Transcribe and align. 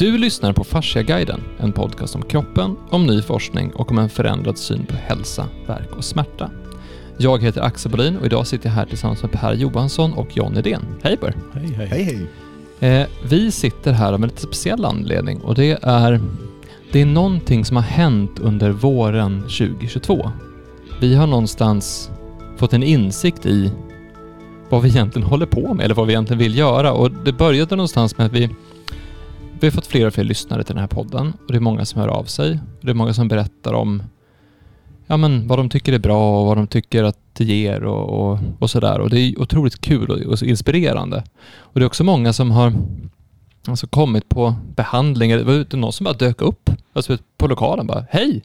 Du 0.00 0.18
lyssnar 0.18 0.52
på 0.52 0.64
Fasciaguiden, 0.64 1.40
en 1.58 1.72
podcast 1.72 2.14
om 2.14 2.22
kroppen, 2.22 2.76
om 2.90 3.06
ny 3.06 3.22
forskning 3.22 3.72
och 3.74 3.90
om 3.90 3.98
en 3.98 4.08
förändrad 4.08 4.58
syn 4.58 4.86
på 4.86 4.94
hälsa, 4.94 5.46
verk 5.66 5.96
och 5.96 6.04
smärta. 6.04 6.50
Jag 7.18 7.42
heter 7.42 7.60
Axel 7.60 7.90
Bolin 7.90 8.16
och 8.16 8.26
idag 8.26 8.46
sitter 8.46 8.68
jag 8.68 8.74
här 8.74 8.86
tillsammans 8.86 9.22
med 9.22 9.32
Per 9.32 9.54
Johansson 9.54 10.12
och 10.12 10.36
John 10.36 10.56
Edén. 10.56 10.82
Hej 11.02 11.16
på 11.16 11.26
er! 11.26 11.34
Hej, 11.54 11.72
hej. 11.76 11.86
Hej 11.86 12.26
hej! 12.80 13.00
Eh, 13.00 13.06
vi 13.28 13.50
sitter 13.50 13.92
här 13.92 14.12
av 14.12 14.14
en 14.14 14.28
lite 14.28 14.40
speciell 14.40 14.84
anledning 14.84 15.40
och 15.40 15.54
det 15.54 15.78
är, 15.82 16.20
det 16.92 17.00
är 17.00 17.06
någonting 17.06 17.64
som 17.64 17.76
har 17.76 17.84
hänt 17.84 18.38
under 18.38 18.70
våren 18.70 19.40
2022. 19.40 20.30
Vi 21.00 21.14
har 21.14 21.26
någonstans 21.26 22.10
fått 22.56 22.72
en 22.72 22.82
insikt 22.82 23.46
i 23.46 23.72
vad 24.68 24.82
vi 24.82 24.88
egentligen 24.88 25.28
håller 25.28 25.46
på 25.46 25.74
med 25.74 25.84
eller 25.84 25.94
vad 25.94 26.06
vi 26.06 26.12
egentligen 26.12 26.38
vill 26.38 26.58
göra 26.58 26.92
och 26.92 27.10
det 27.10 27.32
började 27.32 27.76
någonstans 27.76 28.18
med 28.18 28.26
att 28.26 28.32
vi 28.32 28.50
vi 29.60 29.66
har 29.66 29.72
fått 29.72 29.86
fler 29.86 30.06
och 30.06 30.14
fler 30.14 30.24
lyssnare 30.24 30.64
till 30.64 30.74
den 30.74 30.80
här 30.80 30.88
podden 30.88 31.32
och 31.46 31.52
det 31.52 31.58
är 31.58 31.60
många 31.60 31.84
som 31.84 32.00
hör 32.00 32.08
av 32.08 32.24
sig. 32.24 32.58
Det 32.80 32.90
är 32.90 32.94
många 32.94 33.14
som 33.14 33.28
berättar 33.28 33.72
om 33.72 34.02
ja, 35.06 35.16
men 35.16 35.48
vad 35.48 35.58
de 35.58 35.68
tycker 35.68 35.92
är 35.92 35.98
bra 35.98 36.40
och 36.40 36.46
vad 36.46 36.56
de 36.56 36.66
tycker 36.66 37.04
att 37.04 37.18
det 37.32 37.44
ger 37.44 37.84
och, 37.84 38.30
och, 38.32 38.38
och 38.58 38.70
sådär. 38.70 39.00
Och 39.00 39.10
det 39.10 39.20
är 39.20 39.40
otroligt 39.40 39.80
kul 39.80 40.10
och, 40.10 40.32
och 40.32 40.42
inspirerande. 40.42 41.24
Och 41.58 41.80
det 41.80 41.84
är 41.84 41.86
också 41.86 42.04
många 42.04 42.32
som 42.32 42.50
har 42.50 42.72
alltså, 43.66 43.86
kommit 43.86 44.28
på 44.28 44.54
behandling. 44.76 45.30
Det 45.30 45.42
var 45.42 45.76
någon 45.76 45.92
som 45.92 46.04
bara 46.04 46.14
dök 46.14 46.42
upp 46.42 46.70
alltså, 46.92 47.18
på 47.36 47.46
lokalen 47.46 47.86
bara 47.86 48.04
Hej! 48.10 48.42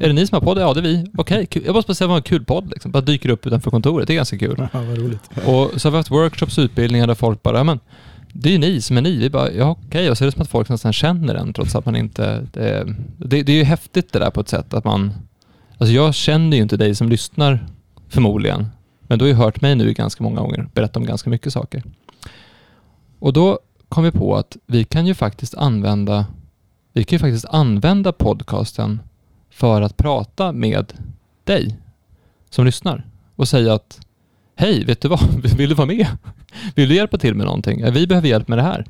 Är 0.00 0.06
det 0.06 0.12
ni 0.12 0.26
som 0.26 0.36
har 0.36 0.40
podd? 0.40 0.58
Ja, 0.58 0.74
det 0.74 0.80
är 0.80 0.82
vi. 0.82 1.06
Okej, 1.16 1.42
okay, 1.44 1.62
jag 1.66 1.74
måste 1.74 1.88
bara 1.88 1.94
säga 1.94 2.08
var 2.08 2.16
en 2.16 2.22
kul 2.22 2.44
podd. 2.44 2.70
Liksom. 2.70 2.90
Bara 2.90 3.00
dyker 3.00 3.28
upp 3.28 3.46
utanför 3.46 3.70
kontoret. 3.70 4.06
Det 4.06 4.12
är 4.12 4.16
ganska 4.16 4.38
kul. 4.38 4.56
Ja, 4.72 4.82
vad 4.82 4.98
roligt. 4.98 5.30
Och 5.36 5.80
så 5.80 5.88
har 5.88 5.90
vi 5.90 5.96
haft 5.96 6.10
workshops 6.10 6.58
och 6.58 6.62
utbildningar 6.62 7.06
där 7.06 7.14
folk 7.14 7.42
bara, 7.42 7.64
men 7.64 7.80
det 8.36 8.48
är 8.48 8.52
ju 8.52 8.58
ni 8.58 8.80
som 8.80 8.96
är 8.96 9.02
ni. 9.02 9.16
Vi 9.16 9.30
bara, 9.30 9.52
ja 9.52 9.70
okej. 9.70 9.86
Okay. 9.86 10.10
Och 10.10 10.18
så 10.18 10.24
är 10.24 10.26
det 10.26 10.32
som 10.32 10.42
att 10.42 10.48
folk 10.48 10.68
nästan 10.68 10.92
känner 10.92 11.34
en 11.34 11.52
trots 11.52 11.74
att 11.74 11.86
man 11.86 11.96
inte... 11.96 12.46
Det, 12.52 12.94
det, 13.16 13.42
det, 13.42 13.52
är 13.52 13.56
ju 13.56 13.64
häftigt 13.64 14.12
det 14.12 14.18
där 14.18 14.30
på 14.30 14.40
ett 14.40 14.48
sätt 14.48 14.74
att 14.74 14.84
man... 14.84 15.12
Alltså 15.78 15.94
jag 15.94 16.14
känner 16.14 16.56
ju 16.56 16.62
inte 16.62 16.76
dig 16.76 16.94
som 16.94 17.08
lyssnar 17.08 17.66
förmodligen. 18.08 18.66
Men 19.00 19.18
du 19.18 19.24
har 19.24 19.28
ju 19.28 19.34
hört 19.34 19.60
mig 19.60 19.74
nu 19.74 19.92
ganska 19.92 20.24
många 20.24 20.40
gånger 20.40 20.68
berätta 20.74 21.00
om 21.00 21.06
ganska 21.06 21.30
mycket 21.30 21.52
saker. 21.52 21.82
Och 23.18 23.32
då 23.32 23.58
kom 23.88 24.04
vi 24.04 24.10
på 24.10 24.36
att 24.36 24.56
vi 24.66 24.84
kan 24.84 25.06
ju 25.06 25.14
faktiskt 25.14 25.54
använda 25.54 26.26
vi 26.92 27.04
kan 27.04 27.16
ju 27.16 27.20
faktiskt 27.20 27.44
använda 27.44 28.12
podcasten 28.12 29.00
för 29.50 29.82
att 29.82 29.96
prata 29.96 30.52
med 30.52 30.92
dig 31.44 31.78
som 32.50 32.64
lyssnar 32.64 33.06
och 33.36 33.48
säga 33.48 33.74
att 33.74 34.00
Hej, 34.56 34.84
vet 34.84 35.00
du 35.00 35.08
vad? 35.08 35.20
Vill 35.56 35.68
du 35.68 35.74
vara 35.74 35.86
med? 35.86 36.06
Vill 36.74 36.88
du 36.88 36.94
hjälpa 36.94 37.18
till 37.18 37.34
med 37.34 37.46
någonting? 37.46 37.80
Eh, 37.80 37.92
vi 37.92 38.06
behöver 38.06 38.28
hjälp 38.28 38.48
med 38.48 38.58
det 38.58 38.62
här. 38.62 38.84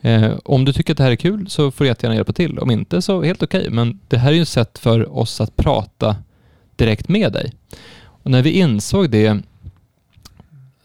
Eh, 0.00 0.32
om 0.44 0.64
du 0.64 0.72
tycker 0.72 0.92
att 0.92 0.96
det 0.96 1.04
här 1.04 1.10
är 1.10 1.16
kul 1.16 1.48
så 1.48 1.70
får 1.70 1.84
du 1.84 1.88
jättegärna 1.88 2.16
hjälpa 2.16 2.32
till. 2.32 2.58
Om 2.58 2.70
inte 2.70 3.02
så 3.02 3.22
helt 3.22 3.42
okej. 3.42 3.60
Okay. 3.60 3.70
Men 3.70 4.00
det 4.08 4.18
här 4.18 4.30
är 4.30 4.36
ju 4.36 4.42
ett 4.42 4.48
sätt 4.48 4.78
för 4.78 5.18
oss 5.18 5.40
att 5.40 5.56
prata 5.56 6.16
direkt 6.76 7.08
med 7.08 7.32
dig. 7.32 7.52
Och 7.96 8.30
när 8.30 8.42
vi 8.42 8.50
insåg 8.50 9.10
det 9.10 9.42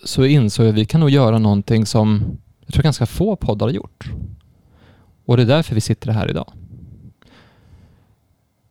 så 0.03 0.25
insåg 0.25 0.65
jag 0.65 0.69
att 0.69 0.79
vi 0.79 0.85
kan 0.85 0.99
nog 0.99 1.09
göra 1.09 1.37
någonting 1.37 1.85
som 1.85 2.37
jag 2.65 2.73
tror 2.73 2.83
ganska 2.83 3.05
få 3.05 3.35
poddar 3.35 3.65
har 3.65 3.73
gjort. 3.73 4.11
Och 5.25 5.37
det 5.37 5.43
är 5.43 5.47
därför 5.47 5.75
vi 5.75 5.81
sitter 5.81 6.11
här 6.11 6.29
idag. 6.29 6.53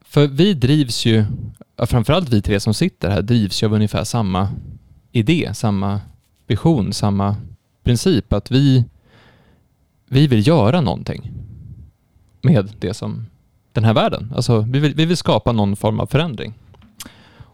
För 0.05 0.27
vi 0.27 0.55
drivs 0.55 1.07
ju, 1.07 1.25
framförallt 1.87 2.29
vi 2.29 2.43
tre 2.43 2.61
som 2.61 2.75
sitter 2.75 3.11
här, 3.11 3.23
drivs 3.23 3.63
ju 3.63 3.67
av 3.67 3.75
ungefär 3.75 4.05
samma 4.05 4.49
idé, 5.13 5.51
samma 5.55 6.01
vision, 6.47 6.93
samma 6.93 7.37
princip. 7.83 8.33
Att 8.33 8.51
vi, 8.51 8.85
vi 10.07 10.27
vill 10.27 10.47
göra 10.47 10.81
någonting 10.81 11.31
med 12.41 12.71
det 12.79 12.95
som 12.95 13.27
den 13.73 13.85
här 13.85 13.95
världen. 13.95 14.33
Alltså 14.37 14.61
vi 14.61 14.79
vill, 14.79 14.95
vi 14.95 15.07
vill 15.07 15.17
skapa 15.17 15.53
någon 15.53 15.77
form 15.77 16.01
av 16.01 16.07
förändring. 16.07 16.55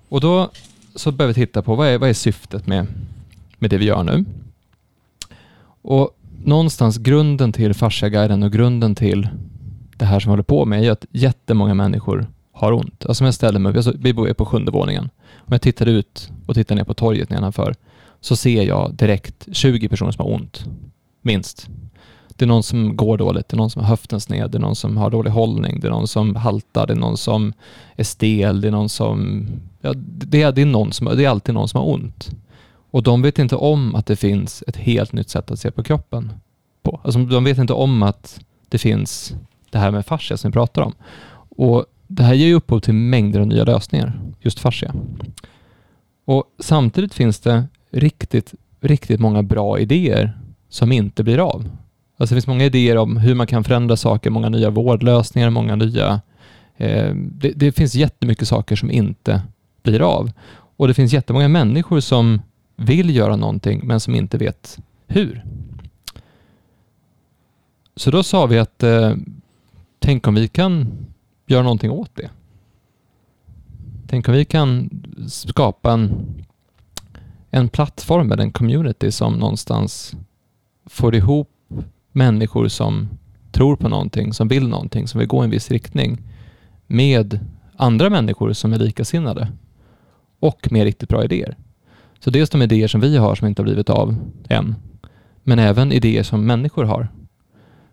Och 0.08 0.20
då 0.20 0.50
så 0.94 1.12
behöver 1.12 1.34
vi 1.34 1.47
titta 1.47 1.62
på 1.62 1.75
vad 1.75 1.88
är, 1.88 1.98
vad 1.98 2.09
är 2.09 2.15
syftet 2.15 2.66
med, 2.66 2.87
med 3.59 3.71
det 3.71 3.78
vi 3.78 3.84
gör 3.84 4.03
nu? 4.03 4.25
Och 5.82 6.10
någonstans 6.44 6.98
grunden 6.98 7.53
till 7.53 7.75
Fasciaguiden 7.75 8.42
och 8.42 8.53
grunden 8.53 8.94
till 8.94 9.28
det 9.97 10.04
här 10.04 10.21
som 10.21 10.31
vi 10.31 10.32
håller 10.32 10.42
på 10.42 10.65
med 10.65 10.84
är 10.84 10.91
att 10.91 11.06
jättemånga 11.10 11.75
människor 11.75 12.26
har 12.53 12.72
ont. 12.72 13.06
Alltså 13.06 13.25
jag 13.25 13.34
ställer 13.34 13.59
mig, 13.60 13.76
alltså, 13.76 13.92
vi 13.98 14.12
bor 14.12 14.32
på 14.32 14.47
sjunde 14.47 14.71
våningen. 14.71 15.10
Om 15.47 15.53
jag 15.53 15.62
tittar 15.62 15.87
ut 15.87 16.31
och 16.47 16.55
tittar 16.55 16.75
ner 16.75 16.84
på 16.84 16.94
torget 16.94 17.31
nedanför 17.31 17.75
så 18.21 18.37
ser 18.37 18.62
jag 18.62 18.94
direkt 18.94 19.49
20 19.53 19.88
personer 19.88 20.12
som 20.12 20.27
har 20.27 20.34
ont. 20.34 20.65
Minst. 21.22 21.69
Det 22.37 22.44
är 22.44 22.47
någon 22.47 22.62
som 22.62 22.97
går 22.97 23.19
dåligt, 23.19 23.49
det 23.49 23.54
är 23.54 23.56
någon 23.56 23.71
som 23.71 23.83
har 23.83 23.88
höften 23.88 24.21
sned, 24.21 24.50
det 24.50 24.59
är 24.59 24.60
någon 24.60 24.77
som 24.77 24.97
har 24.97 25.10
dålig 25.10 25.31
hållning, 25.31 25.81
det 25.81 25.87
är 25.87 25.91
någon 25.91 26.09
som 26.09 26.37
haltar, 26.37 26.87
det 26.87 26.93
är 26.93 26.97
någon 26.97 27.16
som 27.16 27.53
är 27.97 28.04
stel, 28.04 28.60
det 28.60 28.69
är 28.69 28.72
någon 28.72 28.88
som... 28.88 29.47
Ja, 29.81 29.93
det, 29.97 30.43
är, 30.43 30.53
det, 30.53 30.62
är 30.62 30.66
någon 30.66 30.93
som, 30.93 31.06
det 31.06 31.25
är 31.25 31.28
alltid 31.28 31.54
någon 31.54 31.69
som 31.69 31.81
har 31.81 31.94
ont. 31.94 32.31
Och 32.91 33.03
de 33.03 33.22
vet 33.22 33.38
inte 33.38 33.56
om 33.56 33.94
att 33.94 34.06
det 34.06 34.16
finns 34.16 34.65
ett 34.66 34.77
helt 34.77 35.12
nytt 35.12 35.31
sätt 35.31 35.50
att 35.50 35.59
se 35.59 35.71
på 35.71 35.83
kroppen 35.83 36.33
på. 36.83 37.00
Alltså 37.04 37.21
de 37.21 37.44
vet 37.44 37.59
inte 37.59 37.72
om 37.72 38.03
att 38.03 38.41
det 38.69 38.78
finns 38.78 39.34
det 39.71 39.78
här 39.78 39.91
med 39.91 40.06
fascia 40.06 40.37
som 40.37 40.50
vi 40.50 40.53
pratar 40.53 40.83
om. 40.83 40.94
Och 41.56 41.87
det 42.06 42.22
här 42.22 42.34
ger 42.34 42.47
ju 42.47 42.54
upphov 42.54 42.81
till 42.81 42.94
mängder 42.94 43.41
av 43.41 43.47
nya 43.47 43.65
lösningar, 43.65 44.20
just 44.41 44.59
fascia. 44.60 44.94
Och 46.25 46.44
samtidigt 46.59 47.15
finns 47.15 47.41
det 47.41 47.65
riktigt, 47.91 48.54
riktigt 48.81 49.20
många 49.20 49.42
bra 49.42 49.78
idéer 49.78 50.38
som 50.69 50.92
inte 50.92 51.25
blir 51.25 51.38
av. 51.38 51.69
Alltså 52.16 52.34
det 52.34 52.37
finns 52.37 52.47
många 52.47 52.65
idéer 52.65 52.97
om 52.97 53.16
hur 53.16 53.34
man 53.34 53.47
kan 53.47 53.65
förändra 53.65 53.97
saker, 53.97 54.31
många 54.31 54.48
nya 54.48 54.70
vårdlösningar, 54.70 55.50
många 55.50 55.76
nya... 55.76 56.20
Eh, 56.76 57.15
det, 57.15 57.53
det 57.56 57.72
finns 57.72 57.94
jättemycket 57.94 58.48
saker 58.48 58.76
som 58.76 58.91
inte 58.91 59.42
blir 59.82 60.00
av. 60.03 60.32
Och 60.76 60.88
det 60.88 60.94
finns 60.94 61.12
jättemånga 61.12 61.48
människor 61.48 62.00
som 62.00 62.42
vill 62.76 63.16
göra 63.16 63.36
någonting 63.36 63.81
men 63.84 64.00
som 64.00 64.15
inte 64.15 64.38
vet 64.38 64.78
hur. 65.06 65.44
Så 67.97 68.10
då 68.10 68.22
sa 68.22 68.47
vi 68.47 68.59
att 68.59 68.82
eh, 68.82 69.15
tänk 69.98 70.26
om 70.26 70.34
vi 70.34 70.48
kan 70.48 70.88
göra 71.47 71.62
någonting 71.62 71.91
åt 71.91 72.10
det. 72.15 72.31
Tänk 74.06 74.28
om 74.28 74.34
vi 74.34 74.44
kan 74.44 74.91
skapa 75.28 75.93
en, 75.93 76.27
en 77.50 77.69
plattform 77.69 78.32
eller 78.32 78.43
en 78.43 78.53
community 78.53 79.10
som 79.10 79.34
någonstans 79.34 80.16
får 80.87 81.15
ihop 81.15 81.50
människor 82.12 82.69
som 82.69 83.09
tror 83.53 83.77
på 83.77 83.88
någonting, 83.88 84.33
som 84.33 84.49
vill 84.49 84.69
någonting, 84.69 85.09
som 85.09 85.19
vill 85.19 85.28
gå 85.28 85.43
i 85.43 85.44
en 85.44 85.50
viss 85.50 85.71
riktning 85.71 86.22
med 86.87 87.38
andra 87.77 88.10
människor 88.10 88.53
som 88.53 88.72
är 88.72 88.78
likasinnade 88.78 89.53
och 90.41 90.72
med 90.72 90.84
riktigt 90.84 91.09
bra 91.09 91.25
idéer. 91.25 91.56
Så 92.19 92.31
dels 92.31 92.50
de 92.50 92.62
idéer 92.62 92.88
som 92.88 93.00
vi 93.00 93.16
har 93.16 93.34
som 93.34 93.49
inte 93.49 93.62
har 93.62 93.65
blivit 93.65 93.91
av 93.91 94.16
än, 94.49 94.75
men 95.43 95.59
även 95.59 95.93
idéer 95.93 96.22
som 96.22 96.47
människor 96.47 96.84
har. 96.84 97.09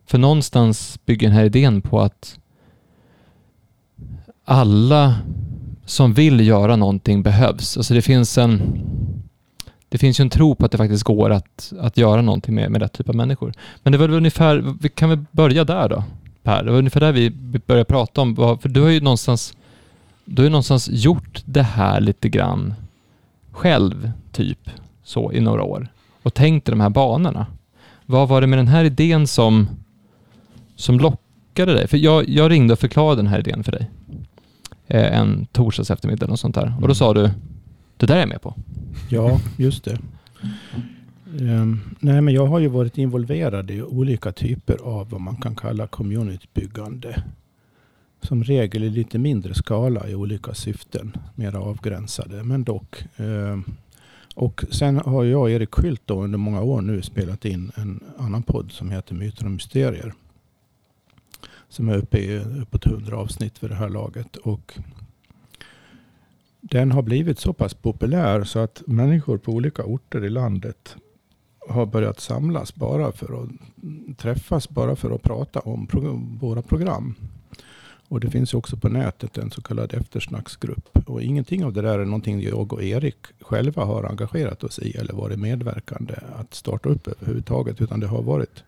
För 0.06 0.18
någonstans 0.18 1.00
bygger 1.06 1.28
den 1.28 1.38
här 1.38 1.46
idén 1.46 1.82
på 1.82 2.02
att 2.02 2.40
alla 4.52 5.16
som 5.86 6.14
vill 6.14 6.48
göra 6.48 6.76
någonting 6.76 7.24
behövs. 7.24 7.78
Alltså 7.78 7.94
det 7.94 8.02
finns 8.02 8.38
en 8.38 8.62
det 9.90 9.98
finns 9.98 10.20
ju 10.20 10.22
en 10.22 10.30
tro 10.30 10.56
på 10.56 10.66
att 10.66 10.72
det 10.72 10.78
faktiskt 10.78 11.04
går 11.04 11.30
att, 11.30 11.74
att 11.80 11.98
göra 11.98 12.22
någonting 12.22 12.56
med, 12.56 12.72
med 12.72 12.82
rätt 12.82 12.94
typ 12.94 13.10
av 13.10 13.16
människor. 13.16 13.54
Men 13.84 13.92
det 13.92 13.98
var 13.98 14.10
ungefär, 14.12 14.76
vi 14.82 14.90
kan 14.90 15.10
väl 15.10 15.20
börja 15.32 15.64
där 15.64 15.90
då, 15.90 16.04
Per? 16.44 16.64
Det 16.64 16.72
var 16.72 16.78
ungefär 16.78 17.00
där 17.00 17.12
vi 17.12 17.30
började 17.66 17.86
prata 17.86 18.22
om, 18.22 18.36
för 18.36 18.70
du 18.70 18.82
har 18.82 18.90
ju 18.90 19.02
någonstans, 19.02 19.54
du 20.26 20.42
har 20.42 20.44
ju 20.44 20.50
någonstans 20.50 20.90
gjort 20.92 21.44
det 21.46 21.64
här 21.64 22.02
lite 22.02 22.30
grann 22.30 22.74
själv, 23.52 24.12
typ, 24.32 24.70
så 25.04 25.32
i 25.32 25.40
några 25.40 25.64
år 25.64 25.88
och 26.24 26.34
tänkt 26.34 26.68
i 26.68 26.72
de 26.72 26.80
här 26.80 26.90
banorna. 26.90 27.46
Vad 28.06 28.28
var 28.28 28.42
det 28.42 28.48
med 28.48 28.60
den 28.60 28.68
här 28.68 28.84
idén 28.84 29.28
som, 29.28 29.68
som 30.76 31.00
lockade 31.00 31.74
dig? 31.74 31.88
För 31.88 31.98
jag, 31.98 32.30
jag 32.30 32.52
ringde 32.52 32.74
och 32.74 32.80
förklarade 32.80 33.16
den 33.16 33.28
här 33.28 33.40
idén 33.40 33.64
för 33.64 33.72
dig. 33.72 33.90
Eh, 34.94 35.20
en 35.20 35.46
torsdags 35.46 35.92
eftermiddag 35.92 36.26
och 36.26 36.40
sånt 36.40 36.56
där. 36.56 36.74
Och 36.82 36.88
då 36.88 36.96
sa 36.96 37.14
du, 37.14 37.30
det 37.98 38.06
där 38.06 38.16
är 38.16 38.20
jag 38.20 38.30
med 38.30 38.42
på. 38.42 38.56
Ja, 39.10 39.40
just 39.58 39.84
det. 39.84 39.98
Um, 41.40 41.80
nej, 42.00 42.22
men 42.22 42.34
jag 42.34 42.46
har 42.46 42.60
ju 42.60 42.68
varit 42.68 42.98
involverad 42.98 43.72
i 43.72 43.82
olika 43.82 44.32
typer 44.32 44.78
av 44.84 45.10
vad 45.10 45.22
man 45.22 45.36
kan 45.36 45.56
kalla 45.56 45.88
communitybyggande. 45.88 47.24
Som 48.22 48.44
regel 48.44 48.84
i 48.84 48.90
lite 48.90 49.18
mindre 49.18 49.54
skala 49.54 50.08
i 50.10 50.16
olika 50.16 50.54
syften. 50.54 51.18
Mer 51.36 51.56
avgränsade, 51.56 52.44
men 52.44 52.64
dock. 52.64 53.04
Um, 53.18 53.66
och 54.36 54.64
sen 54.72 54.98
har 54.98 55.24
jag 55.24 55.42
och 55.42 55.52
Erik 55.52 55.76
Skylt 55.76 56.02
då 56.06 56.24
under 56.24 56.38
många 56.38 56.62
år 56.62 56.82
nu 56.82 57.02
spelat 57.02 57.46
in 57.46 57.72
en 57.76 58.04
annan 58.18 58.44
podd 58.44 58.72
som 58.72 58.92
heter 58.92 59.16
Myter 59.16 59.46
och 59.46 59.52
Mysterier 59.52 60.14
som 61.72 61.90
är 61.90 61.98
uppe 61.98 62.18
i 62.18 62.40
uppåt 62.40 62.86
100 62.86 63.18
avsnitt 63.18 63.58
för 63.58 63.70
det 63.70 63.76
här 63.76 63.90
laget. 63.90 64.36
Och 64.36 64.80
den 66.62 66.92
har 66.92 67.02
blivit 67.02 67.40
så 67.40 67.54
pass 67.54 67.74
populär 67.74 68.44
så 68.44 68.60
att 68.60 68.84
människor 68.88 69.38
på 69.38 69.52
olika 69.52 69.84
orter 69.84 70.26
i 70.26 70.30
landet 70.30 70.96
har 71.70 71.86
börjat 71.86 72.20
samlas 72.20 72.76
bara 72.76 73.12
för 73.12 73.44
att 73.44 73.50
träffas, 74.18 74.70
bara 74.70 74.96
för 74.96 75.12
att 75.16 75.22
prata 75.22 75.60
om 75.60 75.88
pro 75.88 76.22
våra 76.40 76.62
program. 76.62 77.16
Och 78.08 78.20
det 78.20 78.30
finns 78.30 78.54
också 78.54 78.78
på 78.78 78.90
nätet 78.90 79.38
en 79.38 79.52
så 79.52 79.62
kallad 79.62 79.94
eftersnacksgrupp. 79.94 80.98
Och 81.08 81.22
ingenting 81.22 81.66
av 81.66 81.74
det 81.74 81.82
där 81.82 82.00
är 82.00 82.06
någonting 82.06 82.42
jag 82.42 82.74
och 82.74 82.84
Erik 82.84 83.26
själva 83.42 83.86
har 83.86 84.04
engagerat 84.04 84.64
oss 84.64 84.80
i 84.80 84.98
eller 84.98 85.14
varit 85.14 85.40
medverkande 85.40 86.14
att 86.36 86.54
starta 86.54 86.90
upp 86.90 87.08
överhuvudtaget. 87.08 87.82
Utan 87.82 88.00
det 88.00 88.08
har 88.08 88.22
varit 88.22 88.64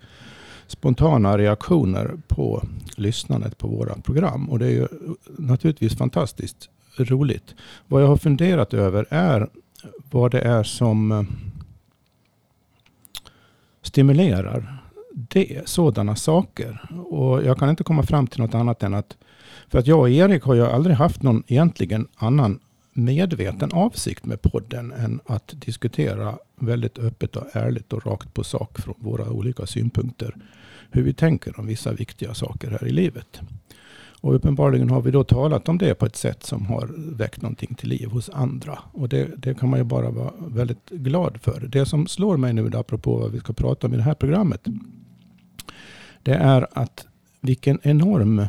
spontana 0.74 1.38
reaktioner 1.38 2.18
på 2.28 2.64
lyssnandet 2.96 3.58
på 3.58 3.68
våra 3.68 3.96
program. 3.96 4.50
Och 4.50 4.60
det 4.60 4.66
är 4.66 4.72
ju 4.72 4.88
naturligtvis 5.38 5.98
fantastiskt 5.98 6.70
roligt. 6.98 7.56
Vad 7.88 8.04
jag 8.04 8.08
har 8.08 8.18
funderat 8.18 8.74
över 8.74 9.06
är 9.10 9.50
vad 10.12 10.32
det 10.32 10.42
är 10.42 10.64
som 10.64 11.12
eh, 11.12 11.24
stimulerar 13.82 14.84
det, 15.14 15.70
sådana 15.70 16.16
saker. 16.16 16.82
Och 17.10 17.44
jag 17.44 17.58
kan 17.58 17.70
inte 17.70 17.84
komma 17.84 18.04
fram 18.04 18.28
till 18.28 18.42
något 18.42 18.56
annat 18.56 18.84
än 18.84 18.94
att 18.94 19.18
för 19.68 19.80
att 19.80 19.88
jag 19.88 20.00
och 20.00 20.10
Erik 20.10 20.44
har 20.44 20.54
ju 20.54 20.66
aldrig 20.66 20.96
haft 20.96 21.24
någon 21.24 21.44
egentligen 21.48 22.08
annan 22.16 22.60
medveten 22.94 23.72
avsikt 23.72 24.26
med 24.26 24.42
podden 24.42 24.92
än 24.92 25.20
att 25.26 25.54
diskutera 25.56 26.38
väldigt 26.56 27.00
öppet 27.00 27.36
och 27.36 27.56
ärligt 27.56 27.94
och 27.94 28.06
rakt 28.06 28.34
på 28.34 28.44
sak 28.44 28.80
från 28.80 28.96
våra 28.98 29.30
olika 29.30 29.66
synpunkter 29.66 30.36
hur 30.94 31.04
vi 31.04 31.14
tänker 31.14 31.60
om 31.60 31.66
vissa 31.66 31.92
viktiga 31.92 32.34
saker 32.34 32.72
här 32.72 32.88
i 32.88 32.92
livet. 32.92 33.42
Och 34.22 34.36
uppenbarligen 34.36 34.90
har 34.90 35.02
vi 35.02 35.12
då 35.12 35.24
talat 35.24 35.70
om 35.70 35.78
det 35.78 35.96
på 35.96 36.06
ett 36.06 36.16
sätt 36.16 36.44
som 36.44 36.66
har 36.66 36.90
väckt 36.98 37.42
någonting 37.42 37.76
till 37.76 37.90
liv 37.90 38.10
hos 38.10 38.30
andra. 38.30 38.80
Och 38.92 39.10
det, 39.10 39.30
det 39.38 39.60
kan 39.60 39.70
man 39.70 39.80
ju 39.80 39.84
bara 39.84 40.10
vara 40.10 40.32
väldigt 40.48 40.90
glad 40.90 41.42
för. 41.42 41.60
Det 41.60 41.86
som 41.86 42.08
slår 42.08 42.38
mig 42.38 42.54
nu, 42.54 42.72
apropå 42.74 43.18
vad 43.18 43.32
vi 43.32 43.40
ska 43.40 43.54
prata 43.54 43.88
om 43.88 43.94
i 43.94 43.98
det 43.98 44.04
här 44.04 44.14
programmet, 44.14 44.68
det 46.24 46.34
är 46.34 46.68
att 46.74 47.06
vilken 47.42 47.80
enorm 47.84 48.42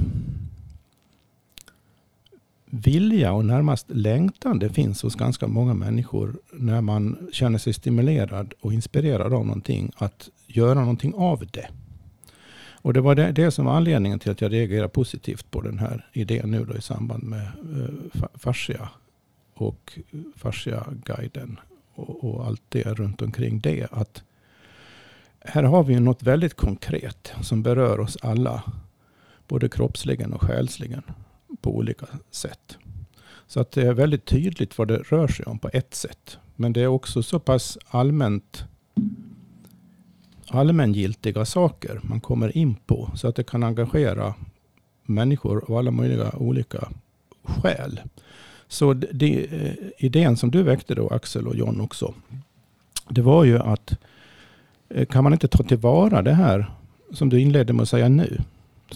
vilja 2.66 3.32
och 3.32 3.44
närmast 3.44 3.86
längtan 3.88 4.58
det 4.58 4.68
finns 4.68 5.02
hos 5.02 5.14
ganska 5.14 5.46
många 5.46 5.74
människor 5.74 6.36
när 6.52 6.80
man 6.80 7.28
känner 7.32 7.58
sig 7.58 7.72
stimulerad 7.72 8.54
och 8.60 8.72
inspirerad 8.72 9.32
av 9.32 9.46
någonting 9.46 9.92
att 9.96 10.28
göra 10.46 10.80
någonting 10.80 11.14
av 11.14 11.46
det. 11.50 11.66
Och 12.84 12.92
det 12.92 13.00
var 13.00 13.14
det, 13.14 13.32
det, 13.32 13.50
som 13.50 13.64
var 13.64 13.76
anledningen 13.76 14.18
till 14.18 14.30
att 14.30 14.40
jag 14.40 14.52
reagerade 14.52 14.88
positivt 14.88 15.50
på 15.50 15.60
den 15.60 15.78
här 15.78 16.08
idén 16.12 16.50
nu 16.50 16.64
då 16.64 16.76
i 16.76 16.80
samband 16.80 17.22
med 17.22 17.42
eh, 17.42 18.24
fascia 18.34 18.88
och 19.54 19.98
fascia-guiden 20.36 21.60
och, 21.94 22.24
och, 22.24 22.46
allt 22.46 22.62
det 22.68 22.82
runt 22.82 23.22
omkring 23.22 23.60
det. 23.60 23.86
Att 23.90 24.22
här 25.40 25.62
har 25.62 25.84
vi 25.84 26.00
något 26.00 26.22
väldigt 26.22 26.54
konkret 26.54 27.32
som 27.42 27.62
berör 27.62 28.00
oss 28.00 28.16
alla. 28.22 28.62
Både 29.48 29.68
kroppsligen 29.68 30.32
och 30.32 30.42
själsligen 30.42 31.02
på 31.60 31.76
olika 31.76 32.06
sätt. 32.30 32.78
Så 33.46 33.60
att 33.60 33.72
det 33.72 33.82
är 33.82 33.92
väldigt 33.92 34.24
tydligt 34.24 34.78
vad 34.78 34.88
det 34.88 34.98
rör 34.98 35.28
sig 35.28 35.46
om 35.46 35.58
på 35.58 35.70
ett 35.72 35.94
sätt. 35.94 36.38
Men 36.56 36.72
det 36.72 36.82
är 36.82 36.86
också 36.86 37.22
så 37.22 37.38
pass 37.38 37.78
allmänt 37.88 38.64
allmängiltiga 40.54 41.44
saker 41.44 42.00
man 42.02 42.20
kommer 42.20 42.56
in 42.56 42.74
på. 42.74 43.10
Så 43.14 43.28
att 43.28 43.36
det 43.36 43.44
kan 43.44 43.62
engagera 43.62 44.34
människor 45.02 45.64
av 45.68 45.76
alla 45.76 45.90
möjliga 45.90 46.30
olika 46.30 46.88
skäl. 47.42 48.00
Så 48.68 48.94
det, 48.94 49.46
eh, 49.52 49.74
idén 49.98 50.36
som 50.36 50.50
du 50.50 50.62
väckte 50.62 50.94
då 50.94 51.08
Axel 51.08 51.48
och 51.48 51.56
John 51.56 51.80
också. 51.80 52.14
Det 53.08 53.22
var 53.22 53.44
ju 53.44 53.58
att 53.58 53.98
eh, 54.88 55.06
kan 55.06 55.24
man 55.24 55.32
inte 55.32 55.48
ta 55.48 55.62
tillvara 55.62 56.22
det 56.22 56.34
här 56.34 56.74
som 57.12 57.28
du 57.28 57.40
inledde 57.40 57.72
med 57.72 57.82
att 57.82 57.88
säga 57.88 58.08
nu. 58.08 58.40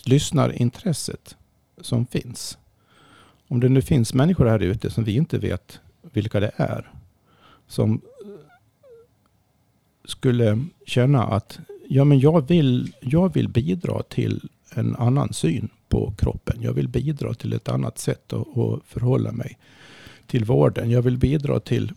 Lyssnarintresset 0.05 1.37
som 1.81 2.07
finns. 2.07 2.59
Om 3.49 3.61
det 3.61 3.69
nu 3.69 3.83
finns 3.83 4.15
människor 4.15 4.47
här 4.47 4.63
ute 4.63 4.91
som 4.91 5.05
vi 5.05 5.17
inte 5.17 5.39
vet 5.39 5.81
vilka 6.13 6.41
det 6.41 6.51
är. 6.57 6.93
Som 7.67 8.01
skulle 10.09 10.65
känna 10.87 11.23
att 11.23 11.59
ja, 11.89 12.05
men 12.05 12.21
jag, 12.21 12.49
vill, 12.49 12.93
jag 13.01 13.35
vill 13.35 13.49
bidra 13.49 14.03
till 14.03 14.49
en 14.75 14.97
annan 14.97 15.33
syn 15.33 15.69
på 15.89 16.13
kroppen. 16.19 16.57
Jag 16.61 16.73
vill 16.73 16.89
bidra 16.89 17.35
till 17.35 17.53
ett 17.53 17.69
annat 17.69 17.99
sätt 17.99 18.33
att, 18.33 18.59
att 18.59 18.81
förhålla 18.85 19.33
mig 19.33 19.59
till 20.27 20.45
vården. 20.45 20.91
Jag 20.91 21.03
vill 21.03 21.19
bidra 21.19 21.61
till 21.61 21.93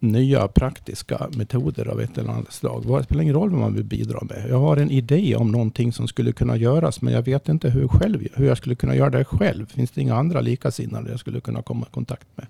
nya 0.00 0.48
praktiska 0.48 1.28
metoder 1.36 1.88
av 1.88 2.00
ett 2.00 2.18
eller 2.18 2.30
annat 2.30 2.52
slag. 2.52 2.98
Det 2.98 3.04
spelar 3.04 3.22
ingen 3.22 3.34
roll 3.34 3.50
vad 3.50 3.60
man 3.60 3.74
vill 3.74 3.84
bidra 3.84 4.18
med. 4.22 4.46
Jag 4.48 4.58
har 4.58 4.76
en 4.76 4.90
idé 4.90 5.36
om 5.36 5.52
någonting 5.52 5.92
som 5.92 6.08
skulle 6.08 6.32
kunna 6.32 6.56
göras, 6.56 7.02
men 7.02 7.14
jag 7.14 7.22
vet 7.22 7.48
inte 7.48 7.70
hur, 7.70 7.88
själv, 7.88 8.28
hur 8.34 8.46
jag 8.46 8.56
skulle 8.56 8.74
kunna 8.74 8.96
göra 8.96 9.10
det 9.10 9.24
själv. 9.24 9.66
Finns 9.66 9.90
det 9.90 10.00
inga 10.00 10.14
andra 10.14 10.40
likasinnade 10.40 11.10
jag 11.10 11.20
skulle 11.20 11.40
kunna 11.40 11.62
komma 11.62 11.86
i 11.90 11.94
kontakt 11.94 12.26
med? 12.34 12.46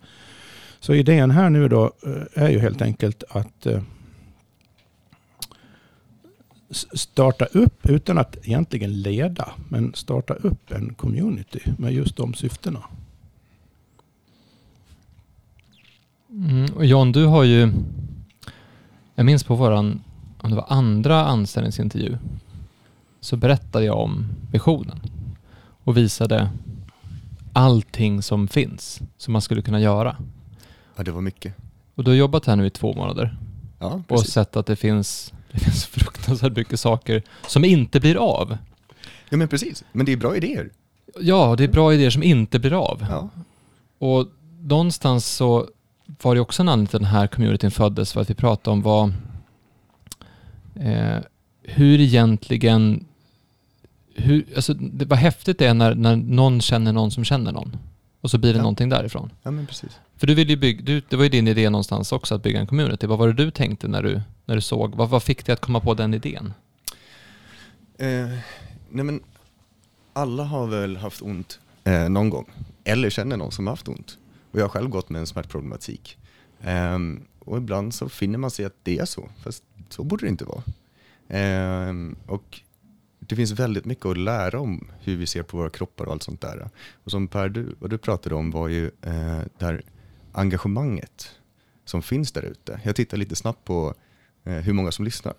Så 0.81 0.95
idén 0.95 1.31
här 1.31 1.51
nu 1.51 1.69
då 1.69 1.93
eh, 2.07 2.43
är 2.45 2.51
ju 2.51 2.59
helt 2.59 2.83
enkelt 2.83 3.25
att 3.29 3.67
eh, 3.67 3.83
starta 6.73 7.45
upp, 7.45 7.89
utan 7.89 8.19
att 8.19 8.37
egentligen 8.43 9.03
leda, 9.03 9.49
men 9.69 9.95
starta 9.95 10.35
upp 10.35 10.73
en 10.73 10.95
community 10.95 11.61
med 11.79 11.93
just 11.93 12.17
de 12.17 12.35
syftena. 12.35 12.83
Mm, 16.31 16.73
och 16.77 16.87
John, 16.87 17.13
du 17.13 17.27
har 17.27 17.45
ju, 17.45 17.73
jag 19.15 19.27
minns 19.27 19.45
på 19.45 19.55
våran, 19.55 20.03
om 20.39 20.51
det 20.51 20.57
var 20.57 20.67
andra 20.69 21.25
anställningsintervju, 21.25 22.19
så 23.21 23.37
berättade 23.37 23.85
jag 23.85 23.99
om 23.99 24.27
visionen 24.53 25.01
och 25.85 25.97
visade 25.97 26.51
allting 27.53 28.23
som 28.23 28.49
finns 28.49 29.01
som 29.17 29.33
man 29.33 29.43
skulle 29.43 29.63
kunna 29.63 29.81
göra. 29.81 30.17
Ja, 30.97 31.03
det 31.03 31.11
var 31.11 31.21
mycket. 31.21 31.55
Och 31.95 32.05
du 32.05 32.11
har 32.11 32.17
jobbat 32.17 32.47
här 32.47 32.57
nu 32.57 32.67
i 32.67 32.71
två 32.71 32.95
månader 32.95 33.37
ja, 33.79 34.03
och 34.09 34.27
sett 34.27 34.57
att 34.57 34.67
det 34.67 34.77
finns 34.77 35.33
det 35.53 35.61
finns 35.61 35.87
fruktansvärt 35.87 36.57
mycket 36.57 36.81
saker 36.81 37.23
som 37.47 37.65
inte 37.65 38.01
blir 38.01 38.17
av. 38.17 38.59
Ja 39.29 39.37
men 39.37 39.49
precis, 39.49 39.85
men 39.93 40.07
det 40.07 40.13
är 40.13 40.17
bra 40.17 40.37
idéer. 40.37 40.71
Ja, 41.21 41.55
det 41.57 41.65
är 41.65 41.69
bra 41.69 41.95
idéer 41.95 42.11
som 42.11 42.23
inte 42.23 42.59
blir 42.59 42.73
av. 42.73 43.07
Ja. 43.11 43.29
Och 43.99 44.29
någonstans 44.61 45.27
så 45.27 45.69
var 46.23 46.35
det 46.35 46.41
också 46.41 46.63
en 46.63 46.69
anledning 46.69 46.87
till 46.87 46.99
den 46.99 47.09
här 47.09 47.27
communityn 47.27 47.71
föddes 47.71 48.13
för 48.13 48.21
att 48.21 48.31
vi 48.31 48.35
pratade 48.35 48.73
om 48.73 48.83
vad, 48.83 49.13
eh, 50.75 51.19
hur 51.63 52.01
egentligen, 52.01 53.05
hur, 54.15 54.47
alltså 54.57 54.75
det, 54.75 55.05
vad 55.05 55.19
häftigt 55.19 55.59
det 55.59 55.67
är 55.67 55.75
när, 55.75 55.94
när 55.94 56.17
någon 56.17 56.61
känner 56.61 56.93
någon 56.93 57.11
som 57.11 57.25
känner 57.25 57.53
någon. 57.53 57.77
Och 58.22 58.31
så 58.31 58.38
blir 58.38 58.52
det 58.52 58.56
ja. 58.56 58.62
någonting 58.62 58.88
därifrån. 58.88 59.31
Ja 59.43 59.50
men 59.50 59.67
precis. 59.67 60.00
För 60.17 60.26
du 60.26 60.34
vill 60.34 60.50
ju 60.50 60.56
bygga, 60.56 60.82
du, 60.82 61.02
det 61.08 61.17
var 61.17 61.22
ju 61.22 61.29
din 61.29 61.48
idé 61.48 61.70
någonstans 61.70 62.12
också 62.12 62.34
att 62.34 62.43
bygga 62.43 62.60
en 62.60 62.67
community. 62.67 63.06
Vad 63.06 63.19
var 63.19 63.29
det 63.29 63.34
du 63.34 63.50
tänkte 63.50 63.88
när 63.88 64.02
du, 64.02 64.20
när 64.44 64.55
du 64.55 64.60
såg, 64.60 64.94
vad, 64.94 65.08
vad 65.08 65.22
fick 65.22 65.46
dig 65.46 65.52
att 65.52 65.60
komma 65.60 65.81
på 65.81 65.94
den 65.94 66.14
idén? 66.14 66.55
Eh, 67.98 68.29
nej 68.91 69.05
men 69.05 69.20
alla 70.12 70.44
har 70.44 70.67
väl 70.67 70.96
haft 70.96 71.22
ont 71.22 71.60
eh, 71.84 72.08
någon 72.08 72.31
gång, 72.31 72.50
eller 72.84 73.10
känner 73.10 73.36
någon 73.36 73.52
som 73.52 73.67
har 73.67 73.72
haft 73.72 73.88
ont. 73.88 74.19
Och 74.52 74.58
jag 74.58 74.64
har 74.64 74.69
själv 74.69 74.88
gått 74.88 75.10
med 75.10 75.20
en 75.20 75.26
smärtproblematik. 75.26 76.19
Eh, 76.60 76.98
och 77.38 77.58
ibland 77.58 77.94
så 77.94 78.08
finner 78.08 78.38
man 78.38 78.50
sig 78.50 78.64
att 78.64 78.76
det 78.82 78.98
är 78.98 79.05
så, 79.05 79.29
fast 79.43 79.64
så 79.88 80.05
borde 80.05 80.26
det 80.26 80.31
inte 80.31 80.44
vara. 80.44 80.62
Eh, 81.29 81.94
och 82.26 82.60
det 83.26 83.36
finns 83.36 83.50
väldigt 83.50 83.84
mycket 83.84 84.06
att 84.06 84.19
lära 84.19 84.60
om 84.60 84.91
hur 85.00 85.17
vi 85.17 85.26
ser 85.26 85.43
på 85.43 85.56
våra 85.56 85.70
kroppar 85.70 86.05
och 86.05 86.12
allt 86.12 86.22
sånt 86.22 86.41
där. 86.41 86.70
Och 87.05 87.10
som 87.10 87.29
Per, 87.29 87.48
du, 87.48 87.74
vad 87.79 87.91
du 87.91 87.98
pratade 87.98 88.34
om 88.34 88.50
var 88.50 88.69
ju 88.69 88.86
eh, 88.86 89.41
det 89.58 89.64
här 89.64 89.82
engagemanget 90.32 91.31
som 91.84 92.02
finns 92.02 92.32
där 92.32 92.43
ute. 92.43 92.81
Jag 92.84 92.96
tittar 92.96 93.17
lite 93.17 93.36
snabbt 93.36 93.64
på 93.64 93.94
eh, 94.44 94.55
hur 94.55 94.72
många 94.72 94.93
som 94.93 95.05
lyssnar. 95.05 95.34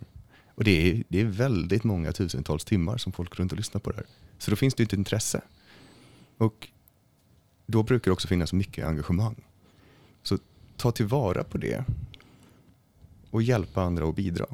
Och 0.55 0.63
det 0.63 0.91
är, 0.91 1.03
det 1.07 1.21
är 1.21 1.25
väldigt 1.25 1.83
många 1.83 2.11
tusentals 2.11 2.65
timmar 2.65 2.97
som 2.97 3.11
folk 3.11 3.39
runt 3.39 3.51
och 3.51 3.57
lyssnar 3.57 3.81
på 3.81 3.91
det 3.91 3.95
här. 3.95 4.05
Så 4.37 4.51
då 4.51 4.57
finns 4.57 4.73
det 4.73 4.83
ju 4.83 4.85
ett 4.85 4.93
intresse. 4.93 5.41
Och 6.37 6.67
då 7.65 7.83
brukar 7.83 8.11
det 8.11 8.13
också 8.13 8.27
finnas 8.27 8.53
mycket 8.53 8.85
engagemang. 8.85 9.35
Så 10.23 10.37
ta 10.77 10.91
tillvara 10.91 11.43
på 11.43 11.57
det 11.57 11.85
och 13.29 13.41
hjälpa 13.41 13.81
andra 13.81 14.09
att 14.09 14.15
bidra. 14.15 14.45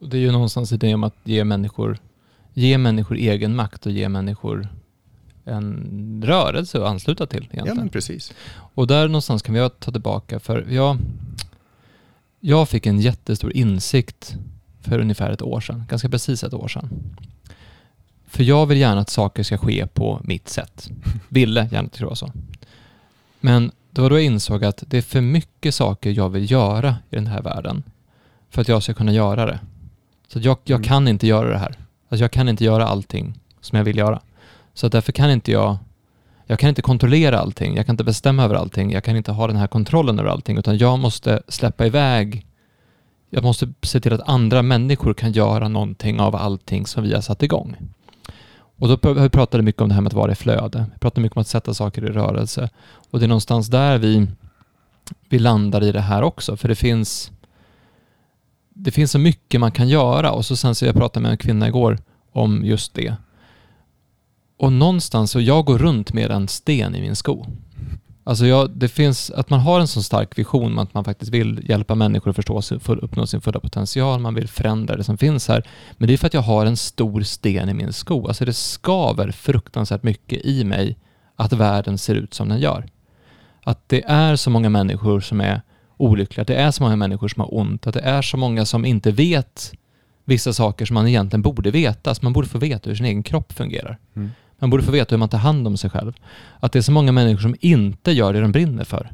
Det 0.00 0.16
är 0.16 0.20
ju 0.20 0.32
någonstans 0.32 0.72
idén 0.72 0.94
om 0.94 1.04
att 1.04 1.16
ge 1.24 1.44
människor, 1.44 1.98
ge 2.52 2.78
människor 2.78 3.16
egen 3.16 3.56
makt 3.56 3.86
och 3.86 3.92
ge 3.92 4.08
människor 4.08 4.68
en 5.44 6.22
rörelse 6.26 6.78
att 6.78 6.88
ansluta 6.88 7.26
till. 7.26 7.42
Egentligen. 7.42 7.66
Ja, 7.66 7.74
men 7.74 7.88
precis. 7.88 8.32
Och 8.74 8.86
där 8.86 9.08
någonstans 9.08 9.42
kan 9.42 9.54
vi 9.54 9.70
ta 9.78 9.92
tillbaka, 9.92 10.40
för 10.40 10.66
jag, 10.70 10.98
jag 12.40 12.68
fick 12.68 12.86
en 12.86 13.00
jättestor 13.00 13.52
insikt 13.56 14.36
för 14.80 14.98
ungefär 14.98 15.30
ett 15.30 15.42
år 15.42 15.60
sedan, 15.60 15.84
ganska 15.88 16.08
precis 16.08 16.44
ett 16.44 16.54
år 16.54 16.68
sedan. 16.68 16.88
För 18.26 18.42
jag 18.42 18.66
vill 18.66 18.78
gärna 18.78 19.00
att 19.00 19.10
saker 19.10 19.42
ska 19.42 19.58
ske 19.58 19.86
på 19.86 20.20
mitt 20.24 20.48
sätt. 20.48 20.90
Ville 21.28 21.68
gärna 21.72 21.86
att 21.86 21.92
det 21.92 22.04
var 22.04 22.14
så. 22.14 22.32
Men 23.40 23.72
det 23.90 24.00
var 24.00 24.10
då 24.10 24.16
jag 24.16 24.24
insåg 24.24 24.64
att 24.64 24.84
det 24.86 24.98
är 24.98 25.02
för 25.02 25.20
mycket 25.20 25.74
saker 25.74 26.10
jag 26.10 26.28
vill 26.28 26.50
göra 26.50 26.96
i 27.10 27.16
den 27.16 27.26
här 27.26 27.42
världen 27.42 27.82
för 28.50 28.60
att 28.60 28.68
jag 28.68 28.82
ska 28.82 28.94
kunna 28.94 29.12
göra 29.12 29.46
det. 29.46 29.60
Så 30.32 30.38
jag, 30.38 30.56
jag 30.64 30.76
Mm. 30.76 30.88
kan 30.88 31.08
inte 31.08 31.26
göra 31.26 31.48
det 31.50 31.58
här. 31.58 31.74
Alltså 32.08 32.24
jag 32.24 32.30
kan 32.30 32.48
inte 32.48 32.64
göra 32.64 32.86
allting 32.86 33.34
som 33.60 33.78
jag 33.78 33.84
vill 33.84 33.98
göra. 33.98 34.20
Så 34.74 34.88
därför 34.88 35.12
kan 35.12 35.30
inte 35.30 35.52
jag, 35.52 35.76
jag 36.46 36.58
kan 36.58 36.68
inte 36.68 36.82
kontrollera 36.82 37.38
allting, 37.38 37.76
jag 37.76 37.86
kan 37.86 37.92
inte 37.92 38.04
bestämma 38.04 38.44
över 38.44 38.54
allting, 38.54 38.92
jag 38.92 39.04
kan 39.04 39.16
inte 39.16 39.32
ha 39.32 39.46
den 39.46 39.56
här 39.56 39.66
kontrollen 39.66 40.18
över 40.18 40.30
allting, 40.30 40.56
utan 40.58 40.78
jag 40.78 40.98
måste 40.98 41.42
släppa 41.48 41.86
iväg, 41.86 42.46
jag 43.30 43.42
måste 43.42 43.72
se 43.82 44.00
till 44.00 44.12
att 44.12 44.28
andra 44.28 44.62
människor 44.62 45.14
kan 45.14 45.32
göra 45.32 45.68
någonting 45.68 46.20
av 46.20 46.36
allting 46.36 46.86
som 46.86 47.02
vi 47.02 47.14
har 47.14 47.20
satt 47.20 47.42
igång. 47.42 47.76
Och 48.78 48.88
då 48.88 48.96
pr- 48.96 49.22
vi 49.22 49.28
pratade 49.28 49.62
mycket 49.62 49.82
om 49.82 49.88
det 49.88 49.94
här 49.94 50.02
med 50.02 50.08
att 50.10 50.14
vara 50.14 50.32
i 50.32 50.34
flöde. 50.34 50.84
Vi 50.92 50.98
pratade 50.98 51.20
mycket 51.22 51.36
om 51.36 51.40
att 51.40 51.46
sätta 51.46 51.74
saker 51.74 52.04
i 52.04 52.08
rörelse. 52.08 52.68
Och 53.10 53.18
det 53.18 53.26
är 53.26 53.28
någonstans 53.28 53.68
där 53.68 53.98
vi, 53.98 54.26
vi 55.28 55.38
landar 55.38 55.82
i 55.84 55.92
det 55.92 56.00
här 56.00 56.22
också, 56.22 56.56
för 56.56 56.68
det 56.68 56.74
finns 56.74 57.30
det 58.82 58.90
finns 58.90 59.10
så 59.10 59.18
mycket 59.18 59.60
man 59.60 59.72
kan 59.72 59.88
göra 59.88 60.32
och 60.32 60.44
så 60.44 60.56
sen 60.56 60.74
så 60.74 60.86
jag 60.86 60.94
pratade 60.94 61.22
med 61.22 61.30
en 61.30 61.36
kvinna 61.36 61.68
igår 61.68 61.98
om 62.32 62.64
just 62.64 62.94
det. 62.94 63.14
Och 64.58 64.72
någonstans 64.72 65.30
så 65.30 65.40
jag 65.40 65.64
går 65.64 65.78
runt 65.78 66.12
med 66.12 66.30
en 66.30 66.48
sten 66.48 66.94
i 66.94 67.00
min 67.00 67.16
sko. 67.16 67.46
Alltså 68.24 68.46
jag, 68.46 68.70
det 68.70 68.88
finns, 68.88 69.30
att 69.30 69.50
man 69.50 69.60
har 69.60 69.80
en 69.80 69.88
så 69.88 70.02
stark 70.02 70.38
vision 70.38 70.74
med 70.74 70.82
att 70.82 70.94
man 70.94 71.04
faktiskt 71.04 71.32
vill 71.32 71.70
hjälpa 71.70 71.94
människor 71.94 72.30
att 72.30 72.36
förstå 72.36 72.62
sig, 72.62 72.80
full, 72.80 72.98
uppnå 72.98 73.26
sin 73.26 73.40
fulla 73.40 73.60
potential, 73.60 74.20
man 74.20 74.34
vill 74.34 74.48
förändra 74.48 74.96
det 74.96 75.04
som 75.04 75.18
finns 75.18 75.48
här. 75.48 75.68
Men 75.92 76.08
det 76.08 76.12
är 76.12 76.18
för 76.18 76.26
att 76.26 76.34
jag 76.34 76.40
har 76.40 76.66
en 76.66 76.76
stor 76.76 77.22
sten 77.22 77.68
i 77.68 77.74
min 77.74 77.92
sko. 77.92 78.28
Alltså 78.28 78.44
det 78.44 78.52
skaver 78.52 79.30
fruktansvärt 79.30 80.02
mycket 80.02 80.44
i 80.44 80.64
mig 80.64 80.98
att 81.36 81.52
världen 81.52 81.98
ser 81.98 82.14
ut 82.14 82.34
som 82.34 82.48
den 82.48 82.60
gör. 82.60 82.86
Att 83.62 83.88
det 83.88 84.04
är 84.06 84.36
så 84.36 84.50
många 84.50 84.68
människor 84.68 85.20
som 85.20 85.40
är 85.40 85.62
olyckliga, 86.00 86.42
att 86.42 86.48
det 86.48 86.56
är 86.56 86.70
så 86.70 86.82
många 86.82 86.96
människor 86.96 87.28
som 87.28 87.40
har 87.40 87.54
ont, 87.54 87.86
att 87.86 87.94
det 87.94 88.00
är 88.00 88.22
så 88.22 88.36
många 88.36 88.64
som 88.64 88.84
inte 88.84 89.10
vet 89.10 89.72
vissa 90.24 90.52
saker 90.52 90.86
som 90.86 90.94
man 90.94 91.08
egentligen 91.08 91.42
borde 91.42 91.70
veta. 91.70 92.14
Så 92.14 92.20
man 92.22 92.32
borde 92.32 92.48
få 92.48 92.58
veta 92.58 92.90
hur 92.90 92.96
sin 92.96 93.06
egen 93.06 93.22
kropp 93.22 93.52
fungerar. 93.52 93.98
Mm. 94.16 94.30
Man 94.58 94.70
borde 94.70 94.82
få 94.82 94.90
veta 94.90 95.14
hur 95.14 95.18
man 95.18 95.28
tar 95.28 95.38
hand 95.38 95.66
om 95.66 95.76
sig 95.76 95.90
själv. 95.90 96.12
Att 96.60 96.72
det 96.72 96.78
är 96.78 96.82
så 96.82 96.92
många 96.92 97.12
människor 97.12 97.40
som 97.40 97.56
inte 97.60 98.12
gör 98.12 98.32
det 98.32 98.40
de 98.40 98.52
brinner 98.52 98.84
för. 98.84 99.10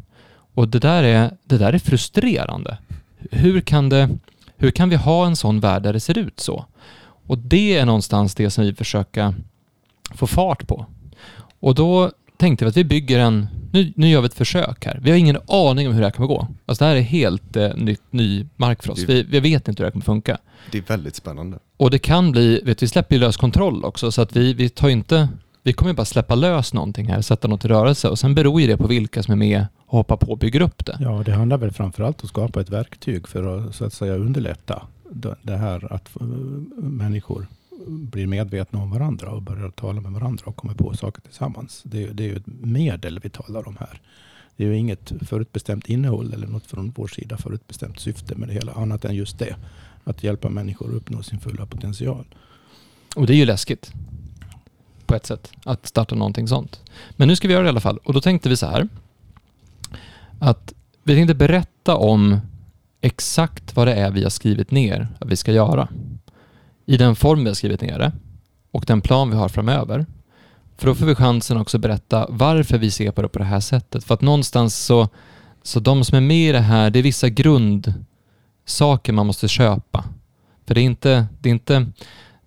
Och 0.55 0.69
det 0.69 0.79
där 0.79 1.03
är, 1.03 1.31
det 1.45 1.59
där 1.59 1.73
är 1.73 1.79
frustrerande. 1.79 2.79
Hur 3.31 3.61
kan, 3.61 3.89
det, 3.89 4.09
hur 4.57 4.71
kan 4.71 4.89
vi 4.89 4.97
ha 4.97 5.27
en 5.27 5.37
sån 5.37 5.61
värld 5.61 5.83
där 5.83 5.93
det 5.93 6.01
ser 6.01 6.19
ut 6.19 6.41
så? 6.41 6.65
Och 7.27 7.39
det 7.39 7.77
är 7.77 7.87
någonstans 7.87 8.35
det 8.35 8.51
som 8.51 8.65
vi 8.65 8.75
försöker 8.75 9.35
få 10.15 10.27
fart 10.27 10.67
på. 10.67 10.87
Och 11.61 11.75
då 11.75 12.11
tänkte 12.37 12.65
vi 12.65 12.69
att 12.69 12.77
vi 12.77 12.85
bygger 12.85 13.19
en, 13.19 13.47
nu, 13.73 13.93
nu 13.97 14.09
gör 14.09 14.21
vi 14.21 14.27
ett 14.27 14.35
försök 14.35 14.87
här. 14.87 15.01
Vi 15.03 15.11
har 15.11 15.19
ingen 15.19 15.39
aning 15.49 15.89
om 15.89 15.95
hur 15.95 16.01
det 16.01 16.07
här 16.07 16.13
kommer 16.13 16.29
gå. 16.29 16.49
Alltså 16.67 16.85
det 16.85 16.89
här 16.89 16.97
är 16.97 17.01
helt 17.01 17.57
eh, 17.57 17.75
ny, 17.77 17.97
ny 18.11 18.47
mark 18.57 18.83
för 18.83 18.93
oss. 18.93 19.05
Vi, 19.09 19.23
vi 19.23 19.41
vet 19.41 19.69
inte 19.69 19.83
hur 19.83 19.85
det 19.85 19.87
här 19.87 19.91
kommer 19.91 20.05
funka. 20.05 20.39
Det 20.71 20.79
är 20.79 20.83
väldigt 20.83 21.17
spännande. 21.17 21.59
Och 21.77 21.91
det 21.91 21.99
kan 21.99 22.33
bli, 22.33 22.61
vet 22.65 22.83
vi 22.83 22.89
släpper 22.89 23.15
ju 23.15 23.21
lös 23.21 23.37
kontroll 23.37 23.85
också 23.85 24.13
så 24.13 24.23
att 24.23 24.37
vi, 24.37 24.55
vi 24.55 24.69
tar 24.69 24.89
inte, 24.89 25.29
vi 25.63 25.73
kommer 25.73 25.91
ju 25.91 25.97
bara 25.97 26.05
släppa 26.05 26.35
lös 26.35 26.75
någonting 26.75 27.07
här, 27.07 27.23
sätta 27.23 27.49
något 27.49 27.65
i 27.65 27.69
rörelse 27.69 28.09
och 28.09 28.19
sen 28.19 28.35
beror 28.35 28.61
ju 28.61 28.67
det 28.67 28.77
på 28.77 28.87
vilka 28.87 29.23
som 29.23 29.33
är 29.33 29.37
med 29.37 29.67
och 29.87 29.99
hoppar 29.99 30.17
på 30.17 30.33
och 30.33 30.39
bygger 30.39 30.61
upp 30.61 30.87
det. 30.87 30.99
Ja, 31.01 31.23
det 31.27 31.33
handlar 31.33 31.59
väl 31.59 31.71
framförallt 31.71 32.21
om 32.21 32.27
att 32.27 32.31
skapa 32.31 32.61
ett 32.61 32.71
verktyg 32.71 33.29
för 33.29 33.69
att 33.69 33.75
så 33.75 33.85
att 33.85 33.93
säga 33.93 34.15
underlätta 34.15 34.83
det 35.11 35.37
det 35.43 35.57
här 35.57 35.93
att 35.93 36.21
eh, 36.21 36.27
människor 36.77 37.47
blir 37.87 38.27
medvetna 38.27 38.83
om 38.83 38.91
varandra 38.91 39.31
och 39.31 39.43
börjar 39.43 39.71
tala 39.71 40.01
med 40.01 40.13
varandra 40.13 40.45
och 40.47 40.57
kommer 40.57 40.75
på 40.75 40.95
saker 40.95 41.23
tillsammans. 41.23 41.83
Det 41.85 42.03
är, 42.03 42.13
det 42.13 42.25
är 42.25 42.29
ju 42.29 42.37
ett 42.37 42.47
medel 42.47 43.21
vi 43.23 43.31
talar 43.31 43.69
om 43.69 43.77
här. 43.81 44.01
Det 44.57 44.65
är 44.65 44.69
ju 44.69 44.77
inget 44.77 45.13
förutbestämt 45.21 45.89
innehåll 45.89 46.33
eller 46.33 46.47
något 46.47 46.67
från 46.67 46.93
vår 46.97 47.09
sida 47.09 47.37
förutbestämt 47.37 48.01
syfte 48.01 48.35
med 48.35 48.49
det 48.49 48.55
hela, 48.55 48.73
annat 48.73 49.05
än 49.05 49.15
just 49.15 49.39
det. 49.39 49.57
Att 50.05 50.23
hjälpa 50.23 50.49
människor 50.49 50.89
att 50.89 50.95
uppnå 50.95 51.23
sin 51.23 51.41
fulla 51.41 51.67
potential. 51.67 52.25
Och 53.17 53.27
det 53.27 53.33
är 53.33 53.37
ju 53.37 53.45
läskigt. 53.45 53.93
På 55.07 55.15
ett 55.15 55.27
sätt. 55.27 55.53
Att 55.65 55.87
starta 55.87 56.15
någonting 56.15 56.49
sånt. 56.49 56.81
Men 57.11 57.29
nu 57.29 57.37
ska 57.37 57.49
vi 57.49 57.55
göra 57.55 57.63
det 57.63 57.69
i 57.69 57.71
alla 57.71 57.81
fall. 57.81 57.99
Och 58.05 58.13
då 58.13 58.21
tänkte 58.21 58.49
vi 58.49 58.57
så 58.57 58.67
här. 58.67 58.89
Att 60.39 60.75
vi 61.03 61.15
tänkte 61.15 61.35
berätta 61.35 61.97
om 61.97 62.41
exakt 63.01 63.77
vad 63.77 63.87
det 63.87 63.95
är 63.95 64.11
vi 64.11 64.23
har 64.23 64.31
skrivit 64.31 64.71
ner 64.71 65.09
att 65.21 65.29
vi 65.29 65.37
ska 65.37 65.53
göra. 65.53 65.89
I 66.87 66.97
den 66.97 67.17
form 67.17 67.45
vi 67.45 67.51
har 67.51 67.55
skrivit 67.55 67.81
ner 67.81 67.99
det. 67.99 68.13
Och 68.71 68.85
den 68.87 69.01
plan 69.01 69.31
vi 69.31 69.37
har 69.37 69.49
framöver. 69.49 70.07
För 70.79 70.87
då 70.87 70.95
får 70.95 71.07
vi 71.07 71.15
chansen 71.15 71.57
också 71.57 71.77
att 71.77 71.83
berätta 71.83 72.27
varför 72.29 72.79
vi 72.79 72.91
ser 72.91 73.11
på 73.11 73.23
det 73.23 73.29
på 73.29 73.39
det 73.39 73.45
här 73.45 73.61
sättet. 73.61 74.05
För 74.05 74.15
att 74.15 74.21
någonstans 74.21 74.77
så, 74.77 75.09
så 75.63 75.81
de 75.81 76.05
som 76.05 76.17
är 76.17 76.21
med 76.21 76.49
i 76.49 76.53
det 76.53 76.61
här, 76.61 76.91
det 76.91 76.99
är 76.99 77.03
vissa 77.03 77.29
grundsaker 77.29 79.13
man 79.13 79.27
måste 79.27 79.49
köpa. 79.49 80.05
För 80.67 80.75
det 80.75 80.81
är 80.81 80.85
inte, 80.85 81.27
det 81.41 81.49
är 81.49 81.53
inte 81.53 81.87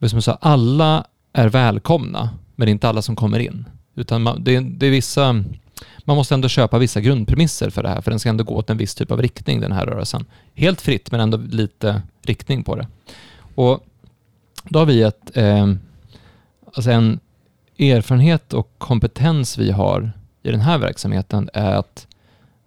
som 0.07 0.15
jag 0.15 0.23
sa, 0.23 0.37
alla 0.41 1.05
är 1.33 1.49
välkomna, 1.49 2.29
men 2.55 2.65
det 2.65 2.69
är 2.69 2.71
inte 2.71 2.89
alla 2.89 3.01
som 3.01 3.15
kommer 3.15 3.39
in. 3.39 3.65
Utan 3.95 4.21
man, 4.21 4.43
det, 4.43 4.55
är, 4.55 4.61
det 4.61 4.85
är 4.87 4.91
vissa, 4.91 5.33
man 5.99 6.15
måste 6.15 6.33
ändå 6.33 6.47
köpa 6.47 6.77
vissa 6.77 7.01
grundpremisser 7.01 7.69
för 7.69 7.83
det 7.83 7.89
här, 7.89 8.01
för 8.01 8.11
den 8.11 8.19
ska 8.19 8.29
ändå 8.29 8.43
gå 8.43 8.55
åt 8.55 8.69
en 8.69 8.77
viss 8.77 8.95
typ 8.95 9.11
av 9.11 9.21
riktning, 9.21 9.61
den 9.61 9.71
här 9.71 9.85
rörelsen. 9.85 10.25
Helt 10.53 10.81
fritt, 10.81 11.11
men 11.11 11.19
ändå 11.19 11.37
lite 11.37 12.01
riktning 12.25 12.63
på 12.63 12.75
det. 12.75 12.87
Och 13.55 13.85
då 14.69 14.79
har 14.79 14.85
vi 14.85 15.01
ett, 15.01 15.37
eh, 15.37 15.73
alltså 16.73 16.91
en 16.91 17.19
erfarenhet 17.79 18.53
och 18.53 18.71
kompetens 18.77 19.57
vi 19.57 19.71
har 19.71 20.11
i 20.43 20.51
den 20.51 20.59
här 20.59 20.77
verksamheten 20.77 21.49
är 21.53 21.71
att 21.71 22.07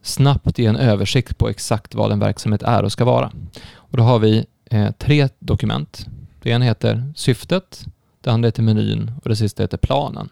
snabbt 0.02 0.59
ge 0.59 0.66
en 0.66 0.76
översikt 0.76 1.38
på 1.38 1.49
exakt 1.49 1.94
vad 1.94 2.12
en 2.12 2.18
verksamhet 2.18 2.62
är 2.62 2.82
och 2.82 2.92
ska 2.92 3.04
vara. 3.04 3.32
Och 3.75 3.97
då 3.97 4.02
har 4.02 4.18
vi 4.18 4.47
eh, 4.71 4.90
tre 4.90 5.28
dokument. 5.38 6.06
Det 6.42 6.50
ena 6.50 6.64
heter 6.64 7.12
syftet, 7.16 7.87
det 8.21 8.30
andra 8.30 8.47
heter 8.47 8.62
menyn 8.62 9.12
och 9.23 9.28
det 9.28 9.37
sista 9.37 9.62
heter 9.62 9.76
planen. 9.76 10.28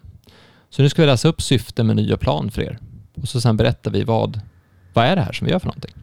Så 0.71 0.83
nu 0.83 0.89
ska 0.89 1.03
vi 1.03 1.07
läsa 1.07 1.29
upp 1.29 1.43
syfte, 1.43 1.85
meny 1.85 2.12
och 2.12 2.21
plan 2.21 2.50
för 2.50 2.62
er. 2.62 2.79
Och 3.15 3.29
så 3.29 3.41
sen 3.41 3.57
berättar 3.57 3.91
vi 3.91 4.05
vad, 4.05 4.41
vad 4.93 5.05
är 5.05 5.17
det 5.17 5.23
här 5.23 5.33
som 5.33 5.45
vi 5.45 5.53
gör 5.53 5.59
för 5.59 5.67
någonting. 5.67 5.95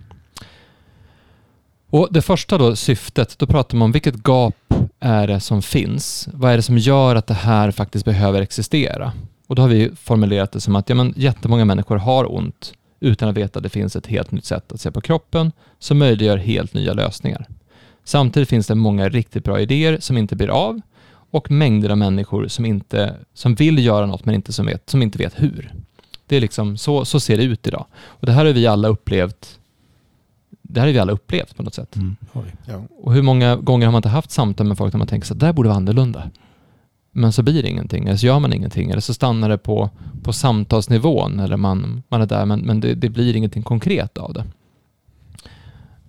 Och 1.89 2.07
det 2.11 2.21
första 2.21 2.57
då, 2.57 2.75
syftet, 2.75 3.39
då 3.39 3.45
pratar 3.45 3.77
man 3.77 3.85
om 3.85 3.91
vilket 3.91 4.15
gap 4.27 4.73
är 4.99 5.27
det 5.27 5.39
som 5.39 5.61
finns? 5.61 6.29
Vad 6.33 6.51
är 6.51 6.55
det 6.55 6.61
som 6.61 6.77
gör 6.77 7.15
att 7.15 7.27
det 7.27 7.33
här 7.33 7.71
faktiskt 7.71 8.05
behöver 8.05 8.41
existera? 8.41 9.13
Och 9.47 9.55
då 9.55 9.61
har 9.61 9.69
vi 9.69 9.91
formulerat 9.95 10.51
det 10.51 10.61
som 10.61 10.75
att 10.75 10.89
ja, 10.89 10.95
men 10.95 11.13
jättemånga 11.17 11.65
människor 11.65 11.97
har 11.97 12.35
ont 12.35 12.73
utan 12.99 13.29
att 13.29 13.37
veta 13.37 13.59
att 13.59 13.63
det 13.63 13.69
finns 13.69 13.95
ett 13.95 14.07
helt 14.07 14.31
nytt 14.31 14.45
sätt 14.45 14.71
att 14.71 14.81
se 14.81 14.91
på 14.91 15.01
kroppen 15.01 15.51
som 15.79 15.97
möjliggör 15.97 16.37
helt 16.37 16.73
nya 16.73 16.93
lösningar. 16.93 17.47
Samtidigt 18.03 18.49
finns 18.49 18.67
det 18.67 18.75
många 18.75 19.09
riktigt 19.09 19.43
bra 19.43 19.59
idéer 19.59 19.97
som 19.99 20.17
inte 20.17 20.35
blir 20.35 20.49
av 20.49 20.81
och 21.31 21.51
mängder 21.51 21.89
av 21.89 21.97
människor 21.97 22.47
som, 22.47 22.65
inte, 22.65 23.15
som 23.33 23.55
vill 23.55 23.85
göra 23.85 24.05
något 24.05 24.25
men 24.25 24.35
inte 24.35 24.53
som, 24.53 24.65
vet, 24.65 24.89
som 24.89 25.01
inte 25.01 25.17
vet 25.17 25.33
hur. 25.35 25.73
Det 26.25 26.35
är 26.35 26.41
liksom, 26.41 26.77
så, 26.77 27.05
så 27.05 27.19
ser 27.19 27.37
det 27.37 27.43
ut 27.43 27.67
idag. 27.67 27.85
Och 27.95 28.25
det 28.25 28.31
här 28.31 28.45
har 28.45 28.53
vi 28.53 28.67
alla 28.67 28.87
upplevt 28.87 29.59
det 30.67 30.79
här 30.79 30.87
har 30.87 30.93
vi 30.93 30.99
alla 30.99 31.11
upplevt 31.11 31.57
på 31.57 31.63
något 31.63 31.73
sätt. 31.73 31.95
Mm. 31.95 32.15
Ja. 32.65 32.83
Och 32.99 33.13
hur 33.13 33.21
många 33.21 33.55
gånger 33.55 33.85
har 33.85 33.91
man 33.91 33.99
inte 33.99 34.09
haft 34.09 34.31
samtal 34.31 34.67
med 34.67 34.77
folk 34.77 34.91
där 34.91 34.97
man 34.97 35.07
tänker 35.07 35.27
så 35.27 35.33
att 35.33 35.39
det 35.39 35.45
här 35.45 35.53
borde 35.53 35.69
vara 35.69 35.77
annorlunda. 35.77 36.29
Men 37.11 37.31
så 37.31 37.43
blir 37.43 37.63
det 37.63 37.69
ingenting, 37.69 38.05
eller 38.07 38.17
så 38.17 38.25
gör 38.25 38.39
man 38.39 38.53
ingenting, 38.53 38.89
eller 38.89 39.01
så 39.01 39.13
stannar 39.13 39.49
det 39.49 39.57
på, 39.57 39.89
på 40.23 40.33
samtalsnivån, 40.33 41.39
eller 41.39 41.57
man, 41.57 42.03
man 42.09 42.21
är 42.21 42.25
där, 42.25 42.45
men, 42.45 42.59
men 42.59 42.79
det, 42.79 42.95
det 42.95 43.09
blir 43.09 43.35
ingenting 43.35 43.63
konkret 43.63 44.17
av 44.17 44.33
det. 44.33 44.43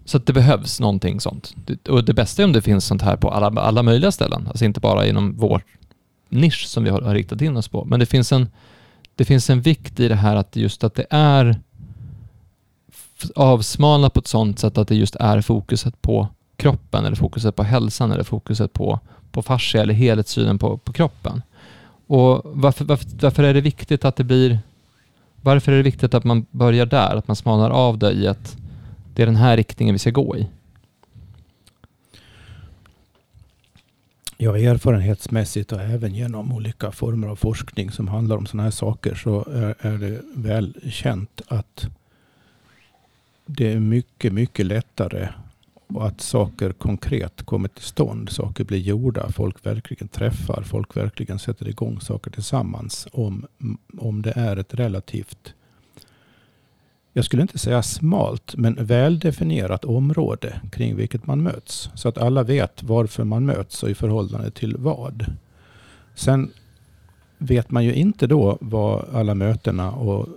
Så 0.05 0.17
att 0.17 0.27
det 0.27 0.33
behövs 0.33 0.81
någonting 0.81 1.21
sånt. 1.21 1.55
Och 1.89 2.05
det 2.05 2.15
bästa 2.15 2.43
är 2.43 2.47
om 2.47 2.53
det 2.53 2.63
finns 2.63 2.85
sånt 2.85 3.03
här 3.03 3.17
på 3.17 3.31
alla, 3.31 3.61
alla 3.61 3.83
möjliga 3.83 4.13
ställen, 4.13 4.47
alltså 4.47 4.65
inte 4.65 4.81
bara 4.81 5.07
inom 5.07 5.37
vår 5.37 5.63
nisch 6.29 6.67
som 6.67 6.85
vi 6.85 6.91
har, 6.91 7.01
har 7.01 7.15
riktat 7.15 7.41
in 7.41 7.57
oss 7.57 7.69
på. 7.69 7.85
Men 7.85 8.01
det 8.01 8.07
finns, 8.07 8.33
en, 8.33 8.49
det 9.15 9.25
finns 9.25 9.51
en 9.51 9.61
vikt 9.61 10.01
i 10.01 10.09
det 10.09 10.15
här 10.15 10.37
att 10.37 10.57
just 10.57 10.85
att 10.85 10.95
det 10.95 11.07
är 11.11 11.61
avsmalna 13.25 13.53
avsmalnat 13.53 14.13
på 14.13 14.21
ett 14.21 14.27
sånt 14.27 14.59
sätt 14.59 14.79
att 14.79 14.89
det 14.89 14.95
just 14.95 15.17
är 15.17 15.41
fokuset 15.41 16.03
på 16.03 16.29
kroppen 16.57 17.05
eller 17.05 17.17
fokuset 17.17 17.57
på 17.57 17.63
hälsan 17.63 18.13
eller 18.13 18.25
fokuset 18.25 18.73
på, 18.73 19.01
på 19.33 19.43
fascia 19.43 19.83
eller 19.83 19.95
helhetssynen 19.95 20.59
på, 20.59 20.79
på 20.79 20.93
kroppen. 20.93 21.43
Och 22.07 22.43
varför, 22.45 22.85
varför, 22.85 23.07
varför 23.21 23.43
är 23.43 23.55
det 23.55 23.61
viktigt 23.61 24.05
att 24.05 24.17
det 24.17 24.25
blir 24.25 24.59
varför 25.41 25.73
är 25.73 25.77
det 25.77 25.83
viktigt 25.83 26.15
att 26.15 26.25
man 26.25 26.47
börjar 26.51 26.87
där, 26.87 27.17
att 27.17 27.29
man 27.29 27.37
smalnar 27.37 27.71
av 27.71 27.99
det 27.99 28.13
i 28.13 28.27
att 28.27 28.57
det 29.15 29.23
är 29.23 29.27
den 29.27 29.37
här 29.37 29.57
riktningen 29.57 29.95
vi 29.95 29.99
ska 29.99 30.11
gå 30.11 30.37
i? 30.37 30.49
Ja, 34.37 34.59
erfarenhetsmässigt 34.59 35.73
och 35.73 35.81
även 35.81 36.15
genom 36.15 36.53
olika 36.53 36.93
former 36.93 37.29
av 37.29 37.37
forskning 37.37 37.91
som 37.91 38.09
handlar 38.09 38.37
om 38.37 38.47
sådana 38.47 38.63
här 38.63 38.71
saker 38.71 39.15
så 39.15 39.45
är, 39.53 39.75
är 39.81 39.99
det 39.99 40.21
väl 40.35 40.77
känt 40.91 41.41
att 41.49 41.89
det 43.51 43.73
är 43.73 43.81
mycket, 43.81 44.33
mycket 44.33 44.67
lättare 44.67 45.29
och 45.87 46.07
att 46.07 46.21
saker 46.21 46.73
konkret 46.73 47.43
kommer 47.43 47.69
till 47.69 47.85
stånd. 47.85 48.31
Saker 48.31 48.65
blir 48.65 48.79
gjorda, 48.79 49.33
folk 49.33 49.67
verkligen 49.67 50.09
träffar, 50.09 50.63
folk 50.63 50.97
verkligen 50.97 51.39
sätter 51.39 51.69
igång 51.69 52.01
saker 52.01 52.31
tillsammans 52.31 53.09
om, 53.13 53.47
om 53.99 54.23
det 54.23 54.33
är 54.37 54.57
ett 54.57 54.75
relativt 54.75 55.55
jag 57.13 57.25
skulle 57.25 57.43
inte 57.43 57.59
säga 57.59 57.83
smalt, 57.83 58.57
men 58.57 58.75
väldefinierat 58.81 59.85
område 59.85 60.61
kring 60.73 60.97
vilket 60.97 61.27
man 61.27 61.43
möts. 61.43 61.91
Så 61.95 62.09
att 62.09 62.19
alla 62.19 62.43
vet 62.43 62.83
varför 62.83 63.25
man 63.25 63.47
möts 63.47 63.83
och 63.83 63.91
i 63.91 63.95
förhållande 63.95 64.51
till 64.51 64.77
vad. 64.77 65.27
Sen 66.15 66.51
vet 67.39 67.71
man 67.71 67.85
ju 67.85 67.95
inte 67.95 68.27
då 68.27 68.59
vad 68.61 69.05
alla 69.13 69.35
mötena 69.35 69.91
och 69.91 70.29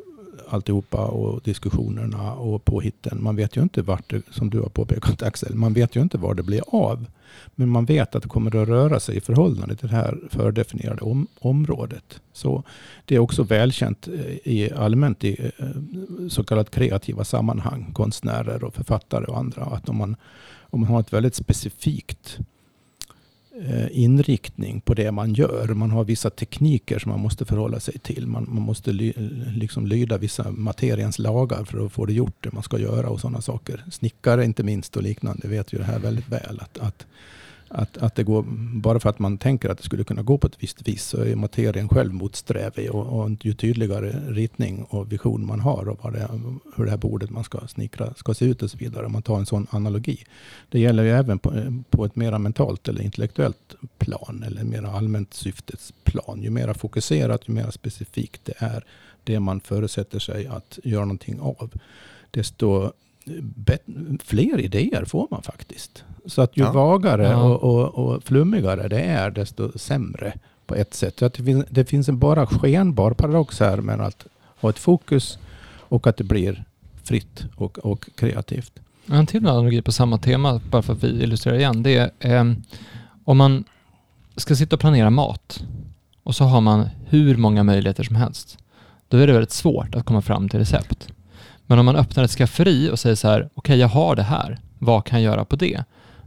alltihopa 0.53 1.05
och 1.05 1.41
diskussionerna 1.41 2.33
och 2.33 2.65
påhitten. 2.65 3.23
Man 3.23 3.35
vet 3.35 3.57
ju 3.57 3.61
inte 3.61 3.81
vart 3.81 4.09
det, 4.09 4.21
som 4.31 4.49
du 4.49 4.59
har 4.59 4.69
påpekat 4.69 5.21
Axel, 5.21 5.55
man 5.55 5.73
vet 5.73 5.95
ju 5.95 6.01
inte 6.01 6.17
var 6.17 6.33
det 6.33 6.43
blir 6.43 6.61
av. 6.67 7.05
Men 7.55 7.69
man 7.69 7.85
vet 7.85 8.15
att 8.15 8.23
det 8.23 8.29
kommer 8.29 8.61
att 8.61 8.67
röra 8.67 8.99
sig 8.99 9.17
i 9.17 9.21
förhållande 9.21 9.75
till 9.75 9.87
det 9.87 9.95
här 9.95 10.19
fördefinierade 10.29 11.01
om, 11.01 11.27
området. 11.39 12.21
Så 12.33 12.63
det 13.05 13.15
är 13.15 13.19
också 13.19 13.43
välkänt 13.43 14.07
eh, 14.07 14.53
i 14.53 14.71
allmänt 14.75 15.23
i 15.23 15.51
eh, 15.57 15.67
så 16.29 16.43
kallat 16.43 16.71
kreativa 16.71 17.23
sammanhang, 17.23 17.91
konstnärer 17.93 18.63
och 18.63 18.75
författare 18.75 19.25
och 19.25 19.37
andra, 19.37 19.61
att 19.61 19.89
om 19.89 19.97
man, 19.97 20.15
om 20.59 20.79
man 20.79 20.89
har 20.89 20.99
ett 20.99 21.13
väldigt 21.13 21.35
specifikt 21.35 22.39
Eh, 23.67 23.87
inriktning 23.91 24.81
på 24.81 24.93
det 24.93 25.11
man 25.11 25.33
gör. 25.33 25.67
Man 25.67 25.91
har 25.91 26.03
vissa 26.03 26.29
tekniker 26.29 26.99
som 26.99 27.11
man 27.11 27.19
måste 27.19 27.45
förhålla 27.45 27.79
sig 27.79 27.99
till. 27.99 28.27
Man, 28.27 28.45
man 28.49 28.63
måste 28.63 28.91
ly, 28.91 29.13
liksom 29.55 29.87
lyda 29.87 30.17
vissa 30.17 30.51
materiens 30.51 31.19
lagar 31.19 31.63
för 31.63 31.85
att 31.85 31.91
få 31.91 32.05
det 32.05 32.13
gjort, 32.13 32.43
det 32.43 32.51
man 32.51 32.63
ska 32.63 32.79
göra 32.79 33.09
och 33.09 33.19
sådana 33.19 33.41
saker. 33.41 33.85
Snickare 33.91 34.45
inte 34.45 34.63
minst 34.63 34.97
och 34.97 35.03
liknande 35.03 35.47
vet 35.47 35.73
ju 35.73 35.77
det 35.77 35.83
här 35.83 35.99
väldigt 35.99 36.29
väl. 36.29 36.59
Att, 36.59 36.77
att 36.77 37.05
att, 37.73 37.97
att 37.97 38.15
det 38.15 38.23
går, 38.23 38.43
bara 38.81 38.99
för 38.99 39.09
att 39.09 39.19
man 39.19 39.37
tänker 39.37 39.69
att 39.69 39.77
det 39.77 39.83
skulle 39.83 40.03
kunna 40.03 40.21
gå 40.21 40.37
på 40.37 40.47
ett 40.47 40.63
visst 40.63 40.87
vis 40.87 41.03
så 41.03 41.17
är 41.17 41.35
materien 41.35 41.89
själv 41.89 42.13
motsträvig. 42.13 42.91
Och, 42.91 43.19
och 43.19 43.45
ju 43.45 43.53
tydligare 43.53 44.11
ritning 44.27 44.83
och 44.83 45.11
vision 45.11 45.45
man 45.45 45.59
har 45.59 45.89
och 45.89 45.99
vad 46.03 46.13
det, 46.13 46.29
hur 46.75 46.85
det 46.85 46.91
här 46.91 46.97
bordet 46.97 47.29
man 47.29 47.43
ska 47.43 47.67
snickra 47.67 48.13
ska 48.13 48.33
se 48.33 48.45
ut 48.45 48.61
och 48.61 48.71
så 48.71 48.77
vidare. 48.77 49.05
Om 49.05 49.11
man 49.11 49.21
tar 49.21 49.37
en 49.37 49.45
sån 49.45 49.67
analogi. 49.69 50.23
Det 50.69 50.79
gäller 50.79 51.03
ju 51.03 51.09
även 51.09 51.39
på, 51.39 51.81
på 51.89 52.05
ett 52.05 52.15
mera 52.15 52.39
mentalt 52.39 52.87
eller 52.87 53.01
intellektuellt 53.01 53.75
plan 53.97 54.43
eller 54.47 54.63
mera 54.63 54.91
allmänt 54.91 55.33
syftets 55.33 55.93
plan. 56.03 56.41
Ju 56.43 56.49
mer 56.49 56.73
fokuserat, 56.73 57.49
ju 57.49 57.53
mer 57.53 57.71
specifikt 57.71 58.45
det 58.45 58.53
är 58.57 58.85
det 59.23 59.39
man 59.39 59.59
förutsätter 59.59 60.19
sig 60.19 60.47
att 60.47 60.79
göra 60.83 61.05
någonting 61.05 61.39
av. 61.39 61.71
Desto 62.31 62.91
fler 64.23 64.59
idéer 64.59 65.05
får 65.05 65.27
man 65.31 65.43
faktiskt. 65.43 66.03
Så 66.25 66.41
att 66.41 66.57
ju 66.57 66.63
ja. 66.63 66.71
vagare 66.71 67.27
ja. 67.27 67.43
Och, 67.43 67.63
och, 67.63 68.05
och, 68.05 68.23
flummigare 68.23 68.87
det 68.87 69.01
är, 69.01 69.31
desto 69.31 69.77
sämre 69.77 70.33
på 70.67 70.75
ett 70.75 70.93
sätt. 70.93 71.19
Så 71.19 71.25
att 71.25 71.33
det, 71.33 71.43
finns, 71.43 71.65
det 71.69 71.85
finns 71.85 72.09
en 72.09 72.19
bara 72.19 72.47
skenbar 72.47 73.13
paradox 73.13 73.59
här 73.59 73.77
med 73.77 74.01
att 74.01 74.25
ha 74.61 74.69
ett 74.69 74.79
fokus 74.79 75.39
och 75.79 76.07
att 76.07 76.17
det 76.17 76.23
blir 76.23 76.63
fritt 77.03 77.45
och, 77.55 77.79
och 77.79 78.09
kreativt. 78.15 78.79
En 79.05 79.25
till 79.25 79.47
analogi 79.47 79.81
på 79.81 79.91
samma 79.91 80.17
tema, 80.17 80.61
bara 80.69 80.81
för 80.81 80.93
att 80.93 81.03
vi 81.03 81.23
illustrerar 81.23 81.57
igen, 81.57 81.83
det 81.83 82.11
är 82.19 82.35
eh, 82.35 82.53
om 83.23 83.37
man 83.37 83.63
ska 84.35 84.55
sitta 84.55 84.75
och 84.75 84.79
planera 84.79 85.09
mat 85.09 85.63
och 86.23 86.35
så 86.35 86.43
har 86.43 86.61
man 86.61 86.89
hur 87.05 87.37
många 87.37 87.63
möjligheter 87.63 88.03
som 88.03 88.15
helst. 88.15 88.57
Då 89.07 89.17
är 89.17 89.27
det 89.27 89.33
väldigt 89.33 89.51
svårt 89.51 89.95
att 89.95 90.05
komma 90.05 90.21
fram 90.21 90.49
till 90.49 90.59
recept. 90.59 91.07
Men 91.71 91.79
om 91.79 91.85
man 91.85 91.95
öppnar 91.95 92.23
ett 92.23 92.31
skafferi 92.31 92.89
och 92.91 92.99
säger 92.99 93.15
så 93.15 93.27
här, 93.27 93.39
okej 93.41 93.51
okay, 93.55 93.77
jag 93.77 93.87
har 93.87 94.15
det 94.15 94.23
här, 94.23 94.59
vad 94.79 95.05
kan 95.05 95.21
jag 95.21 95.31
göra 95.31 95.45
på 95.45 95.55
det? 95.55 95.83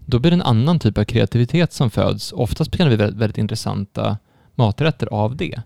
Då 0.06 0.18
blir 0.18 0.30
det 0.30 0.34
en 0.34 0.42
annan 0.42 0.78
typ 0.78 0.98
av 0.98 1.04
kreativitet 1.04 1.72
som 1.72 1.90
föds. 1.90 2.32
Oftast 2.32 2.76
kan 2.76 2.86
det 2.86 2.96
bli 2.96 3.04
väldigt, 3.04 3.20
väldigt 3.20 3.38
intressanta 3.38 4.16
maträtter 4.54 5.06
av 5.06 5.36
det. 5.36 5.60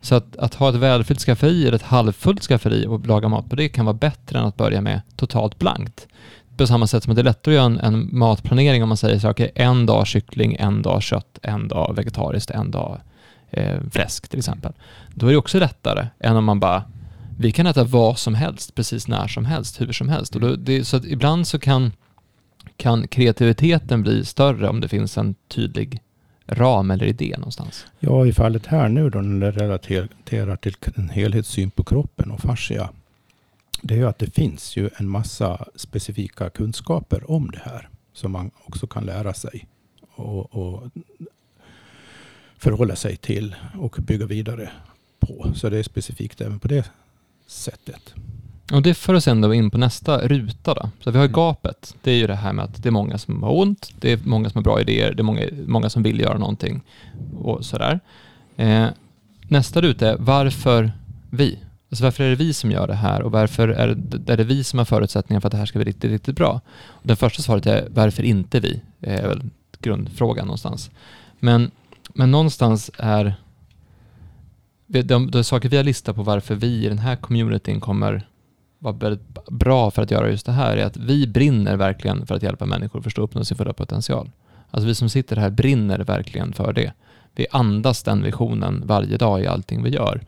Så 0.00 0.14
att, 0.14 0.36
att, 0.36 0.54
ha 0.54 0.68
ett 0.68 0.74
välfyllt 0.74 1.20
skafferi 1.20 1.66
eller 1.66 1.76
ett 1.76 1.82
halvfullt 1.82 2.42
skafferi 2.42 2.86
och 2.86 3.06
laga 3.06 3.28
mat 3.28 3.50
på 3.50 3.56
det 3.56 3.68
kan 3.68 3.84
vara 3.84 3.94
bättre 3.94 4.38
än 4.38 4.44
att 4.44 4.56
börja 4.56 4.80
med 4.80 5.00
totalt 5.16 5.58
blankt. 5.58 6.08
På 6.56 6.66
samma 6.66 6.86
sätt 6.86 7.02
som 7.02 7.10
att 7.10 7.16
det 7.16 7.22
är 7.22 7.24
lättare 7.24 7.54
att 7.54 7.56
göra 7.56 7.66
en, 7.66 7.78
en 7.78 8.18
matplanering 8.18 8.82
om 8.82 8.88
man 8.88 8.96
säger 8.96 9.18
så 9.18 9.30
okay, 9.30 9.50
en 9.54 9.86
dag 9.86 10.06
kyckling, 10.06 10.56
en 10.58 10.82
dag 10.82 11.02
kött, 11.02 11.38
en 11.42 11.68
dag 11.68 11.96
vegetariskt, 11.96 12.50
en 12.50 12.70
dag 12.70 13.00
eh, 13.50 13.80
fläsk 13.90 14.28
till 14.28 14.38
exempel. 14.38 14.72
Då 15.14 15.26
är 15.26 15.30
det 15.30 15.36
också 15.36 15.58
lättare 15.58 16.06
än 16.20 16.36
om 16.36 16.44
man 16.44 16.60
bara 16.60 16.82
vi 17.40 17.52
kan 17.52 17.66
äta 17.66 17.84
vad 17.84 18.18
som 18.18 18.34
helst, 18.34 18.74
precis 18.74 19.08
när 19.08 19.28
som 19.28 19.44
helst, 19.44 19.80
hur 19.80 19.92
som 19.92 20.08
helst. 20.08 20.34
Och 20.34 20.40
då, 20.40 20.56
det, 20.56 20.84
så 20.84 20.96
ibland 20.96 21.46
så 21.46 21.58
kan, 21.58 21.92
kan 22.76 23.08
kreativiteten 23.08 24.02
bli 24.02 24.24
större 24.24 24.68
om 24.68 24.80
det 24.80 24.88
finns 24.88 25.18
en 25.18 25.34
tydlig 25.48 26.02
ram 26.46 26.90
eller 26.90 27.06
idé 27.06 27.34
någonstans. 27.38 27.86
Ja, 28.00 28.26
i 28.26 28.32
fallet 28.32 28.66
här 28.66 28.88
nu 28.88 29.10
då 29.10 29.20
när 29.20 29.52
det 29.52 29.64
relaterar 29.64 30.56
till 30.56 30.74
en 30.94 31.08
helhetssyn 31.08 31.70
på 31.70 31.84
kroppen 31.84 32.30
och 32.30 32.40
fascia. 32.40 32.90
Det 33.82 33.94
är 33.94 33.98
ju 33.98 34.08
att 34.08 34.18
det 34.18 34.34
finns 34.34 34.76
ju 34.76 34.90
en 34.96 35.08
massa 35.08 35.64
specifika 35.74 36.50
kunskaper 36.50 37.30
om 37.30 37.50
det 37.50 37.60
här 37.64 37.88
som 38.12 38.32
man 38.32 38.50
också 38.64 38.86
kan 38.86 39.04
lära 39.06 39.34
sig 39.34 39.66
och, 40.14 40.54
och 40.54 40.82
förhålla 42.56 42.96
sig 42.96 43.16
till 43.16 43.54
och 43.78 43.96
bygga 44.00 44.26
vidare 44.26 44.70
på. 45.20 45.52
Så 45.54 45.68
det 45.68 45.78
är 45.78 45.82
specifikt 45.82 46.40
även 46.40 46.58
på 46.58 46.68
det 46.68 46.90
sättet. 47.48 48.14
Och 48.72 48.82
det 48.82 48.94
för 48.94 49.14
oss 49.14 49.28
ändå 49.28 49.54
in 49.54 49.70
på 49.70 49.78
nästa 49.78 50.18
ruta 50.18 50.74
då. 50.74 50.90
Så 51.00 51.10
vi 51.10 51.18
har 51.18 51.24
mm. 51.24 51.34
gapet. 51.34 51.94
Det 52.02 52.10
är 52.10 52.16
ju 52.16 52.26
det 52.26 52.34
här 52.34 52.52
med 52.52 52.64
att 52.64 52.82
det 52.82 52.88
är 52.88 52.90
många 52.90 53.18
som 53.18 53.42
har 53.42 53.58
ont, 53.58 53.92
det 54.00 54.12
är 54.12 54.18
många 54.24 54.50
som 54.50 54.58
har 54.58 54.62
bra 54.62 54.80
idéer, 54.80 55.14
det 55.14 55.22
är 55.22 55.24
många, 55.24 55.42
många 55.66 55.90
som 55.90 56.02
vill 56.02 56.20
göra 56.20 56.38
någonting 56.38 56.82
och 57.38 57.64
sådär. 57.64 58.00
Eh, 58.56 58.86
nästa 59.42 59.80
ruta 59.80 60.08
är 60.08 60.16
varför 60.16 60.92
vi? 61.30 61.58
Alltså 61.90 62.04
varför 62.04 62.24
är 62.24 62.30
det 62.30 62.36
vi 62.36 62.52
som 62.52 62.70
gör 62.70 62.86
det 62.86 62.94
här 62.94 63.22
och 63.22 63.32
varför 63.32 63.68
är 63.68 63.94
det, 63.94 64.32
är 64.32 64.36
det 64.36 64.44
vi 64.44 64.64
som 64.64 64.78
har 64.78 64.86
förutsättningar 64.86 65.40
för 65.40 65.48
att 65.48 65.52
det 65.52 65.58
här 65.58 65.66
ska 65.66 65.78
bli 65.78 65.88
riktigt, 65.88 66.10
riktigt 66.10 66.36
bra? 66.36 66.60
Och 66.86 67.06
det 67.06 67.16
första 67.16 67.42
svaret 67.42 67.66
är 67.66 67.88
varför 67.90 68.22
inte 68.22 68.60
vi? 68.60 68.82
Det 68.98 69.10
är 69.10 69.28
väl 69.28 69.42
grundfrågan 69.80 70.46
någonstans. 70.46 70.90
Men, 71.40 71.70
men 72.14 72.30
någonstans 72.30 72.90
är 72.98 73.34
de, 74.88 75.30
de 75.30 75.44
saker 75.44 75.68
vi 75.68 75.76
har 75.76 75.84
listat 75.84 76.16
på 76.16 76.22
varför 76.22 76.54
vi 76.54 76.84
i 76.84 76.88
den 76.88 76.98
här 76.98 77.16
communityn 77.16 77.80
kommer 77.80 78.28
vara 78.78 78.94
väldigt 78.94 79.48
bra 79.50 79.90
för 79.90 80.02
att 80.02 80.10
göra 80.10 80.30
just 80.30 80.46
det 80.46 80.52
här 80.52 80.76
är 80.76 80.84
att 80.84 80.96
vi 80.96 81.26
brinner 81.26 81.76
verkligen 81.76 82.26
för 82.26 82.34
att 82.34 82.42
hjälpa 82.42 82.66
människor 82.66 82.98
att 82.98 83.04
förstå 83.04 83.22
uppnå 83.22 83.44
sin 83.44 83.56
fulla 83.56 83.72
potential. 83.72 84.30
Alltså 84.70 84.86
vi 84.86 84.94
som 84.94 85.08
sitter 85.08 85.36
här 85.36 85.50
brinner 85.50 85.98
verkligen 85.98 86.52
för 86.52 86.72
det. 86.72 86.92
Vi 87.34 87.46
andas 87.50 88.02
den 88.02 88.22
visionen 88.22 88.82
varje 88.86 89.16
dag 89.16 89.40
i 89.42 89.46
allting 89.46 89.82
vi 89.82 89.90
gör. 89.90 90.20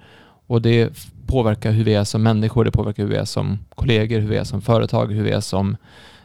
Och 0.47 0.63
det 0.63 0.91
påverkar 1.27 1.73
hur 1.73 1.85
vi 1.85 1.95
är 1.95 2.05
som 2.05 2.23
människor, 2.23 2.65
det 2.65 2.71
påverkar 2.71 3.03
hur 3.03 3.11
vi 3.11 3.17
är 3.17 3.25
som 3.25 3.59
kollegor, 3.75 4.21
hur 4.21 4.29
vi 4.29 4.37
är 4.37 4.45
som 4.45 4.63
företag, 4.63 5.13
hur 5.13 5.23
vi 5.23 5.31
är 5.31 5.41
som 5.41 5.77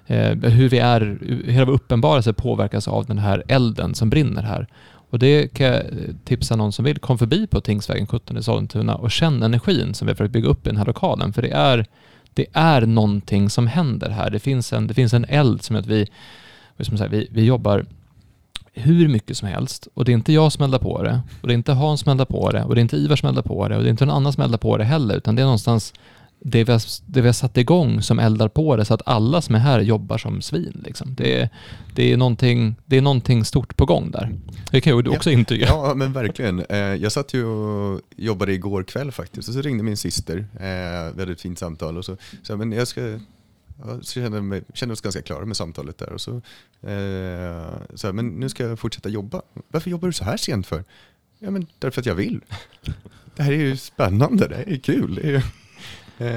eh, 0.08 0.32
hur 0.32 0.70
vi 0.70 0.80
är, 0.80 1.20
hela 1.48 1.66
vår 1.66 1.74
uppenbarelse 1.74 2.34
påverkas 2.34 2.88
av 2.88 3.06
den 3.06 3.18
här 3.18 3.44
elden 3.48 3.96
som 3.96 4.10
brinner 4.10 4.44
här. 4.44 4.68
Och 5.16 5.20
det 5.20 5.54
kan 5.54 5.68
jag 5.68 5.76
eh, 5.76 5.82
tipsa 6.24 6.56
någon 6.56 6.72
som 6.72 6.86
vill. 6.86 7.00
Kom 7.00 7.18
förbi 7.18 7.48
på 7.48 7.62
Tingsvägen 7.62 8.08
17 8.08 8.38
i 8.38 8.44
Sollentuna 8.44 8.96
och 8.96 9.12
känn 9.12 9.44
energin 9.44 9.94
som 9.94 10.06
vi 10.06 10.12
har 10.12 10.16
försökt 10.16 10.34
bygga 10.34 10.50
upp 10.50 10.68
i 10.68 10.70
den 10.70 10.78
här 10.78 10.86
lokalen. 10.86 11.34
För 11.34 11.42
det 11.42 11.52
är, 11.52 11.86
det 12.34 12.46
är 12.54 12.82
någonting 12.82 13.50
som 13.50 13.68
händer 13.68 14.10
här. 14.10 14.30
Det 14.30 14.40
finns 14.40 14.74
en, 14.74 14.88
det 14.88 14.94
finns 14.94 15.14
en 15.14 15.26
eld 15.26 15.64
som 15.64 15.76
att 15.76 15.86
vi, 15.86 16.08
som 16.80 16.98
säger, 16.98 17.12
vi, 17.12 17.28
vi 17.32 17.46
jobbar 17.46 17.86
hur 18.74 19.08
mycket 19.08 19.38
som 19.38 19.48
helst 19.48 19.88
och 19.94 20.06
det 20.06 20.12
är 20.12 20.14
inte 20.14 20.34
jag 20.34 20.52
som 20.52 20.64
eldar 20.64 20.80
på 20.80 21.04
det 21.04 21.22
och 21.42 21.48
det 21.48 21.54
är 21.54 21.58
inte 21.58 21.74
Hans 21.74 22.02
som 22.02 22.12
eldar 22.12 22.26
på 22.26 22.52
det 22.52 22.64
och 22.64 22.76
det 22.76 22.80
är 22.80 22.82
inte 22.82 22.98
Ivar 22.98 23.16
som 23.16 23.30
eldar 23.30 23.42
på 23.42 23.68
det 23.68 23.76
och 23.76 23.84
det 23.84 23.88
är 23.88 23.92
inte 23.92 24.06
någon 24.06 24.16
annan 24.16 24.34
som 24.34 24.44
eldar 24.44 24.58
på 24.58 24.78
det 24.78 24.84
heller 24.84 25.16
utan 25.16 25.36
det 25.36 25.42
är 25.42 25.46
någonstans 25.46 25.94
det 26.40 26.64
vi, 26.64 26.72
har, 26.72 26.82
det 27.06 27.22
vi 27.22 27.28
har 27.28 27.34
satt 27.34 27.58
igång 27.58 28.02
som 28.02 28.20
eldar 28.20 28.48
på 28.48 28.76
det 28.76 28.86
så 28.86 28.94
att 28.94 29.02
alla 29.06 29.42
som 29.42 29.56
är 29.56 29.60
här 29.60 29.80
jobbar 29.80 30.18
som 30.18 30.42
svin. 30.42 30.82
Liksom. 30.86 31.16
Det, 31.16 31.50
det, 31.96 32.12
är 32.12 32.18
någonting, 32.18 32.76
det 32.86 32.98
är 32.98 33.02
någonting 33.02 33.46
stort 33.46 33.78
på 33.78 33.86
gång 33.86 34.12
där. 34.12 34.34
Det 34.72 34.82
kan 34.82 35.04
du 35.04 35.10
också 35.10 35.32
ja, 35.32 35.38
intyga. 35.38 35.68
Ja, 35.68 35.94
men 35.96 36.14
verkligen. 36.14 36.60
Eh, 36.60 36.78
jag 36.78 37.12
satt 37.12 37.34
ju 37.34 37.46
och 37.46 38.02
jobbade 38.16 38.54
igår 38.54 38.84
kväll 38.84 39.12
faktiskt 39.12 39.48
och 39.48 39.54
så 39.54 39.62
ringde 39.62 39.84
min 39.84 39.98
syster. 39.98 40.48
Vi 41.16 41.20
hade 41.22 41.32
ett 41.32 41.42
fint 41.42 41.60
samtal 41.60 41.98
och 41.98 42.06
så 42.06 42.18
sa 42.44 42.56
men 42.56 42.72
jag 42.72 42.88
ska 42.88 43.20
jag 43.78 44.06
kände, 44.06 44.42
mig, 44.42 44.64
kände 44.74 44.94
oss 44.94 45.02
ganska 45.02 45.22
klara 45.22 45.46
med 45.46 45.58
samtalet 45.58 45.98
där. 45.98 46.14
Och 46.14 46.22
så, 46.22 46.36
eh, 46.82 47.74
så 47.96 48.08
här, 48.08 48.12
men 48.12 48.28
nu 48.28 48.50
ska 48.50 48.64
jag 48.64 48.80
fortsätta 48.80 49.10
jobba. 49.10 49.42
Varför 49.68 49.90
jobbar 49.90 50.08
du 50.08 50.14
så 50.14 50.24
här 50.24 50.38
sent 50.38 50.68
för? 50.68 50.84
Ja, 51.40 51.52
men 51.52 51.68
därför 51.80 52.02
att 52.02 52.06
jag 52.06 52.16
vill. 52.16 52.42
Det 53.36 53.44
här 53.44 53.52
är 53.52 53.58
ju 53.58 53.78
spännande, 53.78 54.48
det 54.48 54.56
här 54.56 54.70
är 54.70 54.78
kul. 54.78 55.16
Det 55.16 55.36
är, 55.36 55.44
Eh, 56.18 56.28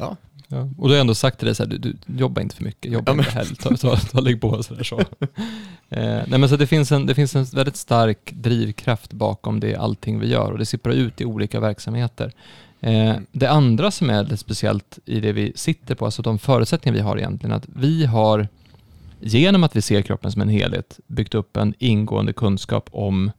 ja. 0.00 0.16
Ja, 0.50 0.68
och 0.78 0.88
du 0.88 0.94
har 0.94 1.00
ändå 1.00 1.14
sagt 1.14 1.38
till 1.38 1.46
dig 1.46 1.54
så 1.54 1.62
här, 1.62 1.70
du, 1.70 1.78
du 1.78 1.96
jobbar 2.06 2.42
inte 2.42 2.56
för 2.56 2.64
mycket, 2.64 2.92
jobba 2.92 3.10
ja, 3.10 3.14
men... 3.14 3.24
inte 3.24 3.38
heller, 3.38 3.54
ta, 3.54 3.76
ta, 3.76 3.96
ta, 3.96 4.20
lägg 4.20 4.40
på 4.40 4.62
sådär 4.62 4.84
så. 4.84 5.00
eh, 5.88 6.22
nej 6.26 6.38
men 6.38 6.48
så 6.48 6.56
det 6.56 6.66
finns, 6.66 6.92
en, 6.92 7.06
det 7.06 7.14
finns 7.14 7.36
en 7.36 7.44
väldigt 7.44 7.76
stark 7.76 8.32
drivkraft 8.32 9.12
bakom 9.12 9.60
det 9.60 9.76
allting 9.76 10.18
vi 10.18 10.28
gör 10.28 10.52
och 10.52 10.58
det 10.58 10.66
sipprar 10.66 10.92
ut 10.92 11.20
i 11.20 11.24
olika 11.24 11.60
verksamheter. 11.60 12.32
Eh, 12.80 13.16
det 13.32 13.46
andra 13.46 13.90
som 13.90 14.10
är 14.10 14.22
lite 14.22 14.36
speciellt 14.36 14.98
i 15.04 15.20
det 15.20 15.32
vi 15.32 15.52
sitter 15.54 15.94
på, 15.94 16.04
alltså 16.04 16.22
de 16.22 16.38
förutsättningar 16.38 16.96
vi 16.96 17.02
har 17.02 17.18
egentligen, 17.18 17.56
att 17.56 17.66
vi 17.74 18.06
har 18.06 18.48
genom 19.20 19.64
att 19.64 19.76
vi 19.76 19.82
ser 19.82 20.02
kroppen 20.02 20.32
som 20.32 20.42
en 20.42 20.48
helhet 20.48 21.00
byggt 21.06 21.34
upp 21.34 21.56
en 21.56 21.74
ingående 21.78 22.32
kunskap 22.32 22.88
om 22.92 23.30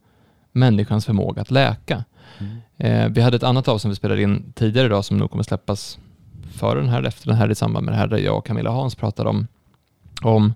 människans 0.52 1.06
förmåga 1.06 1.42
att 1.42 1.50
läka. 1.50 2.04
Mm. 2.38 2.56
Eh, 2.80 3.08
vi 3.08 3.20
hade 3.20 3.36
ett 3.36 3.42
annat 3.42 3.68
avsnitt 3.68 3.82
som 3.82 3.90
vi 3.90 3.96
spelade 3.96 4.22
in 4.22 4.52
tidigare 4.54 4.86
idag 4.86 5.04
som 5.04 5.16
nog 5.16 5.30
kommer 5.30 5.44
släppas 5.44 5.98
före 6.52 6.80
den 6.80 6.88
här, 6.88 7.02
efter 7.02 7.26
den 7.26 7.36
här, 7.36 7.50
i 7.50 7.54
samband 7.54 7.84
med 7.84 7.94
det 7.94 7.98
här 7.98 8.06
där 8.06 8.18
jag 8.18 8.36
och 8.36 8.46
Camilla 8.46 8.70
Hans 8.70 8.94
pratade 8.94 9.28
om, 9.28 9.46
om 10.22 10.52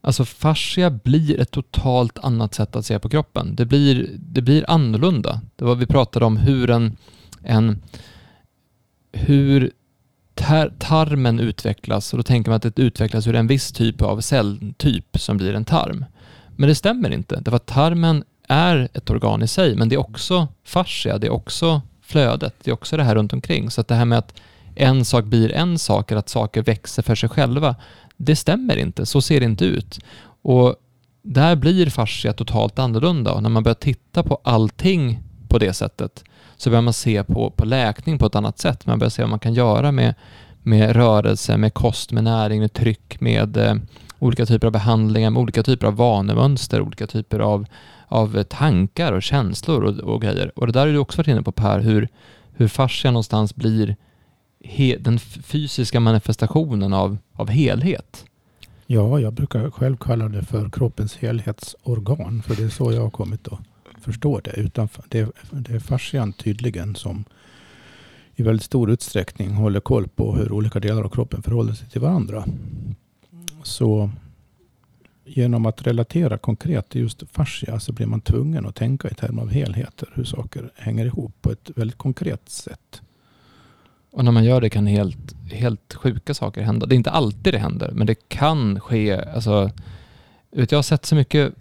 Alltså 0.00 0.24
fascia 0.24 0.90
blir 0.90 1.40
ett 1.40 1.50
totalt 1.50 2.18
annat 2.18 2.54
sätt 2.54 2.76
att 2.76 2.86
se 2.86 2.98
på 2.98 3.08
kroppen. 3.08 3.54
Det 3.56 3.66
blir, 3.66 4.10
det 4.18 4.42
blir 4.42 4.70
annorlunda. 4.70 5.40
Det 5.56 5.64
var 5.64 5.74
vi 5.74 5.86
pratade 5.86 6.24
om 6.24 6.36
hur 6.36 6.70
en, 6.70 6.96
en 7.42 7.82
hur 9.12 9.70
tar, 10.34 10.72
tarmen 10.78 11.40
utvecklas 11.40 12.12
och 12.12 12.16
då 12.16 12.22
tänker 12.22 12.50
man 12.50 12.56
att 12.56 12.62
det 12.62 12.78
utvecklas 12.78 13.26
ur 13.26 13.34
en 13.34 13.46
viss 13.46 13.72
typ 13.72 14.02
av 14.02 14.20
celltyp 14.20 15.18
som 15.20 15.36
blir 15.36 15.54
en 15.54 15.64
tarm. 15.64 16.04
Men 16.56 16.68
det 16.68 16.74
stämmer 16.74 17.10
inte, 17.10 17.40
därför 17.40 17.56
att 17.56 17.66
tarmen 17.66 18.24
är 18.48 18.88
ett 18.94 19.10
organ 19.10 19.42
i 19.42 19.48
sig, 19.48 19.76
men 19.76 19.88
det 19.88 19.94
är 19.94 20.00
också 20.00 20.48
fascia, 20.64 21.18
det 21.18 21.26
är 21.26 21.32
också 21.32 21.82
flödet, 22.02 22.54
det 22.62 22.70
är 22.70 22.74
också 22.74 22.96
det 22.96 23.04
här 23.04 23.14
runt 23.14 23.32
omkring. 23.32 23.70
Så 23.70 23.80
att 23.80 23.88
det 23.88 23.94
här 23.94 24.04
med 24.04 24.18
att 24.18 24.40
en 24.74 25.04
sak 25.04 25.24
blir 25.24 25.52
en 25.52 25.78
sak, 25.78 26.10
eller 26.10 26.18
att 26.18 26.28
saker 26.28 26.62
växer 26.62 27.02
för 27.02 27.14
sig 27.14 27.28
själva, 27.28 27.76
det 28.16 28.36
stämmer 28.36 28.76
inte, 28.76 29.06
så 29.06 29.20
ser 29.22 29.40
det 29.40 29.46
inte 29.46 29.64
ut. 29.64 29.98
Och 30.42 30.76
där 31.22 31.56
blir 31.56 31.90
fascia 31.90 32.32
totalt 32.32 32.78
annorlunda 32.78 33.32
och 33.32 33.42
när 33.42 33.50
man 33.50 33.62
börjar 33.62 33.74
titta 33.74 34.22
på 34.22 34.40
allting 34.44 35.18
på 35.48 35.58
det 35.58 35.72
sättet 35.72 36.24
så 36.56 36.70
börjar 36.70 36.82
man 36.82 36.92
se 36.92 37.24
på, 37.24 37.50
på 37.50 37.64
läkning 37.64 38.18
på 38.18 38.26
ett 38.26 38.34
annat 38.34 38.58
sätt. 38.58 38.86
Man 38.86 38.98
börjar 38.98 39.10
se 39.10 39.22
vad 39.22 39.30
man 39.30 39.38
kan 39.38 39.54
göra 39.54 39.92
med, 39.92 40.14
med 40.62 40.96
rörelse, 40.96 41.56
med 41.56 41.74
kost, 41.74 42.12
med 42.12 42.24
näring, 42.24 42.60
med 42.60 42.72
tryck, 42.72 43.20
med 43.20 43.56
eh, 43.56 43.74
olika 44.18 44.46
typer 44.46 44.66
av 44.66 44.72
behandlingar, 44.72 45.30
med 45.30 45.40
olika 45.40 45.62
typer 45.62 45.86
av 45.86 45.96
vanemönster, 45.96 46.80
olika 46.80 47.06
typer 47.06 47.40
av, 47.40 47.66
av 48.08 48.42
tankar 48.42 49.12
och 49.12 49.22
känslor 49.22 49.84
och, 49.84 50.14
och 50.14 50.22
grejer. 50.22 50.52
Och 50.58 50.66
det 50.66 50.72
där 50.72 50.80
har 50.80 50.92
du 50.92 50.98
också 50.98 51.18
varit 51.18 51.28
inne 51.28 51.42
på 51.42 51.52
Per, 51.52 51.80
hur, 51.80 52.08
hur 52.52 52.68
fascia 52.68 53.10
någonstans 53.10 53.54
blir 53.54 53.96
he, 54.64 54.96
den 54.96 55.18
fysiska 55.18 56.00
manifestationen 56.00 56.92
av, 56.92 57.18
av 57.32 57.48
helhet. 57.48 58.24
Ja, 58.86 59.20
jag 59.20 59.32
brukar 59.32 59.70
själv 59.70 59.96
kalla 59.96 60.28
det 60.28 60.42
för 60.42 60.70
kroppens 60.70 61.16
helhetsorgan. 61.16 62.42
För 62.42 62.54
det 62.54 62.62
är 62.62 62.68
så 62.68 62.92
jag 62.92 63.02
har 63.02 63.10
kommit 63.10 63.48
att 63.48 63.58
förstå 64.00 64.40
det. 64.40 64.50
Utan 64.50 64.88
det, 65.08 65.30
det 65.50 65.74
är 65.74 65.78
fascian 65.78 66.32
tydligen 66.32 66.94
som 66.94 67.24
i 68.36 68.42
väldigt 68.42 68.64
stor 68.64 68.90
utsträckning 68.90 69.50
håller 69.50 69.80
koll 69.80 70.08
på 70.08 70.36
hur 70.36 70.52
olika 70.52 70.80
delar 70.80 71.02
av 71.02 71.08
kroppen 71.08 71.42
förhåller 71.42 71.72
sig 71.72 71.88
till 71.88 72.00
varandra. 72.00 72.44
Så 73.68 74.10
genom 75.24 75.66
att 75.66 75.86
relatera 75.86 76.38
konkret 76.38 76.88
till 76.88 77.00
just 77.00 77.22
fascia 77.32 77.80
så 77.80 77.92
blir 77.92 78.06
man 78.06 78.20
tvungen 78.20 78.66
att 78.66 78.74
tänka 78.74 79.08
i 79.08 79.14
termer 79.14 79.42
av 79.42 79.50
helheter. 79.50 80.08
Hur 80.14 80.24
saker 80.24 80.70
hänger 80.76 81.06
ihop 81.06 81.32
på 81.40 81.52
ett 81.52 81.70
väldigt 81.76 81.98
konkret 81.98 82.48
sätt. 82.48 83.02
Och 84.10 84.24
när 84.24 84.32
man 84.32 84.44
gör 84.44 84.60
det 84.60 84.70
kan 84.70 84.86
helt, 84.86 85.34
helt 85.52 85.94
sjuka 85.94 86.34
saker 86.34 86.62
hända. 86.62 86.86
Det 86.86 86.94
är 86.94 86.96
inte 86.96 87.10
alltid 87.10 87.54
det 87.54 87.58
händer, 87.58 87.90
men 87.92 88.06
det 88.06 88.28
kan 88.28 88.80
ske. 88.80 89.12
Alltså, 89.12 89.70
jag 90.50 90.72
har 90.72 90.82
sett 90.82 91.06
så 91.06 91.14
mycket 91.14 91.54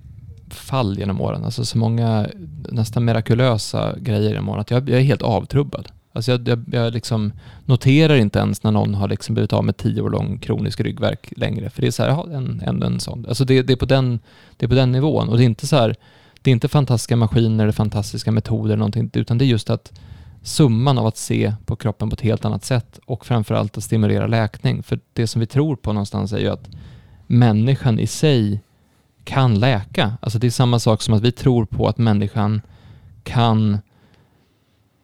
fall 0.50 1.00
genom 1.00 1.22
åren, 1.22 1.44
alltså 1.44 1.66
så 1.66 1.78
många 1.78 2.28
nästan 2.72 3.06
mirakulösa 3.06 3.96
grejer 4.00 4.30
genom 4.30 4.50
åren, 4.50 4.62
att 4.62 4.72
jag, 4.72 4.90
jag 4.90 5.00
är 5.00 5.04
helt 5.04 5.22
avtrubbad. 5.22 5.92
Alltså 6.18 6.32
jag, 6.32 6.48
jag, 6.48 6.64
jag 6.72 6.94
liksom 6.94 7.32
noterar 7.66 8.16
inte 8.16 8.40
ens 8.40 8.64
när 8.64 8.72
någon 8.72 8.96
har 8.96 9.08
liksom 9.08 9.36
blivit 9.36 9.54
av 9.54 9.64
med 9.64 9.78
tio 9.78 10.02
år 10.02 10.10
lång 10.10 10.40
kronisk 10.40 10.80
ryggverk 10.80 11.34
längre. 11.38 11.70
För 11.70 11.82
det 11.82 11.88
är 11.88 11.92
så 11.92 12.04
här, 12.04 12.10
ja, 12.10 12.28
en, 12.34 12.62
en, 12.66 12.84
en 12.84 13.00
sån. 13.00 13.26
Alltså 13.28 13.46
det, 13.46 13.62
det, 13.62 13.74
är 13.74 13.78
på 13.78 13.86
den, 13.86 14.20
det 14.58 14.66
är 14.66 14.70
på 14.70 14.76
den 14.76 14.92
nivån. 14.92 15.30
Och 15.30 15.38
det 15.38 15.44
är 15.44 15.46
inte 15.46 15.68
så 15.68 15.76
här, 15.76 15.96
det 16.42 16.52
är 16.52 16.54
inte 16.54 16.68
fantastiska 16.68 17.16
maskiner 17.16 17.64
eller 17.64 17.74
fantastiska 17.74 18.32
metoder 18.32 18.66
eller 18.66 18.78
någonting, 18.78 19.10
utan 19.14 19.38
det 19.38 19.46
är 19.46 19.48
just 19.48 19.70
att 19.70 20.00
summan 20.42 20.98
av 20.98 21.06
att 21.06 21.18
se 21.18 21.54
på 21.66 21.76
kroppen 21.76 22.10
på 22.10 22.14
ett 22.14 22.22
helt 22.22 22.46
annat 22.46 22.66
sätt 22.66 23.00
och 23.06 23.26
framförallt 23.26 23.78
att 23.78 23.84
stimulera 23.84 24.28
läkning. 24.28 24.84
För 24.84 25.00
det 25.14 25.28
som 25.28 25.40
vi 25.40 25.46
tror 25.46 25.76
på 25.76 25.94
någonstans 25.94 26.34
är 26.34 26.40
ju 26.40 26.48
att 26.48 26.70
människan 27.28 28.00
i 28.00 28.08
sig 28.08 28.62
kan 29.24 29.60
läka. 29.60 30.18
Alltså 30.22 30.40
det 30.40 30.48
är 30.48 30.52
samma 30.52 30.80
sak 30.80 31.02
som 31.02 31.14
att 31.14 31.22
vi 31.22 31.32
tror 31.32 31.66
på 31.66 31.88
att 31.88 31.98
människan 31.98 32.62
kan 33.24 33.78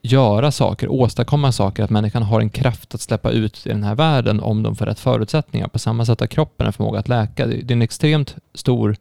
göra 0.05 0.51
saker, 0.51 0.91
åstadkomma 0.91 1.51
saker, 1.51 1.83
att 1.83 1.89
människan 1.89 2.23
har 2.23 2.41
en 2.41 2.49
kraft 2.49 2.95
att 2.95 3.01
släppa 3.01 3.31
ut 3.31 3.65
i 3.65 3.69
den 3.69 3.83
här 3.83 3.95
världen 3.95 4.39
om 4.39 4.63
de 4.63 4.75
får 4.75 4.85
rätt 4.85 4.99
förutsättningar. 4.99 5.67
På 5.67 5.79
samma 5.79 6.05
sätt 6.05 6.19
har 6.19 6.27
kroppen 6.27 6.67
en 6.67 6.73
förmåga 6.73 6.99
att 6.99 7.07
läka. 7.07 7.45
Det 7.47 7.55
är 7.55 7.71
en 7.71 7.81
extremt 7.81 8.35
stor 8.53 8.95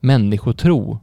människotro 0.00 0.98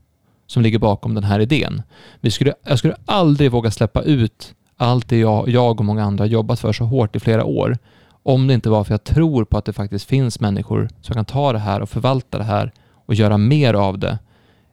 som 0.47 0.63
ligger 0.63 0.79
bakom 0.79 1.13
den 1.13 1.23
här 1.23 1.39
idén. 1.39 1.81
Vi 2.19 2.31
skulle, 2.31 2.53
jag 2.63 2.79
skulle 2.79 2.95
aldrig 3.05 3.51
våga 3.51 3.71
släppa 3.71 4.01
ut 4.01 4.53
allt 4.77 5.09
det 5.09 5.17
jag, 5.17 5.49
jag 5.49 5.79
och 5.79 5.85
många 5.85 6.03
andra 6.03 6.23
har 6.23 6.29
jobbat 6.29 6.59
för 6.59 6.73
så 6.73 6.83
hårt 6.83 7.15
i 7.15 7.19
flera 7.19 7.45
år, 7.45 7.77
om 8.23 8.47
det 8.47 8.53
inte 8.53 8.69
var 8.69 8.83
för 8.83 8.95
att 8.95 9.07
jag 9.07 9.15
tror 9.15 9.45
på 9.45 9.57
att 9.57 9.65
det 9.65 9.73
faktiskt 9.73 10.05
finns 10.05 10.39
människor 10.39 10.89
som 11.01 11.15
kan 11.15 11.25
ta 11.25 11.53
det 11.53 11.59
här 11.59 11.81
och 11.81 11.89
förvalta 11.89 12.37
det 12.37 12.43
här 12.43 12.71
och 13.05 13.13
göra 13.13 13.37
mer 13.37 13.73
av 13.73 13.99
det 13.99 14.19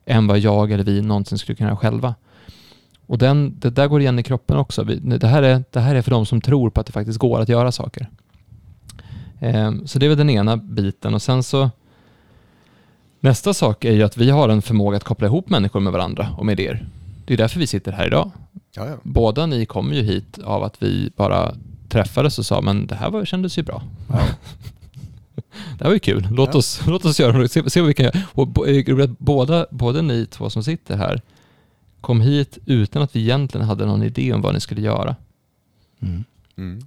än 0.06 0.26
vad 0.26 0.38
jag 0.38 0.72
eller 0.72 0.84
vi 0.84 1.02
någonsin 1.02 1.38
skulle 1.38 1.56
kunna 1.56 1.70
göra 1.70 1.76
själva. 1.76 2.14
Och 3.06 3.18
den, 3.18 3.54
det 3.58 3.70
där 3.70 3.88
går 3.88 4.00
igen 4.00 4.18
i 4.18 4.22
kroppen 4.22 4.56
också. 4.56 4.84
Det 4.84 5.26
här, 5.26 5.42
är, 5.42 5.64
det 5.70 5.80
här 5.80 5.94
är 5.94 6.02
för 6.02 6.10
de 6.10 6.26
som 6.26 6.40
tror 6.40 6.70
på 6.70 6.80
att 6.80 6.86
det 6.86 6.92
faktiskt 6.92 7.18
går 7.18 7.40
att 7.40 7.48
göra 7.48 7.72
saker. 7.72 8.08
Ehm, 9.40 9.86
så 9.86 9.98
det 9.98 10.06
är 10.06 10.08
väl 10.08 10.18
den 10.18 10.30
ena 10.30 10.56
biten 10.56 11.14
och 11.14 11.22
sen 11.22 11.42
så 11.42 11.70
Nästa 13.24 13.54
sak 13.54 13.84
är 13.84 13.92
ju 13.92 14.02
att 14.02 14.16
vi 14.16 14.30
har 14.30 14.48
en 14.48 14.62
förmåga 14.62 14.96
att 14.96 15.04
koppla 15.04 15.26
ihop 15.26 15.48
människor 15.48 15.80
med 15.80 15.92
varandra 15.92 16.28
och 16.38 16.46
med 16.46 16.60
idéer. 16.60 16.86
Det 17.26 17.34
är 17.34 17.38
därför 17.38 17.60
vi 17.60 17.66
sitter 17.66 17.92
här 17.92 18.06
idag. 18.06 18.30
Ja, 18.74 18.86
Båda 19.02 19.46
ni 19.46 19.66
kom 19.66 19.92
ju 19.92 20.02
hit 20.02 20.38
av 20.44 20.62
att 20.62 20.82
vi 20.82 21.10
bara 21.16 21.54
träffades 21.88 22.38
och 22.38 22.46
sa 22.46 22.60
men 22.60 22.86
det 22.86 22.94
här 22.94 23.10
var, 23.10 23.24
kändes 23.24 23.58
ju 23.58 23.62
bra. 23.62 23.82
Ja. 24.08 24.18
det 25.78 25.84
här 25.84 25.86
var 25.86 25.92
ju 25.92 25.98
kul. 25.98 26.28
Låt, 26.30 26.48
ja. 26.52 26.58
oss, 26.58 26.80
låt 26.86 27.04
oss 27.04 27.20
göra 27.20 27.38
det. 27.38 27.48
Se, 27.48 27.70
se 27.70 27.80
vad 27.80 27.88
vi 27.88 27.94
kan 27.94 28.04
göra. 28.04 28.20
Och 28.32 28.68
eh, 28.68 29.10
båda, 29.18 29.66
både 29.70 30.02
ni 30.02 30.26
två 30.26 30.50
som 30.50 30.64
sitter 30.64 30.96
här 30.96 31.20
kom 32.04 32.20
hit 32.20 32.58
utan 32.66 33.02
att 33.02 33.16
vi 33.16 33.20
egentligen 33.20 33.66
hade 33.66 33.86
någon 33.86 34.02
idé 34.02 34.32
om 34.32 34.42
vad 34.42 34.54
ni 34.54 34.60
skulle 34.60 34.80
göra. 34.80 35.16
Mm. 36.00 36.24
Mm. 36.56 36.86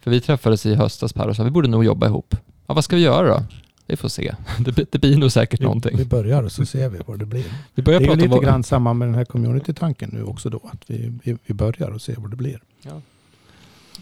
För 0.00 0.10
vi 0.10 0.20
träffades 0.20 0.66
i 0.66 0.74
höstas 0.74 1.12
Per 1.12 1.28
och 1.28 1.36
sa 1.36 1.44
vi 1.44 1.50
borde 1.50 1.68
nog 1.68 1.84
jobba 1.84 2.06
ihop. 2.06 2.36
Ja, 2.66 2.74
vad 2.74 2.84
ska 2.84 2.96
vi 2.96 3.02
göra 3.02 3.28
då? 3.28 3.42
Vi 3.86 3.96
får 3.96 4.08
se. 4.08 4.34
Det, 4.58 4.92
det 4.92 4.98
blir 4.98 5.16
nog 5.16 5.32
säkert 5.32 5.60
vi, 5.60 5.64
någonting. 5.64 5.96
Vi 5.96 6.04
börjar 6.04 6.42
och 6.42 6.52
så 6.52 6.66
ser 6.66 6.88
vi 6.88 6.98
vad 7.06 7.18
det 7.18 7.26
blir. 7.26 7.44
Vi 7.74 7.82
börjar 7.82 8.00
det 8.00 8.06
är 8.06 8.16
lite 8.16 8.38
grann 8.38 8.64
samma 8.64 8.94
med 8.94 9.08
den 9.08 9.14
här 9.14 9.24
community-tanken 9.24 10.10
nu 10.12 10.24
också 10.24 10.50
då. 10.50 10.60
Att 10.72 10.90
vi, 10.90 11.18
vi, 11.24 11.36
vi 11.46 11.54
börjar 11.54 11.90
och 11.90 12.02
ser 12.02 12.16
vad 12.16 12.30
det 12.30 12.36
blir. 12.36 12.60
Ja. 12.82 13.00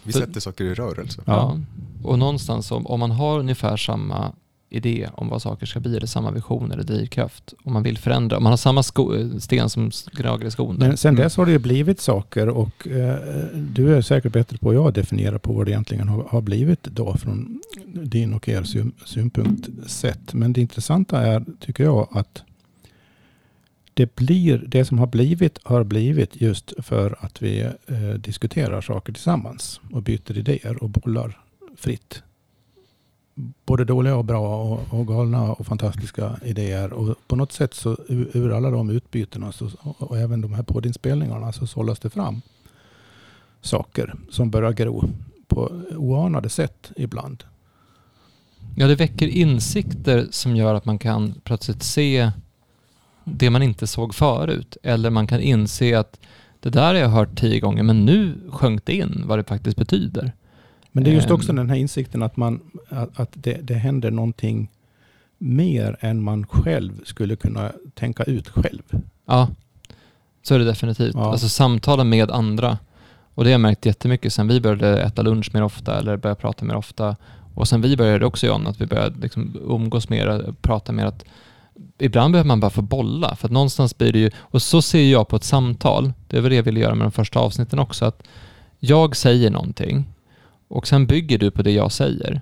Vi 0.03 0.13
sätter 0.13 0.39
saker 0.39 0.63
i 0.65 0.73
rörelse. 0.73 1.21
Ja, 1.25 1.59
och 2.03 2.19
någonstans 2.19 2.71
om, 2.71 2.87
om 2.87 2.99
man 2.99 3.11
har 3.11 3.39
ungefär 3.39 3.77
samma 3.77 4.31
idé 4.75 5.09
om 5.13 5.29
vad 5.29 5.41
saker 5.41 5.65
ska 5.65 5.79
bli, 5.79 5.97
eller 5.97 6.07
samma 6.07 6.31
vision 6.31 6.71
eller 6.71 6.83
drivkraft. 6.83 7.53
Om 7.63 7.73
man 7.73 7.83
vill 7.83 7.97
förändra, 7.97 8.37
om 8.37 8.43
man 8.43 8.51
har 8.51 8.57
samma 8.57 8.83
sko, 8.83 9.13
sten 9.39 9.69
som 9.69 9.91
gnager 10.11 10.47
i 10.47 10.51
skon. 10.51 10.75
Men 10.75 10.97
sen 10.97 11.09
mm. 11.09 11.23
dess 11.23 11.37
har 11.37 11.45
det 11.45 11.51
ju 11.51 11.59
blivit 11.59 11.99
saker 11.99 12.49
och 12.49 12.87
eh, 12.87 13.17
du 13.53 13.95
är 13.95 14.01
säkert 14.01 14.33
bättre 14.33 14.57
på 14.57 14.69
än 14.69 14.75
jag 14.75 14.87
att 14.87 14.95
definiera 14.95 15.39
på 15.39 15.53
vad 15.53 15.65
det 15.65 15.71
egentligen 15.71 16.07
har, 16.07 16.23
har 16.23 16.41
blivit 16.41 16.83
då 16.83 17.17
från 17.17 17.61
din 17.85 18.33
och 18.33 18.49
er 18.49 18.63
syn, 18.63 18.91
synpunkt 19.05 19.69
sett. 19.87 20.33
Men 20.33 20.53
det 20.53 20.61
intressanta 20.61 21.21
är, 21.21 21.45
tycker 21.59 21.83
jag, 21.83 22.07
att 22.11 22.43
det, 23.93 24.15
blir, 24.15 24.63
det 24.67 24.85
som 24.85 24.99
har 24.99 25.07
blivit 25.07 25.59
har 25.63 25.83
blivit 25.83 26.41
just 26.41 26.73
för 26.77 27.17
att 27.19 27.41
vi 27.41 27.61
eh, 27.61 28.09
diskuterar 28.17 28.81
saker 28.81 29.13
tillsammans 29.13 29.81
och 29.91 30.03
byter 30.03 30.37
idéer 30.37 30.83
och 30.83 30.89
bollar 30.89 31.37
fritt 31.77 32.23
både 33.65 33.85
dåliga 33.85 34.15
och 34.15 34.25
bra 34.25 34.63
och, 34.63 34.99
och, 34.99 35.07
galna 35.07 35.53
och 35.53 35.65
fantastiska 35.65 36.39
idéer. 36.43 36.93
Och 36.93 37.15
på 37.27 37.35
något 37.35 37.51
sätt 37.51 37.73
så 37.73 37.97
ur, 38.07 38.37
ur 38.37 38.51
alla 38.51 38.69
de 38.69 38.89
utbytena 38.89 39.51
så, 39.51 39.69
och 39.81 40.17
även 40.17 40.41
de 40.41 40.53
här 40.53 40.63
poddinspelningarna 40.63 41.51
så 41.51 41.67
sållas 41.67 41.99
det 41.99 42.09
fram 42.09 42.41
saker 43.61 44.13
som 44.29 44.49
börjar 44.49 44.71
gro 44.71 45.09
på 45.47 45.81
oanade 45.95 46.49
sätt 46.49 46.91
ibland. 46.95 47.43
Ja, 48.75 48.87
det 48.87 48.95
väcker 48.95 49.27
insikter 49.27 50.27
som 50.31 50.55
gör 50.55 50.73
att 50.73 50.85
man 50.85 50.97
kan 50.99 51.33
plötsligt 51.43 51.83
se 51.83 52.31
det 53.23 53.49
man 53.49 53.63
inte 53.63 53.87
såg 53.87 54.15
förut. 54.15 54.77
Eller 54.83 55.09
man 55.09 55.27
kan 55.27 55.41
inse 55.41 55.99
att 55.99 56.19
det 56.59 56.69
där 56.69 56.87
har 56.87 56.93
jag 56.93 57.09
hört 57.09 57.39
tio 57.39 57.59
gånger 57.59 57.83
men 57.83 58.05
nu 58.05 58.37
sjönk 58.49 58.85
det 58.85 58.93
in 58.93 59.23
vad 59.25 59.39
det 59.39 59.43
faktiskt 59.43 59.77
betyder. 59.77 60.33
Men 60.95 61.03
det 61.03 61.09
är 61.09 61.13
just 61.13 61.31
också 61.31 61.49
ehm. 61.49 61.55
den 61.55 61.69
här 61.69 61.77
insikten 61.77 62.23
att, 62.23 62.37
man, 62.37 62.59
att, 63.15 63.29
det, 63.33 63.53
det 63.61 63.73
händer 63.73 64.11
någonting 64.11 64.71
mer 65.37 65.97
än 65.99 66.23
man 66.23 66.47
själv 66.47 67.03
skulle 67.03 67.35
kunna 67.35 67.71
tänka 67.93 68.23
ut 68.23 68.49
själv. 68.49 68.81
Ja, 69.25 69.47
så 70.43 70.55
är 70.55 70.59
det 70.59 70.65
definitivt. 70.65 71.15
Ja. 71.15 71.31
Alltså 71.31 71.49
samtala 71.49 72.03
med 72.03 72.31
andra. 72.31 72.77
Och 73.33 73.43
det 73.43 73.49
har 73.49 73.51
jag 73.51 73.61
märkt 73.61 73.85
jättemycket 73.85 74.33
sen 74.33 74.47
vi 74.47 74.61
började 74.61 75.01
äta 75.01 75.21
lunch 75.21 75.49
mer 75.53 75.63
ofta 75.63 75.99
eller 75.99 76.17
började 76.17 76.41
prata 76.41 76.65
mer 76.65 76.75
ofta. 76.75 77.15
Och 77.53 77.67
sen 77.67 77.81
vi 77.81 77.97
började 77.97 78.25
också 78.25 78.47
John, 78.47 78.67
att 78.67 78.81
vi 78.81 78.85
började 78.85 79.19
liksom 79.19 79.55
umgås 79.67 80.09
mer, 80.09 80.53
prata 80.61 80.91
mer. 80.91 81.05
Att 81.05 81.25
ibland 81.97 82.31
behöver 82.31 82.47
man 82.47 82.59
bara 82.59 82.71
få 82.71 82.81
bolla. 82.81 83.35
För 83.35 83.47
att 83.47 83.51
någonstans 83.51 83.97
blir 83.97 84.13
det 84.13 84.19
ju, 84.19 84.31
och 84.37 84.61
så 84.61 84.81
ser 84.81 85.11
jag 85.11 85.27
på 85.27 85.35
ett 85.35 85.43
samtal, 85.43 86.13
det 86.27 86.41
väl 86.41 86.49
det 86.49 86.55
jag 86.55 86.63
ville 86.63 86.79
göra 86.79 86.95
med 86.95 87.05
de 87.05 87.11
första 87.11 87.39
avsnitten 87.39 87.79
också, 87.79 88.05
att 88.05 88.23
jag 88.79 89.15
säger 89.15 89.51
någonting 89.51 90.05
Och 90.67 90.87
sen 90.87 91.07
bygger 91.07 91.37
du 91.39 91.51
på 91.51 91.61
det 91.63 91.71
jag 91.71 91.91
säger. 91.91 92.41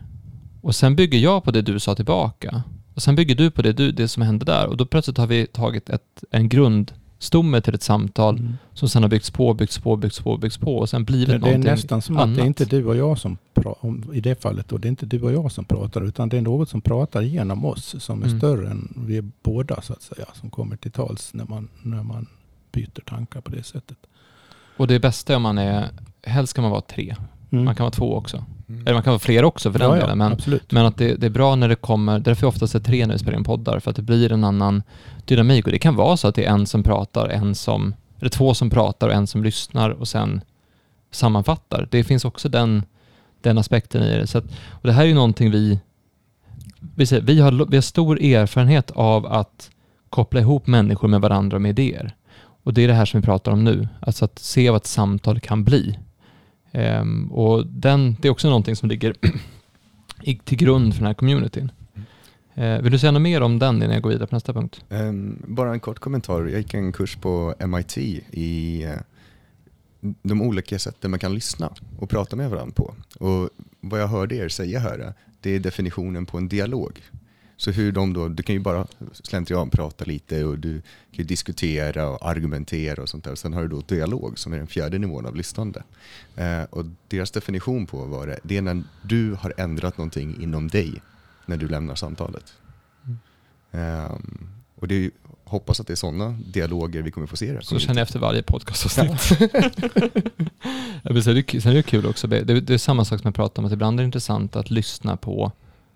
Och 0.62 0.76
sen 0.76 0.96
bygger 0.96 1.20
jag 1.20 1.44
på 1.44 1.52
det 1.52 1.62
du 1.62 1.80
sa 1.80 1.96
tillbaka. 1.96 2.64
Och 2.96 3.02
sen 3.02 3.16
bygger 3.16 3.36
du 3.36 3.52
på 3.52 3.62
det, 3.62 3.74
du, 3.74 3.92
det 3.92 4.08
som 4.08 4.24
hände 4.24 4.46
där. 4.46 4.68
Och 4.68 4.78
då 4.78 4.86
plötsligt 4.86 5.18
har 5.18 5.28
vi 5.28 5.48
tagit 5.48 5.90
ett, 5.90 6.24
en 6.32 6.50
grundstomme 6.50 7.62
till 7.62 7.76
ett 7.76 7.84
samtal 7.84 8.38
Mm. 8.40 8.54
som 8.74 8.90
sen 8.90 9.02
har 9.04 9.10
byggts 9.10 9.32
på, 9.32 9.54
byggts 9.54 9.80
på, 9.80 9.96
byggts 9.98 10.20
på, 10.20 10.38
byggts 10.38 10.58
på 10.58 10.78
och 10.78 10.90
sen 10.90 11.04
blivit 11.06 11.28
Det, 11.28 11.34
det 11.34 11.38
är 11.38 11.40
någonting 11.40 11.72
nästan 11.72 12.02
som 12.02 12.18
att 12.18 12.28
det 12.28 12.32
är 12.42 12.44
annat. 12.44 12.48
inte 12.62 12.66
du 12.66 12.86
och 12.86 12.96
jag 12.96 13.20
som 13.20 13.38
pratar, 13.54 14.16
i 14.16 14.22
det 14.22 14.42
fallet 14.42 14.70
då, 14.70 14.78
det 14.78 14.88
är 14.88 14.90
inte 14.90 15.06
du 15.06 15.22
och 15.22 15.32
jag 15.34 15.52
som 15.52 15.66
pratar, 15.66 16.02
utan 16.02 16.30
det 16.30 16.38
är 16.38 16.42
något 16.42 16.70
som 16.70 16.82
pratar 16.82 17.22
genom 17.22 17.66
oss 17.66 17.96
som 18.04 18.24
är 18.24 18.28
Mm. 18.28 18.40
större 18.40 18.70
än 18.70 18.94
vi 19.08 19.22
båda 19.44 19.82
så 19.82 19.94
att 19.94 20.02
säga, 20.02 20.26
som 20.34 20.50
kommer 20.50 20.76
till 20.78 20.92
tals 20.92 21.34
när 21.34 21.46
man, 21.46 21.70
när 21.82 22.04
man 22.04 22.28
byter 22.72 23.02
tankar 23.06 23.42
på 23.42 23.52
det 23.52 23.64
sättet. 23.64 23.98
Och 24.78 24.88
det 24.88 25.00
bästa 25.00 25.34
är 25.34 25.38
om 25.38 25.42
man 25.44 25.58
är, 25.58 25.90
helst 26.24 26.54
kan 26.54 26.62
man 26.62 26.72
vara 26.72 26.82
tre. 26.82 27.16
Mm. 27.54 27.66
Man 27.66 27.76
kan 27.76 27.84
vara 27.84 27.92
två 27.92 28.16
också. 28.16 28.44
Mm. 28.70 28.82
Eller 28.82 28.94
man 28.94 29.04
kan 29.04 29.12
vara 29.12 29.20
fler 29.20 29.46
också 29.46 29.72
för 29.72 29.80
den 29.80 29.90
ja, 29.90 29.96
delen. 29.96 30.18
Men, 30.18 30.34
absolut. 30.34 30.72
men 30.72 30.86
att 30.86 30.98
det, 30.98 31.16
det 31.16 31.26
är 31.26 31.30
bra 31.30 31.56
när 31.56 31.70
det 31.70 31.76
kommer, 31.76 32.20
därför 32.20 32.46
är 32.46 32.48
oftast 32.48 32.76
är 32.76 32.80
tre 32.80 33.06
när 33.06 33.14
vi 33.14 33.20
spelar 33.20 33.38
in 33.38 33.44
poddar, 33.44 33.80
för 33.80 33.90
att 33.90 33.96
det 33.96 34.02
blir 34.02 34.32
en 34.32 34.44
annan 34.44 34.84
dynamik. 35.26 35.66
Och 35.66 35.72
det 35.72 35.80
kan 35.80 35.96
vara 35.96 36.18
så 36.18 36.28
att 36.28 36.36
det 36.36 36.46
är 36.46 36.52
en 36.52 36.66
som 36.66 36.84
pratar, 36.84 37.30
en 37.30 37.56
som, 37.56 37.94
eller 38.20 38.30
två 38.30 38.54
som 38.54 38.70
pratar 38.70 39.08
och 39.08 39.14
en 39.14 39.28
som 39.28 39.44
lyssnar 39.44 39.90
och 39.90 40.08
sen 40.08 40.42
sammanfattar. 41.12 41.88
Det 41.92 42.04
finns 42.04 42.26
också 42.26 42.50
den, 42.50 42.84
den 43.42 43.58
aspekten 43.58 44.04
i 44.04 44.18
det. 44.18 44.28
Så 44.28 44.38
att, 44.38 44.46
och 44.72 44.88
det 44.88 44.94
här 44.94 45.04
är 45.04 45.08
ju 45.08 45.14
någonting 45.14 45.52
vi, 45.52 45.80
vi, 46.96 47.06
säger, 47.06 47.22
vi, 47.22 47.40
har, 47.40 47.52
vi 47.70 47.78
har 47.78 47.82
stor 47.82 48.22
erfarenhet 48.22 48.92
av 48.92 49.26
att 49.26 49.70
koppla 50.10 50.40
ihop 50.40 50.68
människor 50.68 51.08
med 51.08 51.22
varandra 51.22 51.60
med 51.60 51.70
idéer. 51.80 52.16
Och 52.64 52.74
det 52.74 52.82
är 52.84 52.88
det 52.88 52.94
här 52.94 53.06
som 53.06 53.22
vi 53.22 53.26
pratar 53.26 53.52
om 53.52 53.64
nu, 53.64 53.88
alltså 54.00 54.26
att 54.26 54.40
se 54.40 54.70
vad 54.70 54.78
ett 54.78 54.88
samtal 54.88 55.40
kan 55.40 55.64
bli. 55.64 56.00
Um, 56.74 57.32
och 57.32 57.68
den, 57.68 58.16
det 58.22 58.28
är 58.28 58.32
också 58.32 58.48
någonting 58.48 58.76
som 58.76 58.90
ligger 58.90 59.16
till 60.44 60.58
grund 60.58 60.94
för 60.94 61.00
den 61.00 61.08
här 61.08 61.14
communityn. 61.14 61.72
Uh, 62.58 62.82
vill 62.82 62.92
du 62.92 63.00
säga 63.00 63.12
något 63.12 63.22
mer 63.22 63.42
om 63.42 63.60
den 63.60 63.76
innan 63.76 63.92
jag 63.92 64.02
går 64.02 64.10
vidare 64.10 64.28
på 64.28 64.36
nästa 64.36 64.54
punkt? 64.54 64.82
Um, 64.90 65.44
bara 65.48 65.74
en 65.74 65.80
kort 65.80 66.00
kommentar. 66.00 66.42
Jag 66.42 66.58
gick 66.58 66.74
en 66.74 66.92
kurs 66.92 67.16
på 67.16 67.56
MIT 67.60 67.98
i 67.98 68.86
uh, 68.86 69.02
de 70.22 70.42
olika 70.42 70.80
sätten 70.80 71.12
man 71.12 71.20
kan 71.20 71.34
lyssna 71.34 71.74
och 72.00 72.10
prata 72.10 72.36
med 72.36 72.50
varandra 72.50 72.74
på. 72.76 72.96
Och 73.20 73.50
vad 73.82 74.02
jag 74.02 74.08
hörde 74.08 74.36
er 74.36 74.50
säga 74.50 74.80
här, 74.80 75.00
eh, 75.00 75.14
det 75.42 75.50
är 75.50 75.60
definitionen 75.60 76.26
på 76.26 76.38
en 76.38 76.48
dialog. 76.48 77.02
Så 77.58 77.72
hur 77.72 77.92
de 77.92 78.14
då, 78.14 78.28
du 78.28 78.44
kan 78.44 78.56
ju 78.56 78.60
bara 78.62 78.88
slentrian 79.14 79.70
prata 79.70 80.06
lite 80.06 80.44
och 80.44 80.60
du 80.60 80.82
kan 81.12 81.26
diskutera 81.26 82.10
och 82.10 82.30
argumentera 82.30 83.02
och 83.02 83.10
sånt 83.10 83.24
där. 83.24 83.36
Sen 83.36 83.54
har 83.54 83.62
du 83.62 83.68
då 83.68 83.82
dialog 83.82 84.40
som 84.40 84.54
är 84.54 84.58
den 84.58 84.68
fjärde 84.68 84.98
nivån 85.00 85.26
av 85.26 85.36
lyssnande. 85.36 85.84
Eh, 86.36 86.64
och 86.70 86.86
deras 87.08 87.32
definition 87.32 87.86
på 87.86 88.06
vad 88.06 88.28
det 88.28 88.34
är, 88.34 88.40
det 88.44 88.58
är 88.58 88.62
när 88.62 88.84
du 89.02 89.34
har 89.40 89.54
ändrat 89.58 89.98
någonting 89.98 90.42
inom 90.42 90.68
dig 90.68 90.94
när 91.46 91.58
du 91.58 91.68
lämnar 91.68 91.96
samtalet. 91.96 92.54
Ehm, 93.72 94.48
och 94.76 94.88
det 94.88 94.96
är, 94.96 95.00
ju- 95.00 95.12
hoppas 95.44 95.80
att 95.80 95.88
det 95.88 95.94
är 95.94 95.96
sådana 95.96 96.40
dialoger 96.54 97.02
vi 97.02 97.12
kommer 97.12 97.28
få 97.28 97.38
se. 97.38 97.54
det 97.54 97.64
Så 97.64 97.80
känner 97.80 98.00
jag 98.00 98.06
efter 98.06 98.20
varje 98.20 98.44
podcastavsnitt. 98.44 99.10
Ja. 99.40 99.48
Sen 101.04 101.18
är 101.18 101.74
det, 101.74 101.80
är 101.80 101.82
kul 101.82 102.06
också, 102.06 102.28
det, 102.28 102.44
det 102.44 102.74
är 102.74 102.78
samma 102.78 103.06
sak 103.06 103.20
som 103.22 103.28
jag 103.28 103.36
pratade 103.36 103.60
om, 103.60 103.66
att 103.66 103.72
ibland 103.74 104.00
är 104.00 104.04
det 104.04 104.06
intressant 104.06 104.56
att 104.56 104.72
lyssna 104.72 105.18
på 105.18 105.52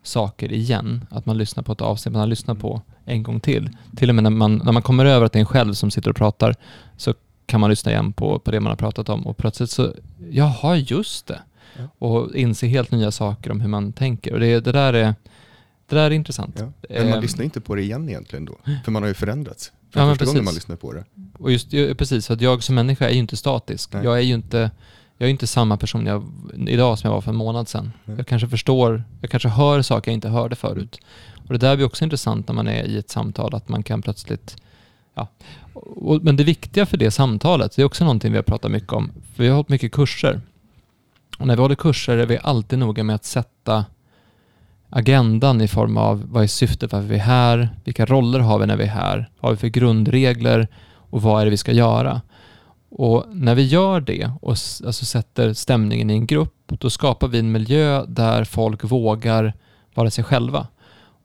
saker 0.08 0.52
igen. 0.54 1.06
Att 1.10 1.26
man 1.26 1.38
lyssnar 1.38 1.64
på 1.64 1.72
ett 1.72 1.82
avsnitt 1.82 2.14
man 2.14 2.20
har 2.20 2.28
lyssnat 2.28 2.60
på 2.60 2.82
en 3.06 3.24
gång 3.24 3.40
till. 3.40 3.70
Till 3.96 4.10
och 4.10 4.16
med 4.16 4.24
när 4.24 4.30
man, 4.30 4.62
när 4.66 4.72
man 4.72 4.82
kommer 4.82 5.06
över 5.06 5.26
att 5.26 5.34
det 5.34 5.38
är 5.40 5.42
en 5.42 5.46
själv 5.46 5.74
som 5.74 5.92
sitter 5.92 6.10
och 6.10 6.16
pratar 6.16 6.56
så 6.98 7.14
kan 7.46 7.60
man 7.62 7.70
lyssna 7.70 7.92
igen 7.92 8.14
på, 8.14 8.40
på 8.40 8.52
det 8.52 8.60
man 8.60 8.70
har 8.70 8.78
pratat 8.78 9.10
om 9.10 9.28
och 9.28 9.38
plötsligt 9.38 9.70
så, 9.70 9.94
jaha 10.30 10.76
just 10.76 11.28
det. 11.28 11.42
Ja. 11.78 11.84
Och 12.08 12.36
inse 12.36 12.68
helt 12.68 12.92
nya 12.92 13.12
saker 13.12 13.52
om 13.52 13.62
hur 13.62 13.68
man 13.70 13.94
tänker. 13.94 14.34
Och 14.34 14.40
det, 14.40 14.60
det, 14.60 14.72
där, 14.72 14.94
är, 14.94 15.16
det 15.90 15.96
där 15.96 16.04
är 16.06 16.12
intressant. 16.12 16.56
Ja. 16.60 16.72
Men 16.90 17.06
man 17.10 17.14
Ehm, 17.18 17.22
lyssnar 17.22 17.44
inte 17.46 17.62
på 17.62 17.76
det 17.76 17.82
igen 17.82 18.10
egentligen 18.10 18.46
då. 18.46 18.58
För 18.86 18.92
man 18.92 19.02
har 19.04 19.08
ju 19.08 19.14
förändrats. 19.14 19.72
Ja, 19.82 19.88
Från 19.94 20.08
men 20.08 20.16
första 20.16 20.26
gången 20.26 20.36
precis. 20.46 20.46
man 20.46 20.54
lyssnar 20.56 20.76
på 20.76 20.94
det. 20.94 21.04
Och 21.40 21.52
just, 21.52 21.74
ju- 21.74 21.96
precis, 21.96 22.28
för 22.28 22.34
att 22.34 22.42
jag 22.42 22.64
som 22.64 22.76
människa 22.76 23.08
är 23.10 23.14
ju 23.14 23.20
inte 23.20 23.38
statisk. 23.38 23.94
Nej. 23.94 24.04
Jag 24.04 24.18
är 24.18 24.22
ju 24.22 24.34
inte, 24.34 24.72
jag 25.18 25.28
är 25.28 25.32
inte 25.32 25.48
samma 25.48 25.78
person 25.78 26.06
jag, 26.06 26.24
idag 26.68 27.00
som 27.00 27.08
jag 27.08 27.16
var 27.16 27.22
för 27.22 27.32
en 27.32 27.38
månad 27.38 27.68
sedan. 27.68 27.92
Nej. 28.06 28.18
Jag 28.18 28.28
kanske 28.28 28.48
förstår, 28.48 29.04
jag 29.22 29.30
kanske 29.30 29.50
hör 29.50 29.82
saker 29.82 30.12
jag 30.12 30.14
inte 30.14 30.30
hörde 30.30 30.56
förut. 30.56 31.00
Och 31.48 31.54
det 31.54 31.58
där 31.58 31.76
blir 31.76 31.86
också 31.86 32.04
intressant 32.04 32.48
när 32.48 32.56
man 32.56 32.68
är 32.68 32.84
i 32.84 32.98
ett 32.98 33.10
samtal, 33.10 33.56
att 33.56 33.70
man 33.70 33.84
kan 33.84 34.02
plötsligt, 34.02 34.56
ja. 35.14 35.28
Och, 35.74 36.24
men 36.24 36.36
det 36.36 36.44
viktiga 36.44 36.86
för 36.86 36.98
det 36.98 37.12
samtalet, 37.12 37.76
det 37.76 37.82
är 37.82 37.86
också 37.86 38.04
någonting 38.04 38.32
vi 38.32 38.38
har 38.38 38.44
pratat 38.44 38.72
mycket 38.72 38.94
om. 38.94 39.12
För 39.36 39.44
vi 39.44 39.50
har 39.50 39.56
hållit 39.56 39.70
mycket 39.70 39.92
kurser. 39.92 40.42
Och 41.40 41.48
när 41.48 41.56
vi 41.56 41.62
håller 41.62 41.76
kurser 41.76 42.18
är 42.18 42.26
vi 42.26 42.40
alltid 42.44 42.80
noga 42.80 43.04
med 43.04 43.16
att 43.16 43.26
sätta 43.26 43.86
agendan 44.90 45.62
i 45.62 45.68
form 45.68 45.98
av 45.98 46.24
vad 46.32 46.44
är 46.44 46.48
syftet 46.48 46.92
varför 46.92 47.08
vi 47.08 47.16
är 47.16 47.20
här, 47.20 47.70
vilka 47.84 48.06
roller 48.06 48.40
har 48.40 48.60
vi 48.60 48.66
när 48.66 48.78
vi 48.78 48.84
är 48.84 48.88
här, 48.88 49.30
vad 49.40 49.50
har 49.50 49.56
vi 49.56 49.58
för 49.58 49.68
grundregler 49.68 50.68
och 51.10 51.22
vad 51.22 51.42
är 51.42 51.46
det 51.46 51.52
vi 51.52 51.58
ska 51.58 51.72
göra. 51.72 52.22
Och 52.90 53.26
när 53.32 53.56
vi 53.56 53.66
gör 53.66 54.02
det 54.02 54.32
och 54.42 54.52
alltså 54.52 55.06
sätter 55.06 55.54
stämningen 55.54 56.10
i 56.10 56.14
en 56.14 56.26
grupp, 56.26 56.54
då 56.68 56.90
skapar 56.90 57.28
vi 57.28 57.40
en 57.40 57.52
miljö 57.52 58.06
där 58.08 58.44
folk 58.44 58.84
vågar 58.84 59.54
vara 59.94 60.10
sig 60.10 60.24
själva. 60.24 60.68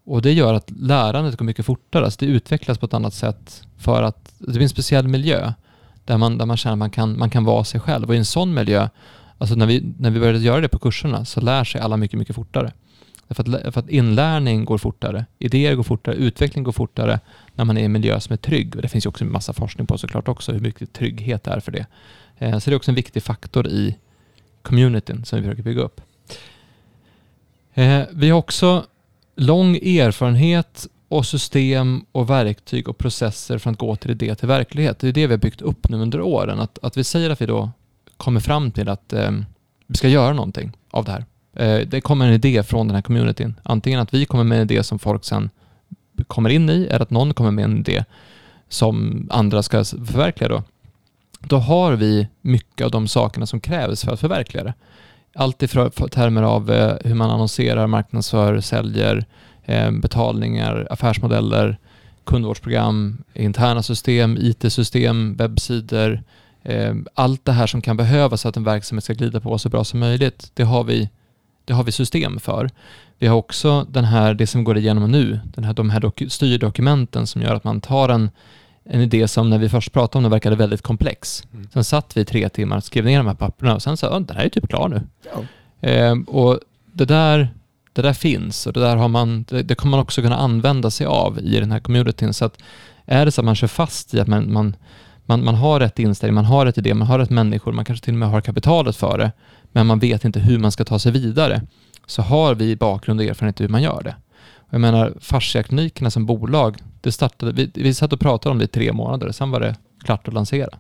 Och 0.05 0.22
det 0.22 0.33
gör 0.33 0.55
att 0.55 0.70
lärandet 0.70 1.37
går 1.37 1.44
mycket 1.44 1.66
fortare, 1.66 2.05
alltså 2.05 2.18
det 2.20 2.27
utvecklas 2.27 2.79
på 2.79 2.87
ett 2.87 2.94
annat 2.94 3.14
sätt 3.14 3.62
för 3.79 4.03
att 4.03 4.35
det 4.38 4.53
blir 4.53 4.62
en 4.62 4.68
speciell 4.68 5.09
miljö 5.09 5.53
där 6.05 6.18
man, 6.18 6.38
där 6.38 6.46
man 6.46 6.57
känner 6.57 6.72
att 6.72 6.79
man 6.79 6.90
kan, 6.90 7.18
man 7.18 7.31
kan 7.31 7.44
vara 7.44 7.64
sig 7.64 7.81
själv. 7.81 8.09
Och 8.09 8.14
i 8.14 8.18
en 8.18 8.25
sån 8.25 8.55
miljö, 8.55 8.88
alltså 9.38 9.55
när 9.57 9.66
vi, 9.66 9.94
när 9.98 10.11
vi 10.11 10.20
började 10.20 10.38
göra 10.38 10.61
det 10.61 10.68
på 10.68 10.79
kurserna, 10.79 11.25
så 11.25 11.40
lär 11.40 11.64
sig 11.64 11.81
alla 11.81 11.96
mycket, 11.96 12.18
mycket 12.18 12.37
fortare. 12.37 12.72
Därför 13.29 13.42
att, 13.42 13.75
för 13.75 13.81
att 13.81 13.88
inlärning 13.88 14.64
går 14.64 14.79
fortare, 14.79 15.25
idéer 15.38 15.75
går 15.75 15.83
fortare, 15.83 16.14
utveckling 16.14 16.64
går 16.64 16.72
fortare 16.72 17.20
när 17.55 17.65
man 17.65 17.77
är 17.77 17.83
i 17.83 17.85
en 17.85 17.93
miljö 17.93 18.21
som 18.21 18.33
är 18.33 18.37
trygg. 18.37 18.77
Och 18.77 18.83
det 18.83 18.88
finns 18.88 19.07
ju 19.07 19.09
också 19.09 19.25
en 19.25 19.33
massa 19.33 19.53
forskning 19.53 19.87
på 19.87 19.99
såklart 19.99 20.29
också, 20.29 20.53
hur 20.53 20.61
mycket 20.61 20.93
trygghet 20.93 21.45
det 21.45 21.51
är 21.51 21.61
för 21.61 21.73
det. 21.73 21.87
Eh, 22.38 22.59
så 22.59 22.71
det 22.71 22.75
är 22.75 22.77
också 22.77 22.91
en 22.91 22.95
viktig 22.95 23.23
faktor 23.23 23.67
i 23.67 23.97
communityn 24.62 25.25
som 25.25 25.38
vi 25.38 25.45
försöker 25.45 25.62
bygga 25.62 25.83
upp. 25.83 26.01
Eh, 27.75 28.03
vi 28.12 28.31
har 28.31 28.38
också 28.38 28.87
lång 29.37 29.77
erfarenhet 29.77 30.87
och 31.09 31.27
system 31.27 32.05
och 32.12 32.31
verktyg 32.31 32.88
och 32.88 32.99
processer 32.99 33.59
för 33.59 33.71
att 33.71 33.79
gå 33.79 33.97
till 33.97 34.11
idé 34.11 34.35
till 34.35 34.49
verklighet. 34.49 34.99
Det 34.99 35.09
är 35.09 35.12
det 35.12 35.27
vi 35.27 35.33
har 35.33 35.38
byggt 35.38 35.61
upp 35.61 35.88
nu 35.88 35.97
under 35.97 36.21
åren. 36.21 36.61
Att, 36.61 36.79
att 36.83 36.97
vi 36.97 37.05
säger 37.05 37.31
att 37.31 37.41
vi 37.41 37.47
då 37.47 37.71
kommer 38.17 38.41
fram 38.41 38.71
till 38.71 38.88
att 38.88 39.12
eh, 39.12 39.31
vi 39.87 39.97
ska 39.97 40.09
göra 40.09 40.33
någonting 40.33 40.73
av 40.91 41.05
det 41.05 41.12
här. 41.12 41.25
Eh, 41.57 41.87
det 41.87 42.01
kommer 42.01 42.27
en 42.27 42.33
idé 42.33 42.62
från 42.62 42.88
den 42.88 42.95
här 42.95 43.03
communityn. 43.03 43.55
Antingen 43.62 44.01
att 44.01 44.15
vi 44.15 44.25
kommer 44.25 44.45
med 44.45 44.59
en 44.59 44.62
idé 44.62 44.83
som 44.83 44.99
folk 44.99 45.25
sen 45.25 45.51
kommer 46.27 46.51
in 46.51 46.70
i, 46.70 46.87
eller 46.87 47.01
att 47.01 47.11
någon 47.11 47.35
kommer 47.35 47.51
med 47.51 47.64
en 47.64 47.79
idé 47.79 48.05
som 48.68 49.27
andra 49.31 49.62
ska 49.62 49.85
förverkliga 49.85 50.48
då. 50.48 50.62
Då 51.40 51.57
har 51.57 51.92
vi 51.92 52.29
mycket 52.40 52.85
av 52.85 52.90
de 52.90 53.09
sakerna 53.09 53.46
som 53.46 53.61
krävs 53.61 54.05
för 54.05 54.12
att 54.12 54.20
förverkliga 54.20 54.64
det. 54.64 54.75
Allt 55.35 55.62
i 55.62 55.68
termer 55.68 56.42
av 56.42 56.70
eh, 56.70 56.96
hur 57.05 57.14
man 57.14 57.31
annonserar, 57.31 57.87
marknadsför, 57.87 58.61
säljer, 58.61 59.25
eh, 59.64 59.90
betalningar, 59.90 60.87
affärsmodeller, 60.90 61.79
kundvårdsprogram, 62.25 63.22
interna 63.35 63.83
system, 63.83 64.37
IT-system, 64.40 65.37
webbsidor. 65.37 66.22
Eh, 66.62 66.94
allt 67.14 67.44
det 67.44 67.53
här 67.53 67.66
som 67.66 67.81
kan 67.81 67.96
behövas 67.96 68.42
för 68.42 68.48
att 68.48 68.57
en 68.57 68.64
verksamhet 68.64 69.05
ska 69.05 69.12
glida 69.12 69.40
på 69.40 69.59
så 69.59 69.68
bra 69.68 69.85
som 69.85 70.01
möjligt, 70.01 70.51
det 70.55 70.64
har 70.64 70.85
vi, 70.85 71.11
det 71.64 71.72
har 71.72 71.85
vi 71.85 71.92
system 71.92 72.40
för. 72.40 72.70
Vi 73.18 73.27
har 73.27 73.37
också 73.37 73.87
den 73.90 74.05
här, 74.05 74.35
det 74.35 74.46
som 74.46 74.64
går 74.64 74.79
igenom 74.79 75.11
nu, 75.11 75.40
den 75.44 75.64
här, 75.64 75.72
de 75.72 75.90
här 75.90 76.01
doku, 76.01 76.29
styrdokumenten 76.29 77.27
som 77.27 77.42
gör 77.42 77.55
att 77.55 77.64
man 77.64 77.81
tar 77.81 78.09
en, 78.09 78.31
en 78.85 79.01
idé 79.01 79.29
som 79.29 79.51
när 79.51 79.59
vi 79.59 79.68
först 79.68 79.92
pratade 79.92 80.18
om 80.18 80.22
den 80.22 80.33
verkade 80.33 80.57
väldigt 80.57 80.83
komplex. 80.83 81.44
Mm. 81.53 81.68
Sen 81.72 81.85
satt 81.85 82.16
vi 82.16 82.25
tre 82.25 82.48
timmar 82.48 82.77
och 82.77 82.85
skrev 82.85 83.05
ner 83.05 83.18
de 83.18 83.27
här 83.27 83.35
papperna 83.35 83.75
och 83.75 83.83
sen 83.83 83.96
sa 83.96 84.18
den 84.18 84.37
här 84.37 84.44
är 84.44 84.48
typ 84.48 84.68
klar 84.68 84.88
nu. 84.88 85.03
Ja. 85.35 85.44
Ehm, 85.88 86.22
och 86.22 86.59
det 86.92 87.05
där, 87.05 87.48
det 87.92 88.03
där 88.03 88.12
finns 88.12 88.66
och 88.66 88.72
det 88.72 88.81
där 88.81 88.96
har 88.96 89.09
man, 89.09 89.44
det, 89.48 89.62
det 89.62 89.75
kommer 89.75 89.90
man 89.90 90.01
också 90.01 90.22
kunna 90.22 90.37
använda 90.37 90.90
sig 90.90 91.07
av 91.07 91.38
i 91.38 91.61
den 91.61 91.72
här 91.72 91.81
communityn. 91.81 92.35
Så 92.35 92.44
att 92.44 92.59
är 93.07 93.25
det 93.25 93.33
så 93.33 93.40
att 93.40 93.44
man 93.44 93.55
kör 93.55 93.68
fast 93.68 94.14
i 94.14 94.20
att 94.20 94.29
man, 94.29 94.53
man, 94.53 94.77
man, 95.27 95.44
man 95.44 95.55
har 95.55 95.81
rätt 95.81 95.98
inställning, 95.98 96.35
man 96.35 96.44
har 96.44 96.66
rätt 96.66 96.79
idé, 96.79 96.94
man 96.94 97.09
har 97.09 97.18
rätt 97.18 97.31
människor, 97.31 97.72
man 97.72 97.85
kanske 97.85 98.05
till 98.05 98.14
och 98.14 98.18
med 98.18 98.29
har 98.31 98.40
kapitalet 98.40 98.96
för 98.96 99.18
det, 99.18 99.33
men 99.72 99.87
man 99.87 99.98
vet 99.98 100.24
inte 100.24 100.40
hur 100.40 100.58
man 100.58 100.72
ska 100.72 100.85
ta 100.85 100.98
sig 100.98 101.12
vidare, 101.12 101.62
så 102.06 102.22
har 102.22 102.54
vi 102.54 102.76
bakgrund 102.76 103.20
och 103.20 103.26
erfarenhet 103.26 103.61
i 103.61 103.64
hur 103.64 103.68
man 103.68 103.82
gör 103.82 104.02
det. 104.02 104.16
Jag 104.70 104.80
menar, 104.80 105.14
fasciaklinikerna 105.20 106.11
som 106.11 106.26
bolag, 106.26 106.76
det 107.00 107.12
startade, 107.12 107.52
vi, 107.52 107.70
vi 107.74 107.94
satt 107.94 108.12
och 108.12 108.20
pratade 108.20 108.52
om 108.52 108.58
det 108.58 108.64
i 108.64 108.68
tre 108.68 108.92
månader, 108.92 109.32
sen 109.32 109.50
var 109.50 109.61
det 109.61 109.76
klart 110.04 110.28
att 110.28 110.35
lansera. 110.35 110.78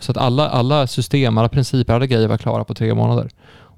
Så 0.00 0.12
att 0.12 0.16
alla, 0.18 0.48
alla 0.48 0.86
system, 0.86 1.38
alla 1.38 1.48
principer, 1.48 1.94
alla 1.94 2.06
grejer 2.06 2.28
var 2.28 2.38
klara 2.38 2.64
på 2.64 2.74
tre 2.74 2.94
månader. 2.94 3.30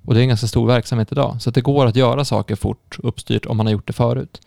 Och 0.05 0.14
det 0.14 0.20
är 0.20 0.22
en 0.22 0.28
ganska 0.28 0.46
stor 0.46 0.66
verksamhet 0.66 1.12
idag. 1.12 1.42
Så 1.42 1.48
att 1.48 1.55
det 1.55 1.61
går 1.61 1.87
att 1.87 1.96
göra 1.96 2.24
saker 2.24 2.57
fort 2.57 2.96
uppstyrt 2.98 3.46
om 3.46 3.57
man 3.57 3.66
har 3.66 3.72
gjort 3.72 3.87
det 3.87 3.92
förut. 3.92 4.40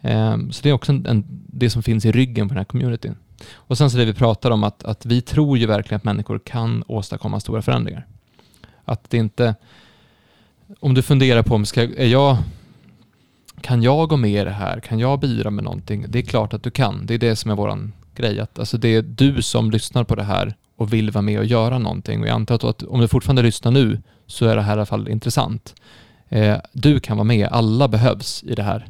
Um, 0.00 0.52
så 0.52 0.62
det 0.62 0.68
är 0.68 0.72
också 0.72 0.92
en, 0.92 1.06
en, 1.06 1.24
det 1.46 1.70
som 1.70 1.82
finns 1.82 2.04
i 2.04 2.12
ryggen 2.12 2.48
på 2.48 2.54
den 2.54 2.58
här 2.58 2.64
communityn. 2.64 3.16
Och 3.54 3.78
sen 3.78 3.90
så 3.90 3.96
det 3.96 4.04
vi 4.04 4.14
pratar 4.14 4.50
om 4.50 4.64
att, 4.64 4.84
att 4.84 5.06
vi 5.06 5.20
tror 5.20 5.58
ju 5.58 5.66
verkligen 5.66 5.96
att 5.96 6.04
människor 6.04 6.38
kan 6.38 6.84
åstadkomma 6.86 7.40
stora 7.40 7.62
förändringar. 7.62 8.06
Att 8.88 9.10
det 9.10 9.16
inte... 9.16 9.54
om 10.80 10.94
du 10.94 11.02
funderar 11.02 11.42
på 11.42 11.54
om 11.54 11.66
ska, 11.66 11.82
är 11.82 12.06
jag, 12.06 12.36
kan 13.60 13.82
jag 13.82 14.08
gå 14.08 14.16
med 14.16 14.40
i 14.40 14.44
det 14.44 14.50
här? 14.50 14.80
Kan 14.80 14.98
jag 14.98 15.20
bidra 15.20 15.50
med 15.50 15.64
någonting? 15.64 16.04
Det 16.08 16.18
är 16.18 16.22
klart 16.22 16.54
att 16.54 16.62
du 16.62 16.70
kan. 16.70 17.06
Det 17.06 17.14
är 17.14 17.18
det 17.18 17.36
som 17.36 17.50
är 17.50 17.54
vår 17.54 17.90
grej. 18.14 18.40
Att, 18.40 18.58
alltså 18.58 18.78
det 18.78 18.88
är 18.88 19.02
du 19.02 19.42
som 19.42 19.70
lyssnar 19.70 20.04
på 20.04 20.14
det 20.14 20.24
här 20.24 20.54
och 20.76 20.92
vill 20.92 21.10
vara 21.10 21.22
med 21.22 21.38
och 21.38 21.44
göra 21.44 21.78
någonting. 21.78 22.20
Och 22.20 22.26
jag 22.26 22.34
antar 22.34 22.70
att 22.70 22.82
om 22.82 23.00
du 23.00 23.08
fortfarande 23.08 23.42
lyssnar 23.42 23.72
nu 23.72 24.02
så 24.26 24.46
är 24.46 24.56
det 24.56 24.62
här 24.62 24.72
i 24.72 24.72
alla 24.72 24.86
fall 24.86 25.08
intressant. 25.08 25.74
Eh, 26.28 26.56
du 26.72 27.00
kan 27.00 27.16
vara 27.16 27.24
med. 27.24 27.48
Alla 27.48 27.88
behövs 27.88 28.42
i 28.42 28.54
det 28.54 28.62
här. 28.62 28.86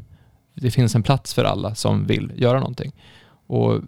Det 0.55 0.71
finns 0.71 0.95
en 0.95 1.03
plats 1.03 1.35
för 1.35 1.45
alla 1.45 1.75
som 1.75 2.07
vill 2.07 2.33
göra 2.37 2.59
någonting. 2.59 2.93
Och 3.47 3.81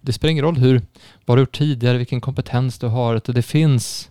det 0.00 0.12
spelar 0.12 0.30
ingen 0.30 0.44
roll 0.44 0.56
hur, 0.56 0.82
vad 1.24 1.36
du 1.36 1.40
har 1.40 1.46
gjort 1.46 1.56
tidigare, 1.56 1.98
vilken 1.98 2.20
kompetens 2.20 2.78
du 2.78 2.86
har. 2.86 3.20
Det 3.24 3.42
finns, 3.42 4.10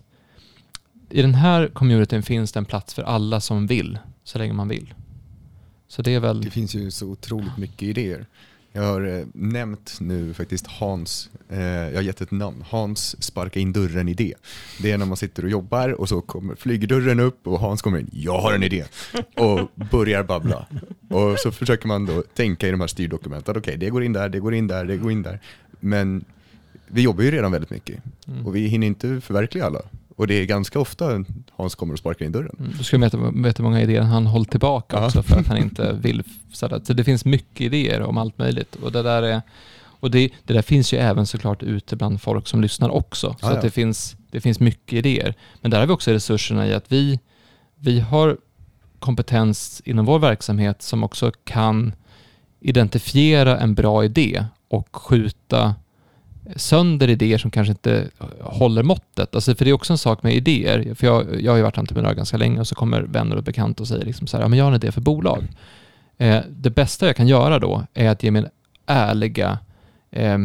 i 1.10 1.22
den 1.22 1.34
här 1.34 1.68
communityn 1.68 2.22
finns 2.22 2.52
det 2.52 2.58
en 2.58 2.64
plats 2.64 2.94
för 2.94 3.02
alla 3.02 3.40
som 3.40 3.66
vill, 3.66 3.98
så 4.24 4.38
länge 4.38 4.52
man 4.52 4.68
vill. 4.68 4.94
Så 5.88 6.02
det 6.02 6.14
är 6.14 6.20
väl... 6.20 6.40
Det 6.40 6.50
finns 6.50 6.74
ju 6.74 6.90
så 6.90 7.06
otroligt 7.06 7.56
mycket 7.56 7.82
idéer. 7.82 8.26
Jag 8.72 8.82
har 8.82 9.18
eh, 9.18 9.26
nämnt 9.34 9.96
nu 10.00 10.34
faktiskt 10.34 10.66
Hans, 10.66 11.30
eh, 11.48 11.60
jag 11.60 11.94
har 11.94 12.02
gett 12.02 12.20
ett 12.20 12.30
namn, 12.30 12.64
Hans 12.68 13.22
sparka 13.22 13.60
in 13.60 13.72
dörren-idé. 13.72 14.34
Det 14.82 14.92
är 14.92 14.98
när 14.98 15.06
man 15.06 15.16
sitter 15.16 15.44
och 15.44 15.50
jobbar 15.50 15.88
och 15.88 16.08
så 16.08 16.20
kommer, 16.20 16.54
flyger 16.54 16.86
dörren 16.86 17.20
upp 17.20 17.46
och 17.46 17.60
Hans 17.60 17.82
kommer 17.82 17.98
in, 17.98 18.10
jag 18.12 18.38
har 18.38 18.52
en 18.52 18.62
idé, 18.62 18.84
och 19.36 19.70
börjar 19.90 20.22
babbla. 20.22 20.66
Och 21.08 21.38
så 21.38 21.52
försöker 21.52 21.88
man 21.88 22.06
då 22.06 22.22
tänka 22.22 22.68
i 22.68 22.70
de 22.70 22.80
här 22.80 22.86
styrdokumenten, 22.86 23.56
okej 23.56 23.60
okay, 23.60 23.76
det 23.76 23.90
går 23.90 24.04
in 24.04 24.12
där, 24.12 24.28
det 24.28 24.40
går 24.40 24.54
in 24.54 24.66
där, 24.66 24.84
det 24.84 24.96
går 24.96 25.12
in 25.12 25.22
där. 25.22 25.40
Men 25.80 26.24
vi 26.86 27.02
jobbar 27.02 27.22
ju 27.22 27.30
redan 27.30 27.52
väldigt 27.52 27.70
mycket 27.70 28.02
mm. 28.26 28.46
och 28.46 28.56
vi 28.56 28.66
hinner 28.66 28.86
inte 28.86 29.20
förverkliga 29.20 29.66
alla. 29.66 29.80
Och 30.16 30.26
det 30.26 30.34
är 30.34 30.44
ganska 30.44 30.80
ofta 30.80 31.24
Hans 31.52 31.74
kommer 31.74 31.92
och 31.92 31.98
sparkar 31.98 32.26
in 32.26 32.32
dörren. 32.32 32.56
Mm, 32.58 32.72
du 32.78 32.84
skulle 32.84 33.06
veta, 33.06 33.16
veta 33.16 33.62
hur 33.62 33.70
många 33.70 33.82
idéer 33.82 34.02
han 34.02 34.26
hållit 34.26 34.50
tillbaka 34.50 35.04
också 35.06 35.22
för 35.22 35.40
att 35.40 35.46
han 35.46 35.56
inte 35.56 35.92
vill. 35.92 36.22
Så 36.52 36.68
det 36.68 37.04
finns 37.04 37.24
mycket 37.24 37.60
idéer 37.60 38.02
om 38.02 38.18
allt 38.18 38.38
möjligt. 38.38 38.74
Och 38.74 38.92
det 38.92 39.02
där, 39.02 39.22
är, 39.22 39.42
och 40.00 40.10
det, 40.10 40.30
det 40.44 40.54
där 40.54 40.62
finns 40.62 40.92
ju 40.92 40.98
även 40.98 41.26
såklart 41.26 41.62
ute 41.62 41.96
bland 41.96 42.22
folk 42.22 42.46
som 42.46 42.60
lyssnar 42.60 42.88
också. 42.88 43.36
Så 43.40 43.46
ah, 43.46 43.50
ja. 43.50 43.56
att 43.56 43.62
det, 43.62 43.70
finns, 43.70 44.16
det 44.30 44.40
finns 44.40 44.60
mycket 44.60 44.92
idéer. 44.92 45.34
Men 45.60 45.70
där 45.70 45.78
har 45.78 45.86
vi 45.86 45.92
också 45.92 46.10
resurserna 46.10 46.66
i 46.66 46.74
att 46.74 46.92
vi, 46.92 47.20
vi 47.74 48.00
har 48.00 48.36
kompetens 48.98 49.82
inom 49.84 50.04
vår 50.04 50.18
verksamhet 50.18 50.82
som 50.82 51.04
också 51.04 51.32
kan 51.44 51.92
identifiera 52.60 53.58
en 53.58 53.74
bra 53.74 54.04
idé 54.04 54.44
och 54.68 54.96
skjuta 54.96 55.74
sönder 56.56 57.10
idéer 57.10 57.38
som 57.38 57.50
kanske 57.50 57.70
inte 57.70 58.08
håller 58.40 58.82
måttet. 58.82 59.34
Alltså 59.34 59.54
för 59.54 59.64
det 59.64 59.70
är 59.70 59.74
också 59.74 59.92
en 59.92 59.98
sak 59.98 60.22
med 60.22 60.34
idéer. 60.34 60.94
För 60.94 61.06
jag, 61.06 61.42
jag 61.42 61.52
har 61.52 61.56
ju 61.56 61.62
varit 61.62 61.78
entreprenör 61.78 62.14
ganska 62.14 62.36
länge 62.36 62.60
och 62.60 62.68
så 62.68 62.74
kommer 62.74 63.02
vänner 63.02 63.36
och 63.36 63.42
bekanta 63.42 63.82
och 63.82 63.88
säger 63.88 64.04
liksom 64.04 64.26
så 64.26 64.36
här, 64.36 64.44
ja 64.44 64.48
men 64.48 64.58
jag 64.58 64.64
har 64.64 64.70
en 64.72 64.76
idé 64.76 64.92
för 64.92 65.00
bolag. 65.00 65.44
Eh, 66.18 66.40
det 66.48 66.70
bästa 66.70 67.06
jag 67.06 67.16
kan 67.16 67.28
göra 67.28 67.58
då 67.58 67.86
är 67.94 68.08
att 68.08 68.22
ge 68.22 68.30
min 68.30 68.46
ärliga 68.86 69.58
eh, 70.10 70.38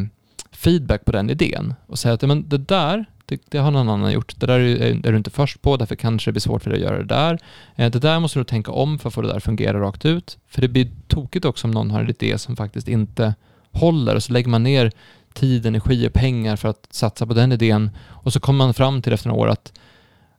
feedback 0.52 1.06
på 1.06 1.12
den 1.12 1.30
idén 1.30 1.74
och 1.88 2.00
säga 2.00 2.14
att 2.14 2.22
men 2.22 2.50
det 2.50 2.58
där, 2.58 3.06
det, 3.26 3.42
det, 3.50 3.58
har 3.58 3.72
någon 3.72 3.90
annan 3.90 4.12
gjort. 4.12 4.36
Det 4.40 4.46
där 4.46 4.60
är, 4.60 5.06
är, 5.06 5.12
du 5.12 5.18
inte 5.18 5.30
först 5.30 5.62
på, 5.62 5.78
därför 5.78 5.96
kanske 5.96 6.28
det 6.30 6.34
blir 6.34 6.42
svårt 6.42 6.64
för 6.64 6.70
dig 6.70 6.80
att 6.80 6.86
göra 6.86 6.98
det 6.98 7.16
där. 7.16 7.40
Eh, 7.76 7.92
det 7.92 8.00
där 8.00 8.20
måste 8.20 8.40
du 8.40 8.44
tänka 8.44 8.72
om 8.72 9.00
för 9.00 9.08
att 9.08 9.14
få 9.14 9.22
det 9.22 9.28
där 9.28 9.38
att 9.38 9.44
fungera 9.44 9.80
rakt 9.80 10.06
ut. 10.06 10.38
För 10.48 10.62
det 10.62 10.68
blir 10.68 10.92
tokigt 11.08 11.46
också 11.46 11.68
om 11.68 11.72
någon 11.72 11.92
har 11.92 12.02
en 12.02 12.10
idé 12.10 12.38
som 12.38 12.56
faktiskt 12.56 12.88
inte 12.88 13.36
håller 13.72 14.16
och 14.16 14.24
så 14.24 14.34
lägger 14.34 14.50
man 14.50 14.64
ner 14.64 14.92
tid, 15.34 15.66
energi 15.66 16.08
och 16.08 16.14
pengar 16.14 16.56
för 16.56 16.70
att 16.70 16.88
satsa 16.92 17.26
på 17.26 17.34
den 17.34 17.52
idén 17.52 17.90
och 18.00 18.34
så 18.34 18.40
kommer 18.40 18.58
man 18.58 18.74
fram 18.74 19.02
till 19.02 19.14
efter 19.14 19.30
några 19.30 19.42
år 19.42 19.50
att 19.50 19.74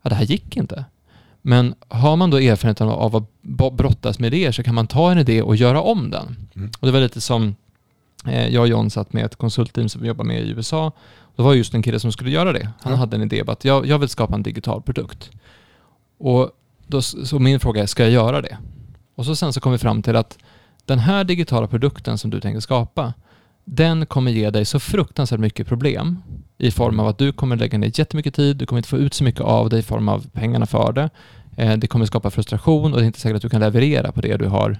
ja, 0.02 0.10
det 0.10 0.14
här 0.14 0.24
gick 0.24 0.56
inte. 0.56 0.84
Men 1.42 1.74
har 1.88 2.16
man 2.16 2.30
då 2.30 2.36
erfarenhet 2.36 2.80
av 2.80 3.16
att 3.16 3.42
brottas 3.72 4.18
med 4.18 4.34
idéer 4.34 4.52
så 4.52 4.62
kan 4.62 4.74
man 4.74 4.86
ta 4.86 5.12
en 5.12 5.18
idé 5.18 5.42
och 5.42 5.56
göra 5.56 5.80
om 5.80 6.10
den. 6.10 6.36
Mm. 6.54 6.70
Och 6.80 6.86
det 6.86 6.92
var 6.92 7.00
lite 7.00 7.20
som 7.20 7.54
eh, 8.26 8.48
jag 8.48 8.60
och 8.60 8.68
John 8.68 8.90
satt 8.90 9.12
med 9.12 9.24
ett 9.24 9.36
konsultteam 9.36 9.88
som 9.88 10.02
vi 10.02 10.08
jobbar 10.08 10.24
med 10.24 10.40
i 10.40 10.50
USA. 10.50 10.92
Det 11.36 11.42
var 11.42 11.54
just 11.54 11.74
en 11.74 11.82
kille 11.82 12.00
som 12.00 12.12
skulle 12.12 12.30
göra 12.30 12.52
det. 12.52 12.68
Han 12.80 12.92
ja. 12.92 12.98
hade 12.98 13.16
en 13.16 13.22
idé 13.22 13.42
om 13.42 13.48
att 13.48 13.64
jag, 13.64 13.86
jag 13.86 13.98
vill 13.98 14.08
skapa 14.08 14.34
en 14.34 14.42
digital 14.42 14.82
produkt. 14.82 15.30
Och 16.18 16.50
då, 16.86 17.02
så 17.02 17.38
min 17.38 17.60
fråga 17.60 17.82
är, 17.82 17.86
ska 17.86 18.02
jag 18.02 18.12
göra 18.12 18.42
det? 18.42 18.58
Och 19.14 19.26
så 19.26 19.36
sen 19.36 19.52
så 19.52 19.60
kom 19.60 19.72
vi 19.72 19.78
fram 19.78 20.02
till 20.02 20.16
att 20.16 20.38
den 20.84 20.98
här 20.98 21.24
digitala 21.24 21.66
produkten 21.66 22.18
som 22.18 22.30
du 22.30 22.40
tänker 22.40 22.60
skapa, 22.60 23.12
den 23.64 24.06
kommer 24.06 24.30
ge 24.30 24.50
dig 24.50 24.64
så 24.64 24.80
fruktansvärt 24.80 25.40
mycket 25.40 25.66
problem 25.66 26.22
i 26.58 26.70
form 26.70 27.00
av 27.00 27.08
att 27.08 27.18
du 27.18 27.32
kommer 27.32 27.56
lägga 27.56 27.78
ner 27.78 27.90
jättemycket 27.94 28.34
tid, 28.34 28.56
du 28.56 28.66
kommer 28.66 28.78
inte 28.78 28.88
få 28.88 28.98
ut 28.98 29.14
så 29.14 29.24
mycket 29.24 29.40
av 29.40 29.68
det 29.68 29.78
i 29.78 29.82
form 29.82 30.08
av 30.08 30.26
pengarna 30.32 30.66
för 30.66 30.92
det. 30.92 31.10
Eh, 31.56 31.76
det 31.76 31.86
kommer 31.86 32.06
skapa 32.06 32.30
frustration 32.30 32.92
och 32.92 32.98
det 32.98 33.04
är 33.04 33.06
inte 33.06 33.20
säkert 33.20 33.36
att 33.36 33.42
du 33.42 33.48
kan 33.48 33.60
leverera 33.60 34.12
på 34.12 34.20
det 34.20 34.36
du 34.36 34.46
har 34.46 34.78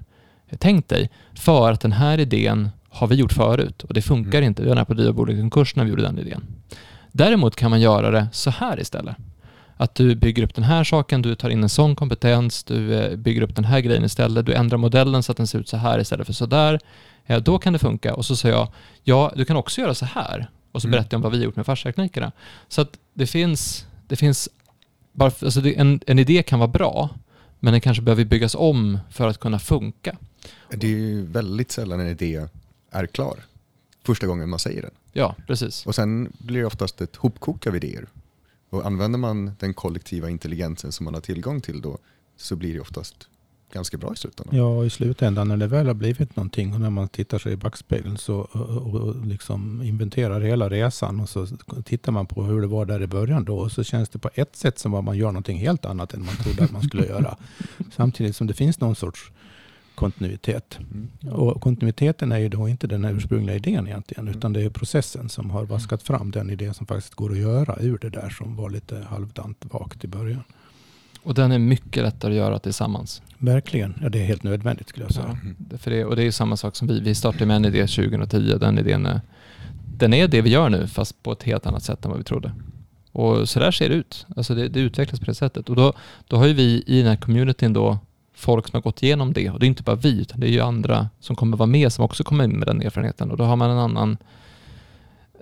tänkt 0.59 0.89
dig. 0.89 1.11
För 1.35 1.71
att 1.71 1.81
den 1.81 1.93
här 1.93 2.21
idén 2.21 2.71
har 2.89 3.07
vi 3.07 3.15
gjort 3.15 3.33
förut 3.33 3.83
och 3.83 3.95
det 3.95 4.03
funkar 4.03 4.39
mm. 4.39 4.49
inte. 4.49 4.63
Vi 4.63 4.69
var 4.69 4.75
nära 4.75 4.85
på 4.85 4.93
att 4.93 4.99
driva 4.99 5.13
bolaget 5.13 5.41
konkurs 5.41 5.77
när 5.77 5.85
vi 5.85 5.91
gjorde 5.91 6.03
den 6.03 6.19
idén. 6.19 6.43
Däremot 7.13 7.57
kan 7.57 7.71
man 7.71 7.81
göra 7.81 8.11
det 8.11 8.29
så 8.33 8.51
här 8.51 8.81
istället. 8.81 9.17
Att 9.83 9.95
du 9.95 10.15
bygger 10.15 10.43
upp 10.43 10.55
den 10.55 10.65
här 10.65 10.85
saken, 10.85 11.23
du 11.23 11.35
tar 11.35 11.51
in 11.51 11.63
en 11.63 11.69
sån 11.69 11.97
kompetens, 11.97 12.65
du 12.65 12.95
eh, 12.95 13.17
bygger 13.17 13.43
upp 13.43 13.57
den 13.57 13.65
här 13.65 13.81
grejen 13.81 14.05
istället, 14.05 14.47
du 14.47 14.55
ändrar 14.55 14.79
modellen 14.79 15.23
så 15.23 15.33
att 15.33 15.37
den 15.39 15.47
ser 15.47 15.59
ut 15.59 15.69
så 15.69 15.77
här 15.77 15.99
istället 15.99 16.27
för 16.27 16.35
så 16.35 16.47
där. 16.47 16.81
Då 17.41 17.59
kan 17.59 17.73
det 17.73 17.79
funka. 17.79 18.15
Och 18.15 18.25
så 18.25 18.37
säger 18.37 18.55
jag, 18.55 18.69
ja, 19.03 19.33
du 19.37 19.45
kan 19.45 19.57
också 19.57 19.81
göra 19.81 19.95
så 19.95 20.05
här. 20.05 20.51
Och 20.73 20.83
så 20.83 20.89
mm. 20.89 20.93
berättar 20.93 21.15
jag 21.15 21.19
om 21.19 21.23
vad 21.23 21.33
vi 21.33 21.39
har 21.39 21.45
gjort 21.45 21.57
med 21.57 21.67
farsteknikerna. 21.67 22.33
Så 22.69 22.81
att 22.81 22.99
det 23.15 23.27
finns, 23.27 23.87
det 24.09 24.17
finns 24.17 24.49
bara, 25.13 25.33
alltså 25.43 25.67
en, 25.67 26.01
en 26.07 26.19
idé 26.19 26.43
kan 26.43 26.59
vara 26.59 26.69
bra, 26.69 27.11
men 27.61 27.73
den 27.73 27.81
kanske 27.81 28.03
behöver 28.03 28.25
byggas 28.25 28.55
om 28.55 28.99
för 29.11 29.29
att 29.29 29.39
kunna 29.39 29.59
funka. 29.59 30.17
Det 30.71 30.87
är 30.87 30.91
ju 30.91 31.27
väldigt 31.27 31.73
sällan 31.73 32.01
en 32.01 32.09
idé 32.09 32.47
är 32.91 33.07
klar 33.07 33.37
första 34.05 34.27
gången 34.27 34.49
man 34.49 34.59
säger 34.59 34.83
den. 34.83 34.91
Ja, 35.13 35.35
precis. 35.47 35.87
Och 35.87 35.95
sen 35.95 36.33
blir 36.39 36.61
det 36.61 36.67
oftast 36.67 37.01
ett 37.01 37.17
hopkok 37.17 37.67
av 37.67 37.77
idéer. 37.77 38.07
Och 38.73 38.87
använder 38.87 39.19
man 39.19 39.51
den 39.59 39.75
kollektiva 39.75 40.31
intelligensen 40.31 40.93
som 40.93 41.05
man 41.05 41.15
har 41.15 41.21
tillgång 41.21 41.61
till 41.61 41.81
då 41.81 41.99
så 42.37 42.57
blir 42.57 42.75
det 42.75 42.81
oftast 42.81 43.29
ganska 43.73 43.97
bra 43.97 44.13
i 44.13 44.17
slutändan. 44.17 44.59
Ja, 44.59 44.85
i 44.85 44.91
slutändan 44.91 45.49
när 45.49 45.57
det 45.57 45.67
väl 45.67 45.87
har 45.87 45.95
blivit 45.95 46.37
någonting 46.37 46.75
och 46.75 46.81
när 46.81 46.91
man 46.91 47.09
tittar 47.09 47.39
sig 47.39 47.53
i 47.53 47.57
backspegeln 47.57 48.17
så, 48.17 48.37
och, 48.39 48.95
och 48.95 49.27
liksom 49.27 49.83
inventerar 49.83 50.41
hela 50.41 50.71
resan 50.71 51.21
och 51.21 51.29
så 51.29 51.47
tittar 51.85 52.13
man 52.13 52.27
på 52.27 52.43
hur 52.43 52.61
det 52.61 52.67
var 52.67 52.87
där 52.87 53.03
i 53.03 53.07
början 53.07 53.45
då 53.45 53.59
och 53.59 53.73
så 53.73 53.85
känns 53.85 54.09
det 54.09 54.19
på 54.19 54.31
ett 54.35 54.57
sätt 54.57 54.79
som 54.79 54.95
att 54.95 55.05
man 55.05 55.17
gör 55.17 55.27
någonting 55.27 55.59
helt 55.59 55.85
annat 55.85 56.15
än 56.15 56.25
man 56.25 56.37
trodde 56.37 56.65
att 56.65 56.73
man 56.73 56.83
skulle 56.83 57.07
göra. 57.07 57.37
Samtidigt 57.97 58.37
som 58.37 58.47
det 58.47 58.55
finns 58.55 58.81
någon 58.81 58.95
sorts 58.95 59.33
kontinuitet. 59.95 60.79
Mm. 60.79 61.35
Och 61.35 61.61
kontinuiteten 61.61 62.33
är 62.33 62.39
ju 62.39 62.49
då 62.49 62.69
inte 62.69 62.87
den 62.87 63.05
ursprungliga 63.05 63.57
idén 63.57 63.87
egentligen, 63.87 64.25
mm. 64.25 64.39
utan 64.39 64.53
det 64.53 64.63
är 64.63 64.71
processen 64.71 65.29
som 65.29 65.51
har 65.51 65.65
vaskat 65.65 66.03
fram 66.03 66.31
den 66.31 66.51
idé 66.51 66.75
som 66.75 66.87
faktiskt 66.87 67.15
går 67.15 67.33
att 67.33 67.39
göra 67.39 67.77
ur 67.81 67.99
det 67.99 68.11
där 68.11 68.31
som 68.31 68.57
var 68.57 68.71
lite 68.71 69.07
halvdant 69.09 69.59
vagt 69.61 70.05
i 70.05 70.09
början. 70.09 70.43
Och 71.23 71.35
den 71.35 71.53
är 71.53 71.59
mycket 71.59 72.03
lättare 72.03 72.33
att 72.33 72.37
göra 72.37 72.59
tillsammans. 72.59 73.23
Verkligen. 73.39 73.95
Ja, 74.03 74.09
det 74.09 74.21
är 74.21 74.25
helt 74.25 74.43
nödvändigt 74.43 74.89
skulle 74.89 75.05
jag 75.05 75.15
säga. 75.15 75.39
Ja, 75.71 75.79
för 75.79 75.91
det, 75.91 76.05
och 76.05 76.17
det 76.17 76.23
är 76.23 76.31
samma 76.31 76.57
sak 76.57 76.77
som 76.77 76.89
vi. 76.89 77.01
Vi 77.01 77.15
startade 77.15 77.47
med 77.47 77.57
en 77.57 77.65
idé 77.65 77.87
2010. 77.87 78.59
Den 78.61 78.79
idén 78.79 79.07
är, 79.07 79.21
den 79.97 80.15
är 80.15 80.29
det 80.29 80.41
vi 80.41 80.51
gör 80.51 80.69
nu, 80.69 80.87
fast 80.87 81.23
på 81.23 81.33
ett 81.33 81.43
helt 81.43 81.67
annat 81.67 81.83
sätt 81.83 82.05
än 82.05 82.11
vad 82.11 82.19
vi 82.19 82.25
trodde. 82.25 82.53
Och 83.13 83.49
så 83.49 83.59
där 83.59 83.71
ser 83.71 83.89
det 83.89 83.95
ut. 83.95 84.27
Alltså 84.37 84.55
det, 84.55 84.69
det 84.69 84.81
utvecklas 84.81 85.21
på 85.21 85.27
det 85.27 85.35
sättet. 85.35 85.69
Och 85.69 85.77
då, 85.77 85.93
då 86.27 86.37
har 86.37 86.47
ju 86.47 86.53
vi 86.53 86.85
i 86.87 86.99
den 86.99 87.09
här 87.09 87.17
communityn 87.17 87.73
då 87.73 87.99
folk 88.43 88.69
som 88.69 88.77
har 88.77 88.83
gått 88.83 89.03
igenom 89.03 89.33
det. 89.33 89.51
Och 89.51 89.61
det 89.61 89.67
är 89.67 89.69
inte 89.69 89.83
bara 89.83 89.97
vi, 89.97 90.21
utan 90.21 90.41
det 90.41 90.47
är 90.47 90.51
ju 90.51 90.61
andra 90.61 91.09
som 91.21 91.37
kommer 91.37 91.57
vara 91.57 91.67
med 91.67 91.93
som 91.93 92.05
också 92.05 92.25
kommer 92.25 92.45
in 92.45 92.59
med 92.59 92.69
den 92.69 92.83
erfarenheten. 92.83 93.31
Och 93.31 93.37
då 93.37 93.45
har 93.45 93.57
man 93.57 93.71
en 93.71 93.79
annan 93.79 94.17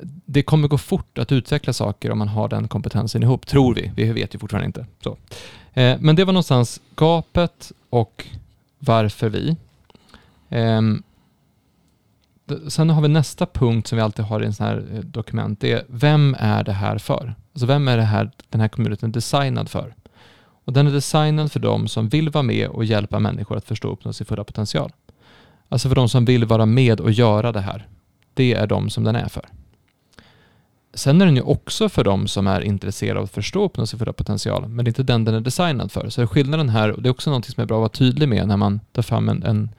det 0.03 0.43
kommer 0.43 0.69
gå 0.69 0.79
fort 0.79 1.19
att 1.19 1.33
utveckla 1.33 1.73
saker 1.73 2.11
om 2.11 2.19
man 2.19 2.29
har 2.29 2.49
den 2.49 2.69
kompetensen 2.69 3.23
ihop, 3.23 3.47
tror 3.47 3.75
vi. 3.75 3.93
Vi 3.97 4.13
vet 4.13 4.35
ju 4.35 4.39
fortfarande 4.39 4.67
inte. 4.67 4.87
Så. 5.05 5.17
Eh, 5.73 5.97
men 6.01 6.17
det 6.17 6.25
var 6.25 6.33
någonstans 6.33 6.81
gapet 6.97 7.73
och 7.91 8.27
varför 8.79 9.29
vi. 9.29 9.57
Eh, 10.49 10.81
sen 12.68 12.91
har 12.91 13.03
vi 13.03 13.09
nästa 13.09 13.47
punkt 13.47 13.89
som 13.89 13.97
vi 13.97 14.03
alltid 14.03 14.24
har 14.24 14.43
i 14.43 14.47
en 14.47 14.55
sån 14.55 14.66
här 14.66 14.85
eh, 14.93 15.01
dokument. 15.01 15.61
Det 15.61 15.72
är 15.72 15.85
vem 15.89 16.37
är 16.39 16.64
det 16.64 16.72
här 16.72 16.99
för? 16.99 17.35
Alltså 17.53 17.66
vem 17.66 17.89
är 17.89 17.97
det 17.97 18.03
här, 18.03 18.31
den 18.49 18.61
här 18.61 18.68
communityn 18.68 19.12
designad 19.12 19.68
för? 19.68 19.95
Och 20.71 20.75
den 20.75 20.87
är 20.87 20.93
designad 20.93 21.53
för 21.53 21.61
de 21.61 21.89
som 21.89 22.09
vill 22.09 22.31
vara 22.31 22.43
med 22.43 22.68
och 22.68 22.85
hjälpa 22.85 23.18
människor 23.18 23.57
att 23.57 23.64
förstå 23.64 23.89
och 23.89 23.93
uppnå 23.93 24.12
sin 24.12 24.27
fulla 24.27 24.45
potential. 24.45 24.93
Alltså 25.68 25.89
för 25.89 25.97
de 25.97 26.09
som 26.09 26.25
vill 26.25 26.45
vara 26.45 26.66
med 26.66 27.01
och 27.01 27.11
göra 27.11 27.53
det 27.53 27.61
här. 27.61 27.89
Det 28.35 28.55
är 28.55 28.66
de 28.66 28.91
som 28.91 29.05
den 29.05 29.16
är 29.16 29.29
för. 29.29 29.45
Sen 30.95 31.21
är 31.21 31.27
den 31.27 31.37
ju 31.37 31.43
också 31.43 31.89
för 31.89 32.05
de 32.05 32.29
som 32.29 32.47
är 32.47 32.61
intresserade 32.61 33.18
av 33.18 33.25
att 33.25 33.31
förstå 33.31 33.61
och 33.61 33.66
uppnå 33.66 33.87
sin 33.87 33.99
fulla 33.99 34.12
potential, 34.12 34.68
men 34.68 34.85
det 34.85 34.89
är 34.89 34.91
inte 34.91 35.03
den 35.03 35.25
den 35.25 35.35
är 35.35 35.41
designad 35.41 35.93
för. 35.93 36.09
Så 36.09 36.27
skillnaden 36.27 36.68
här, 36.68 36.93
och 36.93 37.03
det 37.03 37.09
är 37.09 37.11
också 37.11 37.31
något 37.31 37.45
som 37.45 37.62
är 37.62 37.66
bra 37.66 37.77
att 37.77 37.81
vara 37.81 37.89
tydlig 37.89 38.29
med 38.29 38.49
när 38.49 38.57
man 38.57 38.81
tar 38.93 39.03
fram 39.03 39.29
en, 39.29 39.43
en, 39.43 39.71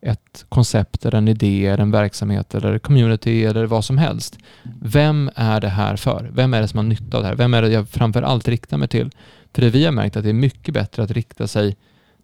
ett 0.00 0.44
koncept 0.48 1.06
eller 1.06 1.18
en 1.18 1.28
idé 1.28 1.66
eller 1.66 1.82
en 1.82 1.90
verksamhet 1.90 2.54
eller 2.54 2.78
community 2.78 3.44
eller 3.44 3.66
vad 3.66 3.84
som 3.84 3.98
helst. 3.98 4.38
Vem 4.82 5.30
är 5.34 5.60
det 5.60 5.68
här 5.68 5.96
för? 5.96 6.30
Vem 6.32 6.54
är 6.54 6.60
det 6.60 6.68
som 6.68 6.78
har 6.78 6.84
nytta 6.84 7.16
av 7.16 7.22
det 7.22 7.28
här? 7.28 7.36
Vem 7.36 7.54
är 7.54 7.62
det 7.62 7.68
jag 7.68 7.88
framför 7.88 8.22
allt 8.22 8.48
riktar 8.48 8.76
mig 8.76 8.88
till? 8.88 9.10
För 9.56 9.62
det 9.62 9.70
vi 9.70 9.84
har 9.84 9.92
märkt 9.92 10.16
är 10.16 10.20
att 10.20 10.24
det 10.24 10.30
är 10.30 10.34
mycket 10.34 10.74
bättre 10.74 11.02
att 11.02 11.10
rikta 11.10 11.46
sig 11.46 11.76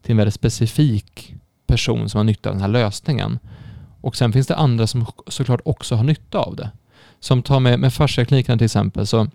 till 0.02 0.10
en 0.10 0.16
väldigt 0.16 0.34
specifik 0.34 1.34
person 1.66 2.08
som 2.08 2.18
har 2.18 2.24
nytta 2.24 2.48
av 2.48 2.54
den 2.54 2.62
här 2.62 2.68
lösningen. 2.68 3.38
Och 4.00 4.16
sen 4.16 4.32
finns 4.32 4.46
det 4.46 4.56
andra 4.56 4.86
som 4.86 5.06
såklart 5.26 5.60
också 5.64 5.94
har 5.94 6.04
nytta 6.04 6.38
av 6.38 6.56
det. 6.56 6.70
Som 7.20 7.42
tar 7.42 7.60
med, 7.60 7.80
med 7.80 7.94
fasciaklinikerna 7.94 8.58
till 8.58 8.64
exempel. 8.64 9.06
Så 9.06 9.26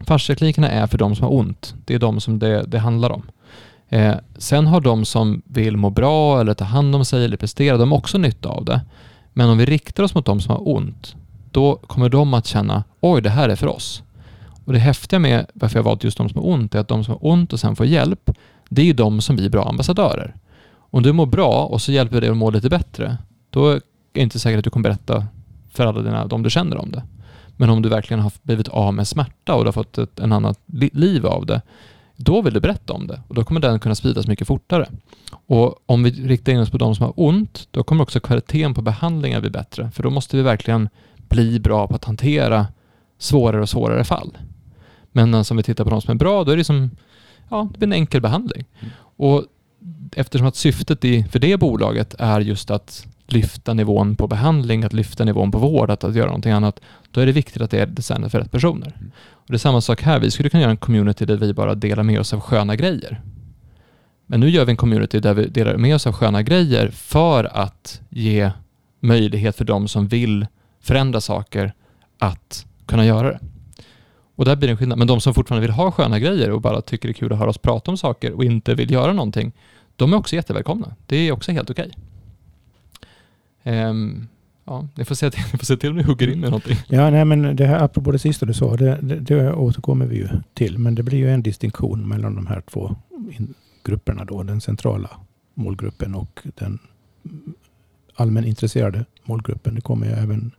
fasciaklinikerna 0.00 0.70
är 0.70 0.86
för 0.86 0.98
de 0.98 1.16
som 1.16 1.24
har 1.24 1.34
ont. 1.34 1.74
Det 1.84 1.94
är 1.94 1.98
de 1.98 2.20
som 2.20 2.38
det, 2.38 2.62
det 2.62 2.78
handlar 2.78 3.10
om. 3.10 3.22
Eh, 3.88 4.14
sen 4.38 4.66
har 4.66 4.80
de 4.80 5.04
som 5.04 5.42
vill 5.44 5.76
må 5.76 5.90
bra 5.90 6.40
eller 6.40 6.54
ta 6.54 6.64
hand 6.64 6.94
om 6.94 7.04
sig 7.04 7.24
eller 7.24 7.36
prestera, 7.36 7.76
de 7.76 7.92
har 7.92 7.98
också 7.98 8.18
nytta 8.18 8.48
av 8.48 8.64
det. 8.64 8.80
Men 9.32 9.48
om 9.48 9.58
vi 9.58 9.66
riktar 9.66 10.02
oss 10.02 10.14
mot 10.14 10.26
de 10.26 10.40
som 10.40 10.50
har 10.50 10.68
ont, 10.68 11.16
då 11.50 11.76
kommer 11.76 12.08
de 12.08 12.34
att 12.34 12.46
känna 12.46 12.84
oj, 13.00 13.22
det 13.22 13.30
här 13.30 13.48
är 13.48 13.56
för 13.56 13.66
oss. 13.66 14.02
Och 14.66 14.72
det 14.72 14.78
häftiga 14.78 15.18
med 15.18 15.46
varför 15.54 15.78
jag 15.78 15.84
valt 15.84 16.04
just 16.04 16.18
de 16.18 16.28
som 16.28 16.42
har 16.42 16.50
ont 16.50 16.74
är 16.74 16.78
att 16.78 16.88
de 16.88 17.04
som 17.04 17.12
har 17.12 17.26
ont 17.26 17.52
och 17.52 17.60
sen 17.60 17.76
får 17.76 17.86
hjälp, 17.86 18.30
det 18.68 18.82
är 18.82 18.86
ju 18.86 18.92
de 18.92 19.20
som 19.20 19.36
blir 19.36 19.50
bra 19.50 19.68
ambassadörer. 19.68 20.34
Om 20.90 21.02
du 21.02 21.12
mår 21.12 21.26
bra 21.26 21.66
och 21.66 21.82
så 21.82 21.92
hjälper 21.92 22.20
det 22.20 22.30
att 22.30 22.36
må 22.36 22.50
lite 22.50 22.68
bättre, 22.68 23.18
då 23.50 23.68
är 23.68 23.80
det 24.12 24.20
inte 24.20 24.38
säkert 24.38 24.58
att 24.58 24.64
du 24.64 24.70
kommer 24.70 24.88
berätta 24.88 25.26
för 25.72 25.86
alla 25.86 26.02
dina, 26.02 26.26
de 26.26 26.42
du 26.42 26.50
känner 26.50 26.76
om 26.76 26.90
det. 26.90 27.02
Men 27.56 27.70
om 27.70 27.82
du 27.82 27.88
verkligen 27.88 28.20
har 28.20 28.32
blivit 28.42 28.68
av 28.68 28.94
med 28.94 29.08
smärta 29.08 29.54
och 29.54 29.64
du 29.64 29.68
har 29.68 29.72
fått 29.72 29.98
ett 29.98 30.20
en 30.20 30.32
annat 30.32 30.60
liv 30.92 31.26
av 31.26 31.46
det, 31.46 31.62
då 32.16 32.42
vill 32.42 32.54
du 32.54 32.60
berätta 32.60 32.92
om 32.92 33.06
det 33.06 33.20
och 33.28 33.34
då 33.34 33.44
kommer 33.44 33.60
den 33.60 33.80
kunna 33.80 33.94
spridas 33.94 34.26
mycket 34.26 34.46
fortare. 34.46 34.88
Och 35.46 35.74
om 35.86 36.02
vi 36.02 36.10
riktar 36.10 36.52
in 36.52 36.60
oss 36.60 36.70
på 36.70 36.78
de 36.78 36.94
som 36.94 37.04
har 37.04 37.12
ont, 37.16 37.68
då 37.70 37.82
kommer 37.82 38.02
också 38.02 38.20
kvaliteten 38.20 38.74
på 38.74 38.82
behandlingar 38.82 39.40
bli 39.40 39.50
bättre, 39.50 39.90
för 39.90 40.02
då 40.02 40.10
måste 40.10 40.36
vi 40.36 40.42
verkligen 40.42 40.88
bli 41.16 41.60
bra 41.60 41.86
på 41.86 41.94
att 41.94 42.04
hantera 42.04 42.66
svårare 43.18 43.62
och 43.62 43.68
svårare 43.68 44.04
fall. 44.04 44.38
Men 45.16 45.34
om 45.34 45.56
vi 45.56 45.62
tittar 45.62 45.84
på 45.84 45.90
de 45.90 46.02
som 46.02 46.10
är 46.10 46.14
bra, 46.14 46.44
då 46.44 46.52
är 46.52 46.56
det 46.56 46.64
som 46.64 46.90
ja, 47.48 47.68
det 47.72 47.78
blir 47.78 47.88
en 47.88 47.92
enkel 47.92 48.20
behandling. 48.20 48.64
Mm. 48.80 48.92
Och 48.98 49.44
eftersom 50.12 50.46
att 50.46 50.56
syftet 50.56 51.04
i, 51.04 51.24
för 51.24 51.38
det 51.38 51.56
bolaget 51.56 52.14
är 52.18 52.40
just 52.40 52.70
att 52.70 53.06
lyfta 53.26 53.74
nivån 53.74 54.16
på 54.16 54.26
behandling, 54.26 54.84
att 54.84 54.92
lyfta 54.92 55.24
nivån 55.24 55.50
på 55.50 55.58
vård, 55.58 55.90
att, 55.90 56.04
att 56.04 56.14
göra 56.14 56.26
någonting 56.26 56.52
annat, 56.52 56.80
då 57.10 57.20
är 57.20 57.26
det 57.26 57.32
viktigt 57.32 57.62
att 57.62 57.70
det 57.70 57.78
är 57.78 57.86
designat 57.86 58.32
för 58.32 58.40
rätt 58.40 58.52
personer. 58.52 58.94
Mm. 58.96 59.10
Och 59.30 59.46
det 59.46 59.54
är 59.54 59.58
samma 59.58 59.80
sak 59.80 60.02
här, 60.02 60.20
vi 60.20 60.30
skulle 60.30 60.50
kunna 60.50 60.60
göra 60.60 60.70
en 60.70 60.76
community 60.76 61.24
där 61.24 61.36
vi 61.36 61.54
bara 61.54 61.74
delar 61.74 62.02
med 62.02 62.20
oss 62.20 62.32
av 62.32 62.40
sköna 62.40 62.76
grejer. 62.76 63.20
Men 64.26 64.40
nu 64.40 64.48
gör 64.48 64.64
vi 64.64 64.70
en 64.70 64.76
community 64.76 65.20
där 65.20 65.34
vi 65.34 65.48
delar 65.48 65.76
med 65.76 65.94
oss 65.94 66.06
av 66.06 66.12
sköna 66.12 66.42
grejer 66.42 66.90
för 66.90 67.44
att 67.44 68.00
ge 68.10 68.50
möjlighet 69.00 69.56
för 69.56 69.64
de 69.64 69.88
som 69.88 70.08
vill 70.08 70.46
förändra 70.80 71.20
saker 71.20 71.72
att 72.18 72.66
kunna 72.86 73.06
göra 73.06 73.28
det. 73.28 73.40
Och 74.36 74.44
där 74.44 74.56
blir 74.56 74.68
det 74.68 74.72
en 74.72 74.78
skillnad. 74.78 74.98
Men 74.98 75.06
de 75.06 75.20
som 75.20 75.34
fortfarande 75.34 75.66
vill 75.66 75.74
ha 75.74 75.90
sköna 75.90 76.18
grejer 76.18 76.50
och 76.50 76.60
bara 76.60 76.80
tycker 76.80 77.08
det 77.08 77.12
är 77.12 77.14
kul 77.14 77.32
att 77.32 77.38
höra 77.38 77.50
oss 77.50 77.58
prata 77.58 77.90
om 77.90 77.96
saker 77.96 78.32
och 78.32 78.44
inte 78.44 78.74
vill 78.74 78.90
göra 78.90 79.12
någonting, 79.12 79.52
de 79.96 80.12
är 80.12 80.16
också 80.16 80.36
jättevälkomna. 80.36 80.94
Det 81.06 81.16
är 81.16 81.32
också 81.32 81.52
helt 81.52 81.70
okej. 81.70 81.90
Okay. 83.64 83.80
Um, 83.84 84.28
ja, 84.64 84.88
ni 84.94 85.04
får, 85.04 85.14
se 85.14 85.30
till, 85.30 85.42
ni 85.52 85.58
får 85.58 85.66
se 85.66 85.76
till 85.76 85.90
om 85.90 85.96
ni 85.96 86.02
hugger 86.02 86.28
in 86.28 86.40
med 86.40 86.50
någonting. 86.50 86.76
Ja, 86.88 87.10
nej, 87.10 87.24
men 87.24 87.56
det 87.56 87.66
här, 87.66 87.84
apropå 87.84 88.10
det 88.12 88.18
sista 88.18 88.46
du 88.46 88.54
sa, 88.54 88.76
det, 88.76 88.98
det, 89.02 89.20
det 89.20 89.52
återkommer 89.52 90.06
vi 90.06 90.16
ju 90.16 90.28
till. 90.54 90.78
Men 90.78 90.94
det 90.94 91.02
blir 91.02 91.18
ju 91.18 91.30
en 91.30 91.42
distinktion 91.42 92.08
mellan 92.08 92.34
de 92.34 92.46
här 92.46 92.60
två 92.60 92.96
grupperna 93.84 94.24
då. 94.24 94.42
Den 94.42 94.60
centrala 94.60 95.10
målgruppen 95.54 96.14
och 96.14 96.40
den 96.44 96.78
allmänintresserade 98.14 99.04
målgruppen. 99.24 99.74
Det 99.74 99.80
kommer 99.80 100.06
ju 100.06 100.12
även 100.12 100.52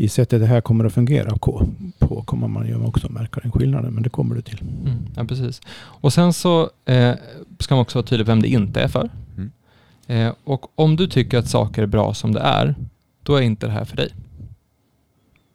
i 0.00 0.08
sättet 0.08 0.40
det 0.40 0.46
här 0.46 0.60
kommer 0.60 0.84
att 0.84 0.92
fungera 0.92 1.36
på, 1.36 1.66
på 1.98 2.22
kommer 2.22 2.48
man 2.48 2.66
ju 2.66 2.84
också 2.84 3.12
märka 3.12 3.40
den 3.40 3.52
skillnaden, 3.52 3.92
men 3.94 4.02
det 4.02 4.08
kommer 4.08 4.34
det 4.34 4.42
till. 4.42 4.60
Mm, 4.60 4.98
ja, 5.16 5.24
precis. 5.24 5.60
Och 5.76 6.12
sen 6.12 6.32
så 6.32 6.70
eh, 6.84 7.14
ska 7.58 7.74
man 7.74 7.82
också 7.82 7.98
vara 7.98 8.06
tydlig 8.06 8.26
vem 8.26 8.42
det 8.42 8.48
inte 8.48 8.80
är 8.80 8.88
för. 8.88 9.10
Mm. 9.36 9.50
Eh, 10.06 10.34
och 10.44 10.66
om 10.74 10.96
du 10.96 11.06
tycker 11.06 11.38
att 11.38 11.48
saker 11.48 11.82
är 11.82 11.86
bra 11.86 12.14
som 12.14 12.32
det 12.32 12.40
är, 12.40 12.74
då 13.22 13.36
är 13.36 13.40
inte 13.40 13.66
det 13.66 13.72
här 13.72 13.84
för 13.84 13.96
dig. 13.96 14.08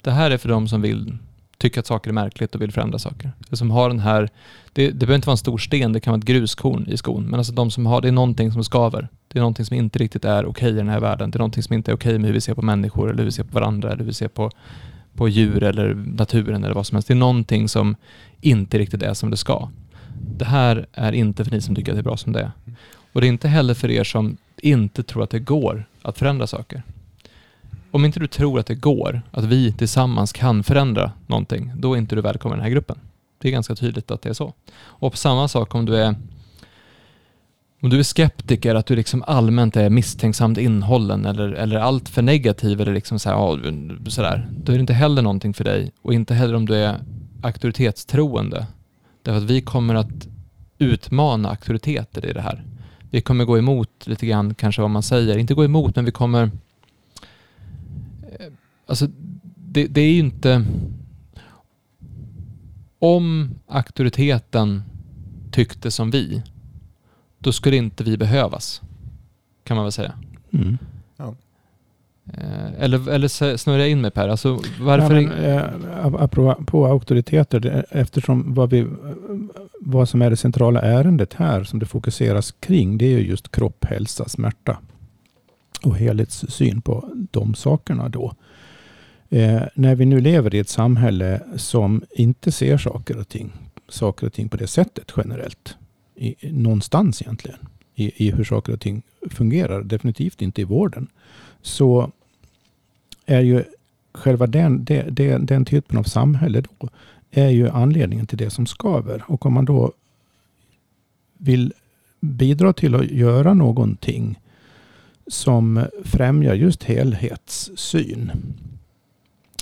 Det 0.02 0.12
här 0.12 0.32
är 0.32 0.38
för 0.38 0.50
de 0.50 0.68
som 0.68 0.82
vill 0.82 1.18
tycker 1.58 1.80
att 1.80 1.88
saker 1.88 2.10
är 2.10 2.14
märkligt 2.14 2.56
och 2.56 2.62
vill 2.62 2.72
förändra 2.72 3.00
saker. 3.00 3.32
Det 3.50 3.58
som 3.58 3.72
har 3.72 3.90
den 3.90 4.00
här, 4.00 4.30
det, 4.74 4.88
det 4.88 4.94
behöver 4.94 5.16
inte 5.16 5.28
vara 5.28 5.34
en 5.34 5.38
stor 5.38 5.58
sten, 5.58 5.94
det 5.94 6.00
kan 6.00 6.12
vara 6.12 6.20
ett 6.20 6.26
gruskorn 6.26 6.88
i 6.88 6.98
skon, 6.98 7.24
men 7.24 7.40
alltså 7.40 7.54
de 7.54 7.72
som 7.72 7.86
har, 7.86 8.02
det 8.02 8.08
är 8.08 8.12
någonting 8.12 8.52
som 8.52 8.64
skaver. 8.64 9.08
Det 9.36 9.40
är 9.40 9.42
någonting 9.42 9.66
som 9.66 9.78
inte 9.78 10.00
riktigt 10.00 10.26
är 10.26 10.46
okej 10.46 10.50
okay 10.50 10.70
i 10.70 10.74
den 10.74 10.90
här 10.90 11.00
världen. 11.00 11.32
Det 11.32 11.38
är 11.38 11.40
någonting 11.40 11.64
som 11.64 11.74
inte 11.74 11.92
är 11.92 11.96
okej 11.96 12.10
okay 12.10 12.20
med 12.20 12.28
hur 12.28 12.34
vi 12.34 12.42
ser 12.42 12.54
på 12.54 12.62
människor, 12.62 13.10
eller 13.10 13.18
hur 13.18 13.26
vi 13.26 13.32
ser 13.32 13.44
på 13.44 13.54
varandra, 13.54 13.88
eller 13.88 14.00
hur 14.00 14.06
vi 14.06 14.14
ser 14.14 14.28
på, 14.28 14.52
på 15.16 15.30
djur 15.30 15.64
eller 15.64 15.94
naturen 15.94 16.64
eller 16.64 16.76
vad 16.76 16.88
som 16.88 16.96
helst. 16.96 17.08
Det 17.08 17.14
är 17.14 17.16
någonting 17.16 17.70
som 17.70 17.96
inte 18.42 18.78
riktigt 18.78 19.04
är 19.04 19.14
som 19.14 19.32
det 19.32 19.38
ska. 19.38 19.70
Det 20.38 20.46
här 20.46 20.86
är 20.94 21.12
inte 21.12 21.46
för 21.46 21.52
ni 21.52 21.62
som 21.62 21.76
tycker 21.76 21.92
att 21.92 21.96
det 21.96 22.02
är 22.02 22.04
bra 22.04 22.18
som 22.18 22.34
det 22.34 22.40
är. 22.40 22.52
Och 23.14 23.22
det 23.22 23.28
är 23.28 23.30
inte 23.30 23.48
heller 23.48 23.74
för 23.74 23.92
er 23.92 24.04
som 24.04 24.38
inte 24.58 25.04
tror 25.04 25.24
att 25.24 25.30
det 25.30 25.40
går 25.40 25.86
att 26.02 26.18
förändra 26.18 26.48
saker 26.48 26.84
om 27.92 28.06
inte 28.06 28.20
du 28.20 28.28
tror 28.28 28.60
att 28.60 28.66
det 28.66 28.76
går, 28.76 29.22
att 29.32 29.44
vi 29.44 29.72
tillsammans 29.72 30.34
kan 30.34 30.64
förändra 30.64 31.12
någonting, 31.28 31.72
då 31.76 31.94
är 31.94 31.98
inte 31.98 32.16
du 32.16 32.22
välkommen 32.22 32.58
i 32.58 32.60
den 32.60 32.64
här 32.64 32.72
gruppen. 32.72 33.00
Det 33.38 33.48
är 33.48 33.52
ganska 33.52 33.76
tydligt 33.76 34.12
att 34.12 34.22
det 34.22 34.30
är 34.30 34.34
så. 34.34 34.54
Och 34.78 35.12
på 35.12 35.18
samma 35.18 35.48
sak 35.48 35.76
om 35.76 35.86
du 35.86 35.98
är 35.98 36.16
om 37.82 37.90
du 37.90 38.00
är 38.00 38.04
skeptiker, 38.04 38.76
att 38.76 38.86
du 38.86 38.96
liksom 38.96 39.24
allmänt 39.28 39.76
är 39.76 39.90
misstänksamt 39.90 40.58
innehållen 40.58 41.26
eller, 41.26 41.52
eller 41.52 41.76
allt 41.76 42.10
för 42.10 42.22
negativ 42.22 42.82
eller 42.82 42.94
liksom 42.94 43.20
så 43.20 43.30
här, 43.30 43.36
ja, 43.36 43.60
sådär, 44.10 44.50
då 44.64 44.72
är 44.72 44.78
det 44.78 44.82
inte 44.82 44.94
heller 44.94 45.22
någonting 45.22 45.54
för 45.54 45.64
dig. 45.64 45.92
Och 46.02 46.14
inte 46.14 46.34
heller 46.34 46.54
om 46.54 46.66
du 46.66 46.76
är 46.76 47.00
auktoritetstroende. 47.44 48.68
Därför 49.22 49.38
att 49.38 49.50
vi 49.50 49.62
kommer 49.62 49.96
att 49.96 50.28
utmana 50.78 51.50
auktoriteter 51.50 52.26
i 52.26 52.34
det 52.34 52.42
här. 52.42 52.64
Vi 53.10 53.22
kommer 53.22 53.46
gå 53.46 53.58
emot 53.58 54.08
lite 54.08 54.26
grann 54.26 54.56
kanske 54.56 54.82
vad 54.82 54.92
man 54.92 55.04
säger. 55.04 55.38
Inte 55.38 55.54
gå 55.54 55.66
emot, 55.66 55.96
men 55.96 56.06
vi 56.06 56.12
kommer 56.12 56.44
eh, 56.44 56.50
Alltså, 58.88 59.08
det, 59.56 59.88
det 59.88 60.02
är 60.02 60.12
ju 60.12 60.20
inte... 60.20 60.66
Om 63.00 63.56
auktoriteten 63.68 64.84
tyckte 65.52 65.92
som 65.92 66.12
vi, 66.12 66.42
då 67.46 67.52
skulle 67.52 67.78
inte 67.78 68.04
vi 68.04 68.18
behövas. 68.18 68.82
Kan 69.64 69.78
man 69.78 69.86
väl 69.86 69.92
säga. 69.92 70.14
Mm. 70.54 70.78
Ja. 71.18 71.36
Eh, 72.34 72.84
eller, 72.84 73.10
eller 73.10 73.58
snurrar 73.58 73.80
jag 73.80 73.90
in 73.90 74.02
mig 74.02 74.12
Per? 74.12 74.30
Alltså, 74.30 74.60
varför... 74.82 75.16
Ja, 75.16 75.22
men, 75.22 75.84
äh, 75.84 76.22
apropå 76.24 76.86
auktoriteter, 76.86 77.86
eftersom 77.90 78.54
vad, 78.54 78.70
vi, 78.70 78.88
vad 79.82 80.10
som 80.10 80.22
är 80.22 80.30
det 80.30 80.38
centrala 80.38 80.82
ärendet 80.82 81.34
här 81.34 81.64
som 81.64 81.80
det 81.80 81.86
fokuseras 81.86 82.52
kring, 82.52 82.98
det 82.98 83.06
är 83.06 83.10
ju 83.20 83.28
just 83.28 83.52
kropp, 83.52 83.86
hälsa, 83.86 84.30
smärta 84.30 84.78
och 85.84 85.98
helhetssyn 85.98 86.82
på 86.82 87.10
de 87.32 87.56
sakerna 87.56 88.10
då. 88.10 88.34
Eh, 89.30 89.62
när 89.76 89.96
vi 89.96 90.06
nu 90.06 90.20
lever 90.20 90.56
i 90.56 90.60
ett 90.60 90.70
samhälle 90.70 91.42
som 91.56 92.04
inte 92.12 92.52
ser 92.52 92.78
saker 92.78 93.18
och 93.18 93.28
ting, 93.28 93.54
saker 93.90 94.28
och 94.28 94.34
ting 94.34 94.50
på 94.50 94.58
det 94.58 94.68
sättet 94.68 95.14
generellt, 95.18 95.78
i, 96.16 96.36
någonstans 96.52 97.22
egentligen, 97.22 97.60
i, 97.96 98.28
i 98.28 98.32
hur 98.32 98.44
saker 98.44 98.74
och 98.74 98.82
ting 98.82 99.02
fungerar, 99.30 99.84
definitivt 99.84 100.42
inte 100.42 100.62
i 100.62 100.64
vården, 100.64 101.08
så 101.62 102.12
är 103.26 103.42
ju 103.42 103.64
själva 104.14 104.48
den, 104.48 104.86
den, 104.86 105.16
den, 105.16 105.46
den 105.46 105.66
typen 105.66 105.98
av 105.98 106.04
samhälle 106.04 106.62
då, 106.62 106.90
är 107.32 107.50
ju 107.50 107.70
anledningen 107.70 108.28
till 108.28 108.38
det 108.38 108.50
som 108.50 108.66
skaver. 108.66 109.24
Och 109.28 109.46
om 109.46 109.54
man 109.54 109.66
då 109.66 109.94
vill 111.38 111.74
bidra 112.20 112.74
till 112.74 112.96
att 112.96 113.12
göra 113.12 113.54
någonting 113.54 114.40
som 115.28 115.86
främjar 116.04 116.54
just 116.54 116.84
helhetssyn 116.84 118.32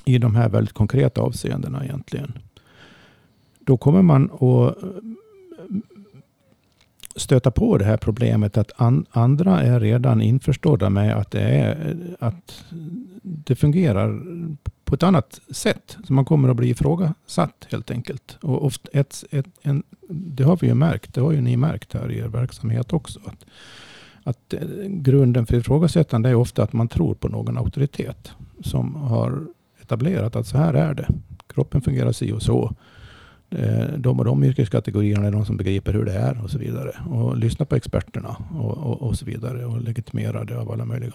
i 0.05 0.17
de 0.17 0.35
här 0.35 0.49
väldigt 0.49 0.73
konkreta 0.73 1.21
avseendena 1.21 1.83
egentligen. 1.83 2.33
Då 3.59 3.77
kommer 3.77 4.01
man 4.01 4.31
att 4.31 4.77
stöta 7.15 7.51
på 7.51 7.77
det 7.77 7.85
här 7.85 7.97
problemet 7.97 8.57
att 8.57 8.71
an, 8.75 9.05
andra 9.11 9.61
är 9.61 9.79
redan 9.79 10.21
införstådda 10.21 10.89
med 10.89 11.17
att 11.17 11.31
det, 11.31 11.41
är, 11.41 11.97
att 12.19 12.63
det 13.21 13.55
fungerar 13.55 14.21
på 14.83 14.95
ett 14.95 15.03
annat 15.03 15.41
sätt. 15.49 15.97
Så 16.07 16.13
man 16.13 16.25
kommer 16.25 16.49
att 16.49 16.55
bli 16.55 16.69
ifrågasatt 16.69 17.67
helt 17.71 17.91
enkelt. 17.91 18.37
Och 18.41 18.65
oft 18.65 18.87
ett, 18.93 19.23
ett, 19.31 19.45
en, 19.61 19.83
det 20.09 20.43
har 20.43 20.57
vi 20.57 20.67
ju 20.67 20.73
märkt, 20.73 21.13
det 21.13 21.21
har 21.21 21.31
ju 21.31 21.41
ni 21.41 21.57
märkt 21.57 21.93
här 21.93 22.11
i 22.11 22.17
er 22.17 22.27
verksamhet 22.27 22.93
också. 22.93 23.19
Att, 23.25 23.45
att 24.23 24.53
eh, 24.53 24.59
grunden 24.87 25.45
för 25.45 25.57
ifrågasättande 25.57 26.29
är 26.29 26.35
ofta 26.35 26.63
att 26.63 26.73
man 26.73 26.87
tror 26.87 27.15
på 27.15 27.27
någon 27.27 27.57
auktoritet 27.57 28.31
som 28.63 28.95
har 28.95 29.47
etablerat 29.81 30.35
att 30.35 30.47
så 30.47 30.57
här 30.57 30.73
är 30.73 30.93
det. 30.93 31.07
Kroppen 31.47 31.81
fungerar 31.81 32.11
si 32.11 32.31
och 32.31 32.41
så. 32.41 32.75
Eh, 33.57 33.87
de 33.97 34.19
och 34.19 34.25
de 34.25 34.43
yrkeskategorierna 34.43 35.27
är 35.27 35.31
de 35.31 35.45
som 35.45 35.57
begriper 35.57 35.93
hur 35.93 36.05
det 36.05 36.13
är 36.13 36.43
och 36.43 36.49
så 36.49 36.57
vidare. 36.57 36.91
Och 37.09 37.37
lyssna 37.37 37.65
på 37.65 37.75
experterna 37.75 38.35
och, 38.55 38.77
och, 38.77 39.01
och 39.01 39.17
så 39.17 39.25
vidare. 39.25 39.65
Och 39.65 39.81
legitimerade 39.81 40.57
av 40.57 40.71
alla 40.71 40.85
möjliga 40.85 41.13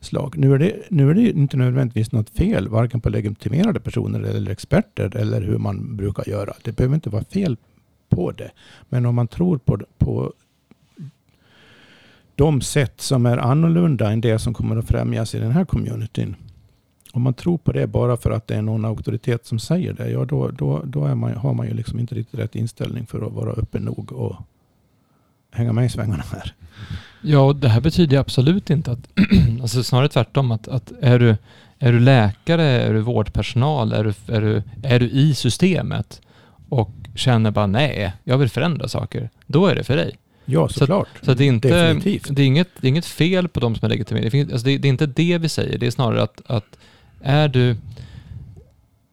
slag. 0.00 0.38
Nu 0.38 0.54
är, 0.54 0.58
det, 0.58 0.82
nu 0.88 1.10
är 1.10 1.14
det 1.14 1.30
inte 1.30 1.56
nödvändigtvis 1.56 2.12
något 2.12 2.30
fel, 2.30 2.68
varken 2.68 3.00
på 3.00 3.08
legitimerade 3.08 3.80
personer 3.80 4.20
eller 4.20 4.50
experter 4.50 5.16
eller 5.16 5.40
hur 5.42 5.58
man 5.58 5.96
brukar 5.96 6.28
göra. 6.28 6.54
Det 6.62 6.76
behöver 6.76 6.94
inte 6.94 7.10
vara 7.10 7.24
fel 7.24 7.56
på 8.08 8.32
det. 8.32 8.50
Men 8.88 9.06
om 9.06 9.14
man 9.14 9.28
tror 9.28 9.58
på, 9.58 9.80
på 9.98 10.32
de 12.34 12.60
sätt 12.60 13.00
som 13.00 13.26
är 13.26 13.38
annorlunda 13.38 14.12
än 14.12 14.20
det 14.20 14.38
som 14.38 14.54
kommer 14.54 14.76
att 14.76 14.88
främjas 14.88 15.34
i 15.34 15.38
den 15.38 15.52
här 15.52 15.64
communityn. 15.64 16.36
Om 17.16 17.22
man 17.22 17.34
tror 17.34 17.58
på 17.58 17.72
det 17.72 17.86
bara 17.86 18.16
för 18.16 18.30
att 18.30 18.46
det 18.46 18.54
är 18.54 18.62
någon 18.62 18.84
auktoritet 18.84 19.46
som 19.46 19.58
säger 19.58 19.92
det, 19.92 20.10
ja 20.10 20.24
då, 20.24 20.50
då, 20.50 20.82
då 20.84 21.14
man, 21.14 21.34
har 21.34 21.54
man 21.54 21.66
ju 21.66 21.74
liksom 21.74 21.98
inte 21.98 22.14
riktigt 22.14 22.40
rätt 22.40 22.54
inställning 22.54 23.06
för 23.06 23.26
att 23.26 23.32
vara 23.32 23.52
öppen 23.52 23.82
nog 23.82 24.12
och 24.12 24.36
hänga 25.52 25.72
med 25.72 25.86
i 25.86 25.88
svängarna 25.88 26.24
här. 26.32 26.54
Ja, 27.22 27.40
och 27.40 27.56
det 27.56 27.68
här 27.68 27.80
betyder 27.80 28.18
absolut 28.18 28.70
inte 28.70 28.92
att, 28.92 29.08
alltså 29.62 29.82
snarare 29.82 30.08
tvärtom, 30.08 30.50
att, 30.50 30.68
att 30.68 30.92
är, 31.00 31.18
du, 31.18 31.36
är 31.78 31.92
du 31.92 32.00
läkare, 32.00 32.62
är 32.62 32.94
du 32.94 33.00
vårdpersonal, 33.00 33.92
är 33.92 34.04
du, 34.04 34.12
är, 34.34 34.40
du, 34.40 34.62
är 34.82 35.00
du 35.00 35.10
i 35.10 35.34
systemet 35.34 36.20
och 36.68 36.90
känner 37.14 37.50
bara 37.50 37.66
nej, 37.66 38.12
jag 38.24 38.38
vill 38.38 38.48
förändra 38.48 38.88
saker, 38.88 39.30
då 39.46 39.66
är 39.66 39.74
det 39.74 39.84
för 39.84 39.96
dig. 39.96 40.16
Ja, 40.44 40.68
såklart. 40.68 41.08
Så, 41.18 41.24
så 41.24 41.34
det, 41.34 41.44
är 41.44 41.48
inte, 41.48 41.68
Definitivt. 41.68 42.36
det, 42.36 42.42
är 42.42 42.46
inget, 42.46 42.68
det 42.80 42.86
är 42.86 42.88
inget 42.88 43.06
fel 43.06 43.48
på 43.48 43.60
de 43.60 43.74
som 43.74 43.84
är 43.84 43.88
legitimerade. 43.88 44.26
Det, 44.26 44.30
finns- 44.30 44.52
alltså 44.52 44.66
det, 44.66 44.78
det 44.78 44.88
är 44.88 44.90
inte 44.90 45.06
det 45.06 45.38
vi 45.38 45.48
säger, 45.48 45.78
det 45.78 45.86
är 45.86 45.90
snarare 45.90 46.22
att, 46.22 46.42
att 46.46 46.78
är 47.20 47.48
du... 47.48 47.76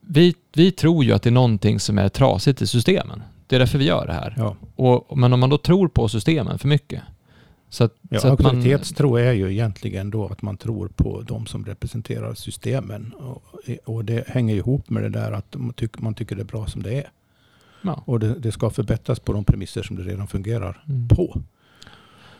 Vi, 0.01 0.36
vi 0.54 0.72
tror 0.72 1.04
ju 1.04 1.12
att 1.12 1.24
det 1.24 1.30
är 1.30 1.32
någonting 1.32 1.80
som 1.80 1.97
är 1.97 2.10
trasigt 2.10 2.62
i 2.62 2.68
systemen. 2.68 3.24
Det 3.47 3.56
är 3.56 3.60
därför 3.60 3.78
vi 3.80 3.86
gör 3.86 4.08
det 4.08 4.14
här. 4.14 4.36
Ja, 4.38 4.56
Och, 4.76 5.18
men 5.18 5.34
om 5.34 5.39
man 5.39 5.49
då 5.49 5.58
tror 5.58 5.88
på 5.88 6.08
systemen 6.08 6.60
för 6.60 6.68
mycket, 6.68 7.01
så 7.70 7.84
att, 7.84 7.93
ja 8.10 8.20
så 8.20 8.28
att 8.28 8.39
man... 8.39 8.56
auktoritetstro 8.56 9.16
är 9.16 9.32
ju 9.32 9.51
egentligen 9.51 10.10
då 10.10 10.28
att 10.28 10.41
man 10.41 10.58
tror 10.58 10.88
på 10.88 11.22
de 11.22 11.45
som 11.45 11.66
representerar 11.66 12.34
systemen. 12.34 13.14
Och, 13.14 13.43
och 13.86 14.06
det 14.06 14.28
hänger 14.28 14.56
ihop 14.56 14.89
med 14.89 15.04
det 15.04 15.10
där 15.10 15.32
att 15.32 15.56
man 15.56 15.74
tycker, 15.74 16.01
man 16.01 16.14
tycker 16.14 16.36
det 16.36 16.41
är 16.41 16.45
bra 16.45 16.68
som 16.68 16.84
det 16.84 16.93
är. 16.93 17.10
Ja. 17.82 18.04
Och 18.06 18.20
det, 18.20 18.34
det 18.39 18.51
ska 18.51 18.70
förbättras 18.70 19.20
på 19.20 19.34
de 19.34 19.43
premisser 19.43 19.84
som 19.84 19.95
det 19.95 20.04
redan 20.04 20.28
fungerar 20.28 20.84
Mm. 20.89 21.08
på. 21.08 21.41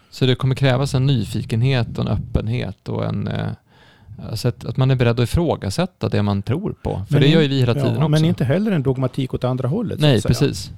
Så 0.09 0.26
det 0.26 0.36
kommer 0.36 0.55
krävas 0.55 0.93
en 0.93 1.05
nyfikenhet 1.05 1.97
och 1.97 2.05
en 2.05 2.11
öppenhet 2.11 2.89
och 2.89 3.05
en... 3.05 3.28
Eh, 3.28 3.51
alltså 4.30 4.47
att, 4.47 4.66
att 4.66 4.78
man 4.78 4.91
är 4.91 4.95
beredd 4.95 5.20
att 5.20 5.30
ifrågasätta 5.30 6.09
det 6.09 6.24
man 6.24 6.41
tror 6.41 6.76
på. 6.84 7.01
För 7.07 7.14
Men 7.14 7.22
det 7.22 7.28
gör 7.28 7.41
ju 7.41 7.47
vi 7.47 7.59
hela 7.59 7.74
tiden 7.74 7.89
ja, 7.89 7.95
också. 7.95 8.07
Men 8.07 8.26
inte 8.26 8.43
heller 8.43 8.72
en 8.72 8.84
dogmatik 8.84 9.34
åt 9.34 9.43
andra 9.43 9.68
hållet. 9.68 9.99
så 9.99 10.05
Nej, 10.05 10.22
säga. 10.22 10.28
precis. 10.28 10.72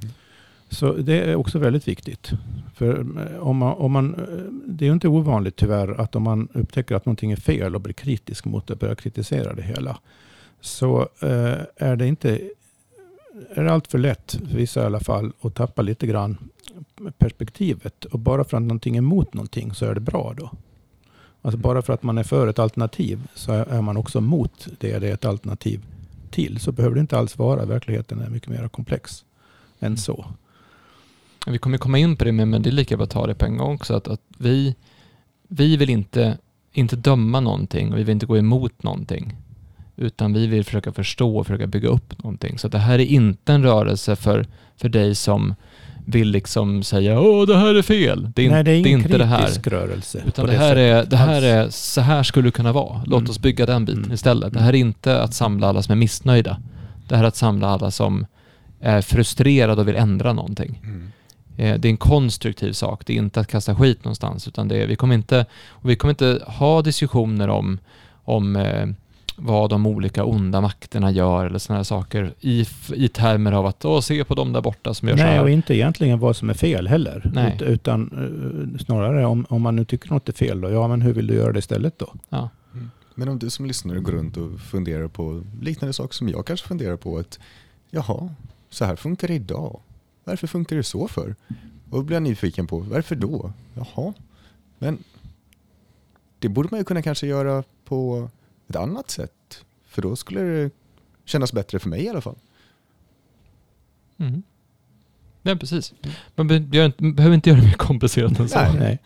Så 0.69 0.93
det 0.93 1.21
är 1.21 1.35
också 1.35 1.59
väldigt 1.59 1.87
viktigt. 1.87 2.31
För 2.75 2.99
eh, 2.99 3.37
om 3.39 3.57
man, 3.57 3.73
om 3.73 3.91
man, 3.91 4.13
eh, 4.13 4.21
det 4.65 4.85
är 4.85 4.87
ju 4.87 4.93
inte 4.93 5.07
ovanligt 5.07 5.55
tyvärr 5.55 6.01
att 6.01 6.15
om 6.15 6.23
man 6.23 6.47
upptäcker 6.53 6.95
att 6.95 7.05
någonting 7.05 7.31
är 7.31 7.35
fel 7.35 7.75
och 7.75 7.81
blir 7.81 7.93
kritisk 7.93 8.45
mot 8.45 8.67
det, 8.67 8.75
börjar 8.75 8.95
kritisera 8.95 9.53
det 9.53 9.61
hela. 9.61 9.97
Så 10.61 11.01
eh, 11.19 11.57
är 11.75 11.95
det 11.95 12.07
inte 12.07 12.39
är 13.55 13.63
det 13.63 13.71
allt 13.71 13.87
för 13.87 13.97
lätt, 13.97 14.39
för 14.49 14.57
vissa 14.57 14.81
i 14.81 14.85
alla 14.85 14.99
fall, 14.99 15.31
att 15.41 15.55
tappa 15.55 15.81
lite 15.81 16.07
grann 16.07 16.37
perspektivet. 17.17 18.05
Och 18.05 18.19
bara 18.19 18.43
för 18.43 18.57
att 18.57 18.63
någonting 18.63 18.95
är 18.95 18.99
emot 18.99 19.33
någonting 19.33 19.73
så 19.73 19.85
är 19.85 19.93
det 19.93 19.99
bra 19.99 20.33
då. 20.37 20.51
Alltså 21.45 21.57
bara 21.57 21.81
för 21.81 21.93
att 21.93 22.03
man 22.03 22.17
är 22.17 22.23
för 22.23 22.47
ett 22.47 22.59
alternativ 22.59 23.27
så 23.35 23.51
är 23.51 23.81
man 23.81 23.97
också 23.97 24.21
mot 24.21 24.67
det 24.79 24.99
det 24.99 25.09
är 25.09 25.13
ett 25.13 25.25
alternativ 25.25 25.81
till. 26.31 26.59
Så 26.59 26.71
behöver 26.71 26.95
det 26.95 27.01
inte 27.01 27.17
alls 27.17 27.37
vara. 27.37 27.65
Verkligheten 27.65 28.21
är 28.21 28.29
mycket 28.29 28.49
mer 28.49 28.67
komplex 28.67 29.25
än 29.79 29.97
så. 29.97 30.25
Vi 31.47 31.57
kommer 31.57 31.77
komma 31.77 31.97
in 31.97 32.17
på 32.17 32.23
det, 32.23 32.31
men 32.31 32.51
det 32.61 32.69
är 32.69 32.71
lika 32.71 32.97
bra 32.97 33.03
att 33.03 33.09
ta 33.09 33.27
det 33.27 33.35
på 33.35 33.45
en 33.45 33.57
gång 33.57 33.75
också. 33.75 33.93
Att, 33.93 34.07
att 34.07 34.21
vi, 34.37 34.75
vi 35.47 35.77
vill 35.77 35.89
inte, 35.89 36.37
inte 36.71 36.95
döma 36.95 37.39
någonting 37.39 37.93
och 37.93 37.99
vi 37.99 38.03
vill 38.03 38.13
inte 38.13 38.25
gå 38.25 38.37
emot 38.37 38.83
någonting. 38.83 39.35
Utan 39.97 40.33
vi 40.33 40.47
vill 40.47 40.63
försöka 40.65 40.91
förstå 40.91 41.37
och 41.37 41.47
försöka 41.47 41.67
bygga 41.67 41.89
upp 41.89 42.23
någonting. 42.23 42.57
Så 42.57 42.67
det 42.67 42.77
här 42.77 42.99
är 42.99 43.05
inte 43.05 43.53
en 43.53 43.63
rörelse 43.63 44.15
för, 44.15 44.45
för 44.77 44.89
dig 44.89 45.15
som 45.15 45.55
vill 46.07 46.31
liksom 46.31 46.83
säga 46.83 47.19
åh 47.21 47.47
det 47.47 47.57
här 47.57 47.75
är 47.75 47.81
fel. 47.81 48.31
Det 48.35 48.45
är, 48.45 48.49
Nej, 48.51 48.63
det 48.63 48.71
är 48.71 48.83
det 48.83 48.89
är 48.89 48.91
inte 48.91 49.17
det 49.17 49.25
här. 49.25 49.49
rörelse. 49.63 50.21
Utan 50.27 50.45
det 50.45 50.57
här, 50.57 50.75
är, 50.75 51.05
det 51.05 51.17
här 51.17 51.41
är, 51.41 51.69
så 51.69 52.01
här 52.01 52.23
skulle 52.23 52.47
det 52.47 52.51
kunna 52.51 52.71
vara. 52.71 53.01
Låt 53.05 53.19
Mm. 53.19 53.29
oss 53.29 53.39
bygga 53.39 53.65
den 53.65 53.85
biten 53.85 53.99
Mm. 54.03 54.13
istället. 54.13 54.53
Det 54.53 54.59
här 54.59 54.69
är 54.73 54.77
inte 54.77 55.21
att 55.21 55.33
samla 55.33 55.67
alla 55.67 55.81
som 55.81 55.91
är 55.91 55.95
missnöjda. 55.95 56.57
Det 57.07 57.15
här 57.15 57.23
är 57.23 57.27
att 57.27 57.35
samla 57.35 57.67
alla 57.67 57.91
som 57.91 58.25
är 58.79 59.01
frustrerade 59.01 59.81
och 59.81 59.87
vill 59.87 59.95
ändra 59.95 60.33
någonting. 60.33 60.81
Mm. 60.83 61.11
Eh, 61.57 61.79
Det 61.79 61.87
är 61.87 61.89
en 61.89 61.97
konstruktiv 61.97 62.71
sak. 62.73 63.05
Det 63.05 63.13
är 63.13 63.17
inte 63.17 63.39
att 63.39 63.47
kasta 63.47 63.75
skit 63.75 64.03
någonstans. 64.03 64.47
Utan 64.47 64.67
det 64.67 64.83
är, 64.83 64.87
vi, 64.87 64.95
kommer 64.95 65.15
inte, 65.15 65.45
och 65.69 65.89
vi 65.89 65.95
kommer 65.95 66.09
inte 66.11 66.41
ha 66.47 66.81
diskussioner 66.81 67.47
om, 67.47 67.79
om 68.23 68.55
eh, 68.55 68.87
vad 69.35 69.69
de 69.69 69.85
olika 69.85 70.25
onda 70.25 70.61
makterna 70.61 71.11
gör 71.11 71.45
eller 71.45 71.59
sådana 71.59 71.79
här 71.79 71.83
saker 71.83 72.33
i, 72.39 72.65
i 72.93 73.07
termer 73.07 73.51
av 73.51 73.65
att 73.65 73.85
Åh, 73.85 74.01
se 74.01 74.23
på 74.23 74.35
dem 74.35 74.53
där 74.53 74.61
borta 74.61 74.93
som 74.93 75.07
gör 75.07 75.17
så 75.17 75.23
Nej, 75.23 75.33
här. 75.33 75.43
och 75.43 75.49
inte 75.49 75.75
egentligen 75.75 76.19
vad 76.19 76.35
som 76.35 76.49
är 76.49 76.53
fel 76.53 76.87
heller. 76.87 77.31
Nej. 77.33 77.55
Ut, 77.55 77.61
utan 77.61 78.01
eh, 78.73 78.79
snarare 78.79 79.25
om, 79.25 79.45
om 79.49 79.61
man 79.61 79.75
nu 79.75 79.85
tycker 79.85 80.09
något 80.09 80.29
är 80.29 80.33
fel, 80.33 80.61
då, 80.61 80.69
ja 80.71 80.87
men 80.87 81.01
hur 81.01 81.13
vill 81.13 81.27
du 81.27 81.33
göra 81.33 81.53
det 81.53 81.59
istället 81.59 81.99
då? 81.99 82.13
Ja. 82.29 82.49
Men 83.15 83.29
om 83.29 83.39
du 83.39 83.49
som 83.49 83.65
lyssnare 83.65 83.99
går 83.99 84.11
runt 84.11 84.37
och 84.37 84.59
funderar 84.59 85.07
på 85.07 85.43
liknande 85.61 85.93
saker 85.93 86.13
som 86.13 86.29
jag 86.29 86.45
kanske 86.45 86.67
funderar 86.67 86.97
på. 86.97 87.17
att 87.17 87.39
Jaha, 87.89 88.29
så 88.69 88.85
här 88.85 88.95
funkar 88.95 89.27
det 89.27 89.33
idag. 89.33 89.79
Varför 90.23 90.47
funkar 90.47 90.75
det 90.75 90.83
så 90.83 91.07
för? 91.07 91.35
Och 91.89 91.97
då 91.97 92.01
blir 92.01 92.15
jag 92.15 92.23
nyfiken 92.23 92.67
på 92.67 92.79
varför 92.79 93.15
då? 93.15 93.51
Jaha, 93.73 94.13
men 94.77 94.97
det 96.39 96.49
borde 96.49 96.67
man 96.71 96.79
ju 96.79 96.83
kunna 96.83 97.01
kanske 97.01 97.27
göra 97.27 97.63
på 97.85 98.29
ett 98.69 98.75
annat 98.75 99.09
sätt. 99.11 99.63
För 99.87 100.01
då 100.01 100.15
skulle 100.15 100.41
det 100.41 100.69
kännas 101.25 101.53
bättre 101.53 101.79
för 101.79 101.89
mig 101.89 102.03
i 102.03 102.09
alla 102.09 102.21
fall. 102.21 102.35
Mm. 104.17 104.43
Ja, 105.41 105.55
precis. 105.55 105.93
Man 106.35 106.47
behöver 106.47 107.33
inte 107.33 107.49
göra 107.49 107.59
det 107.59 107.65
mer 107.67 107.73
komplicerat 107.73 108.39
än 108.39 108.49
så. 108.49 108.59
Nej. 108.59 108.99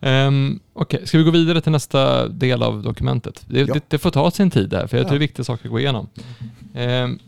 Nej. 0.00 0.26
Um, 0.26 0.60
Okej, 0.72 1.06
ska 1.06 1.18
vi 1.18 1.24
gå 1.24 1.30
vidare 1.30 1.60
till 1.60 1.72
nästa 1.72 2.28
del 2.28 2.62
av 2.62 2.82
dokumentet? 2.82 3.44
Det, 3.48 3.60
Ja. 3.60 3.74
det, 3.74 3.84
det 3.88 3.98
får 3.98 4.10
ta 4.10 4.30
sin 4.30 4.50
tid 4.50 4.68
där, 4.70 4.86
för 4.86 4.96
jag 4.96 5.06
tror 5.06 5.06
Ja. 5.06 5.10
det 5.10 5.16
är 5.16 5.28
viktiga 5.28 5.44
saker 5.44 5.64
att 5.64 5.70
gå 5.70 5.80
igenom. 5.80 6.08
Ehm, 6.74 7.18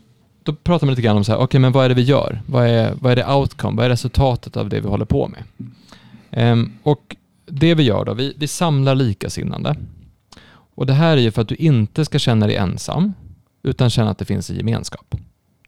då 0.43 0.53
pratar 0.55 0.87
man 0.87 0.91
lite 0.93 1.01
grann 1.01 1.17
om 1.17 1.23
så 1.23 1.31
här, 1.31 1.39
okej 1.39 1.59
men 1.59 1.71
vad 1.71 1.85
är 1.85 1.89
det 1.89 1.95
vi 1.95 2.01
gör? 2.01 2.41
Vad 2.47 2.67
är, 2.67 2.93
vad 3.01 3.11
är 3.11 3.15
det 3.15 3.33
outcome? 3.33 3.77
Vad 3.77 3.85
är 3.85 3.89
resultatet 3.89 4.57
av 4.57 4.69
det 4.69 4.79
vi 4.79 4.87
håller 4.87 5.05
på 5.05 5.27
med? 5.27 5.43
Ehm, 6.31 6.71
och 6.83 7.15
det 7.45 7.75
vi 7.75 7.83
gör 7.83 8.05
då, 8.05 8.13
vi, 8.13 8.33
vi 8.37 8.47
samlar 8.47 8.95
likasinnande. 8.95 9.75
Och 10.75 10.85
det 10.85 10.93
här 10.93 11.17
är 11.17 11.21
ju 11.21 11.31
för 11.31 11.41
att 11.41 11.47
du 11.47 11.55
inte 11.55 12.05
ska 12.05 12.19
känna 12.19 12.47
dig 12.47 12.55
ensam, 12.55 13.13
utan 13.63 13.89
känna 13.89 14.09
att 14.09 14.17
det 14.17 14.25
finns 14.25 14.49
en 14.49 14.55
gemenskap. 14.55 15.15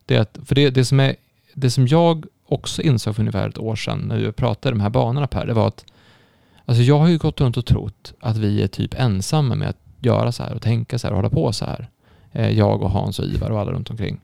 Det 0.05 0.17
att, 0.17 0.37
för 0.45 0.55
det, 0.55 0.69
det, 0.69 0.85
som 0.85 0.99
är, 0.99 1.15
det 1.53 1.71
som 1.71 1.87
jag 1.87 2.25
också 2.45 2.81
insåg 2.81 3.15
för 3.15 3.21
ungefär 3.21 3.49
ett 3.49 3.57
år 3.57 3.75
sedan, 3.75 3.99
när 3.99 4.17
vi 4.17 4.31
pratade 4.31 4.75
de 4.75 4.81
här 4.81 4.89
banorna 4.89 5.27
Per, 5.27 5.45
det 5.45 5.53
var 5.53 5.67
att 5.67 5.85
Alltså 6.67 6.83
jag 6.83 6.99
har 6.99 7.07
ju 7.07 7.17
gått 7.17 7.41
runt 7.41 7.57
och 7.57 7.65
trott 7.65 8.13
att 8.19 8.37
vi 8.37 8.63
är 8.63 8.67
typ 8.67 8.93
ensamma 8.99 9.55
med 9.55 9.69
att 9.69 9.77
göra 9.99 10.31
så 10.31 10.43
här 10.43 10.53
och 10.53 10.61
tänka 10.61 10.99
så 10.99 11.07
här 11.07 11.11
och 11.11 11.17
hålla 11.17 11.29
på 11.29 11.53
så 11.53 11.65
här. 11.65 11.89
Eh, 12.31 12.49
jag 12.49 12.81
och 12.81 12.91
Hans 12.91 13.19
och 13.19 13.25
Ivar 13.25 13.49
och 13.49 13.59
alla 13.59 13.71
runt 13.71 13.89
omkring. 13.89 14.19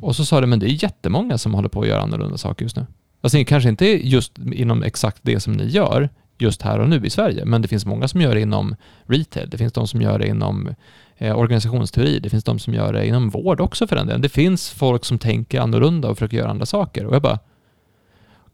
Och 0.00 0.16
så 0.16 0.24
sa 0.24 0.40
du, 0.40 0.46
men 0.46 0.58
det 0.58 0.66
är 0.66 0.82
jättemånga 0.82 1.38
som 1.38 1.54
håller 1.54 1.68
på 1.68 1.80
att 1.80 1.88
göra 1.88 2.02
annorlunda 2.02 2.38
saker 2.38 2.64
just 2.64 2.76
nu. 2.76 2.86
Alltså 3.20 3.44
kanske 3.46 3.68
inte 3.68 4.08
just 4.08 4.38
inom 4.38 4.82
exakt 4.82 5.18
det 5.22 5.40
som 5.40 5.52
ni 5.52 5.64
gör 5.64 6.08
just 6.38 6.62
här 6.62 6.78
och 6.78 6.88
nu 6.88 7.00
i 7.06 7.10
Sverige, 7.10 7.44
men 7.44 7.62
det 7.62 7.68
finns 7.68 7.86
många 7.86 8.08
som 8.08 8.20
gör 8.20 8.34
det 8.34 8.40
inom 8.40 8.76
retail, 9.06 9.50
det 9.50 9.58
finns 9.58 9.72
de 9.72 9.86
som 9.88 10.02
gör 10.02 10.18
det 10.18 10.26
inom 10.28 10.74
eh, 11.18 11.38
organisationsteori, 11.38 12.18
det 12.18 12.30
finns 12.30 12.44
de 12.44 12.58
som 12.58 12.74
gör 12.74 12.92
det 12.92 13.06
inom 13.06 13.30
vård 13.30 13.60
också 13.60 13.86
för 13.86 13.96
den 13.96 14.06
delen. 14.06 14.20
Det 14.22 14.28
finns 14.28 14.70
folk 14.70 15.04
som 15.04 15.18
tänker 15.18 15.60
annorlunda 15.60 16.08
och 16.08 16.18
försöker 16.18 16.36
göra 16.36 16.50
andra 16.50 16.66
saker. 16.66 17.06
Och 17.06 17.14
jag 17.14 17.22
bara, 17.22 17.38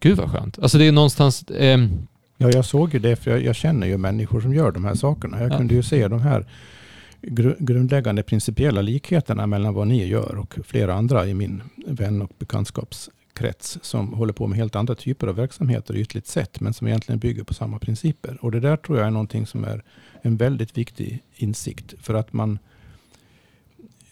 gud 0.01 0.17
vad 0.19 0.31
skönt. 0.31 0.59
Alltså 0.59 0.79
det 0.79 0.85
är 0.89 0.93
någonstans, 0.93 1.45
ehm, 1.59 1.91
Ja, 2.43 2.51
jag 2.51 2.65
såg 2.65 2.95
ju 2.95 2.99
det, 3.01 3.17
för 3.17 3.31
jag, 3.31 3.45
jag 3.45 3.57
känner 3.57 3.87
ju 3.87 3.97
människor 3.99 4.41
som 4.41 4.55
gör 4.55 4.73
de 4.73 4.85
här 4.85 4.95
sakerna. 4.95 5.41
Jag 5.43 5.53
Ja. 5.53 5.57
kunde 5.57 5.75
ju 5.75 5.83
se 5.83 6.09
de 6.09 6.21
här 6.21 6.47
gru, 7.23 7.57
grundläggande 7.59 8.23
principiella 8.23 8.83
likheterna 8.83 9.47
mellan 9.47 9.75
vad 9.75 9.87
ni 9.89 10.07
gör 10.07 10.37
och 10.37 10.59
flera 10.65 10.95
andra 10.95 11.27
i 11.27 11.35
min 11.35 11.63
vän 11.87 12.23
och 12.23 12.39
krets 13.41 13.79
som 13.83 14.13
håller 14.13 14.33
på 14.33 14.47
med 14.47 14.59
helt 14.59 14.77
andra 14.77 14.95
typer 14.95 15.27
av 15.27 15.35
verksamheter 15.35 15.97
ytligt 15.97 16.27
sett, 16.27 16.61
men 16.61 16.75
som 16.75 16.87
egentligen 16.87 17.19
bygger 17.19 17.45
på 17.45 17.55
samma 17.55 17.79
principer. 17.79 18.39
Och 18.41 18.53
det 18.53 18.61
där 18.61 18.77
tror 18.77 18.99
jag 18.99 19.07
är 19.07 19.11
någonting 19.11 19.47
som 19.47 19.65
är 19.65 19.83
en 20.23 20.37
väldigt 20.37 20.79
viktig 20.79 21.23
insikt 21.37 21.95
för 22.01 22.15
att 22.15 22.33
man 22.33 22.59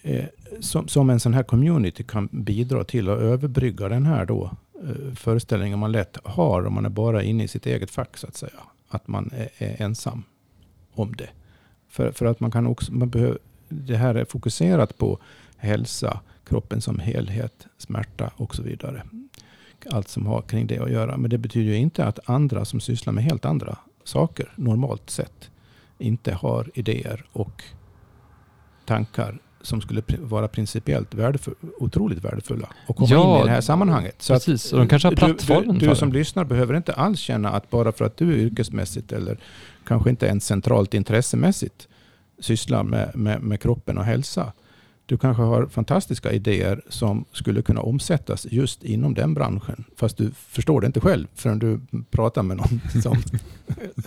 eh, 0.03 0.25
som, 0.61 0.89
som 0.89 1.11
en 1.11 1.21
sån 1.21 1.35
här 1.35 1.43
community 1.43 2.03
kan 2.03 2.29
bidra 2.33 2.85
till 2.85 3.09
att 3.09 3.19
överbrygga 3.19 3.89
den 3.89 4.07
här 4.07 4.27
då 4.27 4.51
eh, 4.85 5.15
föreställningen 5.15 5.79
man 5.79 5.93
lätt 5.93 6.19
har 6.25 6.67
om 6.67 6.75
man 6.75 6.85
är 6.85 6.91
bara 6.91 7.23
inne 7.23 7.45
i 7.45 7.49
sitt 7.49 7.67
eget 7.67 7.91
fack 7.91 8.17
så 8.17 8.27
att 8.27 8.37
säga. 8.37 8.61
Att 8.89 9.09
man 9.09 9.31
är, 9.35 9.49
är 9.59 9.83
ensam 9.83 10.23
om 10.93 11.17
det. 11.17 11.29
För, 11.89 12.13
för 12.13 12.27
att 12.27 12.41
man 12.41 12.51
kan 12.51 12.67
också, 12.67 12.93
man 12.93 13.11
behöver, 13.11 13.39
det 13.69 13.97
här 13.97 14.15
är 14.15 14.25
fokuserat 14.25 14.99
på 14.99 15.19
hälsa, 15.57 16.21
kroppen 16.49 16.81
som 16.81 16.99
helhet, 16.99 17.67
smärta 17.79 18.31
och 18.37 18.55
så 18.55 18.63
vidare. 18.63 19.03
Allt 19.91 20.09
som 20.09 20.27
har 20.27 20.43
kring 20.43 20.67
det 20.67 20.79
att 20.79 20.91
göra. 20.91 21.17
Men 21.17 21.31
det 21.31 21.39
betyder 21.39 21.71
ju 21.71 21.77
inte 21.77 22.05
att 22.05 22.19
andra 22.31 22.65
som 22.65 22.81
sysslar 22.81 23.13
med 23.13 23.25
helt 23.25 23.45
andra 23.45 23.79
saker 24.05 24.53
normalt 24.57 25.11
sett 25.11 25.51
inte 25.99 26.35
har 26.35 26.71
idéer 26.75 27.25
och 27.33 27.63
tankar 28.87 29.39
som 29.61 29.81
skulle 29.81 30.03
vara 30.19 30.49
principiellt 30.49 31.15
värdefull, 31.15 31.55
otroligt 31.79 32.25
värdefulla 32.25 32.69
och 32.87 32.97
komma 32.97 33.09
ja, 33.11 33.37
in 33.37 33.43
i 33.43 33.45
det 33.45 33.51
här 33.51 33.61
sammanhanget. 33.61 34.23
Så 34.23 34.35
precis, 34.35 34.73
och 34.73 34.79
de 34.79 34.89
kanske 34.89 35.09
har 35.09 35.17
plattformen 35.17 35.75
Du, 35.75 35.81
du, 35.81 35.87
du 35.87 35.97
som 35.97 36.13
lyssnar 36.13 36.45
behöver 36.45 36.77
inte 36.77 36.93
alls 36.93 37.21
känna 37.21 37.51
att 37.51 37.71
bara 37.71 37.93
för 37.93 38.05
att 38.05 38.17
du 38.17 38.37
yrkesmässigt 38.37 39.13
eller 39.13 39.39
kanske 39.87 40.11
inte 40.11 40.27
ens 40.27 40.47
centralt 40.47 40.95
intressemässigt 40.95 41.89
sysslar 42.39 42.83
med, 42.83 43.17
med, 43.17 43.43
med 43.43 43.61
kroppen 43.61 43.99
och 43.99 44.05
hälsa. 44.05 44.53
Du 45.09 45.19
kanske 45.19 45.43
har 45.43 45.67
fantastiska 45.67 46.33
idéer 46.33 46.81
som 46.89 47.25
skulle 47.33 47.63
kunna 47.63 47.81
omsättas 47.81 48.47
just 48.51 48.85
inom 48.85 49.15
den 49.15 49.35
branschen. 49.35 49.85
Fast 49.97 50.17
du 50.17 50.31
förstår 50.31 50.81
det 50.81 50.87
inte 50.87 51.01
själv 51.01 51.27
förrän 51.35 51.59
du 51.59 51.81
pratar 52.11 52.43
med 52.43 52.57
någon 52.57 52.81
som 53.03 53.23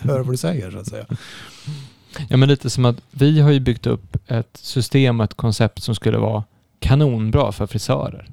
hör 0.02 0.20
vad 0.20 0.32
du 0.32 0.36
säger. 0.36 0.70
Så 0.70 0.78
att 0.78 0.86
säga. 0.86 1.06
Ja, 2.28 2.36
men 2.36 2.48
lite 2.48 2.70
som 2.70 2.84
att 2.84 2.96
vi 3.10 3.40
har 3.40 3.50
ju 3.50 3.60
byggt 3.60 3.86
upp 3.86 4.16
ett 4.26 4.56
system 4.56 5.20
och 5.20 5.24
ett 5.24 5.34
koncept 5.34 5.82
som 5.82 5.94
skulle 5.94 6.18
vara 6.18 6.44
kanonbra 6.78 7.52
för 7.52 7.66
frisörer 7.66 8.28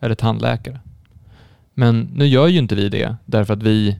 eller 0.00 0.14
tandläkare. 0.14 0.80
Men 1.74 2.00
nu 2.00 2.26
gör 2.26 2.48
ju 2.48 2.58
inte 2.58 2.74
vi 2.74 2.88
det 2.88 3.16
därför 3.24 3.54
att 3.54 3.62
vi 3.62 3.98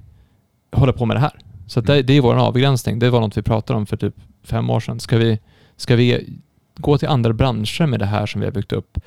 håller 0.73 0.93
på 0.93 1.07
med 1.07 1.17
det 1.17 1.21
här. 1.21 1.39
Så 1.67 1.81
det, 1.81 1.93
mm. 1.93 2.07
det, 2.07 2.13
är 2.13 2.21
vår 2.21 2.35
avgränsning. 2.35 2.99
Det 2.99 3.11
var 3.11 3.21
något 3.21 3.37
vi 3.37 3.43
pratade 3.43 3.77
om 3.77 3.87
för 3.87 3.97
typ 3.97 4.15
fem 4.43 4.71
år 4.71 4.81
sedan. 4.81 5.01
Ska 5.01 5.17
vi, 5.17 5.39
ska 5.77 5.97
vi 5.97 6.39
gå 6.77 6.99
till 6.99 7.09
andra 7.09 7.33
branscher 7.33 7.87
med 7.87 7.99
det 8.01 8.07
här 8.07 8.27
som 8.27 8.41
vi 8.41 8.47
har 8.47 8.53
byggt 8.53 8.73
upp? 8.73 8.99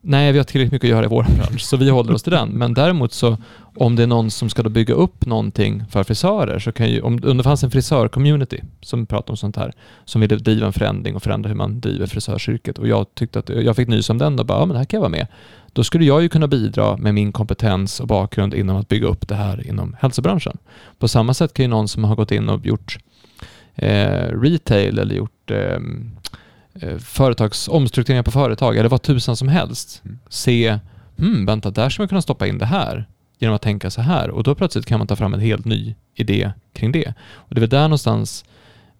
Nej, 0.00 0.32
vi 0.32 0.38
har 0.38 0.44
tillräckligt 0.44 0.72
mycket 0.72 0.86
att 0.86 0.90
göra 0.90 1.04
i 1.04 1.08
vår 1.08 1.22
bransch, 1.36 1.60
så 1.60 1.76
vi 1.76 1.90
håller 1.90 2.14
oss 2.14 2.22
till 2.22 2.32
den. 2.32 2.48
Men 2.48 2.74
däremot 2.74 3.12
så, 3.12 3.36
om 3.76 3.96
det 3.96 4.02
är 4.02 4.06
någon 4.06 4.30
som 4.30 4.50
ska 4.50 4.62
då 4.62 4.70
bygga 4.70 4.94
upp 4.94 5.26
någonting 5.26 5.84
för 5.90 6.04
frisörer, 6.04 6.58
så 6.58 6.72
kan 6.72 6.90
ju, 6.90 7.00
om, 7.00 7.20
om 7.24 7.36
det 7.36 7.42
fanns 7.42 7.64
en 7.64 7.70
frisör-community 7.70 8.60
som 8.80 9.06
pratar 9.06 9.30
om 9.30 9.36
sånt 9.36 9.56
här, 9.56 9.72
som 10.04 10.20
ville 10.20 10.36
driva 10.36 10.66
en 10.66 10.72
förändring 10.72 11.16
och 11.16 11.22
förändra 11.22 11.48
hur 11.48 11.56
man 11.56 11.80
driver 11.80 12.06
frisörsyrket, 12.06 12.78
och 12.78 12.88
jag 12.88 13.06
tyckte 13.14 13.38
att 13.38 13.48
jag 13.48 13.76
fick 13.76 13.88
nys 13.88 14.10
om 14.10 14.18
den 14.18 14.38
och 14.38 14.46
bara, 14.46 14.58
ja 14.58 14.66
men 14.66 14.76
här 14.76 14.84
kan 14.84 14.98
jag 14.98 15.00
vara 15.02 15.10
med. 15.10 15.26
Då 15.72 15.84
skulle 15.84 16.04
jag 16.04 16.22
ju 16.22 16.28
kunna 16.28 16.46
bidra 16.46 16.96
med 16.96 17.14
min 17.14 17.32
kompetens 17.32 18.00
och 18.00 18.06
bakgrund 18.06 18.54
inom 18.54 18.76
att 18.76 18.88
bygga 18.88 19.06
upp 19.06 19.28
det 19.28 19.34
här 19.34 19.68
inom 19.68 19.96
hälsobranschen. 20.00 20.58
På 20.98 21.08
samma 21.08 21.34
sätt 21.34 21.54
kan 21.54 21.64
ju 21.64 21.68
någon 21.68 21.88
som 21.88 22.04
har 22.04 22.16
gått 22.16 22.32
in 22.32 22.48
och 22.48 22.66
gjort 22.66 22.98
eh, 23.74 24.40
retail 24.40 24.98
eller 24.98 25.14
gjort 25.14 25.32
Eh, 25.50 25.80
företags, 26.98 27.68
omstruktureringar 27.68 28.22
på 28.22 28.30
företag 28.30 28.76
eller 28.76 28.88
vad 28.88 29.02
tusan 29.02 29.36
som 29.36 29.48
helst. 29.48 30.02
Mm. 30.04 30.18
Se, 30.28 30.78
hmm, 31.18 31.46
vänta, 31.46 31.70
där 31.70 31.90
ska 31.90 32.02
man 32.02 32.08
kunna 32.08 32.22
stoppa 32.22 32.46
in 32.46 32.58
det 32.58 32.66
här 32.66 33.08
genom 33.38 33.56
att 33.56 33.62
tänka 33.62 33.90
så 33.90 34.00
här 34.00 34.30
och 34.30 34.42
då 34.42 34.54
plötsligt 34.54 34.86
kan 34.86 34.98
man 34.98 35.06
ta 35.06 35.16
fram 35.16 35.34
en 35.34 35.40
helt 35.40 35.64
ny 35.64 35.94
idé 36.14 36.52
kring 36.72 36.92
det. 36.92 37.14
Och 37.32 37.54
det 37.54 37.58
är 37.58 37.60
väl 37.60 37.68
där 37.68 37.82
någonstans, 37.82 38.44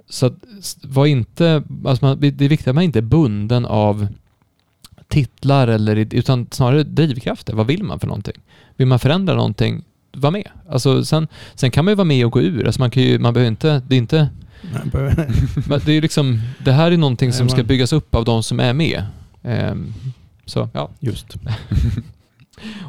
så 0.09 0.27
att 0.27 0.35
var 0.83 1.07
inte, 1.07 1.63
alltså 1.85 2.05
man, 2.05 2.21
det 2.21 2.45
är 2.45 2.49
viktigt 2.49 2.69
att 2.69 2.75
man 2.75 2.85
inte 2.85 2.99
är 2.99 3.03
bunden 3.03 3.67
av 3.67 4.09
titlar 5.09 5.69
eller, 5.69 5.97
utan 5.97 6.47
snarare 6.51 6.83
drivkrafter. 6.83 7.55
Vad 7.55 7.67
vill 7.67 7.83
man 7.83 8.01
för 8.01 8.07
någonting? 8.07 8.37
Vill 8.77 8.87
man 8.87 8.99
förändra 8.99 9.35
någonting, 9.35 9.85
var 10.13 10.31
med. 10.31 10.49
Alltså 10.69 11.05
sen, 11.05 11.29
sen 11.55 11.71
kan 11.71 11.85
man 11.85 11.93
ju 11.93 11.97
vara 11.97 12.05
med 12.05 12.27
och 12.27 12.33
gå 12.33 12.41
ur. 12.41 12.67
Alltså 12.67 12.81
man, 12.81 12.91
kan 12.91 13.03
ju, 13.03 13.19
man 13.19 13.35
behöver 13.35 13.49
inte, 13.49 13.83
det 13.89 13.95
är 13.95 13.99
inte 13.99 14.29
Men 15.69 15.81
det, 15.85 15.93
är 15.93 16.03
liksom, 16.03 16.41
det 16.65 16.73
här 16.73 16.93
är 16.93 16.97
någonting 16.97 17.33
som 17.33 17.49
ska 17.49 17.63
byggas 17.63 17.93
upp 17.93 18.15
av 18.15 18.25
de 18.25 18.43
som 18.43 18.61
är 18.61 18.73
med. 18.73 19.03
Um, 19.43 19.95
så, 20.47 20.69
ja. 20.73 20.91
Just. 21.01 21.27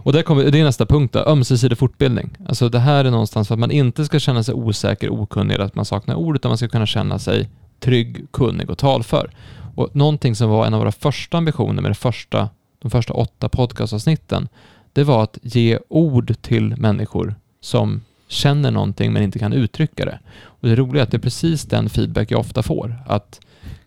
Och 0.04 0.14
där 0.14 0.22
kommer, 0.22 0.44
det 0.44 0.60
är 0.60 0.64
nästa 0.64 0.86
punkt 0.86 1.14
då, 1.14 1.20
ömsesidig 1.20 1.78
fortbildning. 1.78 2.38
Alltså 2.48 2.70
det 2.70 2.80
här 2.80 3.06
är 3.06 3.12
någonstans 3.12 3.48
för 3.48 3.56
att 3.56 3.60
man 3.60 3.72
inte 3.72 4.06
ska 4.06 4.20
känna 4.20 4.44
sig 4.44 4.54
osäker, 4.54 5.10
okunnig 5.10 5.56
eller 5.56 5.66
att 5.66 5.76
man 5.76 5.86
saknar 5.86 6.16
ord, 6.16 6.36
utan 6.36 6.50
man 6.50 6.58
ska 6.58 6.68
kunna 6.68 6.86
känna 6.86 7.20
sig 7.20 7.50
trygg, 7.80 8.32
kunnig 8.32 8.70
och 8.70 8.78
talför. 8.78 9.32
Och 9.76 9.96
någonting 9.96 10.36
som 10.36 10.50
var 10.50 10.66
en 10.66 10.74
av 10.74 10.80
våra 10.80 10.92
första 10.92 11.38
ambitioner 11.38 11.82
med 11.82 11.92
det 11.92 11.96
första, 11.96 12.50
de 12.82 12.92
första 12.92 13.14
åtta 13.14 13.50
podcastavsnitten, 13.50 14.48
det 14.94 15.04
var 15.04 15.24
att 15.24 15.38
ge 15.42 15.80
ord 15.90 16.36
till 16.42 16.76
människor 16.78 17.36
som 17.62 18.02
känner 18.28 18.72
någonting 18.72 19.14
men 19.14 19.24
inte 19.24 19.40
kan 19.40 19.54
uttrycka 19.54 20.06
det. 20.06 20.20
Och 20.60 20.68
det 20.68 20.76
roliga 20.76 21.02
är 21.02 21.04
att 21.04 21.12
det 21.12 21.18
är 21.18 21.22
precis 21.22 21.64
den 21.64 21.90
feedback 21.90 22.32
jag 22.32 22.40
ofta 22.40 22.64
får. 22.64 23.04
Att 23.08 23.40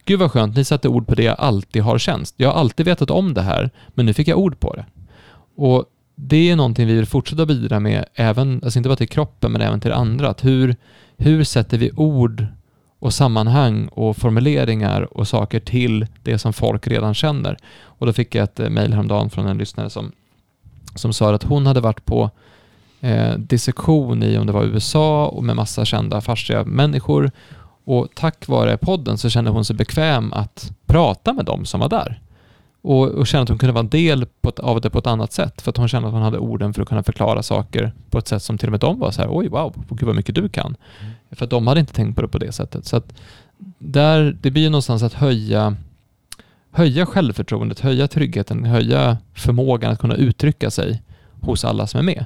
Gud 0.05 0.19
vad 0.19 0.31
skönt, 0.31 0.57
ni 0.57 0.65
satte 0.65 0.89
ord 0.89 1.07
på 1.07 1.15
det 1.15 1.23
jag 1.23 1.37
alltid 1.39 1.83
har 1.83 1.99
känt. 1.99 2.35
Jag 2.37 2.53
har 2.53 2.61
alltid 2.61 2.87
vetat 2.87 3.11
om 3.11 3.35
det 3.35 3.43
här, 3.43 3.71
men 3.89 4.07
nu 4.07 4.15
fick 4.15 4.29
jag 4.29 4.39
ord 4.39 4.61
på 4.61 4.75
det. 4.75 4.87
Och 5.57 5.85
det 6.15 6.51
är 6.51 6.57
någonting 6.57 6.87
vi 6.87 6.95
vill 6.95 7.07
fortsätta 7.07 7.47
bidra 7.47 7.81
med, 7.81 8.05
även, 8.15 8.61
alltså 8.65 8.79
inte 8.79 8.89
bara 8.89 8.97
till 8.97 9.09
kroppen, 9.09 9.53
men 9.53 9.61
även 9.61 9.81
till 9.81 9.93
andra. 9.93 10.29
Att 10.29 10.45
hur, 10.45 10.77
hur 11.17 11.45
sätter 11.45 11.79
vi 11.79 11.91
ord 11.97 12.47
och 12.99 13.15
sammanhang 13.15 13.89
och 13.89 14.17
formuleringar 14.17 15.19
och 15.19 15.29
saker 15.29 15.61
till 15.61 16.07
det 16.23 16.39
som 16.39 16.53
folk 16.53 16.87
redan 16.87 17.15
känner? 17.15 17.57
Och 17.83 18.07
då 18.07 18.13
fick 18.13 18.35
jag 18.35 18.45
ett 18.45 18.61
eh, 18.61 18.71
mejl 18.71 18.93
häromdagen 18.93 19.31
från 19.31 19.47
en 19.47 19.59
lyssnare 19.59 19.91
som, 19.91 20.13
som 20.95 21.13
sa 21.13 21.35
att 21.35 21.43
hon 21.43 21.67
hade 21.67 21.81
varit 21.81 22.05
på 22.05 22.31
eh, 23.03 23.39
dissektion 23.39 24.23
i 24.23 24.39
om 24.39 24.47
det 24.47 24.53
var 24.53 24.65
USA 24.65 25.27
och 25.27 25.45
med 25.45 25.57
massa 25.57 25.85
kända 25.85 26.21
fasciga 26.21 26.65
människor. 26.65 27.31
Och 27.85 28.09
tack 28.15 28.49
vare 28.49 28.77
podden 28.77 29.19
så 29.19 29.31
kände 29.31 29.51
hon 29.51 29.65
sig 29.65 29.77
bekväm 29.77 30.33
att 30.33 30.73
prata 30.87 31.33
med 31.33 31.45
dem 31.45 31.65
som 31.65 31.81
var 31.81 31.89
där. 31.89 32.21
Och, 32.83 33.09
och 33.09 33.27
kände 33.27 33.43
att 33.43 33.49
hon 33.49 33.59
kunde 33.59 33.73
vara 33.73 33.85
en 33.85 33.89
del 33.89 34.23
ett, 34.23 34.59
av 34.59 34.81
det 34.81 34.91
på 34.91 34.99
ett 34.99 35.07
annat 35.07 35.33
sätt. 35.33 35.63
För 35.63 35.71
att 35.71 35.77
hon 35.77 35.89
kände 35.89 36.09
att 36.09 36.15
hon 36.15 36.23
hade 36.23 36.39
orden 36.39 36.75
för 36.75 36.83
att 36.83 36.89
kunna 36.89 37.03
förklara 37.03 37.43
saker 37.43 37.93
på 38.11 38.19
ett 38.19 38.29
sätt 38.29 38.43
som 38.43 38.59
till 38.59 38.69
och 38.69 38.71
med 38.71 38.81
de 38.81 38.99
var 38.99 39.11
så 39.11 39.23
här, 39.23 39.29
oj 39.31 39.49
wow, 39.49 39.85
gud 39.89 40.07
vad 40.07 40.17
mycket 40.17 40.35
du 40.35 40.49
kan. 40.49 40.77
Mm. 41.01 41.13
För 41.31 41.45
att 41.45 41.51
de 41.51 41.67
hade 41.67 41.81
inte 41.81 41.93
tänkt 41.93 42.17
på 42.17 42.23
det 42.23 42.29
på 42.29 42.39
det 42.39 42.53
sättet. 42.53 42.87
Så 42.87 42.97
att 42.97 43.15
där, 43.79 44.37
det 44.41 44.51
blir 44.51 44.71
någonstans 44.71 45.03
att 45.03 45.13
höja, 45.13 45.77
höja 46.71 47.07
självförtroendet, 47.07 47.81
höja 47.81 48.09
tryggheten, 48.09 48.65
höja 48.65 49.19
förmågan 49.35 49.93
att 49.93 49.99
kunna 49.99 50.15
uttrycka 50.15 50.71
sig 50.71 51.03
hos 51.41 51.65
alla 51.65 51.87
som 51.87 52.01
är 52.01 52.05
med. 52.05 52.25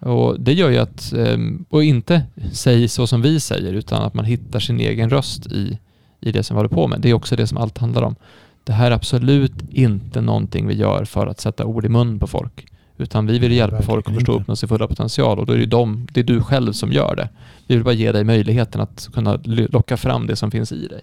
Och 0.00 0.40
Det 0.40 0.52
gör 0.52 0.70
ju 0.70 0.78
att, 0.78 1.12
ehm, 1.12 1.64
och 1.68 1.84
inte 1.84 2.22
säg 2.52 2.88
så 2.88 3.06
som 3.06 3.22
vi 3.22 3.40
säger, 3.40 3.72
utan 3.72 4.02
att 4.02 4.14
man 4.14 4.24
hittar 4.24 4.60
sin 4.60 4.80
egen 4.80 5.10
röst 5.10 5.46
i, 5.46 5.78
i 6.20 6.32
det 6.32 6.42
som 6.42 6.56
vi 6.56 6.58
håller 6.58 6.74
på 6.74 6.88
med. 6.88 7.00
Det 7.00 7.10
är 7.10 7.14
också 7.14 7.36
det 7.36 7.46
som 7.46 7.58
allt 7.58 7.78
handlar 7.78 8.02
om. 8.02 8.14
Det 8.64 8.72
här 8.72 8.90
är 8.90 8.94
absolut 8.94 9.52
inte 9.70 10.20
någonting 10.20 10.66
vi 10.66 10.74
gör 10.74 11.04
för 11.04 11.26
att 11.26 11.40
sätta 11.40 11.64
ord 11.64 11.84
i 11.84 11.88
mun 11.88 12.18
på 12.18 12.26
folk. 12.26 12.66
Utan 12.98 13.26
vi 13.26 13.38
vill 13.38 13.52
hjälpa 13.52 13.82
folk 13.82 14.08
att 14.08 14.14
förstå 14.14 14.32
upp 14.32 14.58
sin 14.58 14.68
fulla 14.68 14.86
potential 14.86 15.38
och 15.38 15.46
då 15.46 15.52
är 15.52 15.58
det, 15.58 15.66
de, 15.66 16.06
det 16.12 16.20
är 16.20 16.24
du 16.24 16.40
själv 16.40 16.72
som 16.72 16.92
gör 16.92 17.16
det. 17.16 17.28
Vi 17.66 17.74
vill 17.74 17.84
bara 17.84 17.94
ge 17.94 18.12
dig 18.12 18.24
möjligheten 18.24 18.80
att 18.80 19.08
kunna 19.12 19.38
locka 19.44 19.96
fram 19.96 20.26
det 20.26 20.36
som 20.36 20.50
finns 20.50 20.72
i 20.72 20.86
dig. 20.86 21.00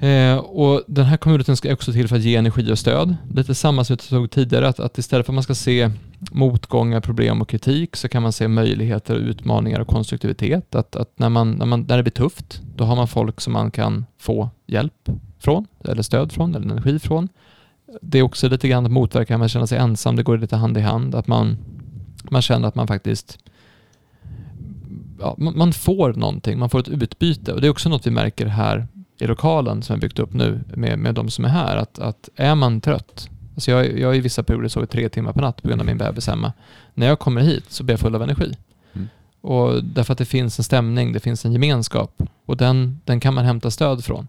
Eh, 0.00 0.36
och 0.36 0.82
Den 0.86 1.04
här 1.04 1.16
communityn 1.16 1.56
ska 1.56 1.72
också 1.72 1.92
till 1.92 2.08
för 2.08 2.16
att 2.16 2.22
ge 2.22 2.36
energi 2.36 2.72
och 2.72 2.78
stöd. 2.78 3.16
Lite 3.34 3.54
samma 3.54 3.84
som 3.84 3.96
vi 3.96 4.08
tog 4.08 4.30
tidigare, 4.30 4.68
att, 4.68 4.80
att 4.80 4.98
istället 4.98 5.26
för 5.26 5.32
att 5.32 5.34
man 5.34 5.42
ska 5.42 5.54
se 5.54 5.90
motgångar, 6.32 7.00
problem 7.00 7.40
och 7.40 7.48
kritik 7.48 7.96
så 7.96 8.08
kan 8.08 8.22
man 8.22 8.32
se 8.32 8.48
möjligheter, 8.48 9.14
utmaningar 9.14 9.80
och 9.80 9.88
konstruktivitet. 9.88 10.74
Att, 10.74 10.96
att 10.96 11.18
när, 11.18 11.28
man, 11.28 11.50
när, 11.50 11.66
man, 11.66 11.86
när 11.88 11.96
det 11.96 12.02
blir 12.02 12.12
tufft, 12.12 12.62
då 12.76 12.84
har 12.84 12.96
man 12.96 13.08
folk 13.08 13.40
som 13.40 13.52
man 13.52 13.70
kan 13.70 14.04
få 14.18 14.50
hjälp 14.66 15.08
från, 15.38 15.66
eller 15.84 16.02
stöd 16.02 16.32
från, 16.32 16.54
eller 16.54 16.70
energi 16.70 16.98
från. 16.98 17.28
Det 18.02 18.18
är 18.18 18.22
också 18.22 18.48
lite 18.48 18.68
grann 18.68 18.86
att 18.86 18.92
motverka 18.92 19.34
att 19.34 19.40
man 19.40 19.48
känner 19.48 19.66
sig 19.66 19.78
ensam, 19.78 20.16
det 20.16 20.22
går 20.22 20.38
lite 20.38 20.56
hand 20.56 20.78
i 20.78 20.80
hand. 20.80 21.14
Att 21.14 21.26
man, 21.26 21.56
man 22.30 22.42
känner 22.42 22.68
att 22.68 22.74
man 22.74 22.86
faktiskt 22.86 23.38
ja, 25.20 25.34
man 25.38 25.72
får 25.72 26.12
någonting, 26.12 26.58
man 26.58 26.70
får 26.70 26.80
ett 26.80 26.88
utbyte. 26.88 27.52
Och 27.52 27.60
Det 27.60 27.66
är 27.66 27.70
också 27.70 27.88
något 27.88 28.06
vi 28.06 28.10
märker 28.10 28.46
här 28.46 28.86
i 29.18 29.26
lokalen 29.26 29.82
som 29.82 29.94
jag 29.94 30.00
byggt 30.00 30.18
upp 30.18 30.32
nu 30.32 30.60
med, 30.74 30.98
med 30.98 31.14
de 31.14 31.30
som 31.30 31.44
är 31.44 31.48
här, 31.48 31.76
att, 31.76 31.98
att 31.98 32.28
är 32.36 32.54
man 32.54 32.80
trött, 32.80 33.28
alltså 33.54 33.70
jag, 33.70 33.98
jag 33.98 34.16
i 34.16 34.20
vissa 34.20 34.42
perioder 34.42 34.68
sover 34.68 34.86
tre 34.86 35.08
timmar 35.08 35.32
per 35.32 35.40
natt 35.40 35.62
på 35.62 35.68
grund 35.68 35.80
av 35.80 35.86
min 35.86 35.98
bebis 35.98 36.26
hemma. 36.26 36.52
När 36.94 37.06
jag 37.06 37.18
kommer 37.18 37.40
hit 37.40 37.64
så 37.68 37.84
blir 37.84 37.92
jag 37.92 38.00
full 38.00 38.14
av 38.14 38.22
energi. 38.22 38.56
Mm. 38.92 39.08
Och 39.40 39.84
därför 39.84 40.12
att 40.12 40.18
det 40.18 40.24
finns 40.24 40.58
en 40.58 40.64
stämning, 40.64 41.12
det 41.12 41.20
finns 41.20 41.44
en 41.44 41.52
gemenskap 41.52 42.22
och 42.46 42.56
den, 42.56 43.00
den 43.04 43.20
kan 43.20 43.34
man 43.34 43.44
hämta 43.44 43.70
stöd 43.70 44.04
från. 44.04 44.28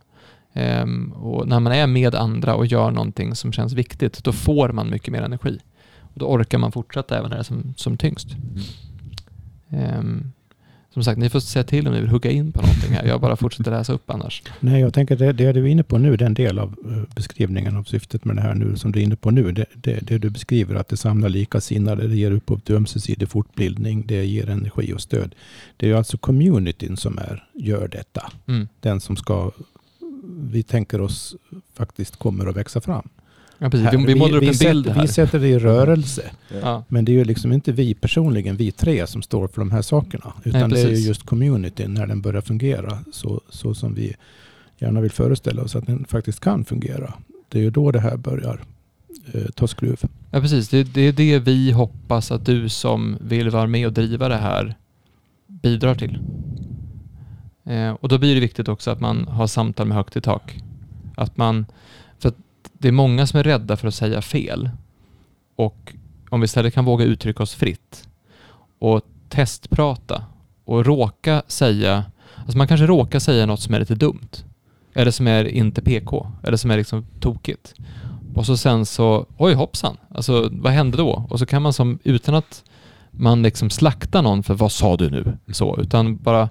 Um, 0.54 1.12
och 1.12 1.48
när 1.48 1.60
man 1.60 1.74
är 1.74 1.88
med 1.88 2.16
andra 2.16 2.56
och 2.56 2.66
gör 2.66 2.92
någonting 2.92 3.36
som 3.36 3.52
känns 3.52 3.74
viktigt, 3.74 4.24
då 4.24 4.32
får 4.32 4.70
man 4.70 4.90
mycket 4.90 5.12
mer 5.12 5.22
energi. 5.22 5.60
Och 6.00 6.20
då 6.20 6.26
orkar 6.26 6.58
man 6.58 6.72
fortsätta 6.72 7.18
även 7.18 7.30
när 7.30 7.38
det 7.38 7.42
är 7.42 7.44
som, 7.44 7.74
som 7.78 7.98
tyngst. 7.98 8.28
Mm. 9.70 10.00
Um, 10.00 10.32
som 10.96 11.04
sagt, 11.04 11.20
ni 11.20 11.30
får 11.30 11.39
säga 11.39 11.64
till 11.64 11.88
om 11.88 11.93
ni 11.93 12.02
vill 12.02 12.10
hugga 12.10 12.32
in 12.32 12.52
på 12.52 12.62
någonting 12.62 12.91
här. 12.91 13.06
Jag 13.06 13.22
bara 13.22 13.36
fortsätter 13.36 13.72
läsa 13.72 13.93
upp 13.93 14.10
annars. 14.10 14.43
Nej, 14.60 14.82
jag 14.82 14.93
tänker 14.93 15.16
det, 15.16 15.34
det 15.34 15.52
du 15.52 15.64
är 15.64 15.68
inne 15.68 15.84
på 15.84 15.98
nu, 15.98 16.18
den 16.18 16.34
del 16.34 16.60
av 16.60 16.76
eh, 16.86 17.16
beskrivningen 17.16 17.78
av 17.78 17.84
syftet 17.84 18.26
med 18.26 18.36
det 18.36 18.41
här 18.41 18.54
nu, 18.54 18.76
som 18.76 18.91
du 18.91 19.00
är 19.00 19.04
inne 19.04 19.16
på 19.16 19.32
nu, 19.32 19.52
det, 19.52 19.66
det, 19.74 20.00
det 20.02 20.18
du 20.18 20.30
beskriver, 20.30 20.76
att 20.76 20.88
det 20.88 20.98
samlar 20.98 21.30
likasinnade, 21.30 22.08
det 22.08 22.16
ger 22.16 22.32
upphov 22.32 22.60
till 22.60 22.76
ömsesidig 22.76 23.30
fortbildning, 23.30 24.04
det 24.08 24.26
ger 24.26 24.50
energi 24.50 24.93
och 24.93 25.02
stöd. 25.02 25.36
Det 25.78 25.86
är 25.86 25.89
ju 25.89 25.98
alltså 25.98 26.18
communityn 26.18 26.98
som 26.98 27.18
är, 27.18 27.43
gör 27.54 27.88
detta. 27.88 28.32
Mm. 28.48 28.68
Den 28.80 29.00
som 29.00 29.16
ska, 29.16 29.52
vi 30.52 30.64
tänker 30.64 31.02
oss 31.02 31.36
faktiskt 31.74 32.16
kommer 32.16 32.46
att 32.46 32.58
växa 32.58 32.82
fram. 32.82 33.10
Ja, 33.58 33.70
precis. 33.70 33.93
Vi, 33.93 34.06
vi 34.06 34.16
målar 34.16 34.38
upp 34.38 34.43
vi, 34.43 34.47
en 34.47 34.74
bild 34.74 34.86
sätter, 34.86 34.95
här. 34.95 35.01
vi 35.01 35.08
sätter 35.08 35.39
det 35.39 35.47
i 35.47 35.60
rörelse. 35.60 36.22
Ja. 36.62 36.84
Men 36.88 37.06
det 37.06 37.12
är 37.12 37.14
ju 37.14 37.24
liksom 37.24 37.51
inte 37.53 37.72
vi 37.72 37.93
personligen, 37.93 38.58
vi 38.58 38.72
tre, 38.72 39.08
som 39.08 39.22
står 39.22 39.47
för 39.47 39.62
de 39.62 39.72
här 39.72 39.82
sakerna. 39.82 40.34
Utan 40.43 40.70
det 40.70 40.82
är 40.82 40.89
ju 40.89 40.95
just 40.95 41.26
communityn 41.26 41.93
när 41.93 42.08
den 42.08 42.22
börjar 42.22 42.41
fungera 42.41 42.99
så, 43.12 43.41
så 43.49 43.74
som 43.74 43.93
vi 43.93 44.16
gärna 44.80 45.01
vill 45.01 45.12
föreställa 45.12 45.64
oss 45.64 45.76
att 45.76 45.86
den 45.86 46.06
faktiskt 46.06 46.39
kan 46.39 46.66
fungera. 46.66 47.14
Det 47.49 47.60
är 47.60 47.64
ju 47.64 47.70
då 47.70 47.91
det 47.91 47.99
här 47.99 48.18
börjar 48.18 48.64
eh, 49.34 49.45
ta 49.56 49.68
skruv. 49.68 49.99
Ja, 50.32 50.41
precis. 50.41 50.70
Det, 50.70 50.84
det 50.84 51.01
är 51.01 51.14
det 51.14 51.39
vi 51.39 51.72
hoppas 51.72 52.32
att 52.32 52.45
du 52.45 52.70
som 52.70 53.18
vill 53.22 53.49
vara 53.49 53.68
med 53.68 53.88
och 53.88 53.93
driva 53.93 54.30
det 54.30 54.38
här 54.38 54.76
bidrar 55.47 55.95
till. 55.95 56.20
Eh, 57.66 57.91
och 57.91 58.10
då 58.10 58.18
blir 58.18 58.36
det 58.36 58.41
viktigt 58.41 58.68
också 58.68 58.91
att 58.91 58.99
man 58.99 59.28
har 59.28 59.47
samtal 59.47 59.88
med 59.88 59.97
högt 59.97 60.18
i 60.18 60.22
tak. 60.22 60.60
Att 61.16 61.38
man, 61.38 61.66
det 62.80 62.88
är 62.88 62.91
många 62.91 63.28
som 63.28 63.39
är 63.39 63.43
rädda 63.43 63.78
för 63.78 63.88
att 63.88 63.95
säga 63.95 64.21
fel. 64.21 64.69
Och 65.55 65.93
om 66.30 66.41
vi 66.41 66.45
istället 66.45 66.73
kan 66.73 66.86
våga 66.86 67.05
uttrycka 67.05 67.43
oss 67.43 67.55
fritt 67.55 68.07
och 68.80 69.01
testprata 69.30 70.23
och 70.65 70.86
råka 70.86 71.43
säga, 71.47 72.05
alltså 72.38 72.57
man 72.57 72.67
kanske 72.67 72.86
råkar 72.86 73.19
säga 73.19 73.45
något 73.45 73.59
som 73.59 73.73
är 73.73 73.80
lite 73.80 73.95
dumt. 73.95 74.30
Eller 74.93 75.11
som 75.11 75.28
är 75.28 75.45
inte 75.45 75.82
PK, 75.82 76.32
eller 76.43 76.57
som 76.57 76.71
är 76.71 76.78
liksom 76.78 77.05
tokigt. 77.19 77.73
Och 78.36 78.45
så 78.45 78.57
sen 78.57 78.86
så, 78.86 79.26
oj 79.38 79.53
hoppsan, 79.53 79.97
alltså 80.09 80.49
vad 80.51 80.73
hände 80.73 80.97
då? 80.97 81.28
Och 81.30 81.39
så 81.39 81.45
kan 81.45 81.61
man 81.61 81.73
som, 81.73 81.99
utan 82.03 82.36
att 82.36 82.63
man 83.11 83.41
liksom 83.41 83.69
slaktar 83.69 84.21
någon 84.21 84.43
för 84.43 84.53
vad 84.53 84.71
sa 84.71 84.97
du 84.97 85.09
nu? 85.09 85.38
Så, 85.53 85.78
utan 85.82 86.17
bara, 86.17 86.49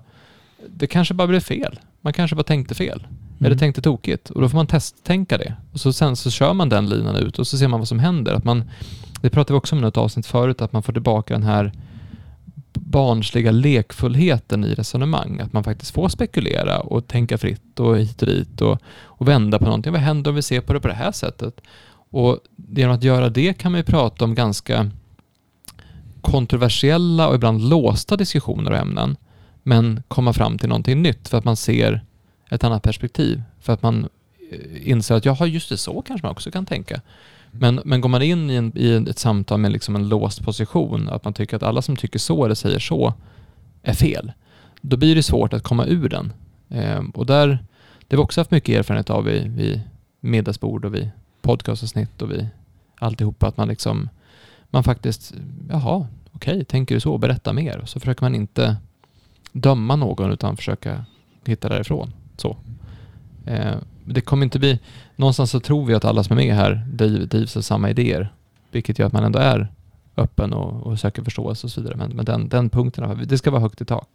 det 0.69 0.87
kanske 0.87 1.15
bara 1.15 1.29
blev 1.29 1.41
fel. 1.41 1.81
Man 2.01 2.13
kanske 2.13 2.37
bara 2.37 2.43
tänkte 2.43 2.75
fel. 2.75 3.07
Eller 3.45 3.55
Mm. 3.55 3.59
tänkte 3.59 3.83
tokigt. 3.83 4.31
Och 4.31 4.41
då 4.41 4.49
får 4.49 4.57
man 4.57 4.67
testtänka 4.67 5.39
det. 5.39 5.55
Och 5.73 5.81
så 5.81 5.93
sen 5.93 6.17
så 6.17 6.31
kör 6.31 6.53
man 6.55 6.69
den 6.69 6.89
linan 6.89 7.17
ut 7.17 7.39
och 7.39 7.47
så 7.47 7.59
ser 7.59 7.69
man 7.69 7.81
vad 7.81 7.89
som 7.89 7.99
händer. 7.99 8.35
Att 8.35 8.45
man, 8.45 8.65
det 9.23 9.31
pratade 9.31 9.53
vi 9.55 9.59
också 9.59 9.75
om 9.75 9.79
i 9.79 9.83
något 9.83 9.97
avsnitt 9.97 10.27
förut, 10.27 10.63
att 10.63 10.73
man 10.73 10.83
får 10.83 10.93
tillbaka 10.93 11.35
den 11.35 11.43
här 11.43 11.73
barnsliga 12.75 13.51
lekfullheten 13.51 14.65
i 14.65 14.75
resonemang. 14.75 15.41
Att 15.41 15.53
man 15.53 15.65
faktiskt 15.65 15.95
får 15.95 16.09
spekulera 16.09 16.81
och 16.81 17.07
tänka 17.07 17.39
fritt 17.39 17.81
och 17.81 17.99
hit 17.99 18.23
och 18.23 18.29
dit 18.29 18.61
och, 18.61 18.79
och 19.05 19.29
vända 19.29 19.59
på 19.59 19.65
någonting. 19.65 19.93
Vad 19.93 20.01
händer 20.01 20.31
om 20.31 20.35
vi 20.35 20.43
ser 20.43 20.61
på 20.61 20.73
det 20.73 20.81
på 20.81 20.89
det 20.89 20.95
här 20.95 21.13
sättet? 21.13 21.61
Och 22.11 22.39
genom 22.69 22.95
att 22.95 23.03
göra 23.03 23.29
det 23.29 23.59
kan 23.59 23.73
man 23.73 23.79
ju 23.79 23.85
prata 23.85 24.25
om 24.25 24.35
ganska 24.35 24.91
kontroversiella 26.21 27.29
och 27.29 27.35
ibland 27.35 27.69
låsta 27.69 28.17
diskussioner 28.17 28.71
och 28.71 28.77
ämnen 28.77 29.17
men 29.63 30.03
komma 30.09 30.33
fram 30.33 30.59
till 30.59 30.69
någonting 30.69 31.03
nytt 31.03 31.29
för 31.29 31.39
att 31.39 31.45
man 31.45 31.57
ser 31.57 32.05
ett 32.51 32.65
annat 32.65 32.83
perspektiv. 32.83 33.43
För 33.61 33.73
att 33.73 33.83
man 33.83 34.09
eh, 34.51 34.89
inser 34.89 35.15
att 35.15 35.25
jaha, 35.25 35.47
just 35.47 35.69
det, 35.69 35.77
så 35.77 36.03
kanske 36.03 36.27
man 36.27 36.33
också 36.33 36.51
kan 36.51 36.67
tänka. 36.67 37.01
Men, 37.51 37.81
men 37.85 38.01
går 38.01 38.09
man 38.09 38.23
in 38.23 38.51
i, 38.51 38.55
en, 38.55 38.73
i 38.75 39.11
ett 39.11 39.19
samtal 39.19 39.61
med 39.61 39.73
liksom 39.73 39.97
en 39.97 40.09
låst 40.09 40.43
position, 40.43 41.09
att 41.09 41.25
man 41.25 41.33
tycker 41.33 41.57
att 41.57 41.63
alla 41.63 41.83
som 41.83 41.97
tycker 41.97 42.19
så 42.19 42.45
eller 42.45 42.55
säger 42.55 42.79
så 42.79 43.15
är 43.83 43.95
fel, 43.95 44.33
då 44.81 44.97
blir 44.97 45.15
det 45.15 45.23
svårt 45.23 45.53
att 45.53 45.63
komma 45.63 45.87
ur 45.87 46.09
den. 46.09 46.33
Ehm, 46.69 47.11
och 47.11 47.27
där, 47.27 47.49
det 48.09 48.17
har 48.17 48.23
vi 48.23 48.25
också 48.25 48.41
haft 48.41 48.51
mycket 48.51 48.79
erfarenhet 48.79 49.11
av 49.11 49.25
vid, 49.25 49.57
vid 49.57 49.81
middagsbord 50.21 50.85
och 50.85 50.95
vid 50.95 51.11
podcastavsnitt 51.43 52.23
och 52.23 52.31
vid 52.31 52.49
alltihopa, 52.99 53.47
att 53.47 53.57
man 53.57 53.69
liksom, 53.69 54.09
man 54.71 54.85
faktiskt, 54.85 55.35
jaha, 55.71 56.07
okej, 56.33 56.65
tänker 56.65 56.95
du 56.95 57.01
så, 57.01 57.19
berätta 57.19 57.53
mer. 57.53 57.79
Och 57.79 57.89
så 57.89 58.01
försöker 58.01 58.23
man 58.23 58.35
inte 58.35 58.77
döma 59.53 59.97
någon 59.97 60.33
utan 60.33 60.57
försöka 60.57 61.05
hitta 61.45 61.69
därifrån. 61.69 62.13
Så. 62.37 62.57
Eh, 63.47 63.75
det 64.05 64.21
kommer 64.21 64.45
inte 64.45 64.59
bli, 64.59 64.79
någonstans 65.17 65.51
så 65.51 65.61
tror 65.61 65.87
vi 65.87 65.95
att 65.95 66.05
alla 66.05 66.25
som 66.25 66.39
är 66.39 66.47
med 66.47 66.55
här 66.55 66.87
driv, 66.93 67.29
drivs 67.29 67.57
av 67.57 67.61
samma 67.61 67.91
idéer, 67.91 68.33
vilket 68.71 68.99
gör 68.99 69.07
att 69.07 69.13
man 69.13 69.25
ändå 69.25 69.39
är 69.39 69.69
öppen 70.17 70.53
och, 70.53 70.87
och 70.87 70.99
söker 70.99 71.23
förståelse 71.23 71.67
och 71.67 71.71
så 71.71 71.81
vidare. 71.81 71.97
Men, 71.97 72.11
men 72.11 72.25
den, 72.25 72.49
den 72.49 72.71
punkten, 72.71 73.27
det 73.29 73.39
ska 73.39 73.51
vara 73.51 73.63
högt 73.63 73.81
i 73.81 73.85
tak. 73.85 74.09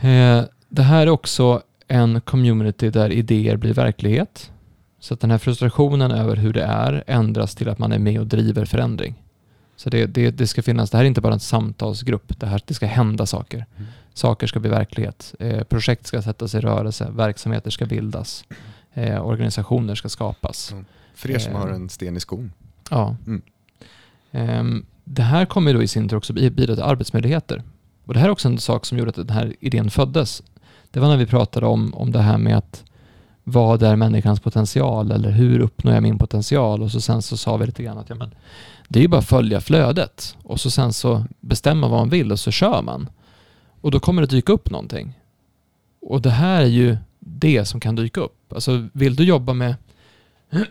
Eh, 0.00 0.42
det 0.68 0.82
här 0.82 1.02
är 1.02 1.10
också 1.10 1.62
en 1.88 2.20
community 2.20 2.90
där 2.90 3.12
idéer 3.12 3.56
blir 3.56 3.74
verklighet. 3.74 4.52
Så 5.00 5.14
att 5.14 5.20
den 5.20 5.30
här 5.30 5.38
frustrationen 5.38 6.10
över 6.10 6.36
hur 6.36 6.52
det 6.52 6.62
är 6.62 7.04
ändras 7.06 7.54
till 7.54 7.68
att 7.68 7.78
man 7.78 7.92
är 7.92 7.98
med 7.98 8.20
och 8.20 8.26
driver 8.26 8.64
förändring. 8.64 9.22
Så 9.76 9.90
det, 9.90 10.06
det, 10.06 10.30
det 10.30 10.46
ska 10.46 10.62
finnas, 10.62 10.90
det 10.90 10.96
här 10.96 11.04
är 11.04 11.08
inte 11.08 11.20
bara 11.20 11.34
en 11.34 11.40
samtalsgrupp, 11.40 12.40
det, 12.40 12.46
här, 12.46 12.60
det 12.66 12.74
ska 12.74 12.86
hända 12.86 13.26
saker. 13.26 13.66
Mm. 13.76 13.88
Saker 14.16 14.46
ska 14.46 14.60
bli 14.60 14.70
verklighet. 14.70 15.34
Eh, 15.38 15.62
projekt 15.64 16.06
ska 16.06 16.22
sättas 16.22 16.54
i 16.54 16.60
rörelse, 16.60 17.08
verksamheter 17.10 17.70
ska 17.70 17.86
bildas, 17.86 18.44
eh, 18.94 19.26
organisationer 19.26 19.94
ska 19.94 20.08
skapas. 20.08 20.74
Ja. 20.76 20.82
För 21.14 21.30
er 21.30 21.38
som 21.38 21.52
Eh. 21.52 21.58
har 21.58 21.68
en 21.68 21.88
sten 21.88 22.16
i 22.16 22.20
skon. 22.20 22.52
Ja. 22.90 23.16
Mm. 23.26 23.42
Ehm, 24.32 24.86
det 25.04 25.22
här 25.22 25.44
kommer 25.46 25.74
då 25.74 25.82
i 25.82 25.88
sin 25.88 26.08
tur 26.08 26.16
också 26.16 26.32
bi- 26.32 26.50
bidra 26.50 26.74
till 26.74 26.84
arbetsmöjligheter. 26.84 27.62
Och 28.04 28.14
det 28.14 28.20
här 28.20 28.26
är 28.26 28.32
också 28.32 28.48
en 28.48 28.58
sak 28.58 28.86
som 28.86 28.98
gjorde 28.98 29.08
att 29.10 29.16
den 29.16 29.30
här 29.30 29.54
idén 29.60 29.90
föddes. 29.90 30.42
Det 30.90 31.00
var 31.00 31.08
när 31.08 31.16
vi 31.16 31.26
pratade 31.26 31.66
om, 31.66 31.94
om 31.94 32.12
det 32.12 32.20
här 32.22 32.38
med 32.38 32.56
att 32.56 32.84
vad 33.44 33.82
är 33.82 33.96
människans 33.96 34.40
potential 34.40 35.10
eller 35.12 35.30
hur 35.30 35.60
uppnår 35.60 35.94
jag 35.94 36.02
min 36.02 36.18
potential? 36.18 36.82
Och 36.82 36.90
så 36.90 37.00
sen 37.00 37.22
så 37.22 37.36
sa 37.36 37.56
vi 37.56 37.66
lite 37.66 37.82
grann 37.82 37.98
att 37.98 38.08
ja, 38.08 38.14
men, 38.14 38.34
det 38.88 38.98
är 38.98 39.02
ju 39.02 39.08
bara 39.08 39.18
att 39.18 39.26
följa 39.28 39.60
flödet 39.60 40.36
och 40.42 40.60
så 40.60 40.70
sen 40.70 40.92
så 40.92 41.24
bestämma 41.40 41.88
vad 41.88 41.98
man 42.00 42.08
vill 42.08 42.32
och 42.32 42.40
så 42.40 42.50
kör 42.50 42.82
man. 42.82 43.08
Och 43.80 43.90
då 43.90 44.00
kommer 44.00 44.22
det 44.22 44.28
dyka 44.28 44.52
upp 44.52 44.70
någonting. 44.70 45.20
Och 46.00 46.22
det 46.22 46.30
här 46.30 46.62
är 46.62 46.66
ju 46.66 46.96
det 47.18 47.64
som 47.64 47.80
kan 47.80 47.96
dyka 47.96 48.20
upp. 48.20 48.52
Alltså 48.52 48.88
vill 48.92 49.16
du 49.16 49.24
jobba 49.24 49.52
med 49.52 49.74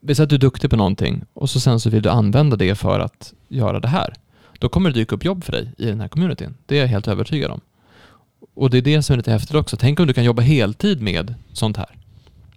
vi 0.00 0.14
säger 0.14 0.24
att 0.24 0.30
du 0.30 0.36
är 0.36 0.40
duktig 0.40 0.70
på 0.70 0.76
någonting 0.76 1.24
och 1.32 1.50
så 1.50 1.60
sen 1.60 1.80
så 1.80 1.90
vill 1.90 2.02
du 2.02 2.08
använda 2.08 2.56
det 2.56 2.74
för 2.74 3.00
att 3.00 3.32
göra 3.48 3.80
det 3.80 3.88
här. 3.88 4.14
Då 4.58 4.68
kommer 4.68 4.90
det 4.90 4.94
dyka 4.94 5.14
upp 5.14 5.24
jobb 5.24 5.44
för 5.44 5.52
dig 5.52 5.72
i 5.78 5.86
den 5.86 6.00
här 6.00 6.08
communityn. 6.08 6.54
Det 6.66 6.76
är 6.76 6.80
jag 6.80 6.88
helt 6.88 7.08
övertygad 7.08 7.50
om. 7.50 7.60
Och 8.54 8.70
det 8.70 8.78
är 8.78 8.82
det 8.82 9.02
som 9.02 9.12
är 9.12 9.16
lite 9.16 9.30
häftigt 9.30 9.54
också. 9.54 9.76
Tänk 9.76 10.00
om 10.00 10.06
du 10.06 10.12
kan 10.12 10.24
jobba 10.24 10.42
heltid 10.42 11.02
med 11.02 11.34
sånt 11.52 11.76
här. 11.76 11.96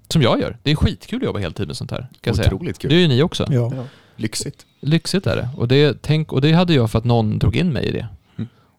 Som 0.07 0.21
jag 0.21 0.39
gör. 0.39 0.57
Det 0.63 0.71
är 0.71 0.75
skitkul 0.75 1.17
att 1.17 1.25
jobba 1.25 1.39
heltid 1.39 1.67
med 1.67 1.77
sånt 1.77 1.91
här. 1.91 1.99
Kan 1.99 2.09
jag 2.21 2.35
säga. 2.35 2.53
Otroligt 2.53 2.79
kul. 2.79 2.89
Det 2.89 2.95
är 2.95 2.99
ju 2.99 3.07
ni 3.07 3.23
också. 3.23 3.47
Ja. 3.49 3.71
Lyxigt. 4.15 4.65
Lyxigt 4.79 5.27
är 5.27 5.35
det. 5.35 5.49
Och 5.57 5.67
det, 5.67 6.01
tänk, 6.01 6.33
och 6.33 6.41
det 6.41 6.51
hade 6.51 6.73
jag 6.73 6.91
för 6.91 6.99
att 6.99 7.05
någon 7.05 7.39
drog 7.39 7.55
in 7.55 7.73
mig 7.73 7.85
i 7.85 7.91
det. 7.91 8.07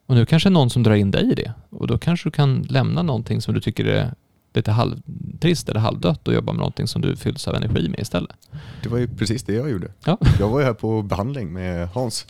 Och 0.05 0.15
nu 0.15 0.25
kanske 0.25 0.49
någon 0.49 0.69
som 0.69 0.83
drar 0.83 0.95
in 0.95 1.11
dig 1.11 1.31
i 1.31 1.35
det. 1.35 1.53
Och 1.69 1.87
då 1.87 1.97
kanske 1.97 2.29
du 2.29 2.31
kan 2.31 2.61
lämna 2.61 3.01
någonting 3.01 3.41
som 3.41 3.53
du 3.53 3.61
tycker 3.61 3.85
är 3.85 4.13
lite 4.53 4.71
halvtrist 4.71 5.69
eller 5.69 5.79
halvdött 5.79 6.27
och 6.27 6.33
jobba 6.33 6.51
med 6.53 6.59
någonting 6.59 6.87
som 6.87 7.01
du 7.01 7.15
fylls 7.15 7.47
av 7.47 7.55
energi 7.55 7.89
med 7.89 7.99
istället. 7.99 8.35
Det 8.83 8.89
var 8.89 8.97
ju 8.97 9.07
precis 9.07 9.43
det 9.43 9.53
jag 9.53 9.69
gjorde. 9.69 9.91
Ja. 10.05 10.17
Jag 10.39 10.49
var 10.49 10.59
ju 10.59 10.65
här 10.65 10.73
på 10.73 11.01
behandling 11.01 11.53
med 11.53 11.87
Hans 11.87 12.27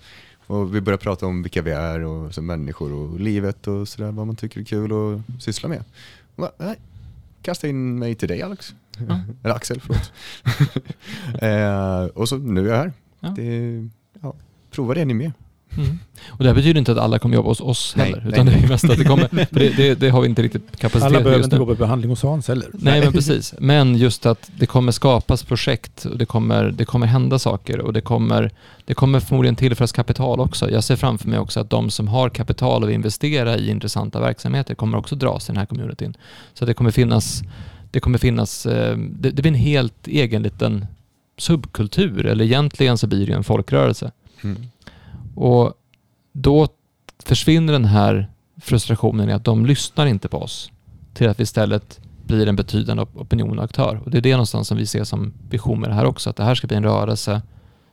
och 0.48 0.76
vi 0.76 0.82
började 0.82 1.04
prata 1.04 1.26
om 1.26 1.44
vilka 1.44 1.62
vi 1.62 1.72
är 1.72 2.00
och 2.00 2.34
som 2.34 2.46
människor 2.46 2.94
och 2.94 3.20
livet 3.20 3.68
och 3.68 3.88
sådär, 3.88 4.12
vad 4.12 4.28
man 4.28 4.36
tycker 4.36 4.60
är 4.60 4.66
kul 4.66 4.92
att 4.92 5.44
syssla 5.44 5.70
med. 5.70 5.84
Bara, 6.36 6.52
nej, 6.58 6.76
kasta 7.42 7.68
in 7.68 8.00
mig 8.00 8.16
till 8.16 8.28
dig 8.28 8.42
Alex. 8.42 8.76
Ja. 8.98 9.20
Eller 9.44 9.56
Axel, 9.56 9.82
förlåt. 9.82 10.12
eh, 11.42 12.18
och 12.18 12.30
så 12.30 12.38
nu 12.38 12.66
är 12.70 12.74
jag 12.74 12.78
här. 12.78 12.94
Ja. 13.20 13.30
Det, 13.30 13.90
ja, 14.22 14.34
prova 14.72 14.94
det 14.94 15.06
ni 15.06 15.14
med. 15.14 15.32
Mm. 15.78 16.00
Och 16.28 16.44
det 16.44 16.50
här 16.50 16.56
betyder 16.56 16.80
inte 16.80 16.92
att 16.92 16.98
alla 16.98 17.20
kommer 17.20 17.36
jobba 17.36 17.50
hos 17.50 17.62
oss 17.62 17.94
Nej, 17.98 18.06
heller. 18.06 18.22
nej, 18.22 18.32
Utan 18.34 18.46
det 18.46 18.54
är 18.54 18.68
mest 18.68 18.90
att 18.90 18.98
det 18.98 19.04
kommer, 19.04 19.28
för 19.46 19.60
det, 19.60 19.70
det, 19.70 19.96
det 19.96 20.10
har 20.10 20.22
vi 20.22 20.28
inte 20.28 20.42
riktigt 20.42 20.78
kapacitet 20.78 21.04
Alla 21.04 21.22
behöver 21.22 21.44
inte 21.44 21.58
gå 21.58 21.66
på 21.66 21.76
behandling 21.76 22.10
hos 22.10 22.24
Hans 22.24 22.48
heller. 22.48 22.70
Nej 22.74 23.02
men 23.02 23.14
precis. 23.14 23.54
Men 23.60 23.96
just 23.96 24.26
att 24.26 24.52
det 24.58 24.66
kommer 24.66 24.92
skapas 24.92 25.44
projekt 25.44 26.06
och 26.06 26.18
det 26.18 26.26
kommer, 26.26 26.72
det 26.72 26.86
kommer 26.86 27.08
hända 27.08 27.40
saker 27.40 27.80
och 27.80 27.94
det 27.94 28.02
kommer, 28.02 28.52
det 28.86 28.94
kommer 28.94 29.20
förmodligen 29.20 29.56
tillföras 29.56 29.92
kapital 29.92 30.40
också. 30.40 30.72
Jag 30.72 30.84
ser 30.84 30.96
framför 30.96 31.30
mig 31.30 31.40
också 31.40 31.60
att 31.60 31.70
de 31.70 31.90
som 31.90 32.08
har 32.08 32.30
kapital 32.30 32.84
att 32.84 32.90
investera 32.90 33.58
i 33.58 33.70
intressanta 33.70 34.20
verksamheter 34.20 34.76
kommer 34.76 34.98
också 34.98 35.16
dras 35.16 35.46
till 35.46 35.54
den 35.54 35.60
här 35.60 35.66
communityn. 35.66 36.14
Så 36.54 36.66
det 36.66 36.74
kommer 36.74 36.92
finnas, 36.92 37.42
det 37.92 38.00
kommer 38.00 38.18
finnas, 38.18 38.66
eh, 38.66 38.98
det, 38.98 39.32
det 39.32 39.42
blir 39.42 39.52
en 39.52 39.56
helt 39.56 40.08
egen 40.08 40.44
liten 40.44 40.86
subkultur 41.38 42.26
eller 42.26 42.46
egentligen 42.46 42.98
så 42.98 43.08
blir 43.08 43.28
det 43.28 43.34
en 43.34 43.44
folkrörelse. 43.44 44.12
Mm. 44.44 44.68
Och 45.36 45.74
då 46.32 46.68
försvinner 47.24 47.74
den 47.74 47.86
här 47.86 48.32
frustrationen 48.62 49.30
i 49.30 49.34
att 49.34 49.44
de 49.46 49.66
lyssnar 49.66 50.06
inte 50.06 50.28
på 50.30 50.38
oss 50.38 50.72
till 51.14 51.30
att 51.30 51.40
vi 51.40 51.44
istället 51.44 52.00
blir 52.26 52.48
en 52.48 52.56
betydande 52.56 53.04
op- 53.04 53.18
opinion 53.18 53.58
och 53.60 53.66
aktör. 53.66 54.02
Och 54.06 54.12
det 54.12 54.18
är 54.18 54.22
det 54.22 54.32
någonstans 54.32 54.68
som 54.68 54.78
vi 54.78 54.86
ser 54.86 55.04
som 55.04 55.34
vision 55.50 55.80
med 55.80 55.90
det 55.90 55.94
här 55.94 56.06
också, 56.06 56.30
att 56.30 56.36
det 56.36 56.44
här 56.44 56.56
ska 56.56 56.68
bli 56.68 56.78
en 56.78 56.84
rörelse 56.84 57.42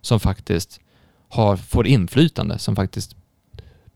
som 0.00 0.20
faktiskt 0.20 0.80
har, 1.28 1.56
får 1.56 1.86
inflytande, 1.86 2.58
som 2.58 2.76
faktiskt 2.76 3.16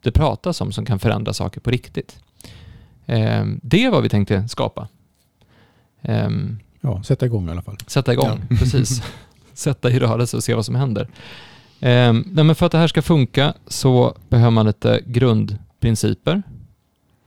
det 0.03 0.13
pratas 0.13 0.61
om, 0.61 0.73
som 0.73 0.85
kan 0.85 0.99
förändra 0.99 1.33
saker 1.33 1.61
på 1.61 1.71
riktigt. 1.71 2.19
Ehm, 3.07 3.61
det 3.63 3.85
är 3.85 3.91
vad 3.91 4.03
vi 4.03 4.09
tänkte 4.09 4.49
skapa. 4.49 4.89
Ehm, 6.03 6.59
Ja, 6.85 7.03
sätta 7.03 7.27
igång 7.27 7.49
i 7.49 7.51
alla 7.51 7.63
fall. 7.63 7.77
Sätta 7.87 8.13
igång, 8.13 8.43
precis. 8.49 9.03
Sätta 9.55 9.91
i 9.91 9.99
rörelse 9.99 10.37
och 10.37 10.45
se 10.45 10.55
vad 10.55 10.67
som 10.67 10.75
händer. 10.75 11.09
Eh, 11.83 12.13
nej, 12.13 12.45
men 12.45 12.55
för 12.55 12.67
att 12.67 12.73
det 12.73 12.79
här 12.79 12.87
ska 12.87 13.03
funka 13.03 13.55
så 13.67 14.17
behöver 14.29 14.51
man 14.51 14.67
lite 14.67 15.01
grundprinciper 15.07 16.43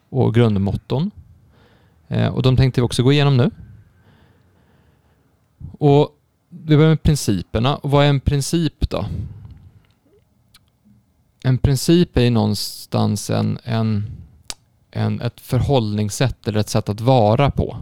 och 0.10 0.34
grundmotton. 0.34 1.12
Eh, 2.08 2.28
och 2.28 2.42
de 2.42 2.58
tänkte 2.58 2.82
vi 2.82 2.86
också 2.86 3.04
gå 3.04 3.12
igenom 3.12 3.38
nu. 3.38 3.52
Och 5.80 6.10
vi 6.50 6.76
börjar 6.76 6.90
med 6.90 7.04
principerna. 7.04 7.76
Och 7.76 7.92
vad 7.92 8.06
är 8.06 8.10
en 8.10 8.20
princip 8.20 8.90
då? 8.90 9.06
En 11.44 11.58
princip 11.58 12.18
är 12.18 12.22
ju 12.22 12.30
någonstans 12.30 13.30
en, 13.30 13.60
en, 13.64 14.06
en, 14.92 15.22
ett 15.22 15.42
förhållningssätt 15.42 16.48
eller 16.48 16.60
ett 16.60 16.70
sätt 16.70 16.90
att 16.90 17.02
vara 17.02 17.52
på. 17.52 17.78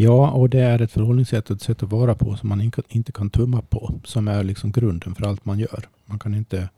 Ja, 0.00 0.30
och 0.30 0.50
det 0.50 0.60
är 0.60 0.82
ett 0.82 0.92
förhållningssätt 0.92 1.50
och 1.50 1.56
ett 1.56 1.62
sätt 1.62 1.82
att 1.82 1.90
vara 1.90 2.14
på 2.14 2.36
som 2.36 2.48
man 2.48 2.70
inte 2.88 3.12
kan 3.12 3.30
tumma 3.30 3.62
på. 3.62 4.00
Som 4.04 4.28
är 4.28 4.44
liksom 4.44 4.72
grunden 4.72 5.14
för 5.14 5.26
allt 5.26 5.44
man 5.44 5.58
gör. 5.58 5.88
Man 6.04 6.18
kan 6.18 6.34
inte, 6.34 6.68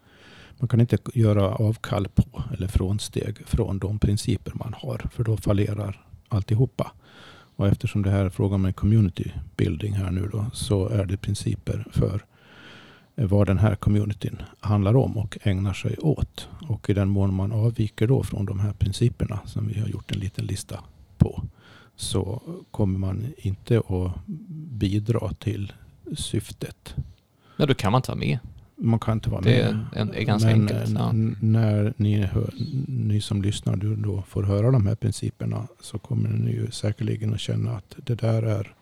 man 0.58 0.68
kan 0.68 0.80
inte 0.80 0.98
göra 1.14 1.54
avkall 1.54 2.08
på 2.08 2.42
eller 2.54 2.68
frånsteg 2.68 3.46
från 3.46 3.78
de 3.78 3.98
principer 3.98 4.52
man 4.54 4.74
har. 4.76 5.10
För 5.12 5.24
då 5.24 5.36
fallerar 5.36 6.06
alltihopa. 6.28 6.92
Och 7.56 7.68
eftersom 7.68 8.02
det 8.02 8.10
här 8.10 8.24
är 8.24 8.30
frågan 8.30 8.64
om 8.64 8.72
community 8.72 9.32
building 9.56 9.92
här 9.92 10.10
nu 10.10 10.28
då, 10.32 10.46
så 10.52 10.88
är 10.88 11.04
det 11.04 11.16
principer 11.16 11.86
för 11.92 12.24
vad 13.14 13.46
den 13.46 13.58
här 13.58 13.74
communityn 13.74 14.42
handlar 14.60 14.96
om 14.96 15.18
och 15.18 15.38
ägnar 15.42 15.72
sig 15.72 15.96
åt. 15.98 16.48
Och 16.68 16.90
i 16.90 16.94
den 16.94 17.08
mån 17.08 17.34
man 17.34 17.52
avviker 17.52 18.06
då 18.06 18.22
från 18.22 18.46
de 18.46 18.60
här 18.60 18.72
principerna 18.72 19.40
som 19.46 19.68
vi 19.68 19.80
har 19.80 19.88
gjort 19.88 20.12
en 20.12 20.18
liten 20.18 20.46
lista 20.46 20.80
på 21.18 21.42
så 22.00 22.42
kommer 22.70 22.98
man 22.98 23.26
inte 23.36 23.78
att 23.78 24.26
bidra 24.70 25.32
till 25.32 25.72
syftet. 26.16 26.94
Ja, 27.56 27.66
då 27.66 27.74
kan 27.74 27.92
man 27.92 27.98
inte 27.98 28.10
vara 28.10 28.18
med. 28.18 28.38
Man 28.76 28.98
kan 28.98 29.14
inte 29.14 29.30
vara 29.30 29.40
det 29.40 29.74
med. 29.94 30.08
Det 30.12 30.20
är 30.20 30.24
ganska 30.24 30.48
Men 30.48 30.60
enkelt. 30.60 30.90
Ja. 30.90 31.12
när 31.40 31.94
ni, 31.96 32.22
hör, 32.22 32.54
ni 32.86 33.20
som 33.20 33.42
lyssnar 33.42 33.76
då 33.76 34.22
får 34.22 34.42
höra 34.42 34.70
de 34.70 34.86
här 34.86 34.94
principerna 34.94 35.66
så 35.80 35.98
kommer 35.98 36.28
ni 36.28 36.50
ju 36.50 36.70
säkerligen 36.70 37.34
att 37.34 37.40
känna 37.40 37.76
att 37.76 37.96
det 37.96 38.14
där 38.14 38.42
är 38.42 38.74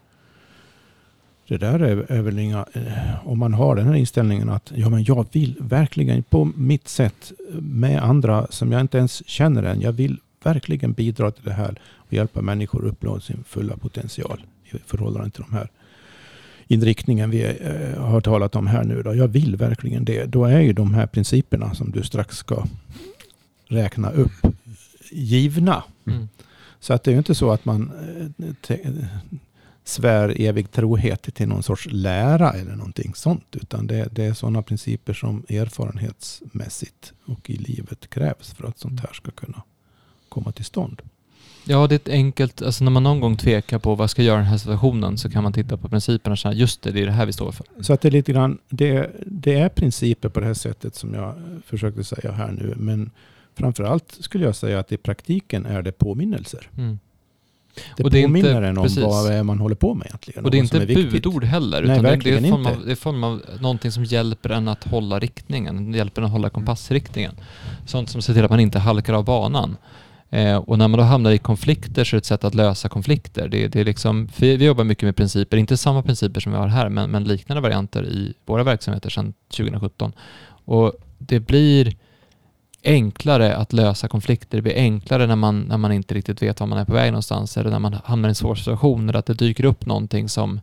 det 1.49 1.59
där 1.59 1.81
är, 1.81 2.13
är 2.13 2.23
väl 2.23 2.39
inga... 2.39 2.67
Eh, 2.73 3.29
om 3.29 3.39
man 3.39 3.55
har 3.55 3.77
den 3.77 3.87
här 3.87 3.95
inställningen 3.95 4.49
att 4.49 4.73
ja, 4.75 4.89
men 4.89 5.05
jag 5.05 5.27
vill 5.33 5.57
verkligen 5.61 6.23
på 6.23 6.45
mitt 6.57 6.89
sätt 6.89 7.33
med 7.59 8.03
andra 8.03 8.47
som 8.51 8.73
jag 8.73 8.81
inte 8.81 8.99
ens 8.99 9.29
känner 9.29 9.63
än. 9.63 9.81
Jag 9.81 9.93
vill 9.93 10.21
verkligen 10.43 10.93
bidra 10.93 11.31
till 11.31 11.45
det 11.45 11.53
här 11.53 11.81
och 11.83 12.13
hjälpa 12.13 12.43
människor 12.43 12.87
att 12.87 12.93
uppnå 12.93 13.21
sin 13.21 13.45
fulla 13.45 13.77
potential 13.77 14.47
i 14.65 14.79
förhållande 14.87 15.31
till 15.31 15.45
de 15.49 15.55
här 15.57 15.71
inriktningen 16.67 17.31
vi 17.31 17.45
eh, 17.45 18.03
har 18.03 18.21
talat 18.21 18.57
om 18.57 18.67
här 18.67 18.85
nu. 18.85 19.03
Då. 19.03 19.15
Jag 19.15 19.29
vill 19.29 19.57
verkligen 19.57 20.05
det. 20.05 20.25
Då 20.25 20.45
är 20.45 20.61
ju 20.61 20.73
de 20.73 20.95
här 20.95 21.07
principerna 21.07 21.75
som 21.75 21.91
du 21.91 22.03
strax 22.03 22.37
ska 22.37 22.67
räkna 23.69 24.11
upp 24.11 24.47
givna. 25.11 25.85
Mm. 26.07 26.29
Så 26.81 26.95
att 26.95 27.05
det 27.05 27.11
är 27.11 27.13
ju 27.13 27.19
inte 27.19 27.35
så 27.35 27.51
att 27.51 27.65
man 27.65 27.93
eh, 28.69 28.79
svär 29.85 30.41
evig 30.41 30.71
trohet 30.71 31.35
till 31.35 31.49
någon 31.49 31.63
sorts 31.63 31.89
lära 31.91 32.53
eller 32.53 32.77
någonting 32.77 33.15
sånt. 33.15 33.57
Utan 33.57 33.87
det, 33.87 34.09
det 34.13 34.25
är 34.25 34.33
sådana 34.33 34.63
principer 34.63 35.13
som 35.13 35.45
erfarenhetsmässigt 35.49 37.13
och 37.25 37.51
i 37.51 37.57
livet 37.57 38.11
krävs 38.11 38.53
för 38.55 38.69
att 38.69 38.79
sånt 38.79 39.01
här 39.01 39.13
ska 39.13 39.31
kunna 39.31 39.63
komma 40.29 40.53
till 40.53 40.65
stånd. 40.65 41.03
Ja, 41.65 41.87
det 41.87 41.95
är 41.95 41.97
ett 41.97 42.09
enkelt, 42.09 42.63
alltså 42.63 42.85
när 42.85 42.91
man 42.91 43.03
någon 43.03 43.21
gång 43.21 43.37
tvekar 43.37 43.79
på 43.79 43.95
vad 43.95 44.03
jag 44.03 44.11
ska 44.11 44.23
göra 44.23 44.37
i 44.37 44.41
den 44.43 44.51
här 44.51 44.59
situationen 44.59 45.19
så 45.19 45.31
kan 45.31 45.43
man 45.43 45.53
titta 45.53 45.77
på 45.77 45.89
principerna 45.89 46.33
och 46.33 46.39
säga 46.39 46.55
just 46.55 46.83
det, 46.83 46.91
det 46.91 47.03
är 47.03 47.07
det 47.07 47.13
här 47.13 47.27
vi 47.27 47.33
står 47.33 47.53
för. 47.53 47.67
Så 47.81 47.93
att 47.93 48.01
det 48.01 48.09
är 48.09 48.13
lite 48.13 48.33
grann, 48.33 48.59
det, 48.69 49.11
det 49.27 49.55
är 49.55 49.69
principer 49.69 50.29
på 50.29 50.41
det 50.41 50.47
här 50.47 50.55
sättet 50.55 50.95
som 50.95 51.15
jag 51.15 51.35
försökte 51.67 52.05
säga 52.05 52.33
här 52.33 52.53
nu. 52.53 52.75
Men 52.77 53.11
framförallt 53.59 54.17
skulle 54.21 54.45
jag 54.45 54.57
säga 54.57 54.79
att 54.79 54.93
i 54.93 54.97
praktiken 54.97 55.67
är 55.67 55.83
det 55.83 55.93
påminnelser. 55.93 56.71
Mm. 56.79 56.99
Det, 57.97 58.05
Och 58.05 58.11
det 58.11 58.19
är 58.19 58.23
påminner 58.27 58.49
inte- 58.57 58.67
en 58.69 58.79
om 58.79 58.85
precis. 58.85 59.03
vad 59.03 59.33
är 59.33 59.43
man 59.43 59.59
håller 59.59 59.75
på 59.77 59.95
med 59.95 60.07
egentligen. 60.07 60.45
Och 60.45 60.51
det 60.51 60.57
är 60.57 60.61
inte 60.61 60.79
viktigt. 60.79 61.13
budord 61.13 61.45
heller, 61.45 61.83
Nej, 61.83 61.93
utan 61.93 61.97
det- 61.97 62.03
det 62.03 62.09
är 62.09 62.17
verkligen 62.17 62.51
form, 62.51 62.67
av, 62.67 62.85
det 62.87 62.93
är 62.93 62.97
form 62.97 63.25
av 63.25 63.43
någonting 63.61 63.93
som 63.93 64.05
hjälper 64.05 64.51
en 64.51 64.69
att 64.69 64.85
hålla 64.85 65.19
riktningen, 65.19 65.95
hjälper 65.95 66.23
en 66.23 66.27
att 66.27 66.33
hålla 66.33 66.51
kompassriktningen. 66.51 67.35
Sånt 67.87 68.11
som 68.11 68.23
ser 68.23 68.35
till 68.35 68.45
att 68.45 68.51
man 68.51 68.61
inte 68.61 68.79
halkar 68.79 69.13
av 69.15 69.25
banan. 69.25 69.77
Eh, 70.31 70.57
och 70.57 70.79
när 70.79 70.89
man 70.89 70.99
då 70.99 71.05
hamnar 71.05 71.31
i 71.31 71.39
konflikter 71.39 72.05
så 72.05 72.17
är 72.17 72.17
det 72.17 72.19
ett 72.19 72.25
sätt 72.25 72.45
att 72.45 72.55
lösa 72.55 72.89
konflikter. 72.89 73.49
Det, 73.49 73.69
det 73.69 73.81
är 73.81 73.85
liksom, 73.85 74.29
vi, 74.39 74.57
vi 74.57 74.65
jobbar 74.65 74.85
mycket 74.85 75.05
med 75.05 75.17
principer, 75.17 75.57
inte 75.57 75.77
samma 75.77 76.03
principer 76.03 76.41
som 76.41 76.53
vi 76.53 76.59
har 76.59 76.67
här, 76.67 76.89
men, 76.89 77.11
men 77.11 77.25
liknande 77.25 77.61
varianter 77.61 78.07
i 78.07 78.35
våra 78.47 78.63
verksamheter 78.63 79.11
sedan 79.11 79.35
2017. 79.51 80.13
Och 80.65 80.93
det 81.19 81.41
blir 81.41 81.97
enklare 82.85 83.57
att 83.57 83.73
lösa 83.73 84.09
konflikter. 84.09 84.59
Det 84.59 84.63
blir 84.63 84.77
enklare 84.77 85.27
när 85.27 85.37
man, 85.37 85.61
när 85.61 85.77
man 85.77 85.93
inte 85.93 86.15
riktigt 86.15 86.43
vet 86.43 86.61
var 86.61 86.67
man 86.67 86.79
är 86.79 86.85
på 86.85 86.93
väg 86.93 87.13
någonstans 87.13 87.57
eller 87.57 87.71
när 87.71 87.79
man 87.79 87.97
hamnar 88.05 88.29
i 88.29 88.31
en 88.31 88.35
svår 88.35 88.55
situation 88.55 89.09
eller 89.09 89.19
att 89.19 89.27
det 89.27 89.35
dyker 89.35 89.65
upp 89.65 89.87
någonting 89.87 90.29
som 90.29 90.61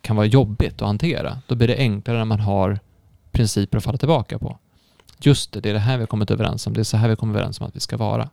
kan 0.00 0.16
vara 0.16 0.26
jobbigt 0.26 0.82
att 0.82 0.86
hantera. 0.86 1.38
Då 1.46 1.54
blir 1.54 1.68
det 1.68 1.76
enklare 1.76 2.18
när 2.18 2.24
man 2.24 2.40
har 2.40 2.78
principer 3.32 3.78
att 3.78 3.84
falla 3.84 3.98
tillbaka 3.98 4.38
på. 4.38 4.58
Just 5.18 5.52
det, 5.52 5.60
det 5.60 5.70
är 5.70 5.74
det 5.74 5.78
här 5.78 5.96
vi 5.96 6.02
har 6.02 6.06
kommit 6.06 6.30
överens 6.30 6.66
om. 6.66 6.74
Det 6.74 6.80
är 6.80 6.84
så 6.84 6.96
här 6.96 7.08
vi 7.08 7.12
har 7.12 7.16
kommit 7.16 7.36
överens 7.36 7.60
om 7.60 7.66
att 7.66 7.76
vi 7.76 7.80
ska 7.80 7.96
vara. 7.96 8.30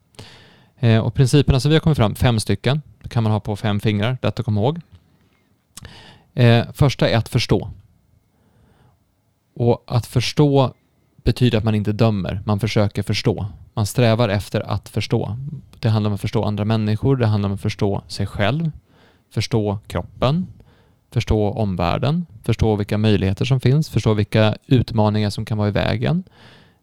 Eh, 0.79 0.99
och 0.99 1.13
principerna 1.13 1.59
som 1.59 1.69
vi 1.69 1.75
har 1.75 1.79
kommit 1.79 1.97
fram, 1.97 2.15
fem 2.15 2.39
stycken, 2.39 2.81
det 3.03 3.09
kan 3.09 3.23
man 3.23 3.31
ha 3.31 3.39
på 3.39 3.55
fem 3.55 3.79
fingrar, 3.79 4.17
lätt 4.21 4.39
att 4.39 4.45
komma 4.45 4.61
ihåg. 4.61 4.81
Eh, 6.33 6.65
första 6.73 7.09
är 7.09 7.17
att 7.17 7.29
förstå. 7.29 7.69
Och 9.55 9.83
att 9.87 10.05
förstå 10.05 10.73
betyder 11.23 11.57
att 11.57 11.63
man 11.63 11.75
inte 11.75 11.91
dömer, 11.91 12.41
man 12.45 12.59
försöker 12.59 13.03
förstå. 13.03 13.45
Man 13.73 13.85
strävar 13.85 14.29
efter 14.29 14.61
att 14.61 14.89
förstå. 14.89 15.37
Det 15.79 15.89
handlar 15.89 16.09
om 16.09 16.15
att 16.15 16.21
förstå 16.21 16.43
andra 16.43 16.65
människor, 16.65 17.15
det 17.15 17.27
handlar 17.27 17.49
om 17.49 17.55
att 17.55 17.61
förstå 17.61 18.01
sig 18.07 18.27
själv, 18.27 18.71
förstå 19.33 19.79
kroppen, 19.87 20.47
förstå 21.11 21.49
omvärlden, 21.49 22.25
förstå 22.43 22.75
vilka 22.75 22.97
möjligheter 22.97 23.45
som 23.45 23.59
finns, 23.59 23.89
förstå 23.89 24.13
vilka 24.13 24.55
utmaningar 24.67 25.29
som 25.29 25.45
kan 25.45 25.57
vara 25.57 25.67
i 25.67 25.71
vägen. 25.71 26.23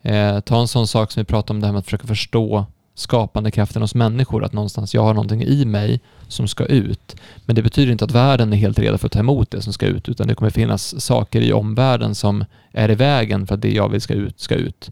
Eh, 0.02 0.40
ta 0.40 0.60
en 0.60 0.68
sån 0.68 0.86
sak 0.86 1.12
som 1.12 1.20
vi 1.20 1.24
pratade 1.24 1.56
om, 1.56 1.60
det 1.60 1.66
här 1.66 1.72
med 1.72 1.78
att 1.78 1.84
försöka 1.84 2.06
förstå 2.06 2.66
skapande 2.94 3.50
kraften 3.50 3.82
hos 3.82 3.94
människor, 3.94 4.44
att 4.44 4.52
någonstans 4.52 4.94
jag 4.94 5.02
har 5.02 5.14
någonting 5.14 5.42
i 5.42 5.64
mig 5.64 6.00
som 6.28 6.48
ska 6.48 6.64
ut. 6.64 7.16
Men 7.46 7.56
det 7.56 7.62
betyder 7.62 7.92
inte 7.92 8.04
att 8.04 8.10
världen 8.10 8.52
är 8.52 8.56
helt 8.56 8.78
redo 8.78 8.98
för 8.98 9.06
att 9.06 9.12
ta 9.12 9.18
emot 9.18 9.50
det 9.50 9.62
som 9.62 9.72
ska 9.72 9.86
ut, 9.86 10.08
utan 10.08 10.28
det 10.28 10.34
kommer 10.34 10.50
finnas 10.50 11.04
saker 11.04 11.40
i 11.40 11.52
omvärlden 11.52 12.14
som 12.14 12.44
är 12.72 12.90
i 12.90 12.94
vägen 12.94 13.46
för 13.46 13.54
att 13.54 13.62
det 13.62 13.72
jag 13.72 13.88
vill 13.88 14.00
ska 14.00 14.14
ut, 14.14 14.40
ska 14.40 14.54
ut. 14.54 14.88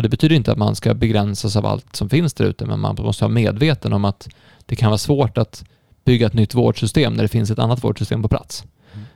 Och 0.00 0.02
det 0.02 0.08
betyder 0.08 0.36
inte 0.36 0.52
att 0.52 0.58
man 0.58 0.76
ska 0.76 0.94
begränsas 0.94 1.56
av 1.56 1.66
allt 1.66 1.96
som 1.96 2.08
finns 2.08 2.34
där 2.34 2.44
ute, 2.44 2.66
men 2.66 2.80
man 2.80 2.96
måste 2.98 3.24
vara 3.24 3.32
medveten 3.32 3.92
om 3.92 4.04
att 4.04 4.28
det 4.66 4.76
kan 4.76 4.90
vara 4.90 4.98
svårt 4.98 5.38
att 5.38 5.64
bygga 6.04 6.26
ett 6.26 6.34
nytt 6.34 6.54
vårdsystem 6.54 7.14
när 7.14 7.22
det 7.22 7.28
finns 7.28 7.50
ett 7.50 7.58
annat 7.58 7.84
vårdsystem 7.84 8.22
på 8.22 8.28
plats. 8.28 8.64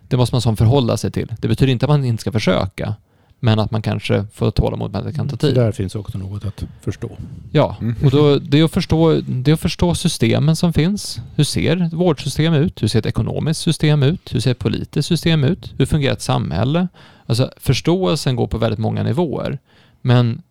Det 0.09 0.17
måste 0.17 0.35
man 0.35 0.41
som 0.43 0.57
förhålla 0.57 0.97
sig 0.97 1.11
till. 1.11 1.35
Det 1.39 1.49
betyder 1.49 1.73
inte 1.73 1.87
att 1.87 1.91
man 1.91 2.05
inte 2.05 2.21
ska 2.21 2.33
försöka, 2.33 2.95
men 3.45 3.59
att 3.59 3.71
man 3.71 3.83
kanske 3.83 4.25
får 4.33 4.51
tålamod 4.51 4.93
med 4.93 4.99
att 4.99 5.07
det 5.07 5.13
kan 5.13 5.29
ta 5.29 5.31
Så 5.31 5.37
tid. 5.37 5.55
där 5.55 5.73
finns 5.73 5.95
också 5.95 6.19
något 6.19 6.45
att 6.45 6.65
förstå. 6.81 7.11
Ja, 7.53 7.77
och 8.05 8.11
då, 8.11 8.39
det, 8.39 8.61
är 8.61 8.65
att 8.65 8.71
förstå, 8.73 9.21
det 9.27 9.51
är 9.51 9.55
att 9.55 9.61
förstå 9.61 9.95
systemen 9.95 10.57
som 10.57 10.73
finns. 10.73 11.21
Hur 11.37 11.45
ser 11.45 11.83
ett 11.83 11.93
vårdsystem 11.93 12.55
ut? 12.55 12.83
Hur 12.83 12.89
ser 12.89 12.99
ett 12.99 13.07
ekonomiskt 13.07 13.61
system 13.61 14.03
ut? 14.03 14.35
Hur 14.35 14.41
ser 14.41 14.51
ett 14.51 14.59
politiskt 14.59 15.09
system 15.09 15.45
ut? 15.45 15.75
Hur 15.79 15.87
fungerar 15.87 16.13
ett 16.13 16.23
samhälle? 16.23 16.89
Alltså 17.27 17.51
förståelsen 17.57 18.37
går 18.37 18.47
på 18.47 18.59
väldigt 18.59 18.79
många 18.79 19.03
nivåer. 19.03 19.59
Men 20.01 20.43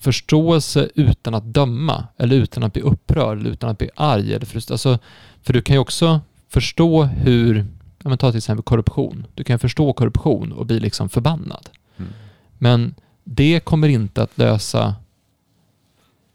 förståelse 0.00 0.88
utan 0.94 1.34
att 1.34 1.44
döma, 1.44 2.04
eller 2.18 2.36
utan 2.36 2.62
att 2.62 2.72
bli 2.72 2.82
upprörd, 2.82 3.38
eller 3.38 3.50
utan 3.50 3.70
att 3.70 3.78
bli 3.78 3.90
arg 3.96 4.34
eller 4.34 4.46
frustrerad. 4.46 4.74
Alltså, 4.74 4.98
för 5.42 5.52
du 5.52 5.62
kan 5.62 5.76
ju 5.76 5.80
också 5.80 6.20
förstå 6.48 7.02
hur, 7.04 7.66
ja 8.02 8.08
men 8.08 8.18
ta 8.18 8.30
till 8.30 8.38
exempel 8.38 8.62
korruption. 8.62 9.26
Du 9.34 9.44
kan 9.44 9.58
förstå 9.58 9.92
korruption 9.92 10.52
och 10.52 10.66
bli 10.66 10.80
liksom 10.80 11.08
förbannad. 11.08 11.68
Mm. 11.96 12.12
Men 12.58 12.94
det 13.24 13.60
kommer 13.60 13.88
inte 13.88 14.22
att 14.22 14.38
lösa 14.38 14.94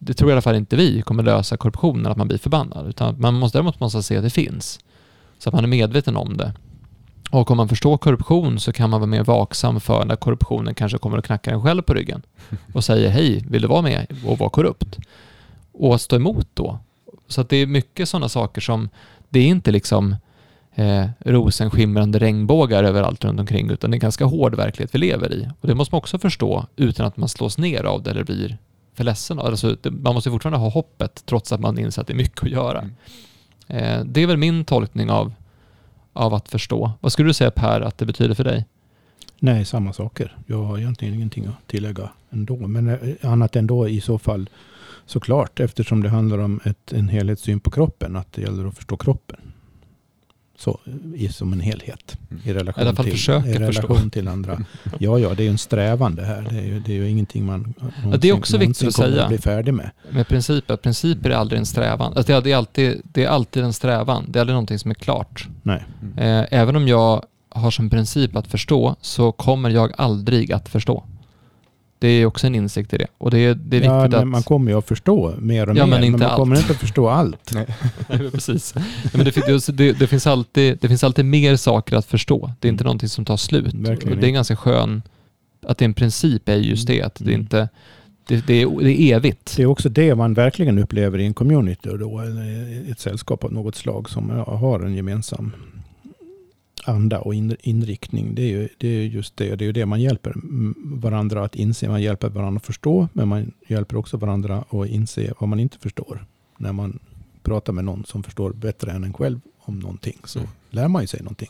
det 0.03 0.13
tror 0.13 0.29
i 0.29 0.33
alla 0.33 0.41
fall 0.41 0.55
inte 0.55 0.75
vi 0.75 1.01
kommer 1.01 1.23
lösa 1.23 1.57
korruptionen, 1.57 2.11
att 2.11 2.17
man 2.17 2.27
blir 2.27 2.37
förbannad. 2.37 2.87
Utan 2.87 3.21
man 3.21 3.33
måste, 3.33 3.57
däremot 3.57 3.79
måste 3.79 3.97
man 3.97 4.03
se 4.03 4.17
att 4.17 4.23
det 4.23 4.29
finns. 4.29 4.79
Så 5.37 5.49
att 5.49 5.55
man 5.55 5.63
är 5.63 5.67
medveten 5.67 6.15
om 6.15 6.37
det. 6.37 6.53
Och 7.31 7.51
om 7.51 7.57
man 7.57 7.69
förstår 7.69 7.97
korruption 7.97 8.59
så 8.59 8.73
kan 8.73 8.89
man 8.89 8.99
vara 8.99 9.07
mer 9.07 9.23
vaksam 9.23 9.79
för 9.79 10.05
när 10.05 10.15
korruptionen 10.15 10.75
kanske 10.75 10.97
kommer 10.97 11.17
och 11.17 11.25
knackar 11.25 11.53
en 11.53 11.61
själv 11.61 11.81
på 11.81 11.93
ryggen 11.93 12.21
och 12.73 12.83
säger 12.83 13.09
hej, 13.09 13.45
vill 13.49 13.61
du 13.61 13.67
vara 13.67 13.81
med 13.81 14.07
och 14.25 14.37
vara 14.37 14.49
korrupt? 14.49 14.97
Och 15.71 15.95
att 15.95 16.01
stå 16.01 16.15
emot 16.15 16.47
då. 16.53 16.79
Så 17.27 17.41
att 17.41 17.49
det 17.49 17.57
är 17.57 17.67
mycket 17.67 18.09
sådana 18.09 18.29
saker 18.29 18.61
som, 18.61 18.89
det 19.29 19.39
är 19.39 19.47
inte 19.47 19.71
liksom 19.71 20.15
eh, 20.75 21.05
rosenskimrande 21.19 22.19
regnbågar 22.19 22.83
överallt 22.83 23.25
runt 23.25 23.39
omkring 23.39 23.69
utan 23.69 23.91
det 23.91 23.95
är 23.95 23.97
en 23.97 23.99
ganska 23.99 24.25
hård 24.25 24.55
verklighet 24.55 24.95
vi 24.95 24.99
lever 24.99 25.33
i. 25.33 25.49
Och 25.61 25.67
det 25.67 25.75
måste 25.75 25.95
man 25.95 25.97
också 25.97 26.19
förstå 26.19 26.65
utan 26.75 27.05
att 27.05 27.17
man 27.17 27.29
slås 27.29 27.57
ner 27.57 27.83
av 27.83 28.03
det 28.03 28.11
eller 28.11 28.23
blir 28.23 28.57
för 28.93 29.03
ledsen. 29.03 29.39
av. 29.39 29.45
Alltså, 29.45 29.77
det, 29.81 29.91
man 29.91 30.13
måste 30.13 30.31
fortfarande 30.31 30.59
ha 30.59 30.69
hoppet 30.69 31.23
trots 31.25 31.51
att 31.51 31.59
man 31.59 31.79
inser 31.79 32.01
att 32.01 32.07
det 32.07 32.13
är 32.13 32.17
mycket 32.17 32.43
att 32.43 32.49
göra. 32.49 32.79
Mm. 32.79 32.93
Eh, 33.67 34.05
det 34.05 34.21
är 34.21 34.27
väl 34.27 34.37
min 34.37 34.65
tolkning 34.65 35.09
av, 35.09 35.33
av 36.13 36.33
att 36.33 36.49
förstå. 36.49 36.91
Vad 36.99 37.11
skulle 37.11 37.29
du 37.29 37.33
säga 37.33 37.51
Per 37.51 37.81
att 37.81 37.97
det 37.97 38.05
betyder 38.05 38.35
för 38.35 38.43
dig? 38.43 38.65
Nej, 39.39 39.65
samma 39.65 39.93
saker. 39.93 40.37
Jag 40.45 40.63
har 40.63 40.77
egentligen 40.77 41.13
ingenting 41.13 41.45
att 41.45 41.67
tillägga 41.67 42.09
ändå. 42.29 42.55
Men 42.55 42.87
eh, 42.87 42.97
annat 43.31 43.55
än 43.55 43.67
då 43.67 43.89
i 43.89 44.01
så 44.01 44.19
fall 44.19 44.49
såklart 45.05 45.59
eftersom 45.59 46.03
det 46.03 46.09
handlar 46.09 46.37
om 46.37 46.59
ett, 46.63 46.93
en 46.93 47.09
helhetssyn 47.09 47.59
på 47.59 47.71
kroppen. 47.71 48.15
Att 48.15 48.33
det 48.33 48.41
gäller 48.41 48.67
att 48.67 48.75
förstå 48.75 48.97
kroppen. 48.97 49.50
Så, 50.61 50.79
i, 51.15 51.27
som 51.27 51.53
en 51.53 51.59
helhet. 51.59 52.17
Mm. 52.31 52.41
I 52.45 52.53
relation, 52.53 52.83
I 52.83 52.87
alla 52.87 52.95
fall 52.95 53.05
till, 53.05 53.29
i 53.45 53.53
relation 53.53 54.09
till 54.09 54.27
andra. 54.27 54.65
Ja, 54.99 55.19
ja, 55.19 55.29
det 55.33 55.43
är 55.43 55.45
ju 55.45 55.49
en 55.49 55.57
strävan 55.57 56.15
det 56.15 56.25
här. 56.25 56.47
Det 56.49 56.57
är 56.57 56.61
ju, 56.65 56.79
det 56.79 56.91
är 56.91 56.95
ju 56.95 57.09
ingenting 57.09 57.45
man 57.45 57.73
Ja, 58.11 58.17
det 58.17 58.29
är 58.29 58.33
också 58.33 58.57
viktigt 58.57 58.87
att 58.87 58.93
säga. 58.93 59.27
bli 59.27 59.37
färdig 59.37 59.73
med. 59.73 59.91
med 60.09 60.27
principer. 60.27 60.75
Principer 60.77 61.29
är 61.29 61.35
aldrig 61.35 61.59
en 61.59 61.65
strävan. 61.65 62.13
Alltså 62.15 62.31
det, 62.31 62.37
är- 62.37 62.41
det, 62.41 62.51
är 62.51 62.55
alltid, 62.57 63.01
det 63.03 63.23
är 63.23 63.29
alltid 63.29 63.63
en 63.63 63.73
strävan. 63.73 64.25
Det 64.29 64.39
är 64.39 64.41
aldrig 64.41 64.53
någonting 64.53 64.79
som 64.79 64.91
är 64.91 64.95
klart. 64.95 65.47
Nej. 65.63 65.83
Eh, 66.17 66.45
även 66.51 66.75
om 66.75 66.87
jag 66.87 67.23
har 67.49 67.71
som 67.71 67.89
princip 67.89 68.35
att 68.35 68.47
förstå 68.47 68.95
så 69.01 69.31
kommer 69.31 69.69
jag 69.69 69.91
aldrig 69.97 70.51
att 70.51 70.69
förstå. 70.69 71.03
Det 72.01 72.07
är 72.07 72.25
också 72.25 72.47
en 72.47 72.55
insikt 72.55 72.93
i 72.93 72.97
det. 72.97 73.07
Och 73.17 73.31
det 73.31 73.37
är, 73.39 73.55
det 73.55 73.77
är 73.77 73.81
ja, 73.81 73.97
viktigt 74.01 74.11
men 74.11 74.21
att... 74.21 74.27
man 74.27 74.43
kommer 74.43 74.71
ju 74.71 74.77
att 74.77 74.87
förstå 74.87 75.33
mer 75.39 75.69
och 75.69 75.77
Ja, 75.77 75.85
mer. 75.85 75.89
men 75.91 75.99
Men, 75.99 76.03
inte 76.03 76.27
man 76.27 76.35
kommer 76.35 76.55
allt. 76.55 76.63
inte 76.63 76.73
att 76.73 76.79
förstå 76.79 77.09
allt. 77.09 77.53
Precis. 78.31 78.73
Ja, 78.75 78.81
Men 79.13 79.25
det, 79.25 79.31
fin- 79.31 79.75
det, 79.77 79.93
det, 79.99 80.07
finns 80.07 80.27
alltid, 80.27 80.77
det 80.81 80.87
finns 80.87 81.03
alltid 81.03 81.25
mer 81.25 81.55
saker 81.55 81.95
att 81.95 82.05
förstå. 82.05 82.51
Det 82.59 82.67
är 82.67 82.71
inte 82.71 82.83
någonting 82.83 83.09
som 83.09 83.25
tar 83.25 83.37
slut. 83.37 83.73
Verkligen 83.73 84.13
Och 84.17 84.21
det 84.21 84.27
är 84.27 84.31
ganska 84.31 84.55
skön... 84.55 85.01
Att 85.65 85.77
det 85.77 85.83
är 85.83 85.87
en 85.87 85.93
princip 85.93 86.49
är 86.49 86.55
just 86.55 86.87
det. 86.87 87.01
Att 87.01 87.15
det, 87.15 87.23
Mm. 87.31 87.41
inte, 87.41 87.69
det, 88.27 88.47
det, 88.47 88.61
är, 88.61 88.79
det 88.83 89.01
är 89.01 89.15
evigt. 89.15 89.53
Det 89.57 89.61
är 89.63 89.67
också 89.67 89.89
det 89.89 90.15
man 90.15 90.33
verkligen 90.33 90.79
upplever 90.79 91.19
i 91.19 91.25
en 91.25 91.33
community 91.33 91.89
då, 91.99 92.19
eller 92.19 92.43
i 92.87 92.91
ett 92.91 92.99
sällskap 92.99 93.43
av 93.43 93.53
något 93.53 93.75
slag 93.75 94.09
som 94.09 94.29
har 94.47 94.79
en 94.79 94.95
gemensam 94.95 95.51
anda 96.85 97.19
och 97.21 97.33
in- 97.35 97.55
inriktning. 97.61 98.35
Det 98.35 98.41
är 98.41 98.47
ju 98.49 98.69
det 98.77 98.87
är 98.87 99.03
just 99.05 99.37
det. 99.37 99.55
Det 99.55 99.63
är 99.63 99.67
ju 99.67 99.71
det 99.71 99.85
man 99.85 100.01
hjälper 100.01 100.31
mm, 100.31 100.75
varandra 101.01 101.45
att 101.45 101.55
inse. 101.55 101.89
Man 101.89 102.01
hjälper 102.01 102.29
varandra 102.29 102.57
att 102.57 102.65
förstå, 102.65 103.07
men 103.13 103.27
man 103.27 103.51
hjälper 103.67 103.95
också 103.95 104.17
varandra 104.17 104.63
att 104.69 104.87
inse 104.87 105.33
vad 105.39 105.49
man 105.49 105.59
inte 105.59 105.77
förstår. 105.79 106.25
När 106.57 106.71
man 106.73 106.99
pratar 107.43 107.73
med 107.73 107.85
någon 107.85 108.05
som 108.05 108.23
förstår 108.23 108.53
bättre 108.53 108.91
än 108.91 109.03
en 109.03 109.13
själv 109.13 109.39
om 109.59 109.79
någonting 109.79 110.17
så 110.23 110.39
Mm. 110.39 110.51
lär 110.69 110.87
man 110.87 111.03
ju 111.03 111.07
sig 111.07 111.19
någonting 111.21 111.49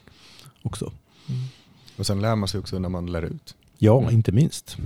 också. 0.62 0.92
Och 1.98 2.06
sen 2.06 2.22
lär 2.22 2.36
man 2.36 2.48
sig 2.48 2.60
också 2.60 2.80
när 2.80 2.90
man 2.90 3.06
lär 3.12 3.22
ut. 3.22 3.56
Ja, 3.78 4.02
Mm. 4.02 4.14
inte 4.14 4.32
minst. 4.32 4.78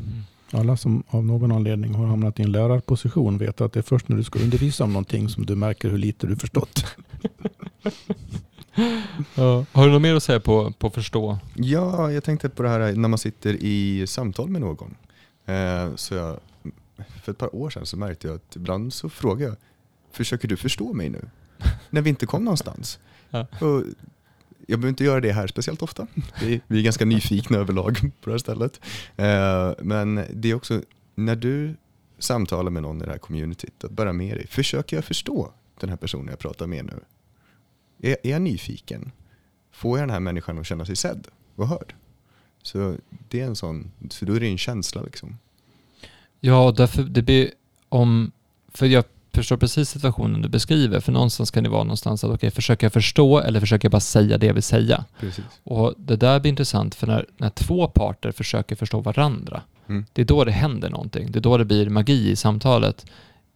Alla 0.52 0.78
som 0.78 1.04
av 1.08 1.26
någon 1.26 1.52
anledning 1.52 1.94
har 1.94 2.06
hamnat 2.08 2.40
i 2.40 2.44
en 2.44 2.52
lärarposition 2.52 3.38
vet 3.38 3.62
att 3.62 3.74
det 3.74 3.80
är 3.80 3.84
först 3.84 4.08
när 4.10 4.18
du 4.18 4.24
ska 4.24 4.40
undervisa 4.40 4.84
om 4.84 4.94
någonting 4.94 5.30
som 5.30 5.46
du 5.46 5.56
märker 5.56 5.90
hur 5.90 5.98
lite 5.98 6.28
du 6.28 6.36
förstått. 6.36 6.86
Ja. 9.36 9.66
Har 9.72 9.86
du 9.86 9.92
något 9.92 10.02
mer 10.02 10.16
att 10.16 10.24
säga 10.24 10.40
på, 10.40 10.72
på 10.72 10.90
förstå? 10.90 11.38
Ja, 11.54 12.12
jag 12.12 12.24
tänkte 12.24 12.50
på 12.50 12.64
det 12.64 12.70
här 12.70 12.94
när 12.94 13.10
man 13.10 13.18
sitter 13.18 13.54
i 13.54 14.08
samtal 14.08 14.50
med 14.50 14.62
någon. 14.62 14.96
Eh, 15.46 15.96
så 15.96 16.16
jag, 16.16 16.40
för 17.24 17.32
ett 17.32 17.38
par 17.38 17.56
år 17.56 17.70
sedan 17.70 17.86
så 17.86 17.98
märkte 17.98 18.28
jag 18.28 18.36
att 18.36 18.56
ibland 18.56 18.94
så 18.94 19.10
frågar 19.10 19.48
jag, 19.48 19.56
försöker 20.12 20.48
du 20.48 20.58
förstå 20.58 20.94
mig 20.94 21.10
nu? 21.10 21.30
när 21.90 22.02
vi 22.02 22.10
inte 22.10 22.26
kom 22.26 22.44
någonstans. 22.44 23.00
Ja. 23.30 23.48
Och 23.60 23.84
jag 24.68 24.80
behöver 24.80 24.90
inte 24.90 25.04
göra 25.04 25.20
det 25.22 25.32
här 25.32 25.48
speciellt 25.48 25.82
ofta. 25.82 26.08
Vi, 26.42 26.62
vi 26.68 26.80
är 26.80 26.84
ganska 26.84 27.06
nyfikna 27.06 27.58
överlag 27.58 28.00
på 28.00 28.30
det 28.30 28.32
här 28.32 28.38
stället. 28.38 28.82
Eh, 29.16 29.86
men 29.86 30.26
det 30.34 30.52
är 30.52 30.56
också, 30.56 30.82
när 31.16 31.36
du 31.36 31.76
samtalar 32.20 32.72
med 32.72 32.84
någon 32.84 33.02
i 33.02 33.06
det 33.06 33.12
här 33.12 33.18
communityt, 33.18 33.84
att 33.84 33.92
bara 33.92 34.14
med 34.14 34.38
dig, 34.38 34.48
försöker 34.48 34.98
jag 34.98 35.06
förstå 35.06 35.52
den 35.80 35.90
här 35.90 35.98
personen 35.98 36.28
jag 36.28 36.40
pratar 36.40 36.68
med 36.68 36.86
nu? 36.86 37.00
Är, 38.06 38.18
är 38.24 38.32
jag 38.32 38.42
nyfiken? 38.42 39.12
Får 39.72 40.00
jag 40.00 40.08
den 40.08 40.14
här 40.14 40.20
människan 40.20 40.60
att 40.60 40.68
känna 40.68 40.86
sig 40.86 40.96
sedd 40.96 41.28
och 41.56 41.68
hörd? 41.68 41.96
Så 42.64 42.96
det 43.30 43.42
är 43.42 43.46
en 43.46 43.56
sån, 43.56 43.92
så 44.10 44.26
då 44.26 44.34
är 44.34 44.40
det 44.40 44.48
en 44.48 44.58
känsla 44.58 45.02
liksom. 45.02 45.38
Ja, 46.40 46.74
därför 46.78 47.04
det 47.04 47.22
blir 47.22 47.52
om... 47.90 48.32
För 48.68 48.86
jag 48.86 49.04
förstår 49.34 49.58
precis 49.58 49.90
situationen 49.90 50.42
du 50.42 50.50
beskriver. 50.50 51.00
För 51.00 51.12
någonstans 51.12 51.52
kan 51.52 51.64
det 51.64 51.70
vara 51.70 51.84
någonstans 51.84 52.24
att 52.24 52.32
okej, 52.32 52.52
försöker 52.52 52.86
jag 52.86 52.94
förstå 52.94 53.40
eller 53.40 53.60
försöker 53.60 53.86
jag 53.86 53.92
bara 53.92 54.00
säga 54.00 54.38
det 54.38 54.46
jag 54.46 54.54
vill 54.54 54.64
säga? 54.64 55.06
Precis. 55.20 55.46
Och 55.64 55.94
det 55.98 56.16
där 56.16 56.40
blir 56.40 56.50
intressant 56.50 56.96
för 56.96 57.08
när, 57.08 57.26
när 57.38 57.50
två 57.50 57.88
parter 57.88 58.32
försöker 58.32 58.76
förstå 58.76 59.00
varandra, 59.00 59.62
Mm. 59.88 60.06
det 60.14 60.22
är 60.22 60.26
då 60.26 60.44
det 60.44 60.52
händer 60.52 60.90
någonting. 60.90 61.32
Det 61.32 61.40
är 61.40 61.42
då 61.42 61.58
det 61.58 61.66
blir 61.66 61.90
magi 61.90 62.32
i 62.32 62.36
samtalet. 62.36 63.06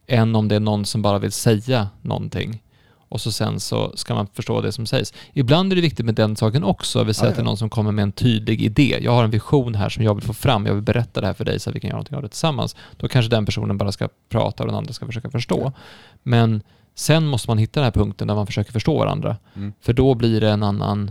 Än 0.06 0.34
om 0.36 0.48
det 0.48 0.56
är 0.56 0.60
någon 0.60 0.84
som 0.84 1.02
bara 1.02 1.18
vill 1.18 1.32
säga 1.32 1.88
någonting. 2.02 2.62
Och 3.10 3.20
så 3.20 3.32
sen 3.32 3.60
så 3.60 3.92
ska 3.94 4.14
man 4.14 4.26
förstå 4.26 4.60
det 4.60 4.72
som 4.72 4.86
sägs. 4.86 5.12
Ibland 5.32 5.72
är 5.72 5.76
det 5.76 5.82
viktigt 5.82 6.06
med 6.06 6.14
den 6.14 6.36
saken 6.36 6.64
också. 6.64 7.04
Vi 7.04 7.14
säger 7.14 7.26
Ja, 7.26 7.30
att 7.30 7.36
det 7.36 7.42
är 7.42 7.44
någon 7.44 7.56
som 7.56 7.70
kommer 7.70 7.92
med 7.92 8.02
en 8.02 8.12
tydlig 8.12 8.62
idé. 8.62 8.98
Jag 9.02 9.12
har 9.12 9.24
en 9.24 9.30
vision 9.30 9.74
här 9.74 9.88
som 9.88 10.04
jag 10.04 10.14
vill 10.14 10.24
få 10.24 10.32
fram. 10.32 10.66
Jag 10.66 10.74
vill 10.74 10.82
berätta 10.82 11.20
det 11.20 11.26
här 11.26 11.34
för 11.34 11.44
dig 11.44 11.60
så 11.60 11.70
att 11.70 11.76
vi 11.76 11.80
kan 11.80 11.88
göra 11.88 11.96
någonting 11.96 12.16
av 12.16 12.22
det 12.22 12.28
tillsammans. 12.28 12.76
Då 12.96 13.08
kanske 13.08 13.30
den 13.30 13.46
personen 13.46 13.78
bara 13.78 13.92
ska 13.92 14.08
prata 14.28 14.62
och 14.62 14.66
den 14.66 14.76
andra 14.76 14.92
ska 14.92 15.06
försöka 15.06 15.30
förstå. 15.30 15.60
Ja. 15.64 15.72
Men 16.22 16.62
sen 16.94 17.26
måste 17.26 17.50
man 17.50 17.58
hitta 17.58 17.80
den 17.80 17.84
här 17.84 17.92
punkten 17.92 18.28
där 18.28 18.34
man 18.34 18.46
försöker 18.46 18.72
förstå 18.72 18.98
varandra. 18.98 19.36
Mm. 19.56 19.72
För 19.80 19.92
då 19.92 20.14
blir 20.14 20.40
det 20.40 20.50
en 20.50 20.62
annan... 20.62 21.10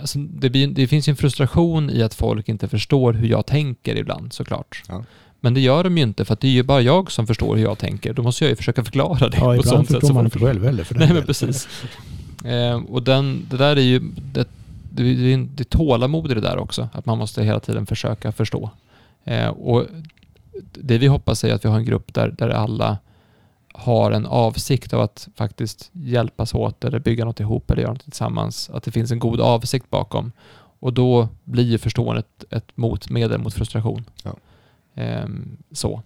Alltså 0.00 0.18
det, 0.18 0.50
blir, 0.50 0.68
det 0.68 0.86
finns 0.86 1.08
ju 1.08 1.10
en 1.10 1.16
frustration 1.16 1.90
i 1.90 2.02
att 2.02 2.14
folk 2.14 2.48
inte 2.48 2.68
förstår 2.68 3.12
hur 3.12 3.28
jag 3.28 3.46
tänker 3.46 3.96
ibland 3.96 4.32
såklart. 4.32 4.82
Ja. 4.88 5.04
Men 5.40 5.54
det 5.54 5.60
gör 5.60 5.84
de 5.84 5.96
ju 5.98 6.02
inte 6.02 6.24
för 6.24 6.32
att 6.34 6.40
det 6.40 6.48
är 6.48 6.52
ju 6.52 6.62
bara 6.62 6.80
jag 6.80 7.12
som 7.12 7.26
förstår 7.26 7.56
hur 7.56 7.62
jag 7.62 7.78
tänker. 7.78 8.12
Då 8.12 8.22
måste 8.22 8.44
jag 8.44 8.50
ju 8.50 8.56
försöka 8.56 8.84
förklara 8.84 9.28
det 9.28 9.36
Ja, 9.36 9.44
på 9.44 9.54
ibland 9.54 9.88
sånt 9.88 10.04
sätt. 10.04 10.14
man 10.14 10.24
inte 10.24 10.38
själv 10.38 10.64
heller. 10.64 10.84
För 10.84 10.94
den 10.94 10.98
Nej 10.98 11.08
men 11.08 11.14
delen. 11.14 11.26
precis. 11.26 11.68
Eh, 12.44 12.76
och 12.76 13.02
den, 13.02 13.46
det 13.50 13.56
där 13.56 13.76
är 13.76 13.80
ju... 13.80 13.98
Det, 14.32 14.48
det, 14.92 15.02
det, 15.02 15.36
det 15.36 15.62
är 15.62 15.64
tålamod 15.64 16.30
i 16.30 16.34
det 16.34 16.40
där 16.40 16.58
också. 16.58 16.88
Att 16.92 17.06
man 17.06 17.18
måste 17.18 17.42
hela 17.44 17.60
tiden 17.60 17.86
försöka 17.86 18.32
förstå. 18.32 18.70
Eh, 19.24 19.48
och 19.48 19.86
det 20.72 20.98
vi 20.98 21.06
hoppas 21.06 21.44
är 21.44 21.54
att 21.54 21.64
vi 21.64 21.68
har 21.68 21.76
en 21.76 21.84
grupp 21.84 22.14
där, 22.14 22.34
där 22.38 22.48
alla 22.48 22.98
har 23.74 24.10
en 24.12 24.26
avsikt 24.26 24.92
av 24.92 25.00
att 25.00 25.28
faktiskt 25.36 25.90
hjälpas 25.92 26.54
åt 26.54 26.84
eller 26.84 26.98
bygga 26.98 27.24
något 27.24 27.40
ihop 27.40 27.70
eller 27.70 27.82
göra 27.82 27.92
något 27.92 28.04
tillsammans. 28.04 28.70
Att 28.70 28.82
det 28.82 28.90
finns 28.90 29.10
en 29.10 29.18
god 29.18 29.40
avsikt 29.40 29.90
bakom. 29.90 30.32
Och 30.80 30.92
då 30.92 31.28
blir 31.44 31.64
ju 31.64 31.78
förståendet 31.78 32.44
ett 32.50 32.66
motmedel 32.74 33.38
mot 33.40 33.54
frustration. 33.54 34.04
Ja. 34.24 34.30
Ehm, 35.00 35.56
så. 35.72 36.02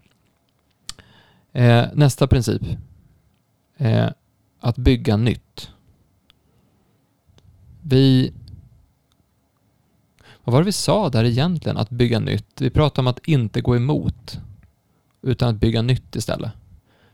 Eh, 1.52 1.84
nästa 1.94 2.26
princip. 2.26 2.62
Eh, 3.76 4.08
att 4.60 4.76
bygga 4.76 5.16
nytt. 5.16 5.70
Vi... 7.82 8.32
Vad 10.44 10.52
var 10.52 10.60
det 10.60 10.66
vi 10.66 10.72
sa 10.72 11.08
där 11.08 11.24
egentligen? 11.24 11.76
Att 11.76 11.90
bygga 11.90 12.18
nytt. 12.20 12.60
Vi 12.60 12.70
pratade 12.70 13.00
om 13.00 13.06
att 13.06 13.28
inte 13.28 13.60
gå 13.60 13.76
emot. 13.76 14.38
Utan 15.22 15.48
att 15.48 15.60
bygga 15.60 15.82
nytt 15.82 16.16
istället. 16.16 16.50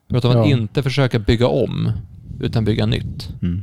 Vi 0.06 0.12
pratade 0.12 0.34
om 0.34 0.40
att 0.40 0.48
Ja. 0.50 0.56
inte 0.56 0.82
försöka 0.82 1.18
bygga 1.18 1.48
om. 1.48 1.92
Utan 2.40 2.64
bygga 2.64 2.86
nytt. 2.86 3.28
Mm. 3.42 3.62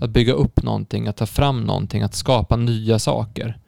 Att 0.00 0.10
bygga 0.10 0.32
upp 0.32 0.62
någonting, 0.62 1.06
att 1.08 1.16
ta 1.16 1.26
fram 1.26 1.60
någonting, 1.60 2.02
att 2.02 2.14
skapa 2.14 2.56
nya 2.56 2.98
saker. 2.98 3.58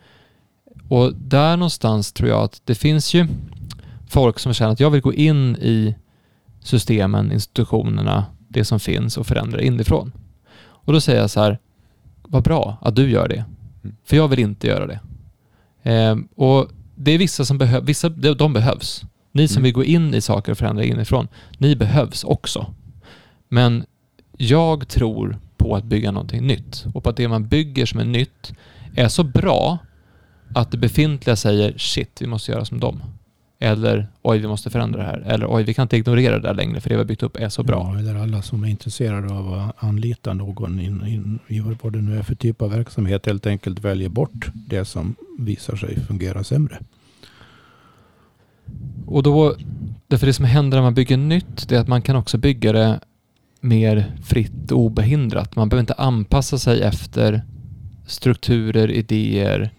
Och 0.89 1.15
där 1.15 1.57
någonstans 1.57 2.13
tror 2.13 2.29
jag 2.29 2.43
att 2.43 2.61
det 2.65 2.75
finns 2.75 3.15
ju 3.15 3.27
folk 4.07 4.39
som 4.39 4.53
känner 4.53 4.73
att 4.73 4.81
jag 4.81 4.91
vill 4.91 5.01
gå 5.01 5.15
in 5.15 5.57
i 5.57 5.95
systemen, 6.61 7.33
institutionerna, 7.33 8.27
det 8.49 8.65
som 8.65 8.81
finns 8.81 9.17
och 9.17 9.27
förändra 9.27 9.61
inifrån. 9.61 10.13
Och 10.59 10.93
då 10.93 11.01
säger 11.01 11.21
jag 11.21 11.31
så 11.31 11.41
här, 11.41 11.59
vad 12.23 12.43
bra 12.43 12.77
att 12.81 12.97
du 12.97 13.11
gör 13.11 13.29
det. 13.29 13.45
Mm. 13.85 13.97
För 14.05 14.17
jag 14.17 14.29
vill 14.29 14.39
inte 14.39 14.67
göra 14.67 14.87
det. 14.87 15.01
Ehm, 15.83 16.29
och 16.37 16.69
det 16.95 17.11
är 17.11 17.19
vissa 17.19 17.45
som 17.45 17.59
behövs, 17.59 17.89
vissa 17.89 18.09
de, 18.09 18.35
de 18.35 18.53
behövs. 18.53 19.03
Ni 19.33 19.49
som 19.49 19.57
Mm. 19.57 19.65
vill 19.65 19.73
gå 19.73 19.85
in 19.85 20.15
i 20.15 20.21
saker 20.21 20.53
och 20.53 20.59
förändra 20.59 20.85
inifrån, 20.85 21.29
ni 21.59 21.77
behövs 21.77 22.25
också. 22.25 22.75
Men 23.49 23.85
jag 24.37 24.89
tror 24.89 25.39
på 25.57 25.77
att 25.77 25.85
bygga 25.85 26.11
någonting 26.11 26.47
nytt 26.47 26.87
och 26.95 27.05
på 27.05 27.11
att 27.11 27.17
det 27.17 27.29
man 27.29 27.49
bygger 27.49 27.87
som 27.87 28.01
är 28.01 28.05
nytt 28.05 28.53
är 28.95 29.09
så 29.09 29.25
bra 29.25 29.79
att 30.55 30.71
det 30.71 30.79
befintliga 30.79 31.37
säger 31.37 31.79
shit, 31.79 32.23
vi 32.23 32.27
måste 32.27 32.53
göra 32.53 32.65
som 32.65 32.81
dem. 32.81 33.03
Eller 33.59 34.09
oj, 34.23 34.39
vi 34.39 34.47
måste 34.47 34.71
förändra 34.71 34.99
det 34.99 35.07
här. 35.07 35.23
Eller 35.27 35.47
oj, 35.51 35.65
vi 35.65 35.75
kan 35.75 35.83
inte 35.83 35.97
ignorera 35.97 36.39
det 36.39 36.49
där 36.49 36.55
längre 36.55 36.81
för 36.81 36.89
det 36.89 36.95
vi 36.95 37.01
har 37.01 37.05
byggt 37.05 37.23
upp 37.23 37.37
är 37.37 37.49
så 37.49 37.63
bra. 37.63 37.93
Ja, 37.95 37.99
eller 37.99 38.15
alla 38.15 38.43
som 38.43 38.65
är 38.65 38.69
intresserade 38.69 39.35
av 39.35 39.53
att 39.53 39.85
anlita 39.85 40.35
någon 40.35 40.81
in, 40.81 41.07
in, 41.07 41.39
i 41.47 41.61
vad 41.61 41.93
det 41.93 42.01
nu 42.01 42.19
är 42.19 42.23
för 42.23 42.35
typ 42.35 42.63
av 42.63 42.71
verksamhet 42.71 43.27
helt 43.27 43.47
enkelt 43.47 43.81
väljer 43.81 44.09
bort 44.09 44.51
det 44.55 44.85
som 44.85 45.15
visar 45.39 45.77
sig 45.77 46.01
fungera 46.01 46.45
sämre. 46.45 46.79
Och 49.07 49.23
då, 49.23 49.57
därför 50.07 50.27
det 50.27 50.33
som 50.33 50.45
händer 50.45 50.77
när 50.77 50.83
man 50.83 50.95
bygger 50.95 51.17
nytt, 51.17 51.69
det 51.69 51.77
är 51.77 51.81
att 51.81 51.89
man 51.89 52.03
kan 52.03 52.17
också 52.17 52.39
bygga 52.39 52.73
det 52.73 53.01
mer 53.61 54.13
fritt 54.25 54.73
och 54.73 54.81
obehindrat. 54.81 55.57
Man 55.57 55.69
behöver 55.69 55.81
inte 55.81 55.95
anpassa 55.95 56.59
sig 56.59 56.83
efter 56.83 57.43
strukturer, 58.07 58.91
idéer, 58.91 59.71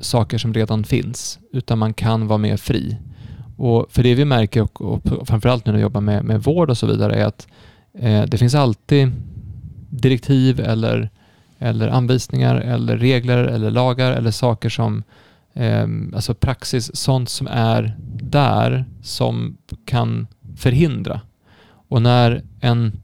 saker 0.00 0.38
som 0.38 0.54
redan 0.54 0.84
finns, 0.84 1.38
utan 1.52 1.78
man 1.78 1.94
kan 1.94 2.26
vara 2.26 2.38
mer 2.38 2.56
fri. 2.56 2.96
Och 3.56 3.86
för 3.90 4.02
det 4.02 4.14
vi 4.14 4.24
märker, 4.24 4.62
och, 4.62 4.82
och 4.82 5.28
framförallt 5.28 5.66
när 5.66 5.72
vi 5.72 5.80
jobbar 5.80 6.00
med, 6.00 6.24
med 6.24 6.42
vård 6.42 6.70
och 6.70 6.78
så 6.78 6.86
vidare, 6.86 7.14
är 7.14 7.24
att 7.24 7.46
eh, 7.98 8.22
det 8.22 8.38
finns 8.38 8.54
alltid 8.54 9.12
direktiv 9.90 10.60
eller, 10.60 11.10
eller 11.58 11.88
anvisningar 11.88 12.56
eller 12.56 12.96
regler 12.96 13.44
eller 13.44 13.70
lagar 13.70 14.12
eller 14.12 14.30
saker 14.30 14.68
som 14.68 15.02
eh, 15.54 15.86
alltså 16.14 16.34
praxis, 16.34 16.96
sånt 16.96 17.30
som 17.30 17.46
är 17.50 17.96
där 18.22 18.84
som 19.02 19.56
kan 19.84 20.26
förhindra. 20.56 21.20
Och 21.88 22.02
när 22.02 22.42
en 22.60 23.02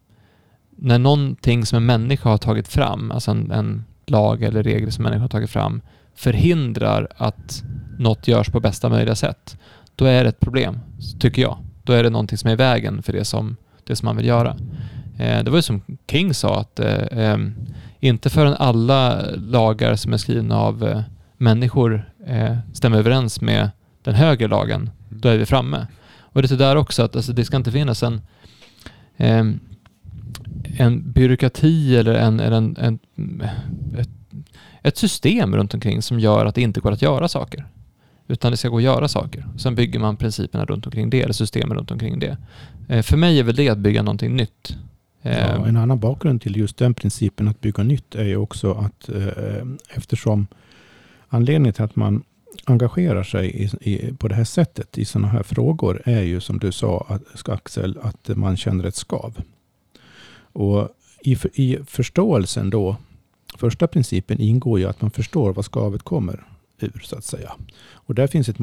när 0.77 0.99
någonting 0.99 1.67
som 1.67 1.77
en 1.77 1.87
människa 1.87 2.29
har 2.29 2.39
tagit 2.39 2.69
fram, 2.69 3.11
alltså 3.11 3.31
en, 3.31 3.51
en 3.51 3.85
lag 4.07 4.43
eller 4.43 4.63
regel 4.63 4.93
som 4.93 5.05
människor 5.05 5.21
har 5.21 5.29
tagit 5.29 5.51
fram, 5.51 5.81
förhindrar 6.15 7.09
att 7.17 7.63
något 7.99 8.29
görs 8.29 8.49
på 8.49 8.61
bästa 8.61 8.89
möjliga 8.89 9.15
sätt, 9.15 9.59
då 9.97 10.05
är 10.05 10.23
det 10.25 10.29
ett 10.29 10.41
problem, 10.41 10.79
tycker 11.21 11.43
jag. 11.43 11.59
Då 11.85 11.93
är 11.93 12.03
det 12.03 12.11
någonting 12.11 12.39
som 12.39 12.49
är 12.49 12.55
i 12.55 12.57
vägen 12.57 13.03
för 13.03 13.13
det 13.13 13.25
som, 13.25 13.57
det 13.85 13.97
som 13.97 14.07
man 14.07 14.17
vill 14.17 14.27
göra. 14.27 14.57
Eh, 15.19 15.45
det 15.45 15.51
var 15.51 15.59
ju 15.59 15.63
som 15.63 15.83
King 16.11 16.35
sa, 16.35 16.61
att 16.61 16.81
eh, 16.81 16.95
eh, 16.95 17.39
inte 18.01 18.31
förrän 18.31 18.55
alla 18.55 19.31
lagar 19.37 19.97
som 19.97 20.13
är 20.13 20.17
skrivna 20.17 20.59
av 20.59 20.89
eh, 20.89 21.03
människor 21.37 22.11
eh, 22.27 22.57
stämmer 22.73 22.99
överens 22.99 23.41
med 23.41 23.71
den 24.03 24.15
högre 24.15 24.49
lagen, 24.49 24.91
då 25.09 25.29
är 25.29 25.39
vi 25.39 25.47
framme. 25.47 25.87
Och 26.21 26.43
det 26.43 26.51
är 26.51 26.57
där 26.57 26.77
också 26.77 27.03
att 27.03 27.17
alltså, 27.17 27.33
det 27.33 27.45
ska 27.45 27.57
inte 27.57 27.73
finnas 27.73 28.03
en, 28.03 28.21
eh, 29.17 29.45
en 30.79 31.13
byråkrati 31.13 31.97
eller 31.97 32.15
en, 32.15 32.41
en, 32.41 32.77
en, 32.77 32.99
ett, 33.99 34.09
ett 34.83 34.97
system 34.97 35.57
runt 35.57 35.75
omkring 35.75 36.03
som 36.03 36.21
gör 36.21 36.47
att 36.47 36.55
det 36.55 36.63
inte 36.63 36.81
går 36.81 36.93
att 36.93 37.03
göra 37.03 37.29
saker. 37.29 37.65
Utan 38.29 38.51
det 38.51 38.57
ska 38.57 38.69
gå 38.69 38.77
att 38.77 38.83
göra 38.83 39.09
saker. 39.09 39.47
Sen 39.59 39.75
bygger 39.75 39.99
man 40.01 40.17
principerna 40.17 40.65
runt 40.65 40.87
omkring 40.87 41.11
det, 41.11 41.23
eller 41.23 41.33
systemen 41.33 41.77
runt 41.77 41.91
omkring 41.91 42.19
det. 42.19 42.37
Eh, 42.89 43.03
för 43.03 43.17
mig 43.17 43.39
är 43.39 43.45
väl 43.45 43.57
det 43.57 43.69
att 43.69 43.79
bygga 43.79 44.03
någonting 44.03 44.37
nytt. 44.37 44.77
Ja, 45.23 45.31
Eh, 45.31 45.69
en 45.69 45.77
annan 45.77 46.01
bakgrund 46.01 46.43
till 46.43 46.57
just 46.57 46.77
den 46.77 46.95
principen 46.95 47.49
att 47.49 47.61
bygga 47.61 47.83
nytt 47.83 48.15
är 48.15 48.25
ju 48.25 48.37
också 48.37 48.73
att 48.73 49.09
eh, 49.09 49.67
eftersom 49.89 50.47
anledningen 51.29 51.75
till 51.75 51.85
att 51.85 51.97
man 51.97 52.23
engagerar 52.65 53.23
sig 53.23 53.51
i, 53.51 53.71
i, 53.91 54.15
på 54.15 54.29
det 54.29 54.35
här 54.35 54.45
sättet 54.45 54.99
i 54.99 55.05
sådana 55.05 55.29
här 55.29 55.43
frågor 55.43 56.03
är 56.05 56.23
ju 56.23 56.41
som 56.41 56.59
du 56.59 56.73
sa 56.73 57.07
att, 57.09 57.49
Axel, 57.49 57.99
att 58.03 58.37
man 58.37 58.57
känner 58.57 58.85
ett 58.85 58.95
skav. 58.95 59.43
Och 60.53 60.89
i, 61.21 61.37
i 61.55 61.79
förståelsen 61.87 62.71
då, 62.71 62.97
första 63.59 63.87
principen 63.87 64.41
ingår 64.41 64.79
ju 64.79 64.87
att 64.87 65.01
man 65.01 65.11
förstår 65.11 65.53
vad 65.53 65.65
skavet 65.65 66.03
kommer 66.03 66.47
ur 66.79 67.03
så 67.05 67.17
att 67.17 67.25
säga. 67.25 67.53
Och 67.93 68.15
där 68.15 68.27
finns 68.27 68.49
ett 68.49 68.59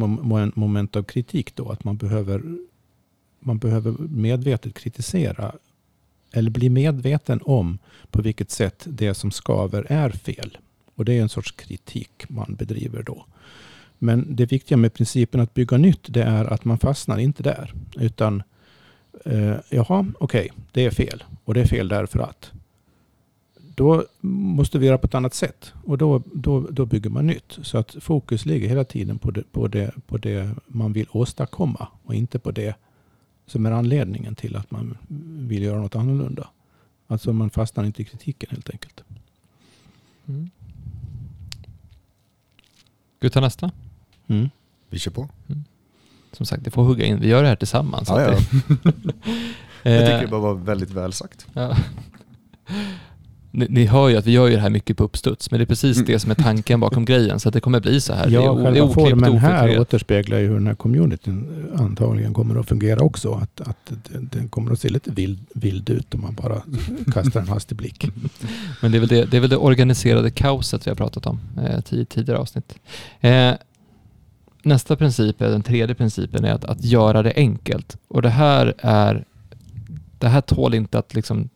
moment 0.56 0.96
av 0.96 1.04
kritik 1.04 1.56
då, 1.56 1.70
att 1.70 1.84
man 1.84 1.98
behöver, 1.98 2.42
man 3.40 3.58
behöver 3.58 3.92
medvetet 4.00 4.74
kritisera 4.74 5.56
eller 6.32 6.52
bli 6.52 6.70
medveten 6.70 7.40
om 7.44 7.78
på 8.12 8.22
vilket 8.22 8.52
sätt 8.52 8.88
det 8.90 9.14
som 9.14 9.32
skaver 9.32 9.86
är 9.90 10.10
fel. 10.10 10.58
Och 10.96 11.06
det 11.06 11.14
är 11.14 11.22
en 11.22 11.30
sorts 11.30 11.52
kritik 11.52 12.30
man 12.30 12.56
bedriver 12.56 13.04
då. 13.04 13.26
Men 13.98 14.36
det 14.36 14.46
viktiga 14.46 14.78
med 14.78 14.94
principen 14.94 15.42
att 15.42 15.54
bygga 15.54 15.78
nytt 15.78 16.14
det 16.14 16.24
är 16.24 16.46
att 16.46 16.66
man 16.66 16.78
fastnar 16.78 17.18
inte 17.18 17.44
där. 17.44 17.74
Utan 17.96 18.44
eh, 19.26 19.56
jaha, 19.70 20.06
okej, 20.20 20.52
det 20.72 20.86
är 20.86 20.92
fel. 20.92 21.24
Och 21.44 21.54
det 21.54 21.62
är 21.62 21.66
fel 21.66 21.88
därför 21.88 22.20
att. 22.20 22.52
Då 23.80 24.06
måste 24.22 24.80
vi 24.80 24.86
göra 24.86 24.98
på 24.98 25.08
ett 25.08 25.16
annat 25.16 25.34
sätt. 25.34 25.74
Och 25.86 25.98
då, 25.98 26.24
då, 26.34 26.68
då 26.72 26.86
bygger 26.86 27.10
man 27.10 27.28
nytt. 27.28 27.58
Så 27.62 27.78
att 27.78 27.96
fokus 28.02 28.46
ligger 28.46 28.70
hela 28.70 28.84
tiden 28.84 29.20
på 29.20 29.32
det, 29.32 29.44
på, 29.52 29.68
det, 29.68 29.92
på 30.08 30.18
det 30.18 30.50
man 30.68 30.94
vill 30.94 31.08
åstadkomma. 31.12 31.88
Och 32.04 32.14
inte 32.16 32.40
på 32.40 32.52
det 32.52 32.76
som 33.48 33.66
är 33.66 33.72
anledningen 33.72 34.36
till 34.36 34.56
att 34.56 34.72
man 34.72 34.98
vill 35.48 35.64
göra 35.64 35.80
något 35.82 35.96
annorlunda. 35.96 36.48
Alltså 37.08 37.34
man 37.34 37.50
fastnar 37.50 37.84
inte 37.84 38.02
i 38.02 38.06
kritiken 38.06 38.50
helt 38.52 38.70
enkelt. 38.70 39.04
mm. 40.28 40.50
Ska 43.18 43.28
vi 43.28 43.30
ta 43.30 43.40
nästa? 43.42 43.72
Mm. 44.28 44.50
Vi 44.90 45.00
kör 45.00 45.12
på. 45.12 45.30
Som 46.32 46.46
sagt, 46.46 46.64
det 46.64 46.72
får 46.72 46.84
hugga 46.84 47.06
in. 47.06 47.20
Vi 47.20 47.28
gör 47.28 47.42
det 47.44 47.50
här 47.50 47.56
tillsammans. 47.56 48.10
Ja, 48.10 48.22
ja. 48.22 48.28
det- 48.32 48.38
Jag 49.84 50.00
tycker 50.06 50.16
Eh, 50.16 50.22
det 50.22 50.28
bara 50.28 50.42
var 50.42 50.54
väldigt 50.54 50.92
väl 50.92 51.14
sagt. 51.14 51.48
Ja. 51.54 51.76
Ni, 53.52 53.66
ni 53.70 53.86
hör 53.86 54.10
ju 54.10 54.18
att 54.18 54.26
vi 54.28 54.32
gör 54.32 54.48
ju 54.48 54.56
det 54.56 54.62
här 54.62 54.70
mycket 54.70 54.98
på 54.98 55.04
uppstuds, 55.04 55.52
men 55.52 55.60
det 55.60 55.64
är 55.64 55.66
precis 55.66 55.98
Mm. 55.98 56.08
det 56.08 56.20
som 56.20 56.32
är 56.32 56.36
tanken 56.36 56.80
bakom 56.80 57.06
grejen, 57.06 57.40
så 57.40 57.50
att 57.50 57.54
det 57.54 57.60
kommer 57.62 57.80
bli 57.80 58.02
så 58.02 58.14
här. 58.14 58.30
det 58.30 58.36
är, 58.36 58.42
Ja, 58.42 58.54
det 58.54 58.60
är 58.62 58.64
själva 58.64 58.84
oklippt 58.84 59.10
formen 59.10 59.38
här 59.38 59.80
återspeglar 59.80 60.38
ju 60.40 60.48
hur 60.48 60.54
den 60.54 60.68
här 60.68 60.76
communityn 60.76 61.68
antagligen 61.76 62.34
kommer 62.34 62.60
att 62.60 62.68
fungera 62.70 63.00
också. 63.04 63.32
Att, 63.34 63.62
att 63.62 63.92
den- 64.32 64.50
kommer 64.50 64.72
att 64.72 64.80
se 64.80 64.90
lite 64.90 65.12
vild, 65.12 65.40
vild 65.54 65.90
ut 65.90 66.14
om 66.14 66.22
man 66.22 66.34
bara 66.36 66.62
kastar 67.14 67.40
en 67.40 67.48
hastig 67.48 67.78
blick. 67.78 68.12
Men 68.82 68.92
det 68.92 68.98
är, 68.98 69.00
väl 69.00 69.10
det, 69.10 69.26
det 69.26 69.38
är 69.38 69.42
väl 69.42 69.50
det 69.50 69.58
organiserade 69.58 70.32
kaoset 70.32 70.88
vi 70.88 70.92
har 70.92 70.96
pratat 70.96 71.26
om 71.26 71.40
eh, 71.58 71.94
i 72.00 72.06
tidigare 72.06 72.40
avsnitt. 72.40 72.76
Eh, 73.20 73.52
nästa 74.64 74.96
princip, 74.96 75.40
den 75.40 75.62
tredje 75.64 75.96
principen, 75.96 76.46
är 76.46 76.54
att, 76.54 76.66
att 76.66 76.84
göra 76.84 77.24
det 77.24 77.34
enkelt. 77.36 77.98
Och 78.08 78.22
det 78.22 78.30
här 78.30 78.74
är 78.78 79.26
det 80.18 80.28
här 80.28 80.42
tål 80.42 80.74
inte 80.74 81.00
att 81.00 81.14
liksom 81.16 81.50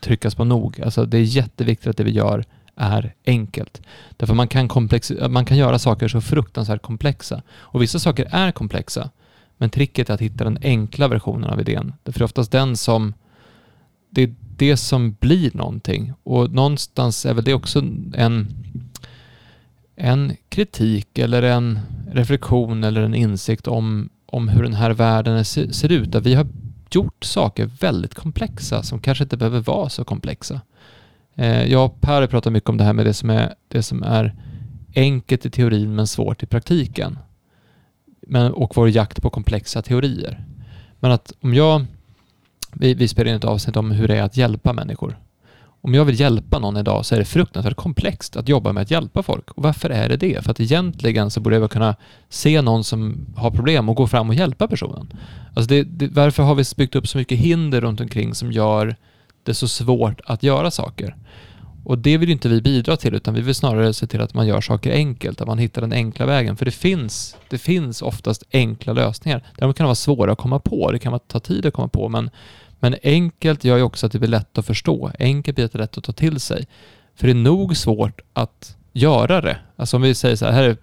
tryckas 0.00 0.34
på 0.34 0.44
nog. 0.44 0.80
Alltså 0.80 1.04
det 1.04 1.18
är 1.18 1.22
jätteviktigt 1.22 1.86
att 1.86 1.96
det 1.96 2.04
vi 2.04 2.10
gör 2.10 2.44
är 2.76 3.14
enkelt. 3.26 3.82
Därför 4.16 4.34
man 4.34 4.48
kan, 4.48 4.68
komplex, 4.68 5.12
man 5.28 5.44
kan 5.44 5.56
göra 5.56 5.78
saker 5.78 6.08
så 6.08 6.20
fruktansvärt 6.20 6.82
komplexa. 6.82 7.42
Och 7.50 7.82
vissa 7.82 7.98
saker 7.98 8.28
är 8.30 8.52
komplexa. 8.52 9.10
Men 9.56 9.70
tricket 9.70 10.10
är 10.10 10.14
att 10.14 10.20
hitta 10.20 10.44
den 10.44 10.58
enkla 10.62 11.08
versionen 11.08 11.50
av 11.50 11.60
idén. 11.60 11.92
Därför 12.02 12.18
det 12.18 12.22
är 12.22 12.24
oftast 12.24 12.52
den 12.52 12.76
som 12.76 13.14
det 14.10 14.22
är 14.22 14.34
det 14.56 14.76
som 14.76 15.16
blir 15.20 15.50
någonting. 15.54 16.12
Och 16.22 16.50
någonstans 16.50 17.26
är 17.26 17.34
väl 17.34 17.44
det 17.44 17.54
också 17.54 17.78
en, 18.14 18.48
en 19.96 20.36
kritik 20.48 21.18
eller 21.18 21.42
en 21.42 21.80
reflektion 22.10 22.84
eller 22.84 23.02
en 23.02 23.14
insikt 23.14 23.68
om, 23.68 24.08
om 24.26 24.48
hur 24.48 24.62
den 24.62 24.74
här 24.74 24.90
världen 24.90 25.44
ser, 25.44 25.72
ser 25.72 25.92
ut. 25.92 26.12
Där 26.12 26.20
vi 26.20 26.34
har 26.34 26.46
gjort 26.94 27.24
saker 27.24 27.66
väldigt 27.80 28.14
komplexa 28.14 28.82
som 28.82 29.00
kanske 29.00 29.24
inte 29.24 29.36
behöver 29.36 29.60
vara 29.60 29.88
så 29.88 30.04
komplexa. 30.04 30.60
Eh, 31.34 31.64
jag 31.64 31.84
och 31.84 32.00
Per 32.00 32.20
har 32.20 32.26
pratat 32.26 32.52
mycket 32.52 32.70
om 32.70 32.76
det 32.76 32.84
här 32.84 32.92
med 32.92 33.06
det 33.06 33.14
som 33.14 33.30
är, 33.30 33.54
det 33.68 33.82
som 33.82 34.02
är 34.02 34.34
enkelt 34.94 35.46
i 35.46 35.50
teorin 35.50 35.94
men 35.94 36.06
svårt 36.06 36.42
i 36.42 36.46
praktiken. 36.46 37.18
Men, 38.20 38.52
och 38.52 38.76
vår 38.76 38.88
jakt 38.88 39.22
på 39.22 39.30
komplexa 39.30 39.82
teorier. 39.82 40.44
Men 41.00 41.10
att 41.12 41.32
om 41.40 41.54
jag 41.54 41.86
vi, 42.72 42.94
vi 42.94 43.08
spelar 43.08 43.30
in 43.30 43.36
ett 43.36 43.44
avsnitt 43.44 43.76
om 43.76 43.90
hur 43.90 44.08
det 44.08 44.16
är 44.16 44.22
att 44.22 44.36
hjälpa 44.36 44.72
människor. 44.72 45.18
Om 45.86 45.94
jag 45.94 46.04
vill 46.04 46.20
hjälpa 46.20 46.58
någon 46.58 46.76
idag 46.76 47.06
så 47.06 47.14
är 47.14 47.18
det 47.18 47.24
fruktansvärt 47.24 47.76
komplext 47.76 48.36
att 48.36 48.48
jobba 48.48 48.72
med 48.72 48.82
att 48.82 48.90
hjälpa 48.90 49.22
folk. 49.22 49.50
Och 49.50 49.62
varför 49.62 49.90
är 49.90 50.08
det 50.08 50.16
det? 50.16 50.44
För 50.44 50.50
att 50.50 50.60
egentligen 50.60 51.30
så 51.30 51.40
borde 51.40 51.56
jag 51.56 51.70
kunna 51.70 51.96
se 52.28 52.62
någon 52.62 52.84
som 52.84 53.26
har 53.36 53.50
problem 53.50 53.88
och 53.88 53.96
gå 53.96 54.06
fram 54.06 54.28
och 54.28 54.34
hjälpa 54.34 54.68
personen. 54.68 55.12
Alltså 55.54 55.68
det, 55.68 55.82
det, 55.82 56.08
varför 56.08 56.42
har 56.42 56.54
vi 56.54 56.64
byggt 56.76 56.96
upp 56.96 57.08
så 57.08 57.18
mycket 57.18 57.38
hinder 57.38 57.80
runt 57.80 58.00
omkring 58.00 58.34
som 58.34 58.52
gör 58.52 58.96
det 59.42 59.54
så 59.54 59.68
svårt 59.68 60.20
att 60.24 60.42
göra 60.42 60.70
saker? 60.70 61.16
Och 61.84 61.98
det 61.98 62.18
vill 62.18 62.30
inte 62.30 62.48
vi 62.48 62.60
bidra 62.62 62.96
till 62.96 63.14
utan 63.14 63.34
vi 63.34 63.40
vill 63.40 63.54
snarare 63.54 63.94
se 63.94 64.06
till 64.06 64.20
att 64.20 64.34
man 64.34 64.46
gör 64.46 64.60
saker 64.60 64.92
enkelt, 64.92 65.40
att 65.40 65.48
man 65.48 65.58
hittar 65.58 65.80
den 65.80 65.92
enkla 65.92 66.26
vägen. 66.26 66.56
För 66.56 66.64
det 66.64 66.70
finns, 66.70 67.36
det 67.50 67.58
finns 67.58 68.02
oftast 68.02 68.42
enkla 68.52 68.92
lösningar. 68.92 69.42
Däremot 69.56 69.76
kan 69.76 69.84
det 69.84 69.88
vara 69.88 69.94
svåra 69.94 70.32
att 70.32 70.38
komma 70.38 70.58
på, 70.58 70.92
det 70.92 70.98
kan 70.98 71.20
ta 71.26 71.40
tid 71.40 71.66
att 71.66 71.74
komma 71.74 71.88
på 71.88 72.08
men 72.08 72.30
men 72.80 72.96
enkelt 73.02 73.64
gör 73.64 73.76
ju 73.76 73.82
också 73.82 74.06
att 74.06 74.12
det 74.12 74.18
blir 74.18 74.28
lätt 74.28 74.58
att 74.58 74.66
förstå. 74.66 75.10
Enkelt 75.18 75.54
blir 75.54 75.68
det 75.72 75.78
lätt 75.78 75.98
att 75.98 76.04
ta 76.04 76.12
till 76.12 76.40
sig. 76.40 76.66
För 77.14 77.26
det 77.26 77.32
är 77.32 77.34
nog 77.34 77.76
svårt 77.76 78.20
att 78.32 78.76
göra 78.92 79.40
det. 79.40 79.58
Alltså 79.76 79.96
om 79.96 80.02
vi 80.02 80.14
säger 80.14 80.36
så 80.36 80.44
här, 80.44 80.52
här 80.52 80.62
är, 80.62 80.76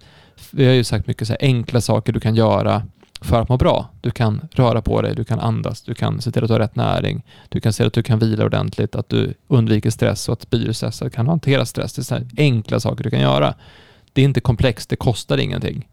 vi 0.50 0.66
har 0.66 0.72
ju 0.72 0.84
sagt 0.84 1.06
mycket 1.06 1.28
så 1.28 1.32
här 1.32 1.42
enkla 1.42 1.80
saker 1.80 2.12
du 2.12 2.20
kan 2.20 2.34
göra 2.34 2.82
för 3.20 3.40
att 3.40 3.48
må 3.48 3.56
bra. 3.56 3.90
Du 4.00 4.10
kan 4.10 4.48
röra 4.52 4.82
på 4.82 5.02
dig, 5.02 5.14
du 5.14 5.24
kan 5.24 5.40
andas, 5.40 5.82
du 5.82 5.94
kan 5.94 6.20
se 6.20 6.30
till 6.30 6.42
att 6.42 6.48
du 6.48 6.54
har 6.54 6.60
rätt 6.60 6.76
näring, 6.76 7.22
du 7.48 7.60
kan 7.60 7.72
se 7.72 7.84
att 7.84 7.92
du 7.92 8.02
kan 8.02 8.18
vila 8.18 8.44
ordentligt, 8.44 8.94
att 8.94 9.08
du 9.08 9.34
undviker 9.48 9.90
stress 9.90 10.28
och 10.28 10.32
att 10.32 10.50
biostressad 10.50 11.12
kan 11.12 11.28
hantera 11.28 11.66
stress. 11.66 11.92
Det 11.92 12.00
är 12.00 12.04
så 12.04 12.14
här 12.14 12.26
enkla 12.36 12.80
saker 12.80 13.04
du 13.04 13.10
kan 13.10 13.20
göra. 13.20 13.54
Det 14.12 14.20
är 14.20 14.24
inte 14.24 14.40
komplext, 14.40 14.90
det 14.90 14.96
kostar 14.96 15.38
ingenting. 15.38 15.88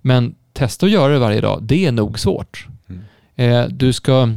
Men 0.00 0.34
testa 0.52 0.86
att 0.86 0.92
göra 0.92 1.12
det 1.12 1.18
varje 1.18 1.40
dag, 1.40 1.62
det 1.62 1.86
är 1.86 1.92
nog 1.92 2.18
svårt. 2.18 2.66
Mm. 2.88 3.02
Eh, 3.36 3.68
du 3.68 3.92
ska 3.92 4.34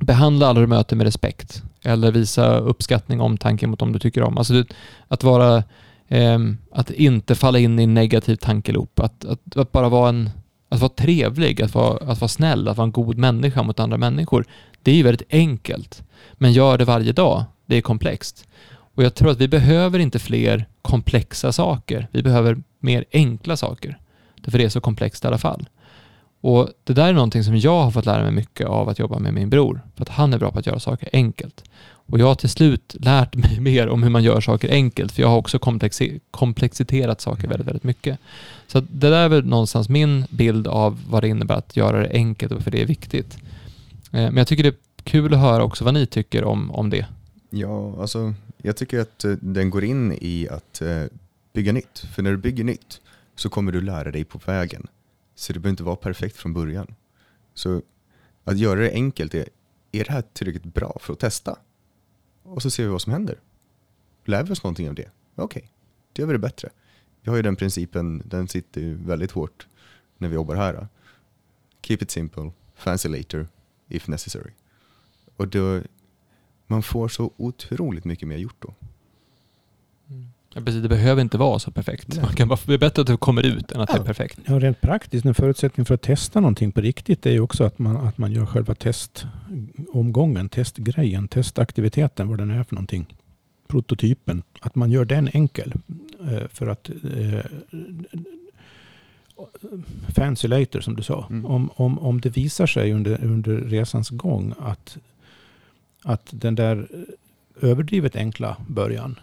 behandla 0.00 0.46
alla 0.46 0.60
du 0.60 0.66
möter 0.66 0.96
med 0.96 1.04
respekt 1.04 1.62
eller 1.84 2.12
visa 2.12 2.58
uppskattning 2.58 3.20
och 3.20 3.26
omtanke 3.26 3.66
mot 3.66 3.78
dem 3.78 3.92
du 3.92 3.98
tycker 3.98 4.22
om. 4.22 4.38
Alltså 4.38 4.64
att 5.08 5.24
vara 5.24 5.62
ehm, 6.08 6.58
att 6.72 6.90
inte 6.90 7.34
falla 7.34 7.58
in 7.58 7.78
i 7.78 7.82
en 7.82 7.94
negativ 7.94 8.36
tankeloop, 8.36 9.00
att, 9.00 9.24
att, 9.24 9.56
att 9.56 9.72
bara 9.72 9.88
vara 9.88 10.08
en 10.08 10.30
att 10.68 10.80
vara 10.80 10.92
trevlig, 10.92 11.62
att 11.62 11.74
vara, 11.74 12.12
att 12.12 12.20
vara 12.20 12.28
snäll, 12.28 12.68
att 12.68 12.76
vara 12.76 12.84
en 12.84 12.92
god 12.92 13.18
människa 13.18 13.62
mot 13.62 13.80
andra 13.80 13.96
människor. 13.96 14.44
Det 14.82 14.90
är 14.90 14.94
ju 14.94 15.02
väldigt 15.02 15.28
enkelt. 15.30 16.02
Men 16.34 16.52
gör 16.52 16.78
det 16.78 16.84
varje 16.84 17.12
dag, 17.12 17.44
det 17.66 17.76
är 17.76 17.80
komplext. 17.80 18.48
Och 18.70 19.02
jag 19.02 19.14
tror 19.14 19.30
att 19.30 19.40
vi 19.40 19.48
behöver 19.48 19.98
inte 19.98 20.18
fler 20.18 20.66
komplexa 20.82 21.52
saker. 21.52 22.08
Vi 22.12 22.22
behöver 22.22 22.62
mer 22.80 23.04
enkla 23.12 23.56
saker. 23.56 23.98
Därför 24.40 24.58
det 24.58 24.64
är 24.64 24.68
så 24.68 24.80
komplext 24.80 25.24
i 25.24 25.26
alla 25.26 25.38
fall. 25.38 25.68
Och 26.40 26.68
det 26.84 26.92
där 26.92 27.08
är 27.08 27.12
någonting 27.12 27.44
som 27.44 27.56
jag 27.56 27.82
har 27.82 27.90
fått 27.90 28.06
lära 28.06 28.22
mig 28.22 28.32
mycket 28.32 28.66
av 28.66 28.88
att 28.88 28.98
jobba 28.98 29.18
med 29.18 29.34
min 29.34 29.50
bror. 29.50 29.80
För 29.96 30.02
att 30.02 30.08
han 30.08 30.32
är 30.34 30.38
bra 30.38 30.50
på 30.52 30.58
att 30.58 30.66
göra 30.66 30.80
saker 30.80 31.08
enkelt. 31.12 31.64
Och 32.10 32.18
jag 32.18 32.26
har 32.26 32.34
till 32.34 32.48
slut 32.48 32.96
lärt 33.00 33.34
mig 33.34 33.60
mer 33.60 33.88
om 33.88 34.02
hur 34.02 34.10
man 34.10 34.22
gör 34.22 34.40
saker 34.40 34.68
enkelt. 34.70 35.12
För 35.12 35.22
jag 35.22 35.28
har 35.28 35.36
också 35.36 35.58
komplexi- 35.58 36.20
komplexiterat 36.30 37.20
saker 37.20 37.48
väldigt, 37.48 37.66
väldigt 37.66 37.84
mycket. 37.84 38.18
Så 38.66 38.80
det 38.80 39.10
där 39.10 39.12
är 39.24 39.28
väl 39.28 39.46
någonstans 39.46 39.88
min 39.88 40.24
bild 40.30 40.66
av 40.66 41.00
vad 41.08 41.22
det 41.22 41.28
innebär 41.28 41.54
att 41.54 41.76
göra 41.76 42.00
det 42.00 42.10
enkelt 42.12 42.52
och 42.52 42.58
varför 42.58 42.70
det 42.70 42.82
är 42.82 42.86
viktigt. 42.86 43.38
Eh, 43.94 44.10
Men 44.12 44.36
jag 44.36 44.46
tycker 44.46 44.62
det 44.62 44.68
är 44.68 44.74
kul 45.04 45.34
att 45.34 45.40
höra 45.40 45.64
också 45.64 45.84
vad 45.84 45.94
ni 45.94 46.06
tycker 46.06 46.44
om, 46.44 46.70
om 46.70 46.90
det. 46.90 47.06
Ja, 47.50 47.94
alltså 48.00 48.34
jag 48.62 48.76
tycker 48.76 49.00
att 49.00 49.24
eh, 49.24 49.30
den 49.40 49.70
går 49.70 49.84
in 49.84 50.12
i 50.20 50.48
att 50.50 50.82
eh, 50.82 51.02
bygga 51.52 51.72
nytt. 51.72 51.98
För 52.14 52.22
när 52.22 52.30
du 52.30 52.36
bygger 52.36 52.64
nytt 52.64 53.00
så 53.36 53.48
kommer 53.48 53.72
du 53.72 53.80
lära 53.80 54.10
dig 54.10 54.24
på 54.24 54.40
vägen. 54.46 54.86
Så 55.38 55.52
det 55.52 55.58
behöver 55.58 55.70
inte 55.70 55.82
vara 55.82 55.96
perfekt 55.96 56.36
från 56.36 56.54
början. 56.54 56.94
Så 57.54 57.82
att 58.44 58.58
göra 58.58 58.80
det 58.80 58.92
enkelt 58.92 59.34
är, 59.34 59.48
är 59.92 60.04
det 60.04 60.12
här 60.12 60.22
tillräckligt 60.32 60.74
bra 60.74 60.98
för 61.00 61.12
att 61.12 61.18
testa? 61.18 61.58
Och 62.42 62.62
så 62.62 62.70
ser 62.70 62.82
vi 62.82 62.88
vad 62.88 63.02
som 63.02 63.12
händer. 63.12 63.40
Lär 64.24 64.42
vi 64.42 64.52
oss 64.52 64.62
någonting 64.62 64.88
av 64.88 64.94
det? 64.94 65.10
Okej, 65.34 65.44
okay, 65.44 65.68
då 66.12 66.22
gör 66.22 66.26
vi 66.26 66.32
det 66.32 66.38
bättre. 66.38 66.70
Vi 67.20 67.30
har 67.30 67.36
ju 67.36 67.42
den 67.42 67.56
principen, 67.56 68.22
den 68.24 68.48
sitter 68.48 68.80
ju 68.80 68.94
väldigt 68.94 69.30
hårt 69.30 69.66
när 70.16 70.28
vi 70.28 70.34
jobbar 70.34 70.54
här. 70.54 70.88
Keep 71.82 71.98
it 72.00 72.10
simple, 72.10 72.52
fancy 72.74 73.08
later, 73.08 73.48
if 73.88 74.08
necessary. 74.08 74.52
Och 75.36 75.48
då, 75.48 75.82
man 76.66 76.82
får 76.82 77.08
så 77.08 77.32
otroligt 77.36 78.04
mycket 78.04 78.28
mer 78.28 78.36
gjort 78.36 78.62
då. 78.62 78.74
Ja, 80.58 80.64
precis, 80.64 80.82
det 80.82 80.88
behöver 80.88 81.22
inte 81.22 81.38
vara 81.38 81.58
så 81.58 81.70
perfekt. 81.70 82.16
Man 82.22 82.32
kan 82.34 82.48
bara, 82.48 82.58
det 82.66 82.74
är 82.74 82.78
bättre 82.78 83.02
att 83.02 83.08
det 83.08 83.16
kommer 83.16 83.46
ut 83.46 83.72
än 83.72 83.80
att 83.80 83.88
ja. 83.88 83.94
det 83.94 84.00
är 84.00 84.04
perfekt. 84.04 84.40
Ja, 84.46 84.58
rent 84.58 84.80
praktiskt, 84.80 85.26
en 85.26 85.34
förutsättning 85.34 85.86
för 85.86 85.94
att 85.94 86.02
testa 86.02 86.40
någonting 86.40 86.72
på 86.72 86.80
riktigt 86.80 87.26
är 87.26 87.30
ju 87.30 87.40
också 87.40 87.64
att 87.64 87.78
man, 87.78 87.96
att 87.96 88.18
man 88.18 88.32
gör 88.32 88.46
själva 88.46 88.74
testomgången, 88.74 90.48
testgrejen, 90.48 91.28
testaktiviteten, 91.28 92.28
vad 92.28 92.38
den 92.38 92.50
är 92.50 92.64
för 92.64 92.74
någonting. 92.74 93.06
Prototypen, 93.68 94.42
att 94.60 94.74
man 94.74 94.90
gör 94.90 95.04
den 95.04 95.28
enkel. 95.32 95.72
Eh, 96.20 96.48
för 96.48 96.66
att 96.66 96.90
eh, 96.90 97.44
fancy 100.08 100.48
later 100.48 100.80
som 100.80 100.96
du 100.96 101.02
sa. 101.02 101.26
Mm. 101.30 101.46
Om, 101.46 101.70
om, 101.74 101.98
om 101.98 102.20
det 102.20 102.30
visar 102.36 102.66
sig 102.66 102.92
under, 102.92 103.24
under 103.24 103.56
resans 103.56 104.10
gång 104.10 104.54
att, 104.58 104.98
att 106.02 106.26
den 106.30 106.54
där 106.54 106.88
överdrivet 107.60 108.16
enkla 108.16 108.56
början 108.66 109.18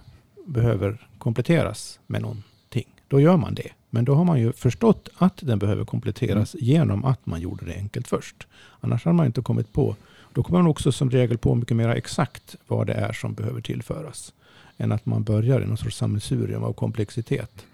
behöver 0.46 1.08
kompletteras 1.18 2.00
med 2.08 2.22
någonting. 2.22 2.88
Då 3.08 3.22
gör 3.22 3.38
man 3.38 3.56
det. 3.56 3.70
Men 3.90 4.06
då 4.06 4.16
har 4.16 4.24
man 4.24 4.40
ju 4.40 4.54
förstått 4.54 5.10
att 5.18 5.38
den 5.38 5.60
behöver 5.60 5.86
kompletteras 5.86 6.54
mm. 6.54 6.66
genom 6.66 7.06
att 7.06 7.26
man 7.26 7.42
gjorde 7.42 7.66
det 7.66 7.76
enkelt 7.76 8.08
först. 8.08 8.48
Annars 8.82 9.06
hade 9.06 9.16
man 9.16 9.26
inte 9.26 9.42
kommit 9.42 9.74
på. 9.74 9.96
Då 10.34 10.44
kommer 10.44 10.60
man 10.60 10.72
också 10.72 10.92
som 10.92 11.10
regel 11.10 11.38
på 11.38 11.56
mycket 11.56 11.78
mer 11.78 11.90
exakt 11.90 12.56
vad 12.68 12.88
det 12.88 12.94
är 12.94 13.14
som 13.14 13.34
behöver 13.34 13.62
tillföras. 13.62 14.34
Än 14.78 14.92
att 14.92 15.06
man 15.06 15.24
börjar 15.24 15.62
i 15.62 15.66
någon 15.66 15.78
sorts 15.78 15.98
sammelsurium 15.98 16.64
av 16.64 16.74
komplexitet. 16.74 17.66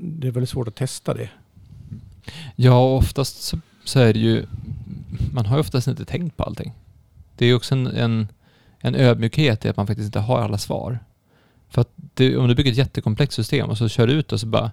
Det 0.00 0.28
är 0.28 0.32
väldigt 0.32 0.50
svårt 0.50 0.68
att 0.68 0.74
testa 0.74 1.14
det. 1.14 1.30
Ja, 2.56 2.96
oftast 2.96 3.42
så, 3.42 3.58
så 3.84 4.00
är 4.00 4.12
det 4.12 4.18
ju... 4.18 4.46
Man 5.32 5.46
har 5.46 5.56
ju 5.56 5.60
oftast 5.60 5.88
inte 5.88 6.04
tänkt 6.04 6.36
på 6.36 6.42
allting. 6.42 6.72
Det 7.36 7.44
är 7.44 7.48
ju 7.48 7.54
också 7.54 7.74
en, 7.74 7.86
en, 7.86 8.28
en 8.78 8.94
ödmjukhet 8.94 9.64
i 9.64 9.68
att 9.68 9.76
man 9.76 9.86
faktiskt 9.86 10.06
inte 10.06 10.20
har 10.20 10.38
alla 10.38 10.58
svar. 10.58 10.98
För 11.68 11.80
att 11.80 11.90
det, 12.14 12.36
om 12.36 12.48
du 12.48 12.54
bygger 12.54 12.70
ett 12.70 12.78
jättekomplext 12.78 13.36
system 13.36 13.70
och 13.70 13.78
så 13.78 13.88
kör 13.88 14.06
du 14.06 14.12
ut 14.12 14.32
och 14.32 14.40
så 14.40 14.46
bara 14.46 14.70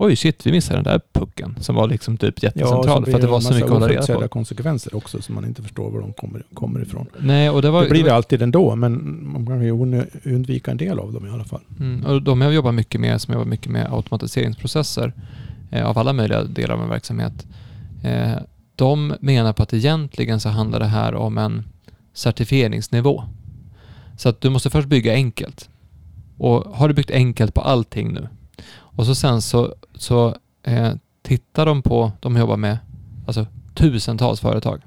Oj 0.00 0.16
shit, 0.16 0.46
vi 0.46 0.52
missade 0.52 0.76
den 0.76 0.84
där 0.84 1.00
pucken 1.12 1.56
som 1.60 1.74
var 1.74 1.88
liksom 1.88 2.16
typ 2.16 2.42
jättecentral 2.42 2.84
ja, 2.86 3.04
för 3.04 3.14
att 3.14 3.20
det 3.20 3.26
var 3.26 3.40
så 3.40 3.54
mycket 3.54 3.64
att 3.64 3.70
hålla 3.70 3.88
reda 3.88 4.20
på. 4.20 4.28
konsekvenser 4.28 4.96
också 4.96 5.22
som 5.22 5.34
man 5.34 5.44
inte 5.44 5.62
förstår 5.62 5.90
var 5.90 6.00
de 6.00 6.12
kommer, 6.12 6.42
kommer 6.54 6.82
ifrån. 6.82 7.06
Nej, 7.18 7.50
och 7.50 7.62
det, 7.62 7.70
var, 7.70 7.82
det 7.82 7.90
blir 7.90 8.04
det 8.04 8.14
alltid 8.14 8.42
ändå, 8.42 8.76
men 8.76 9.22
man 9.32 9.46
kan 9.46 9.62
ju 9.62 10.04
undvika 10.24 10.70
en 10.70 10.76
del 10.76 10.98
av 10.98 11.12
dem 11.12 11.26
i 11.26 11.30
alla 11.30 11.44
fall. 11.44 11.60
Mm, 11.80 12.04
och 12.04 12.22
de 12.22 12.40
jag 12.40 12.54
jobbar 12.54 12.72
mycket 12.72 13.00
med, 13.00 13.20
som 13.20 13.34
jobbar 13.34 13.46
mycket 13.46 13.72
med 13.72 13.92
automatiseringsprocesser 13.92 15.12
eh, 15.70 15.86
av 15.86 15.98
alla 15.98 16.12
möjliga 16.12 16.44
delar 16.44 16.74
av 16.74 16.82
en 16.82 16.88
verksamhet. 16.88 17.46
Eh, 18.02 18.32
de 18.76 19.14
menar 19.20 19.52
på 19.52 19.62
att 19.62 19.74
egentligen 19.74 20.40
så 20.40 20.48
handlar 20.48 20.78
det 20.78 20.86
här 20.86 21.14
om 21.14 21.38
en 21.38 21.64
certifieringsnivå. 22.12 23.24
Så 24.16 24.28
att 24.28 24.40
du 24.40 24.50
måste 24.50 24.70
först 24.70 24.88
bygga 24.88 25.12
enkelt. 25.12 25.68
Och 26.38 26.76
har 26.76 26.88
du 26.88 26.94
byggt 26.94 27.10
enkelt 27.10 27.54
på 27.54 27.60
allting 27.60 28.12
nu 28.12 28.28
och 28.70 29.06
så 29.06 29.14
sen 29.14 29.42
så, 29.42 29.74
så 29.94 30.36
eh, 30.62 30.92
tittar 31.22 31.66
de 31.66 31.82
på, 31.82 32.12
de 32.20 32.36
jobbar 32.36 32.56
med 32.56 32.78
alltså, 33.26 33.46
tusentals 33.74 34.40
företag 34.40 34.82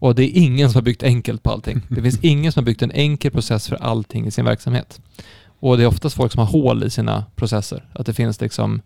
och 0.00 0.14
det 0.14 0.24
är 0.24 0.42
ingen 0.42 0.70
som 0.70 0.76
har 0.76 0.82
byggt 0.82 1.02
enkelt 1.02 1.42
på 1.42 1.50
allting. 1.50 1.82
Det 1.88 2.02
finns 2.02 2.18
ingen 2.22 2.52
som 2.52 2.60
har 2.60 2.66
byggt 2.66 2.82
en 2.82 2.92
enkel 2.92 3.30
process 3.30 3.68
för 3.68 3.76
allting 3.76 4.26
i 4.26 4.30
sin 4.30 4.44
verksamhet. 4.44 5.00
Och 5.60 5.76
det 5.76 5.82
är 5.82 5.86
oftast 5.86 6.16
folk 6.16 6.32
som 6.32 6.38
har 6.38 6.46
hål 6.46 6.84
i 6.84 6.90
sina 6.90 7.24
processer. 7.36 7.84
Att 7.92 8.06
det 8.06 8.14
finns 8.14 8.40
liksom, 8.40 8.82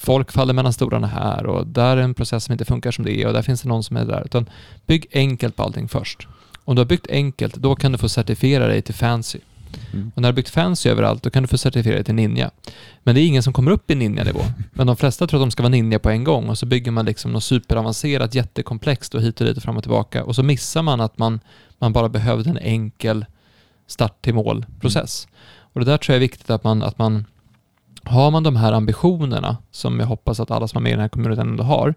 folk 0.00 0.32
faller 0.32 0.54
mellan 0.54 0.72
stolarna 0.72 1.06
här 1.06 1.46
och 1.46 1.66
där 1.66 1.96
är 1.96 2.02
en 2.02 2.14
process 2.14 2.44
som 2.44 2.52
inte 2.52 2.64
funkar 2.64 2.90
som 2.90 3.04
det 3.04 3.22
är 3.22 3.26
och 3.26 3.32
där 3.32 3.42
finns 3.42 3.62
det 3.62 3.68
någon 3.68 3.84
som 3.84 3.96
är 3.96 4.04
där. 4.04 4.22
Utan 4.24 4.50
bygg 4.86 5.06
enkelt 5.12 5.56
på 5.56 5.62
allting 5.62 5.88
först. 5.88 6.28
Om 6.64 6.76
du 6.76 6.80
har 6.80 6.86
byggt 6.86 7.10
enkelt, 7.10 7.54
då 7.54 7.76
kan 7.76 7.92
du 7.92 7.98
få 7.98 8.08
certifiera 8.08 8.66
dig 8.66 8.82
till 8.82 8.94
fancy. 8.94 9.38
Mm. 9.92 10.12
Och 10.14 10.22
när 10.22 10.28
du 10.28 10.32
har 10.32 10.36
byggt 10.36 10.48
fancy 10.48 10.90
överallt, 10.90 11.22
då 11.22 11.30
kan 11.30 11.42
du 11.42 11.46
få 11.46 11.58
certifiera 11.58 11.94
dig 11.94 12.04
till 12.04 12.14
ninja. 12.14 12.50
Men 13.02 13.14
det 13.14 13.20
är 13.20 13.26
ingen 13.26 13.42
som 13.42 13.52
kommer 13.52 13.70
upp 13.70 13.90
i 13.90 13.94
ninja-nivå. 13.94 14.40
Men 14.72 14.86
de 14.86 14.96
flesta 14.96 15.26
tror 15.26 15.40
att 15.40 15.42
de 15.42 15.50
ska 15.50 15.62
vara 15.62 15.70
ninja 15.70 15.98
på 15.98 16.10
en 16.10 16.24
gång 16.24 16.48
och 16.48 16.58
så 16.58 16.66
bygger 16.66 16.90
man 16.90 17.04
liksom 17.04 17.32
något 17.32 17.44
superavancerat, 17.44 18.34
jättekomplext 18.34 19.14
och 19.14 19.22
hit 19.22 19.40
och 19.40 19.46
dit 19.46 19.56
och 19.56 19.62
fram 19.62 19.76
och 19.76 19.82
tillbaka. 19.82 20.24
Och 20.24 20.34
så 20.34 20.42
missar 20.42 20.82
man 20.82 21.00
att 21.00 21.18
man, 21.18 21.40
man 21.78 21.92
bara 21.92 22.08
behövde 22.08 22.50
en 22.50 22.58
enkel 22.58 23.26
start 23.86 24.22
till 24.22 24.34
mål-process. 24.34 25.26
Mm. 25.30 25.36
Och 25.72 25.80
det 25.80 25.86
där 25.90 25.98
tror 25.98 26.14
jag 26.14 26.16
är 26.16 26.20
viktigt 26.20 26.50
att 26.50 26.64
man, 26.64 26.82
att 26.82 26.98
man 26.98 27.24
har 28.04 28.30
man 28.30 28.42
de 28.42 28.56
här 28.56 28.72
ambitionerna, 28.72 29.56
som 29.70 30.00
jag 30.00 30.06
hoppas 30.06 30.40
att 30.40 30.50
alla 30.50 30.68
som 30.68 30.76
är 30.76 30.80
med 30.82 30.90
i 30.90 30.92
den 30.92 31.00
här 31.00 31.08
kommunen 31.08 31.38
ändå 31.38 31.64
har, 31.64 31.94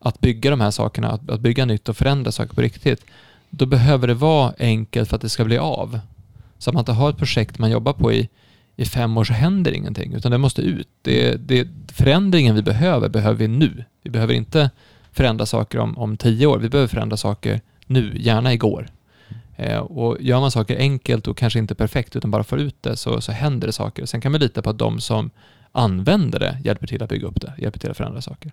att 0.00 0.20
bygga 0.20 0.50
de 0.50 0.60
här 0.60 0.70
sakerna, 0.70 1.10
att, 1.10 1.30
att 1.30 1.40
bygga 1.40 1.64
nytt 1.64 1.88
och 1.88 1.96
förändra 1.96 2.32
saker 2.32 2.54
på 2.54 2.60
riktigt, 2.60 3.04
då 3.50 3.66
behöver 3.66 4.08
det 4.08 4.14
vara 4.14 4.54
enkelt 4.58 5.08
för 5.08 5.16
att 5.16 5.22
det 5.22 5.28
ska 5.28 5.44
bli 5.44 5.58
av. 5.58 6.00
Så 6.60 6.70
att 6.70 6.74
man 6.74 6.80
inte 6.80 6.92
har 6.92 7.10
ett 7.10 7.16
projekt 7.16 7.58
man 7.58 7.70
jobbar 7.70 7.92
på 7.92 8.12
i, 8.12 8.28
i 8.76 8.84
fem 8.84 9.16
år 9.16 9.24
så 9.24 9.32
händer 9.32 9.72
ingenting, 9.72 10.14
utan 10.14 10.32
det 10.32 10.38
måste 10.38 10.62
ut. 10.62 10.88
Det, 11.02 11.36
det, 11.36 11.68
förändringen 11.92 12.54
vi 12.54 12.62
behöver, 12.62 13.08
behöver 13.08 13.38
vi 13.38 13.48
nu. 13.48 13.84
Vi 14.02 14.10
behöver 14.10 14.34
inte 14.34 14.70
förändra 15.12 15.46
saker 15.46 15.78
om, 15.78 15.98
om 15.98 16.16
tio 16.16 16.46
år, 16.46 16.58
vi 16.58 16.68
behöver 16.68 16.88
förändra 16.88 17.16
saker 17.16 17.60
nu, 17.86 18.12
gärna 18.16 18.52
igår. 18.52 18.88
Eh, 19.56 19.78
och 19.78 20.16
gör 20.20 20.40
man 20.40 20.50
saker 20.50 20.78
enkelt 20.78 21.28
och 21.28 21.36
kanske 21.36 21.58
inte 21.58 21.74
perfekt, 21.74 22.16
utan 22.16 22.30
bara 22.30 22.44
får 22.44 22.60
ut 22.60 22.76
det, 22.80 22.96
så, 22.96 23.20
så 23.20 23.32
händer 23.32 23.66
det 23.66 23.72
saker. 23.72 24.06
Sen 24.06 24.20
kan 24.20 24.32
man 24.32 24.40
lita 24.40 24.62
på 24.62 24.70
att 24.70 24.78
de 24.78 25.00
som 25.00 25.30
använder 25.72 26.38
det 26.38 26.58
hjälper 26.64 26.86
till 26.86 27.02
att 27.02 27.08
bygga 27.08 27.26
upp 27.26 27.40
det, 27.40 27.52
hjälper 27.58 27.78
till 27.78 27.90
att 27.90 27.96
förändra 27.96 28.20
saker. 28.20 28.52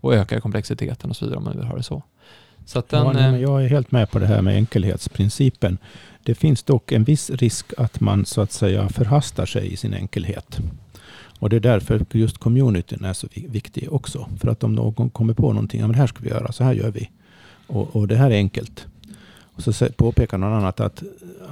Och 0.00 0.14
ökar 0.14 0.40
komplexiteten 0.40 1.10
och 1.10 1.16
så 1.16 1.24
vidare 1.24 1.38
om 1.38 1.44
man 1.44 1.56
vill 1.56 1.66
ha 1.66 1.76
det 1.76 1.82
så. 1.82 2.02
så 2.66 2.82
den, 2.88 3.04
ja, 3.04 3.12
nej, 3.12 3.34
eh, 3.34 3.40
jag 3.40 3.64
är 3.64 3.68
helt 3.68 3.92
med 3.92 4.10
på 4.10 4.18
det 4.18 4.26
här 4.26 4.42
med 4.42 4.54
enkelhetsprincipen. 4.56 5.78
Det 6.24 6.34
finns 6.34 6.62
dock 6.62 6.92
en 6.92 7.04
viss 7.04 7.30
risk 7.30 7.72
att 7.76 8.00
man 8.00 8.24
så 8.24 8.40
att 8.40 8.52
säga 8.52 8.88
förhastar 8.88 9.46
sig 9.46 9.72
i 9.72 9.76
sin 9.76 9.94
enkelhet. 9.94 10.58
Och 11.38 11.50
det 11.50 11.56
är 11.56 11.60
därför 11.60 12.06
just 12.12 12.38
communityn 12.38 13.04
är 13.04 13.12
så 13.12 13.28
viktig 13.34 13.92
också. 13.92 14.28
För 14.40 14.48
att 14.48 14.64
om 14.64 14.74
någon 14.74 15.10
kommer 15.10 15.34
på 15.34 15.52
någonting, 15.52 15.80
ja 15.80 15.86
men 15.86 15.92
det 15.92 15.98
här 15.98 16.06
ska 16.06 16.22
vi 16.22 16.28
göra, 16.28 16.52
så 16.52 16.64
här 16.64 16.72
gör 16.72 16.90
vi. 16.90 17.10
Och, 17.66 17.96
och 17.96 18.08
det 18.08 18.16
här 18.16 18.30
är 18.30 18.34
enkelt. 18.34 18.86
Och 19.54 19.62
så 19.62 19.88
påpekar 19.88 20.38
någon 20.38 20.52
annat 20.52 20.80
att, 20.80 21.02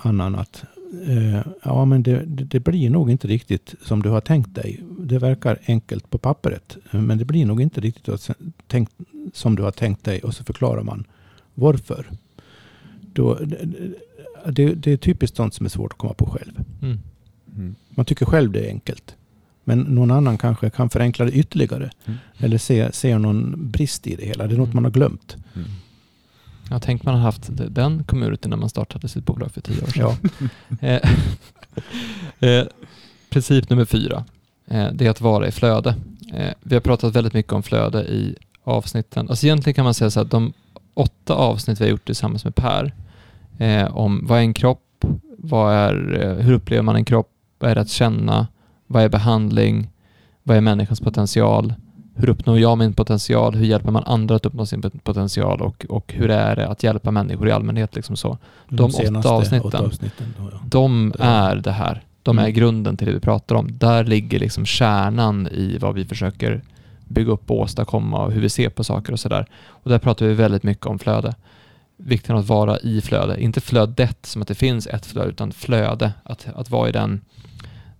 annan 0.02 0.34
att 0.34 0.64
eh, 1.06 1.40
ja, 1.62 1.84
men 1.84 2.02
det, 2.02 2.22
det, 2.26 2.60
blir 2.60 2.90
nog 2.90 3.10
inte 3.10 3.28
riktigt 3.28 3.74
som 3.82 4.02
du 4.02 4.08
har 4.08 4.20
tänkt 4.20 4.54
dig. 4.54 4.80
Det 4.98 5.18
verkar 5.18 5.58
enkelt 5.66 6.10
på 6.10 6.18
pappret, 6.18 6.76
men 6.90 7.18
det 7.18 7.24
blir 7.24 7.46
nog 7.46 7.62
inte 7.62 7.80
riktigt 7.80 8.30
tänkt, 8.66 8.92
som 9.32 9.56
du 9.56 9.62
har 9.62 9.70
tänkt 9.70 10.04
dig. 10.04 10.20
Och 10.20 10.34
så 10.34 10.44
förklarar 10.44 10.82
man 10.82 11.04
varför. 11.54 12.06
Då, 13.12 13.38
det, 14.46 14.74
det, 14.74 14.92
är 14.92 14.96
typiskt 14.96 15.36
sånt 15.36 15.54
som 15.54 15.66
är 15.66 15.70
svårt 15.70 15.92
att 15.92 15.98
komma 15.98 16.14
på 16.14 16.26
själv. 16.26 16.64
Mm. 16.82 17.00
Mm. 17.56 17.74
Man 17.90 18.04
tycker 18.04 18.26
själv 18.26 18.52
det 18.52 18.60
är 18.60 18.68
enkelt. 18.68 19.16
Men 19.64 19.80
någon 19.80 20.10
annan 20.10 20.38
kanske 20.38 20.70
kan 20.70 20.90
förenkla 20.90 21.24
det 21.24 21.32
ytterligare. 21.32 21.90
Mm. 22.06 22.18
Eller 22.38 22.58
ser 22.58 22.90
se 22.90 23.18
någon 23.18 23.70
brist 23.70 24.06
i 24.06 24.16
det 24.16 24.24
hela. 24.24 24.46
Det 24.46 24.54
är 24.54 24.58
något 24.58 24.66
mm. 24.66 24.76
man 24.76 24.84
har 24.84 24.90
glömt. 24.90 25.36
Mm. 25.54 25.68
Ja, 26.70 26.78
tänk 26.78 27.04
man 27.04 27.14
har 27.14 27.22
haft 27.22 27.50
den 27.50 28.04
communityn 28.04 28.50
när 28.50 28.56
man 28.56 28.68
startade 28.68 29.08
sitt 29.08 29.24
bolag 29.24 29.50
för 29.52 29.60
tio 29.60 29.82
år 29.82 29.86
sedan. 29.86 30.16
Ja. 30.20 30.48
Eh, 30.88 31.10
eh, 32.50 32.66
princip 33.30 33.70
nummer 33.70 33.84
fyra, 33.84 34.24
eh, 34.66 34.88
det 34.92 35.06
är 35.06 35.10
att 35.10 35.20
vara 35.20 35.48
i 35.48 35.52
flöde. 35.52 35.94
Vi 36.60 36.74
har 36.74 36.80
pratat 36.80 37.16
väldigt 37.16 37.34
mycket 37.34 37.52
om 37.52 37.62
flöde 37.62 38.02
i 38.02 38.36
avsnitten. 38.64 39.28
Alltså 39.28 39.46
egentligen 39.46 39.74
kan 39.74 39.84
man 39.84 39.94
säga 39.94 40.10
så 40.10 40.20
att 40.20 40.30
de 40.30 40.52
åtta 40.94 41.34
avsnitt 41.34 41.80
vi 41.80 41.84
har 41.84 41.90
gjort 41.90 42.06
tillsammans 42.06 42.44
med 42.44 42.54
Per 42.54 42.92
eh, 43.60 43.96
om 43.96 44.26
vad 44.26 44.38
är 44.38 44.42
en 44.42 44.54
kropp, 44.54 45.04
vad 45.38 45.74
är, 45.74 46.20
eh, 46.22 46.44
hur 46.44 46.52
upplever 46.52 46.82
man 46.82 46.96
en 46.96 47.04
kropp, 47.04 47.30
vad 47.58 47.70
är 47.70 47.74
det 47.74 47.80
att 47.80 47.90
känna, 47.90 48.46
vad 48.86 49.02
är 49.02 49.08
behandling, 49.08 49.90
vad 50.42 50.56
är 50.56 50.60
människans 50.60 51.00
potential, 51.00 51.74
hur 52.14 52.28
uppnår 52.28 52.58
jag 52.58 52.78
min 52.78 52.92
potential, 52.92 53.54
hur 53.54 53.64
hjälper 53.64 53.90
man 53.90 54.04
andra 54.06 54.36
att 54.36 54.46
uppnå 54.46 54.66
sin 54.66 54.82
potential 55.02 55.60
och, 55.60 55.86
och 55.88 56.12
hur 56.12 56.30
är 56.30 56.56
det 56.56 56.68
att 56.68 56.82
hjälpa 56.82 57.10
människor 57.10 57.48
i 57.48 57.52
allmänhet. 57.52 57.96
Liksom 57.96 58.16
så. 58.16 58.38
De, 58.68 58.90
de 58.90 59.16
åtta 59.18 59.30
avsnitten, 59.30 59.66
åtta 59.66 59.78
avsnitten 59.78 60.34
då, 60.38 60.48
ja. 60.52 60.58
de 60.64 61.12
är 61.18 61.56
det 61.56 61.72
här. 61.72 62.02
De 62.22 62.38
är 62.38 62.42
mm. 62.42 62.54
grunden 62.54 62.96
till 62.96 63.06
det 63.06 63.12
vi 63.12 63.20
pratar 63.20 63.54
om. 63.54 63.78
Där 63.78 64.04
ligger 64.04 64.38
liksom 64.38 64.66
kärnan 64.66 65.48
i 65.48 65.78
vad 65.78 65.94
vi 65.94 66.04
försöker 66.04 66.62
bygga 67.08 67.32
upp 67.32 67.50
och 67.50 67.60
åstadkomma 67.60 68.24
och 68.24 68.32
hur 68.32 68.40
vi 68.40 68.48
ser 68.48 68.68
på 68.68 68.84
saker 68.84 69.12
och 69.12 69.20
sådär. 69.20 69.46
Och 69.68 69.90
där 69.90 69.98
pratar 69.98 70.26
vi 70.26 70.34
väldigt 70.34 70.62
mycket 70.62 70.86
om 70.86 70.98
flöde 70.98 71.34
vikten 72.02 72.34
av 72.34 72.40
att 72.40 72.48
vara 72.48 72.78
i 72.78 73.00
flöde. 73.00 73.42
Inte 73.42 73.60
flödet 73.60 74.26
som 74.26 74.42
att 74.42 74.48
det 74.48 74.54
finns 74.54 74.86
ett 74.86 75.06
flöde, 75.06 75.28
utan 75.28 75.52
flöde. 75.52 76.12
Att, 76.22 76.48
att 76.54 76.70
vara 76.70 76.88
i 76.88 76.92
den, 76.92 77.20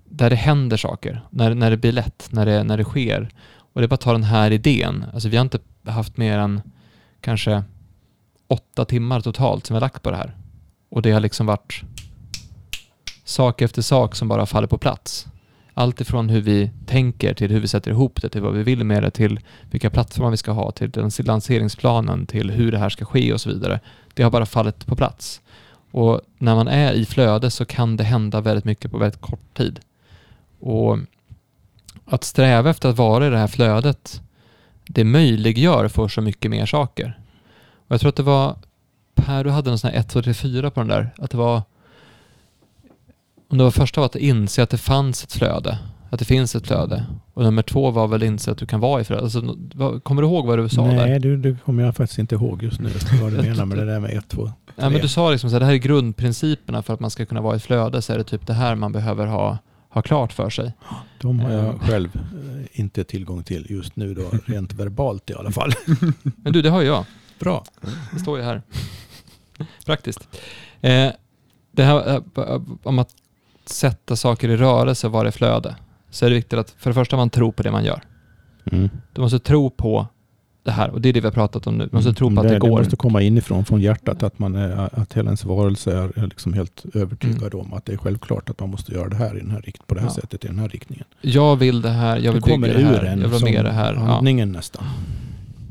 där 0.05 0.31
det 0.31 0.37
händer 0.37 0.77
saker, 0.77 1.23
när, 1.31 1.55
när 1.55 1.71
det 1.71 1.77
blir 1.77 1.93
lätt, 1.93 2.29
när 2.31 2.47
det, 2.47 2.65
när 2.65 2.77
det 2.77 2.85
sker. 2.85 3.29
Och 3.73 3.81
det 3.81 3.85
är 3.85 3.89
bara 3.89 3.95
att 3.95 4.01
ta 4.01 4.13
den 4.13 4.23
här 4.23 4.51
idén. 4.51 5.05
Alltså 5.15 5.29
vi 5.29 5.37
har 5.37 5.45
inte 5.45 5.59
haft 5.87 6.17
mer 6.17 6.39
än 6.39 6.63
kanske 7.21 7.63
åtta 8.49 8.85
timmar 8.85 9.21
totalt 9.21 9.67
som 9.67 9.75
vi 9.75 9.77
har 9.77 9.81
lagt 9.81 10.03
på 10.03 10.11
det 10.11 10.17
här. 10.17 10.37
Och 10.91 11.03
det 11.03 11.11
har 11.11 11.21
liksom 11.21 11.47
varit 11.47 11.83
sak 13.25 13.63
efter 13.63 13.83
sak 13.83 14.17
som 14.17 14.29
bara 14.29 14.47
faller 14.47 14.69
på 14.69 14.79
plats. 14.79 15.27
Allt 15.81 16.01
ifrån 16.01 16.29
hur 16.29 16.41
vi 16.41 16.71
tänker 16.87 17.35
till 17.35 17.51
hur 17.51 17.61
vi 17.61 17.69
sätter 17.69 17.91
ihop 17.91 18.23
det, 18.23 18.29
till 18.29 18.41
vad 18.41 18.55
vi 18.55 18.63
vill 18.63 18.85
med 18.85 19.03
det, 19.03 19.11
till 19.11 19.41
vilka 19.71 19.91
plattformar 19.91 20.31
vi 20.31 20.37
ska 20.37 20.53
ha, 20.53 20.71
till 20.71 20.91
den 20.91 21.11
lanseringsplanen, 21.19 22.27
till 22.27 22.51
hur 22.51 22.73
det 22.73 22.79
här 22.79 22.89
ska 22.89 23.05
ske 23.05 23.33
och 23.33 23.41
så 23.41 23.49
vidare. 23.49 23.81
Det 24.15 24.23
har 24.23 24.31
bara 24.31 24.47
fallit 24.47 24.87
på 24.87 24.97
plats. 24.97 25.41
Och 25.91 26.21
när 26.39 26.55
man 26.55 26.69
är 26.69 26.93
i 26.93 27.05
flöde 27.05 27.51
så 27.51 27.65
kan 27.65 27.97
det 27.97 28.05
hända 28.05 28.41
väldigt 28.41 28.65
mycket 28.65 28.91
på 28.91 28.99
väldigt 28.99 29.21
kort 29.21 29.55
tid. 29.55 29.81
Och 30.61 30.99
att 32.05 32.25
sträva 32.25 32.71
efter 32.71 32.89
att 32.89 32.97
vara 32.97 33.27
i 33.27 33.31
det 33.31 33.39
här 33.39 33.47
flödet, 33.47 34.23
det 34.85 35.05
möjliggör 35.05 35.89
för 35.89 36.09
så 36.09 36.21
mycket 36.21 36.51
mer 36.51 36.67
saker. 36.67 37.19
Och 37.87 37.95
jag 37.95 38.01
tror 38.01 38.09
att 38.09 38.17
det 38.17 38.23
var 38.23 38.57
Per, 39.15 39.45
du 39.45 39.51
hade 39.51 39.71
en 39.71 39.79
sån 39.79 39.91
här 39.91 40.01
1, 40.01 40.09
2, 40.09 40.23
3, 40.23 40.35
4 40.35 40.71
på 40.71 40.81
den 40.81 40.89
där. 40.89 41.11
Att 41.19 41.31
det 41.31 41.37
var 41.37 41.63
om 43.51 43.59
det 43.59 43.65
var 43.65 43.71
första 43.71 44.01
var 44.01 44.07
att 44.07 44.17
inse 44.17 44.63
att 44.63 44.71
det 44.71 44.79
fanns 44.79 45.25
ett 45.25 45.33
flöde, 45.33 45.79
att 46.11 46.19
det 46.19 46.25
finns 46.25 46.55
ett 46.55 46.67
flöde. 46.67 47.07
Och 47.35 47.43
nummer 47.43 47.63
två 47.63 47.91
var 47.91 48.09
väl 48.09 48.23
inse 48.23 48.51
att 48.51 48.59
du 48.59 48.67
kan 48.67 48.81
vara 48.81 49.01
i 49.01 49.05
flöde. 49.05 49.23
Alltså, 49.23 49.41
kommer 50.03 50.23
du 50.23 50.29
ihåg 50.29 50.47
vad 50.47 50.59
du 50.59 50.69
sa 50.69 50.87
Nej, 50.87 50.97
där? 50.97 51.07
Nej, 51.07 51.19
det, 51.19 51.37
det 51.37 51.57
kommer 51.65 51.85
jag 51.85 51.97
faktiskt 51.97 52.19
inte 52.19 52.35
ihåg 52.35 52.63
just 52.63 52.81
nu. 52.81 52.91
Vad 53.23 53.33
du 53.33 53.43
menar 53.43 53.65
med 53.65 53.79
det 53.79 53.85
där 53.85 54.01
med 54.01 54.11
ett, 54.11 54.29
två, 54.29 54.43
tre. 54.45 54.53
Ja, 54.77 54.91
men 54.91 55.01
du 55.01 55.09
sa 55.09 55.31
liksom 55.31 55.49
att 55.49 55.61
det 55.61 55.65
här 55.65 55.73
är 55.73 55.77
grundprinciperna 55.77 56.83
för 56.83 56.95
att 56.95 57.01
man 57.01 57.11
ska 57.11 57.27
kunna 57.27 57.41
vara 57.41 57.57
i 57.57 57.59
flöde. 57.59 58.03
Så 58.03 58.13
är 58.13 58.19
det 58.19 58.25
typ 58.25 58.47
det 58.47 58.55
här 58.55 58.75
man 58.75 58.93
behöver 58.93 59.27
ha, 59.27 59.59
ha 59.89 60.03
klart 60.03 60.33
för 60.33 60.51
sig. 60.51 60.73
De 61.21 61.41
har 61.41 61.51
jag 61.51 61.81
själv 61.81 62.11
eh, 62.15 62.81
inte 62.81 63.05
tillgång 63.05 63.43
till 63.43 63.67
just 63.69 63.97
nu 63.97 64.15
då, 64.15 64.31
rent 64.47 64.73
verbalt 64.73 65.31
i 65.31 65.35
alla 65.35 65.51
fall. 65.51 65.73
Men 66.23 66.53
du, 66.53 66.63
det 66.63 66.71
har 66.71 66.83
jag. 66.83 67.05
Bra. 67.39 67.65
Det 68.13 68.19
står 68.19 68.39
ju 68.39 68.45
här. 68.45 68.63
Praktiskt. 69.87 70.29
Eh, 70.81 71.09
det 71.73 71.85
här 71.85 72.17
eh, 72.37 72.63
om 72.83 72.99
att 72.99 73.11
sätta 73.71 74.17
saker 74.17 74.49
i 74.49 74.57
rörelse 74.57 75.07
och 75.07 75.13
vara 75.13 75.29
i 75.29 75.33
flöde, 75.33 75.75
så 76.11 76.27
är 76.27 76.31
det 76.31 76.37
viktigt 76.37 76.59
att 76.59 76.71
för 76.79 76.91
det 76.91 76.95
första 76.95 77.17
man 77.17 77.31
tror 77.31 77.53
på 77.53 77.63
det 77.63 77.71
man 77.71 77.85
gör. 77.85 78.03
Mm. 78.73 78.91
Du 79.13 79.21
måste 79.21 79.39
tro 79.39 79.71
på 79.71 80.07
det 80.63 80.71
här 80.71 80.91
och 80.91 81.01
det 81.01 81.09
är 81.09 81.13
det 81.13 81.21
vi 81.21 81.27
har 81.27 81.33
pratat 81.33 81.67
om 81.67 81.79
nu. 81.79 81.87
Du 81.87 81.97
måste 81.97 82.13
tro 82.15 82.35
på 82.35 82.41
att 82.41 82.49
det, 82.49 82.55
det 82.55 82.59
går. 82.61 82.69
Det 82.69 82.85
måste 82.85 82.97
komma 82.97 83.23
inifrån, 83.23 83.65
från 83.65 83.81
hjärtat, 83.81 84.23
att, 84.23 84.39
man 84.39 84.55
är, 84.55 85.01
att 85.01 85.13
hela 85.13 85.29
ens 85.29 85.45
varelse 85.45 85.93
är 86.17 86.27
liksom 86.27 86.53
helt 86.53 86.85
övertygad 86.95 87.55
Mm. 87.55 87.67
om 87.67 87.73
att 87.73 87.85
det 87.85 87.93
är 87.93 87.97
självklart 87.97 88.51
att 88.51 88.61
man 88.61 88.71
måste 88.71 88.93
göra 88.93 89.09
det 89.09 89.17
här 89.17 89.37
i 89.37 89.41
den 89.41 89.51
här 89.51 89.65
på 89.87 89.95
det 89.95 90.01
här 90.01 90.09
Ja. 90.09 90.13
sättet, 90.15 90.45
i 90.45 90.49
den 90.49 90.59
här 90.59 90.69
riktningen. 90.69 91.05
Jag 91.21 91.57
vill 91.57 91.83
det 91.83 91.89
här, 91.91 92.17
jag 92.19 92.33
vill 92.33 92.43
det 92.43 92.59
bygga 92.59 92.73
det 92.79 92.85
här, 92.85 93.05
jag 93.05 93.17
vill 93.29 93.31
ha 93.33 93.51
med 93.51 93.65
det 93.65 93.73
här. 93.73 93.95
Ja. 93.95 94.17
andningen 94.17 94.53
nästan. 94.53 94.85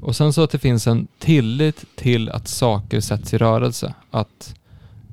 Och 0.01 0.15
sen 0.15 0.33
så 0.33 0.43
att 0.43 0.51
det 0.51 0.59
finns 0.59 0.87
en 0.87 1.07
tillit 1.19 1.85
till 1.95 2.29
att 2.29 2.47
saker 2.47 2.99
sätts 3.01 3.33
i 3.33 3.37
rörelse. 3.37 3.93
Att 4.11 4.55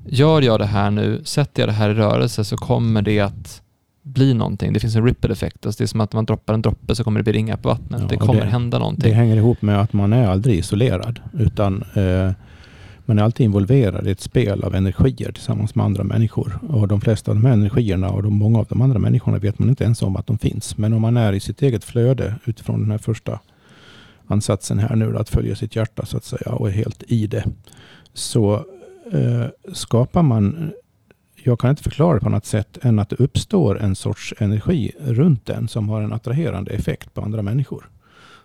gör 0.08 0.42
jag 0.42 0.58
det 0.60 0.66
här 0.66 0.90
nu, 0.90 1.20
sätter 1.24 1.62
jag 1.62 1.68
det 1.68 1.72
här 1.72 1.90
i 1.90 1.94
rörelse 1.94 2.44
så 2.44 2.56
kommer 2.56 3.02
det 3.02 3.20
att 3.20 3.62
bli 4.02 4.34
någonting. 4.34 4.72
Det 4.72 4.80
finns 4.80 4.96
en 4.96 5.04
ripple 5.06 5.32
effekt. 5.32 5.66
Alltså 5.66 5.78
det 5.78 5.84
är 5.84 5.88
som 5.88 6.00
att 6.00 6.12
man 6.12 6.24
droppar 6.24 6.54
en 6.54 6.62
droppe 6.62 6.94
så 6.94 7.04
kommer 7.04 7.20
det 7.20 7.24
bli 7.24 7.32
ringar 7.32 7.56
på 7.56 7.68
vattnet. 7.68 8.00
Ja, 8.00 8.06
det 8.08 8.16
kommer 8.16 8.40
det- 8.40 8.46
hända 8.46 8.78
Det 8.78 8.80
någonting. 8.80 9.14
hänger 9.14 9.36
ihop 9.36 9.62
med 9.62 9.80
att 9.80 9.92
man 9.92 10.12
är 10.12 10.26
aldrig 10.28 10.58
isolerad, 10.58 11.20
utan 11.38 11.84
eh, 11.94 12.30
man 13.08 13.18
är 13.18 13.22
alltid 13.22 13.44
involverad 13.44 14.06
i 14.06 14.10
ett 14.10 14.20
spel 14.20 14.64
av 14.64 14.74
energier 14.74 15.32
tillsammans 15.32 15.74
med 15.74 15.86
andra 15.86 16.04
människor. 16.04 16.58
Och 16.68 16.88
de 16.88 17.00
flesta 17.00 17.30
av 17.30 17.36
de 17.36 17.44
här 17.44 17.52
energierna 17.52 18.08
och 18.10 18.22
de, 18.22 18.34
många 18.34 18.58
av 18.58 18.66
de 18.68 18.80
andra 18.82 18.98
människorna 18.98 19.38
vet 19.38 19.58
man 19.58 19.68
inte 19.68 19.84
ens 19.84 20.02
om 20.02 20.16
att 20.16 20.26
de 20.26 20.38
finns. 20.38 20.78
Men 20.78 20.92
om 20.92 21.02
man 21.02 21.16
är 21.16 21.32
i 21.32 21.40
sitt 21.40 21.62
eget 21.62 21.84
flöde 21.84 22.34
utifrån 22.44 22.80
den 22.80 22.90
här 22.90 22.98
första 22.98 23.40
ansatsen 24.26 24.78
här 24.78 24.96
nu, 24.96 25.18
att 25.18 25.28
följa 25.28 25.56
sitt 25.56 25.76
hjärta 25.76 26.06
så 26.06 26.16
att 26.16 26.24
säga 26.24 26.52
och 26.52 26.68
är 26.68 26.72
helt 26.72 27.02
i 27.08 27.26
det, 27.26 27.44
så 28.14 28.64
skapar 29.72 30.22
man 30.22 30.72
jag 31.46 31.58
kan 31.58 31.70
inte 31.70 31.82
förklara 31.82 32.14
det 32.14 32.20
på 32.20 32.26
annat 32.26 32.46
sätt 32.46 32.78
än 32.82 32.98
att 32.98 33.08
det 33.08 33.16
uppstår 33.16 33.80
en 33.80 33.96
sorts 33.96 34.34
energi 34.38 34.92
runt 34.98 35.46
den 35.46 35.68
som 35.68 35.88
har 35.88 36.02
en 36.02 36.12
attraherande 36.12 36.70
effekt 36.70 37.14
på 37.14 37.20
andra 37.20 37.42
människor. 37.42 37.90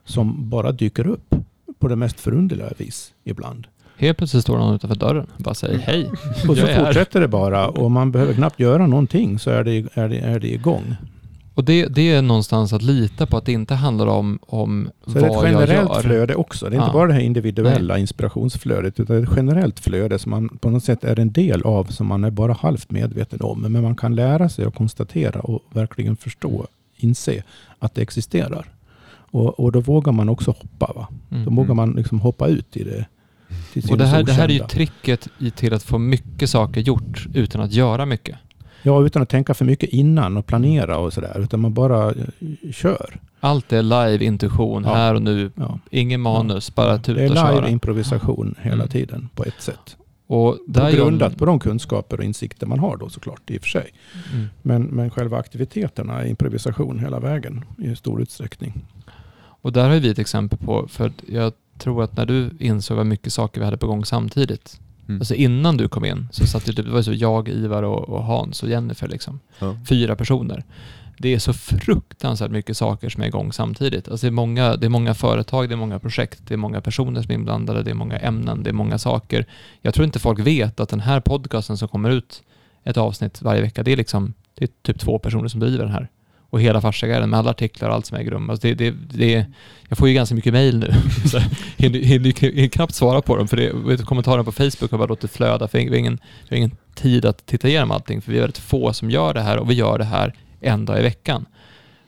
Som 0.03 0.49
bara 0.49 0.71
dyker 0.71 1.07
upp 1.07 1.35
på 1.79 1.87
det 1.87 1.95
mest 1.95 2.19
förunderliga 2.19 2.69
vis 2.77 3.13
ibland. 3.23 3.67
Helt 3.97 4.17
plötsligt 4.17 4.43
står 4.43 4.57
någon 4.57 4.75
utanför 4.75 4.95
dörren 4.95 5.27
och 5.37 5.43
bara 5.43 5.55
säger 5.55 5.79
hej. 5.79 6.09
Och 6.49 6.57
så 6.57 6.65
här. 6.65 6.85
fortsätter 6.85 7.19
det 7.19 7.27
bara 7.27 7.67
och 7.67 7.91
man 7.91 8.11
behöver 8.11 8.33
knappt 8.33 8.59
göra 8.59 8.87
någonting 8.87 9.39
så 9.39 9.49
är 9.49 9.63
det, 9.63 9.85
är 9.93 10.09
det, 10.09 10.19
är 10.19 10.39
det 10.39 10.53
igång. 10.53 10.95
Och 11.53 11.63
det, 11.63 11.85
det 11.87 12.11
är 12.11 12.21
någonstans 12.21 12.73
att 12.73 12.81
lita 12.81 13.25
på 13.25 13.37
att 13.37 13.45
det 13.45 13.51
inte 13.51 13.75
handlar 13.75 14.07
om, 14.07 14.39
om 14.41 14.89
Så 15.05 15.11
det 15.11 15.19
är 15.19 15.23
ett 15.25 15.35
vad 15.35 15.45
jag 15.45 15.51
generellt 15.51 15.89
gör. 15.89 16.01
flöde 16.01 16.35
också. 16.35 16.65
Det 16.69 16.75
är 16.75 16.77
inte 16.77 16.87
Ja. 16.87 16.93
bara 16.93 17.07
det 17.07 17.13
här 17.13 17.19
individuella 17.21 17.97
inspirationsflödet 17.97 18.99
utan 18.99 19.23
ett 19.23 19.29
generellt 19.35 19.79
flöde 19.79 20.19
som 20.19 20.29
man 20.29 20.49
på 20.57 20.69
något 20.69 20.83
sätt 20.83 21.03
är 21.03 21.19
en 21.19 21.31
del 21.31 21.61
av 21.61 21.83
som 21.85 22.07
man 22.07 22.23
är 22.23 22.31
bara 22.31 22.53
halvt 22.53 22.91
medveten 22.91 23.41
om. 23.41 23.61
Men 23.61 23.81
man 23.81 23.95
kan 23.95 24.15
lära 24.15 24.49
sig 24.49 24.65
att 24.65 24.75
konstatera 24.75 25.39
och 25.39 25.59
verkligen 25.73 26.17
förstå, 26.17 26.67
inse 26.97 27.43
att 27.79 27.95
det 27.95 28.01
existerar. 28.01 28.65
Och, 29.33 29.59
och 29.59 29.71
då 29.71 29.79
vågar 29.79 30.11
man 30.13 30.29
också 30.29 30.51
hoppa. 30.51 30.93
Va? 30.95 31.07
Mm. 31.31 31.45
Då 31.45 31.51
vågar 31.51 31.73
man 31.73 31.91
liksom 31.91 32.19
hoppa 32.19 32.47
ut 32.47 32.77
i 32.77 32.83
det. 32.83 33.05
Och 33.91 33.97
det 33.97 34.05
här, 34.05 34.23
det 34.23 34.31
här 34.33 34.49
är 34.49 34.53
ju 34.53 34.59
tricket 34.67 35.27
till 35.55 35.73
att 35.73 35.83
få 35.83 35.97
mycket 35.97 36.49
saker 36.49 36.81
gjort 36.81 37.27
utan 37.33 37.61
att 37.61 37.71
göra 37.73 38.05
mycket. 38.05 38.35
Ja, 38.83 39.05
utan 39.05 39.21
att 39.21 39.29
tänka 39.29 39.53
för 39.53 39.65
mycket 39.65 39.89
innan 39.89 40.37
och 40.37 40.45
planera 40.45 40.97
och 40.97 41.13
sådär. 41.13 41.39
Utan 41.39 41.59
man 41.59 41.73
bara 41.73 42.09
eh, 42.11 42.15
kör. 42.71 43.19
Allt 43.39 43.73
är 43.73 43.81
live 43.81 44.25
intuition, 44.25 44.83
Ja. 44.83 44.93
här 44.95 45.15
och 45.15 45.21
nu. 45.21 45.51
Ja. 45.55 45.79
Ingen 45.89 46.21
manus, 46.21 46.75
bara 46.75 46.97
tuta 46.97 47.19
Det 47.19 47.25
är 47.25 47.29
och 47.29 47.35
live 47.35 47.47
köra. 47.61 47.69
improvisation 47.69 48.55
hela 48.61 48.75
Mm. 48.75 48.87
tiden 48.87 49.29
på 49.35 49.43
ett 49.43 49.61
sätt. 49.61 49.97
Och 50.27 50.57
där 50.67 50.85
Och 50.85 50.91
grundat 50.91 51.37
på 51.37 51.45
de 51.45 51.59
kunskaper 51.59 52.17
och 52.17 52.23
insikter 52.23 52.67
man 52.67 52.79
har 52.79 52.97
då 52.97 53.09
såklart 53.09 53.49
i 53.49 53.57
och 53.57 53.61
för 53.61 53.69
sig. 53.69 53.93
Mm. 54.33 54.47
Men, 54.61 54.83
men 54.83 55.09
själva 55.09 55.37
aktiviteterna 55.37 56.21
är 56.21 56.27
improvisation 56.27 56.99
hela 56.99 57.19
vägen 57.19 57.65
i 57.77 57.95
stor 57.95 58.21
utsträckning. 58.21 58.85
Och 59.63 59.71
där 59.73 59.89
har 59.89 59.99
vi 59.99 60.09
ett 60.09 60.19
exempel 60.19 60.59
på, 60.59 60.87
för 60.87 61.11
jag 61.27 61.53
tror 61.77 62.03
att 62.03 62.17
när 62.17 62.25
du 62.25 62.49
insåg 62.59 62.97
vad 62.97 63.05
mycket 63.05 63.33
saker 63.33 63.59
vi 63.61 63.65
hade 63.65 63.77
på 63.77 63.87
gång 63.87 64.05
samtidigt, 64.05 64.79
Mm. 65.07 65.21
alltså 65.21 65.35
innan 65.35 65.77
du 65.77 65.87
kom 65.87 66.05
in, 66.05 66.27
så 66.31 66.47
satt 66.47 66.65
det, 66.65 66.71
det 66.71 66.91
var 66.91 67.01
så 67.01 67.13
jag, 67.13 67.49
Ivar 67.49 67.83
och, 67.83 68.09
och 68.09 68.23
Hans 68.23 68.63
och 68.63 68.69
Jennifer 68.69 69.07
liksom. 69.07 69.39
Ja. 69.59 69.77
Fyra 69.89 70.15
personer. 70.15 70.63
Det 71.17 71.33
är 71.33 71.39
så 71.39 71.53
fruktansvärt 71.53 72.51
mycket 72.51 72.77
saker 72.77 73.09
som 73.09 73.23
är 73.23 73.27
igång 73.27 73.53
samtidigt. 73.53 74.07
Alltså 74.07 74.25
det, 74.25 74.29
är 74.29 74.31
många, 74.31 74.75
det 74.75 74.85
är 74.85 74.89
många 74.89 75.13
företag, 75.13 75.69
det 75.69 75.75
är 75.75 75.77
många 75.77 75.99
projekt, 75.99 76.41
det 76.47 76.53
är 76.53 76.57
många 76.57 76.81
personer 76.81 77.21
som 77.21 77.31
är 77.31 77.35
inblandade, 77.35 77.83
det 77.83 77.91
är 77.91 77.95
många 77.95 78.17
ämnen, 78.17 78.63
det 78.63 78.69
är 78.69 78.73
många 78.73 78.97
saker. 78.97 79.45
Jag 79.81 79.93
tror 79.93 80.05
inte 80.05 80.19
folk 80.19 80.39
vet 80.39 80.79
att 80.79 80.89
den 80.89 80.99
här 80.99 81.19
podcasten 81.19 81.77
som 81.77 81.87
kommer 81.87 82.09
ut 82.09 82.43
ett 82.83 82.97
avsnitt 82.97 83.41
varje 83.41 83.61
vecka, 83.61 83.83
det 83.83 83.91
är 83.91 83.97
liksom 83.97 84.33
det 84.55 84.65
är 84.65 84.69
typ 84.81 84.99
två 84.99 85.19
personer 85.19 85.47
som 85.47 85.59
driver 85.59 85.83
den 85.83 85.93
här. 85.93 86.09
Och 86.51 86.61
hela 86.61 86.81
Farsaguiden 86.81 87.29
med 87.29 87.39
alla 87.39 87.49
artiklar 87.49 87.89
och 87.89 87.95
allt 87.95 88.05
som 88.05 88.17
äger 88.17 88.31
rum. 88.31 88.49
Alltså 88.49 88.67
det, 88.67 88.73
det, 88.73 88.91
det 88.91 89.45
jag 89.87 89.97
får 89.97 90.07
ju 90.07 90.13
ganska 90.13 90.35
mycket 90.35 90.53
mail 90.53 90.79
nu. 90.79 90.93
Så 91.29 91.37
jag 91.37 91.43
hinner, 91.77 91.99
hinner, 91.99 92.41
hinner 92.41 92.67
knappt 92.67 92.95
svara 92.95 93.21
på 93.21 93.37
dem. 93.37 93.47
För 93.47 93.57
det, 93.57 93.73
vet, 93.73 94.05
kommentarerna 94.05 94.43
på 94.43 94.51
Facebook 94.51 94.91
har 94.91 94.97
bara 94.97 95.07
låtit 95.07 95.31
flöda. 95.31 95.67
För 95.67 95.77
vi 95.77 95.89
har 95.89 95.95
ingen, 95.95 96.19
vi 96.49 96.55
har 96.55 96.57
ingen 96.57 96.77
tid 96.95 97.25
att 97.25 97.45
titta 97.45 97.67
igenom 97.67 97.91
allting. 97.91 98.21
För 98.21 98.31
vi 98.31 98.37
är 98.37 98.41
väldigt 98.41 98.57
få 98.57 98.93
som 98.93 99.09
gör 99.09 99.33
det 99.33 99.41
här 99.41 99.57
och 99.57 99.69
vi 99.69 99.73
gör 99.73 99.97
det 99.97 100.03
här 100.03 100.33
en 100.59 100.85
dag 100.85 100.99
i 100.99 101.01
veckan. 101.01 101.45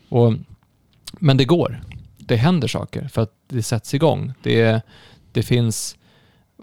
Och, 0.10 0.34
men 1.14 1.38
det 1.38 1.46
går. 1.46 1.82
Det 2.18 2.36
händer 2.36 2.68
saker 2.68 3.08
för 3.08 3.22
att 3.22 3.32
det 3.50 3.64
sätts 3.64 3.94
igång. 3.94 4.34
Det, 4.42 4.82
det 5.32 5.44
finns 5.44 5.98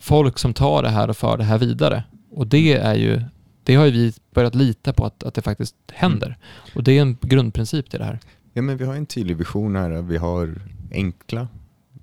folk 0.01 0.39
som 0.39 0.55
tar 0.55 0.83
det 0.83 0.89
här 0.91 1.11
och 1.11 1.17
för 1.17 1.37
det 1.37 1.45
här 1.45 1.59
vidare. 1.59 2.03
Och 2.31 2.47
det 2.47 2.73
är 2.73 2.95
ju 2.95 3.23
det 3.65 3.75
har 3.75 3.85
ju 3.85 3.91
vi 3.91 4.13
börjat 4.31 4.55
lita 4.55 4.93
på 4.93 5.07
att, 5.07 5.23
att 5.23 5.35
det 5.35 5.43
faktiskt 5.43 5.77
händer. 5.89 6.39
Och 6.75 6.85
det 6.85 6.99
är 6.99 7.03
en 7.03 7.17
grundprincip 7.21 7.91
till 7.91 7.99
det 7.99 8.05
här. 8.05 8.19
Ja, 8.53 8.63
men 8.63 8.77
vi 8.77 8.85
har 8.85 8.95
en 8.95 9.07
tydlig 9.07 9.37
vision 9.37 9.77
här. 9.77 10.03
Vi 10.03 10.17
har 10.17 10.55
enkla 10.91 11.49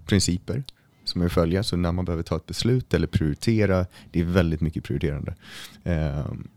principer 0.06 0.64
som 1.04 1.22
vi 1.22 1.30
följer. 1.30 1.62
Så 1.62 1.78
när 1.78 1.92
man 1.92 2.06
behöver 2.06 2.24
ta 2.24 2.36
ett 2.36 2.46
beslut 2.46 2.94
eller 2.94 3.08
prioritera, 3.08 3.86
det 4.12 4.20
är 4.20 4.24
väldigt 4.24 4.62
mycket 4.62 4.84
prioriterande, 4.84 5.36
ehm, 5.84 6.48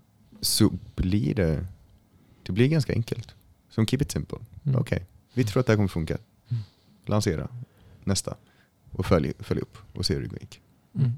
så 0.41 0.73
blir 0.97 1.35
det, 1.35 1.67
det 2.43 2.53
blir 2.53 2.69
ganska 2.69 2.93
enkelt. 2.93 3.35
Som 3.71 3.87
keep 3.87 3.99
it 4.03 4.11
simple. 4.11 4.39
Mm. 4.65 4.81
Okej, 4.81 5.07
vi 5.35 5.45
tror 5.45 5.61
att 5.61 5.67
det 5.67 5.73
här 5.73 5.77
kommer 5.77 5.89
funka. 5.89 6.19
Mm. 6.49 6.63
Lansera 7.07 7.49
nästa 8.05 8.37
och 8.91 9.07
följ, 9.07 9.33
följ 9.39 9.61
upp 9.61 9.79
och 9.95 10.07
se 10.07 10.15
hur 10.15 10.29
det 10.29 10.41
gick. 10.41 10.61
Mm. 10.95 11.11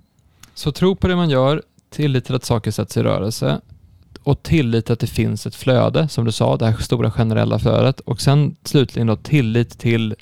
Så 0.55 0.73
tro 0.73 0.97
på 0.97 1.09
det 1.09 1.17
man 1.17 1.31
gör, 1.31 1.63
tillit 1.89 2.25
till 2.25 2.35
att 2.35 2.45
saker 2.45 2.71
sätts 2.71 2.97
i 2.97 3.03
rörelse 3.03 3.61
och 4.25 4.43
tillit 4.43 4.87
till 4.87 4.93
att 4.93 5.01
det 5.01 5.07
finns 5.07 5.47
ett 5.47 5.55
flöde, 5.55 6.09
som 6.09 6.25
du 6.25 6.33
sa, 6.33 6.57
det 6.57 6.67
här 6.67 6.77
stora 6.77 7.11
generella 7.11 7.59
flödet. 7.59 8.01
Och 8.01 8.21
sen 8.21 8.57
slutligen 8.65 9.07
då 9.07 9.17
tillit 9.17 9.79
till 9.79 10.15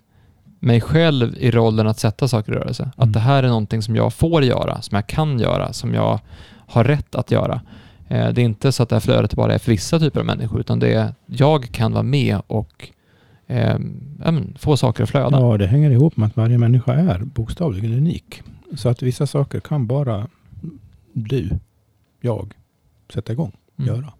mig 0.61 0.81
själv 0.81 1.37
i 1.39 1.51
rollen 1.51 1.87
att 1.87 1.99
sätta 1.99 2.29
saker 2.29 2.53
i 2.53 2.55
rörelse. 2.55 2.83
Mm. 2.83 2.93
Att 2.97 3.13
det 3.13 3.21
här 3.21 3.43
är 3.43 3.49
någonting 3.49 3.83
som 3.83 3.97
jag 3.97 4.15
får 4.15 4.45
göra, 4.45 4.83
som 4.83 4.97
jag 4.97 5.07
kan 5.07 5.39
göra, 5.39 5.73
som 5.73 5.95
jag 5.95 6.21
har 6.67 6.85
rätt 6.85 7.15
att 7.15 7.31
göra. 7.31 7.61
Eh, 8.09 8.29
det 8.29 8.41
är 8.41 8.45
inte 8.45 8.73
så 8.73 8.83
att 8.83 8.89
det 8.89 8.95
här 8.95 9.01
flödet 9.01 9.35
bara 9.35 9.55
är 9.55 9.59
för 9.59 9.73
vissa 9.73 9.99
typer 9.99 10.21
av 10.21 10.27
människor, 10.27 10.61
utan 10.61 10.79
det 10.79 10.95
är 10.95 11.15
jag 11.27 11.73
kan 11.73 11.93
vara 11.93 12.03
med 12.03 12.39
och 12.47 12.89
eh, 13.47 13.79
få 14.59 14.77
saker 14.77 15.03
att 15.03 15.11
flöda. 15.11 15.41
Ja, 15.41 15.57
det 15.57 15.67
hänger 15.67 15.91
ihop 15.91 16.17
med 16.17 16.27
att 16.27 16.37
varje 16.37 16.59
människa 16.59 16.95
är 16.95 17.19
bokstavligen 17.19 17.93
unik. 17.93 18.43
Så 18.77 18.89
att 18.89 19.03
vissa 19.03 19.27
saker 19.27 19.61
kan 19.61 19.87
bara 19.87 20.27
du, 21.13 21.49
jag, 22.21 22.53
sätta 23.15 23.33
igång, 23.33 23.53
Mm. 23.83 23.95
göra. 23.97 24.13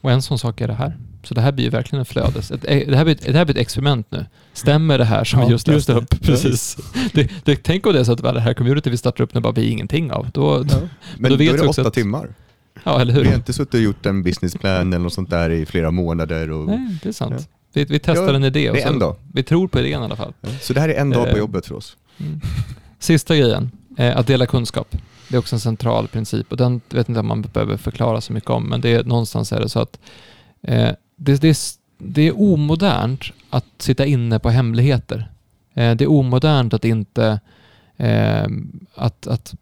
Och 0.00 0.10
en 0.10 0.22
sån 0.22 0.38
sak 0.38 0.60
är 0.60 0.68
det 0.68 0.74
här. 0.74 0.96
Så 1.22 1.34
det 1.34 1.40
här 1.40 1.52
blir 1.52 1.64
ju 1.64 1.70
verkligen 1.70 1.98
en 2.00 2.04
flödes... 2.06 2.50
Ett, 2.50 2.64
eh, 2.68 2.88
det, 2.88 2.96
här 2.96 3.04
blir, 3.04 3.14
ett- 3.14 3.24
det 3.26 3.32
här 3.38 3.44
blir 3.44 3.54
ett 3.56 3.60
experiment 3.60 4.06
nu. 4.10 4.26
Stämmer 4.52 4.98
det 4.98 5.04
här 5.04 5.24
som 5.24 5.40
Ja, 5.40 5.46
vi 5.46 5.52
just 5.52 5.68
läste 5.68 5.92
upp? 5.92 6.10
Precis. 6.22 6.76
Det, 7.12 7.30
det, 7.44 7.56
tänk 7.62 7.86
om 7.86 7.92
det 7.92 8.00
är 8.00 8.04
så 8.04 8.12
att 8.12 8.22
det 8.22 8.40
här 8.40 8.54
community 8.54 8.90
vi 8.90 8.96
startar 8.96 9.24
upp 9.24 9.34
nu 9.34 9.40
bara 9.40 9.52
blir 9.52 9.68
ingenting 9.70 10.12
av. 10.12 10.30
Då, 10.34 10.56
Men 10.58 10.66
då 10.66 11.28
då, 11.28 11.36
vet 11.36 11.48
är 11.48 11.52
vi 11.52 11.58
det 11.58 11.68
åtta 11.68 11.82
att- 11.88 11.94
timmar. 11.94 12.34
ja, 12.84 13.00
eller 13.00 13.12
hur? 13.14 13.20
Vi 13.22 13.28
har 13.28 13.34
inte 13.34 13.52
suttit 13.52 13.74
och 13.74 13.80
gjort 13.80 14.06
en 14.06 14.22
businessplan 14.22 14.92
eller 14.92 14.98
något 14.98 15.12
sånt 15.12 15.30
där 15.30 15.50
i 15.50 15.66
flera 15.66 15.90
månader. 15.90 16.50
Och, 16.50 16.66
Nej, 16.66 16.98
det 17.02 17.08
är 17.08 17.12
sant. 17.12 17.34
Ja. 17.38 17.44
Vi, 17.72 17.84
vi 17.84 17.98
testar 17.98 18.28
Ja, 18.28 18.34
en 18.34 18.44
idé 18.44 18.70
och 18.70 18.76
det 18.76 18.82
är 18.82 18.86
så, 18.86 18.92
en 18.92 18.98
dag. 18.98 19.16
vi 19.32 19.42
tror 19.42 19.68
på 19.68 19.80
idén 19.80 20.02
i 20.02 20.04
alla 20.04 20.16
fall. 20.16 20.32
Så 20.60 20.72
det 20.72 20.80
här 20.80 20.88
är 20.88 20.94
en 20.94 21.10
dag 21.10 21.26
Eh, 21.26 21.32
på 21.32 21.38
jobbet 21.38 21.66
för 21.66 21.74
oss. 21.74 21.96
Mm. 22.18 22.40
Sista 22.98 23.36
grejen, 23.36 23.70
eh, 23.98 24.16
att 24.16 24.26
dela 24.26 24.46
kunskap. 24.46 24.96
Det 25.32 25.36
är 25.36 25.38
också 25.38 25.56
en 25.56 25.60
central 25.60 26.08
princip 26.08 26.50
och 26.50 26.56
den 26.56 26.80
vet 26.90 27.08
inte 27.08 27.20
om 27.20 27.26
man 27.26 27.42
behöver 27.42 27.76
förklara 27.76 28.20
så 28.20 28.32
mycket 28.32 28.50
om, 28.50 28.64
men 28.64 28.80
det 28.80 28.92
är, 28.92 29.04
någonstans 29.04 29.52
är 29.52 29.60
det 29.60 29.68
så 29.68 29.80
att 29.80 29.98
eh, 30.62 30.90
det, 31.16 31.40
det, 31.40 31.48
är, 31.48 31.56
det 31.98 32.28
är 32.28 32.40
omodernt 32.40 33.24
att 33.50 33.64
sitta 33.78 34.06
inne 34.06 34.38
på 34.38 34.50
hemligheter. 34.50 35.30
Eh, 35.74 35.94
det 35.94 36.04
är 36.04 36.10
omodernt 36.10 36.74
att 36.74 36.84
inte 36.84 37.40
eh, 37.96 38.46
att, 38.94 39.26
att 39.26 39.54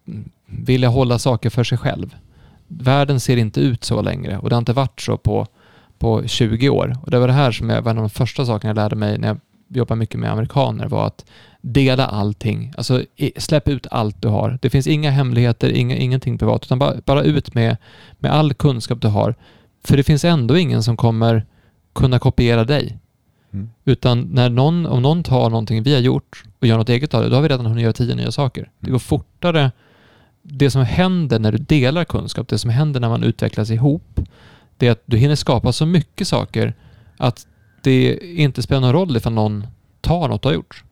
vilja 0.45 0.89
hålla 0.89 1.19
saker 1.19 1.49
för 1.49 1.63
sig 1.63 1.77
själv. 1.77 2.15
Världen 2.67 3.19
ser 3.19 3.37
inte 3.37 3.61
ut 3.61 3.83
så 3.83 4.01
längre 4.01 4.37
och 4.37 4.49
det 4.49 4.55
har 4.55 4.61
inte 4.61 4.73
varit 4.73 5.01
så 5.01 5.17
på, 5.17 5.47
på 5.99 6.27
20 6.27 6.69
år. 6.69 6.97
Och 7.03 7.11
det 7.11 7.19
var 7.19 7.27
det 7.27 7.33
här 7.33 7.51
som 7.51 7.69
jag, 7.69 7.81
var 7.81 7.91
en 7.91 7.97
av 7.97 8.03
de 8.03 8.09
första 8.09 8.45
sakerna 8.45 8.69
jag 8.69 8.75
lärde 8.75 8.95
mig 8.95 9.17
när 9.17 9.27
jag 9.27 9.39
jobbade 9.67 9.99
mycket 9.99 10.19
med 10.19 10.31
amerikaner 10.31 10.87
var 10.87 11.07
att 11.07 11.25
dela 11.61 12.07
allting. 12.07 12.73
Alltså 12.77 13.03
släpp 13.37 13.67
ut 13.67 13.87
allt 13.91 14.21
du 14.21 14.27
har. 14.27 14.59
Det 14.61 14.69
finns 14.69 14.87
inga 14.87 15.11
hemligheter, 15.11 15.69
inga, 15.69 15.95
ingenting 15.95 16.37
privat, 16.37 16.65
utan 16.65 16.79
bara, 16.79 16.95
bara 17.05 17.23
ut 17.23 17.53
med, 17.53 17.77
med 18.19 18.31
all 18.31 18.53
kunskap 18.53 19.01
du 19.01 19.07
har. 19.07 19.35
För 19.83 19.97
det 19.97 20.03
finns 20.03 20.25
ändå 20.25 20.57
ingen 20.57 20.83
som 20.83 20.97
kommer 20.97 21.45
kunna 21.93 22.19
kopiera 22.19 22.63
dig. 22.63 22.97
Mm. 23.53 23.69
Utan 23.85 24.21
när 24.21 24.49
någon, 24.49 24.85
om 24.85 25.01
någon 25.01 25.23
tar 25.23 25.49
någonting 25.49 25.83
vi 25.83 25.93
har 25.93 26.01
gjort 26.01 26.43
och 26.59 26.67
gör 26.67 26.77
något 26.77 26.89
eget 26.89 27.13
av 27.13 27.23
det, 27.23 27.29
då 27.29 27.35
har 27.35 27.41
vi 27.41 27.49
redan 27.49 27.65
hunnit 27.65 27.83
göra 27.83 27.93
tio 27.93 28.15
nya 28.15 28.31
saker. 28.31 28.61
Det 28.79 28.87
Mm. 28.87 28.91
går 28.93 28.99
fortare. 28.99 29.71
Det 30.43 30.71
som 30.71 30.81
händer 30.81 31.39
när 31.39 31.51
du 31.51 31.57
delar 31.57 32.03
kunskap, 32.03 32.47
det 32.47 32.57
som 32.57 32.69
händer 32.69 32.99
när 32.99 33.09
man 33.09 33.23
utvecklas 33.23 33.69
ihop, 33.71 34.19
det 34.77 34.87
är 34.87 34.91
att 34.91 35.03
du 35.05 35.17
hinner 35.17 35.35
skapa 35.35 35.71
så 35.71 35.85
mycket 35.85 36.27
saker 36.27 36.73
att 37.17 37.47
det 37.83 38.19
inte 38.23 38.61
spelar 38.61 38.81
någon 38.81 38.93
roll 38.93 39.17
ifall 39.17 39.33
någon 39.33 39.67
tar 40.01 40.27
något 40.27 40.41
du 40.41 40.47
har 40.47 40.53
gjort. 40.53 40.83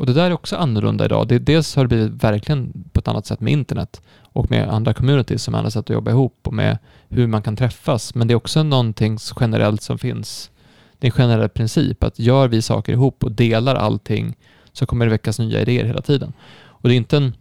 Och 0.00 0.06
det 0.06 0.12
där 0.12 0.26
är 0.26 0.32
också 0.32 0.56
annorlunda 0.56 1.04
idag. 1.04 1.28
Det, 1.28 1.38
dels 1.38 1.76
har 1.76 1.84
det 1.84 1.88
blivit 1.88 2.24
verkligen 2.24 2.84
på 2.92 3.00
ett 3.00 3.08
annat 3.08 3.26
sätt 3.26 3.40
med 3.40 3.52
internet 3.52 4.02
och 4.32 4.50
med 4.50 4.68
andra 4.68 4.94
communities 4.94 5.42
som 5.42 5.54
andra 5.54 5.70
sätt 5.70 5.80
att 5.80 5.90
jobba 5.90 6.10
ihop 6.10 6.38
och 6.42 6.52
med 6.52 6.78
hur 7.08 7.26
man 7.26 7.42
kan 7.42 7.56
träffas. 7.56 8.14
Men 8.14 8.28
det 8.28 8.34
är 8.34 8.36
också 8.36 8.62
någonting 8.62 9.18
generellt 9.40 9.82
som 9.82 9.98
finns. 9.98 10.50
Det 10.98 11.06
är 11.06 11.10
en 11.10 11.16
generell 11.16 11.48
princip 11.48 12.04
att 12.04 12.18
gör 12.18 12.48
vi 12.48 12.62
saker 12.62 12.92
ihop 12.92 13.24
och 13.24 13.32
delar 13.32 13.74
allting 13.74 14.36
så 14.72 14.86
kommer 14.86 15.06
det 15.06 15.10
väckas 15.10 15.38
nya 15.38 15.60
idéer 15.60 15.84
hela 15.84 16.02
tiden. 16.02 16.32
Och 16.60 16.88
det 16.88 16.94
är 16.94 16.96
inte 16.96 17.16
en... 17.16 17.32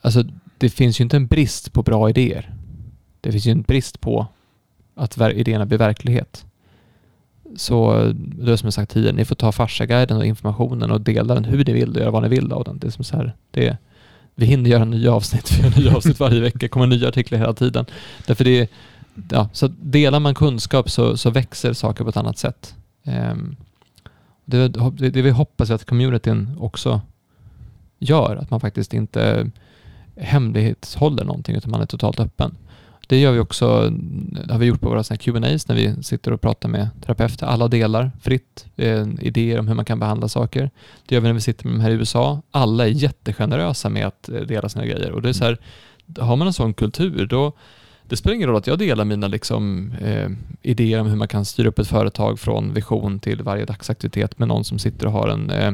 Alltså, 0.00 0.24
det 0.58 0.70
finns 0.70 1.00
ju 1.00 1.04
inte 1.04 1.16
en 1.16 1.26
brist 1.26 1.72
på 1.72 1.82
bra 1.82 2.10
idéer. 2.10 2.54
Det 3.20 3.32
finns 3.32 3.46
ju 3.46 3.52
en 3.52 3.62
brist 3.62 4.00
på 4.00 4.26
att 4.94 5.20
idéerna 5.20 5.66
blir 5.66 5.78
verklighet. 5.78 6.45
Så 7.56 8.02
det 8.14 8.52
är 8.52 8.56
som 8.56 8.66
jag 8.66 8.74
sagt 8.74 8.90
tidigare, 8.90 9.16
ni 9.16 9.24
får 9.24 9.34
ta 9.34 9.52
farsaguiden 9.52 10.16
och 10.16 10.26
informationen 10.26 10.90
och 10.90 11.00
dela 11.00 11.34
den 11.34 11.44
hur 11.44 11.64
ni 11.64 11.72
vill 11.72 11.90
och 11.90 11.96
göra 11.96 12.10
vad 12.10 12.22
ni 12.22 12.28
vill 12.28 12.52
av 12.52 12.64
den. 12.64 12.78
Det 12.78 12.86
är 12.86 12.90
som 12.90 13.04
så 13.04 13.16
här, 13.16 13.32
det, 13.50 13.76
vi 14.34 14.46
hinner 14.46 14.70
göra 14.70 14.84
nya 14.84 15.12
avsnitt, 15.12 15.52
vi 15.58 15.62
gör 15.62 15.80
nya 15.80 15.96
avsnitt 15.96 16.20
varje 16.20 16.40
vecka, 16.40 16.58
det 16.58 16.68
kommer 16.68 16.86
nya 16.86 17.08
artiklar 17.08 17.38
hela 17.38 17.52
tiden. 17.52 17.86
Därför 18.26 18.44
det 18.44 18.60
är, 18.60 18.68
ja, 19.30 19.48
så 19.52 19.68
delar 19.80 20.20
man 20.20 20.34
kunskap 20.34 20.90
så, 20.90 21.16
så 21.16 21.30
växer 21.30 21.72
saker 21.72 22.04
på 22.04 22.10
ett 22.10 22.16
annat 22.16 22.38
sätt. 22.38 22.74
Um, 23.04 23.56
det, 24.44 24.68
det, 24.68 25.10
det 25.10 25.22
vi 25.22 25.30
hoppas 25.30 25.70
att 25.70 25.84
communityn 25.84 26.56
också 26.58 27.00
gör, 27.98 28.36
att 28.36 28.50
man 28.50 28.60
faktiskt 28.60 28.94
inte 28.94 29.50
hemlighetshåller 30.16 31.24
någonting 31.24 31.56
utan 31.56 31.70
man 31.70 31.80
är 31.80 31.86
totalt 31.86 32.20
öppen. 32.20 32.56
Det 33.06 33.20
gör 33.20 33.32
vi 33.32 33.38
också, 33.38 33.66
har 34.50 34.58
vi 34.58 34.66
gjort 34.66 34.80
på 34.80 34.88
våra 34.88 35.16
Q&As 35.16 35.68
när 35.68 35.74
vi 35.74 36.02
sitter 36.02 36.32
och 36.32 36.40
pratar 36.40 36.68
med 36.68 36.88
terapeuter. 37.04 37.46
Alla 37.46 37.68
delar 37.68 38.10
fritt 38.20 38.66
eh, 38.76 39.06
idéer 39.20 39.58
om 39.58 39.68
hur 39.68 39.74
man 39.74 39.84
kan 39.84 39.98
behandla 39.98 40.28
saker. 40.28 40.70
Det 41.06 41.14
gör 41.14 41.22
vi 41.22 41.28
när 41.28 41.34
vi 41.34 41.40
sitter 41.40 41.66
med 41.66 41.74
de 41.74 41.80
här 41.80 41.90
i 41.90 41.94
USA. 41.94 42.42
Alla 42.50 42.84
är 42.84 42.90
jättegenerösa 42.90 43.88
med 43.88 44.06
att 44.06 44.28
eh, 44.28 44.40
dela 44.40 44.68
sina 44.68 44.86
grejer. 44.86 45.10
Och 45.12 45.22
det 45.22 45.28
är 45.28 45.32
så 45.32 45.44
här, 45.44 45.58
har 46.18 46.36
man 46.36 46.46
en 46.46 46.52
sån 46.52 46.74
kultur 46.74 47.26
då 47.26 47.52
det 48.08 48.16
spelar 48.16 48.34
ingen 48.34 48.48
roll 48.48 48.56
att 48.56 48.66
jag 48.66 48.78
delar 48.78 49.04
mina 49.04 49.28
liksom, 49.28 49.92
eh, 50.00 50.30
idéer 50.62 51.00
om 51.00 51.06
hur 51.06 51.16
man 51.16 51.28
kan 51.28 51.44
styra 51.44 51.68
upp 51.68 51.78
ett 51.78 51.88
företag 51.88 52.38
från 52.40 52.74
vision 52.74 53.18
till 53.18 53.42
varje 53.42 53.64
dagsaktivitet 53.64 54.38
med 54.38 54.48
någon 54.48 54.64
som 54.64 54.78
sitter 54.78 55.06
och 55.06 55.12
har 55.12 55.28
en 55.28 55.50
eh, 55.50 55.72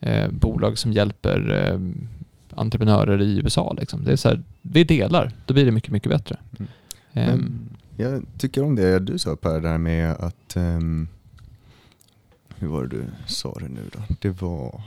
eh, 0.00 0.30
bolag 0.30 0.78
som 0.78 0.92
hjälper 0.92 1.68
eh, 1.68 1.78
entreprenörer 2.56 3.22
i 3.22 3.38
USA. 3.38 3.76
Liksom. 3.80 4.04
Det 4.04 4.12
är 4.12 4.16
så 4.16 4.28
här, 4.28 4.42
vi 4.62 4.84
delar, 4.84 5.32
då 5.46 5.54
blir 5.54 5.64
det 5.64 5.72
mycket, 5.72 5.90
mycket 5.90 6.10
bättre. 6.10 6.36
Mm. 6.58 6.68
Men 7.12 7.68
jag 7.96 8.22
tycker 8.38 8.64
om 8.64 8.74
det 8.74 8.98
du 8.98 9.18
sa 9.18 9.36
Per, 9.36 9.60
där 9.60 9.78
med 9.78 10.10
att... 10.10 10.56
ehm, 10.56 11.08
hur 12.60 12.68
var 12.68 12.82
det 12.82 12.96
du 12.96 13.04
sa 13.26 13.56
det 13.60 13.68
nu 13.68 13.90
då? 13.92 13.98
Det 14.20 14.42
var... 14.42 14.82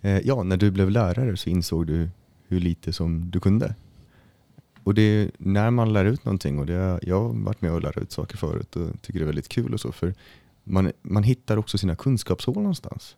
Eh, 0.00 0.18
ja, 0.18 0.42
när 0.42 0.56
du 0.56 0.70
blev 0.70 0.90
lärare 0.90 1.36
så 1.36 1.50
insåg 1.50 1.86
du 1.86 2.08
hur 2.48 2.60
lite 2.60 2.92
som 2.92 3.30
du 3.30 3.40
kunde. 3.40 3.74
Och 4.82 4.94
det 4.94 5.02
är 5.02 5.30
när 5.38 5.70
man 5.70 5.92
lär 5.92 6.04
ut 6.04 6.24
någonting, 6.24 6.58
och 6.58 6.66
det, 6.66 6.98
jag 7.02 7.22
har 7.22 7.44
varit 7.44 7.62
med 7.62 7.72
och 7.72 7.82
lärt 7.82 7.96
ut 7.96 8.12
saker 8.12 8.36
förut 8.36 8.76
och 8.76 9.02
tycker 9.02 9.18
det 9.18 9.24
är 9.24 9.26
väldigt 9.26 9.48
kul 9.48 9.74
och 9.74 9.80
så, 9.80 9.92
för 9.92 10.14
man, 10.64 10.92
man 11.02 11.22
hittar 11.22 11.56
också 11.56 11.78
sina 11.78 11.96
kunskapshål 11.96 12.54
någonstans. 12.54 13.16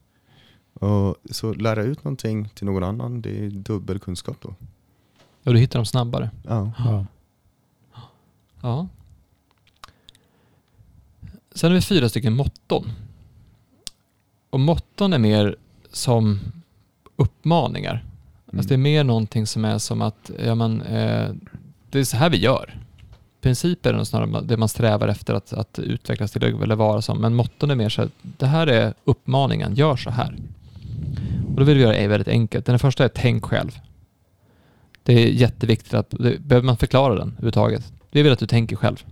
Och 0.81 1.17
så 1.31 1.55
lära 1.55 1.83
ut 1.83 2.05
någonting 2.05 2.49
till 2.55 2.67
någon 2.67 2.83
annan, 2.83 3.23
det 3.23 3.47
är 3.47 3.51
dubbel 3.51 3.99
kunskap 3.99 4.37
då. 4.41 4.55
och 5.45 5.55
du 5.55 5.59
hittar 5.59 5.79
dem 5.79 5.87
snabbare. 5.87 6.31
Ja. 6.49 6.73
Ja. 6.79 7.07
Ja. 8.61 8.89
Sen 11.55 11.71
har 11.71 11.75
vi 11.75 11.83
fyra 11.83 12.09
stycken 12.09 12.37
motton. 12.37 12.91
Och 14.51 14.61
motton 14.61 15.13
är 15.13 15.19
mer 15.19 15.57
som 15.93 16.41
uppmaningar. 17.17 18.05
Alltså 18.53 18.69
det 18.69 18.75
är 18.75 18.79
mer 18.79 19.05
någonting 19.05 19.47
som 19.47 19.65
är 19.65 19.79
som 19.79 20.03
att 20.03 20.31
ja, 20.45 20.55
men, 20.55 20.83
eh, 20.83 21.31
det 21.91 21.99
är 21.99 22.05
så 22.05 22.17
här 22.17 22.31
vi 22.31 22.37
gör. 22.37 22.81
Principer 23.41 23.95
är 23.95 24.05
snarare 24.05 24.43
det 24.43 24.57
man 24.57 24.69
strävar 24.69 25.09
efter 25.09 25.35
att, 25.35 25.53
att 25.53 25.79
utvecklas 25.79 26.33
till 26.33 26.43
eller 26.43 26.75
vara 26.75 27.03
som. 27.03 27.21
Men 27.21 27.35
motton 27.35 27.71
är 27.71 27.75
mer 27.75 27.89
så 27.89 28.03
här, 28.03 28.11
det 28.23 28.47
här 28.47 28.67
är 28.67 28.95
uppmaningen, 29.05 29.75
gör 29.75 29.97
så 29.97 30.11
här. 30.11 30.37
Och 31.57 31.61
då 31.61 31.67
vill 31.67 31.77
vi 31.77 31.83
göra 31.83 31.97
det 31.97 32.09
väldigt 32.09 32.29
enkelt. 32.29 32.67
Den 32.67 32.79
första 32.79 33.05
är 33.05 33.09
tänk 33.09 33.45
själv. 33.45 33.79
Det 35.03 35.13
är 35.13 35.27
jätteviktigt 35.27 35.95
att, 35.95 36.11
det, 36.11 36.41
behöver 36.41 36.67
man 36.67 36.77
förklara 36.77 37.15
den 37.15 37.29
överhuvudtaget? 37.29 37.93
Vi 38.11 38.23
vill 38.23 38.33
att 38.33 38.39
du 38.39 38.47
tänker 38.47 38.77
själv. 38.77 39.05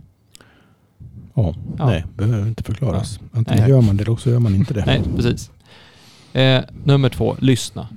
Ja. 1.34 1.54
Ja. 1.78 1.86
Nej, 1.86 2.04
behöver 2.16 2.48
inte 2.48 2.62
förklaras. 2.62 3.20
Antingen 3.32 3.60
Nej. 3.62 3.70
gör 3.70 3.80
man 3.80 3.96
det 3.96 4.02
eller 4.02 4.12
också 4.12 4.30
gör 4.30 4.38
man 4.38 4.54
inte 4.54 4.74
det. 4.74 4.84
Nej, 4.86 5.02
precis. 5.16 5.50
Eh, 6.32 6.64
nummer 6.84 7.08
två, 7.08 7.36
lyssna. 7.38 7.88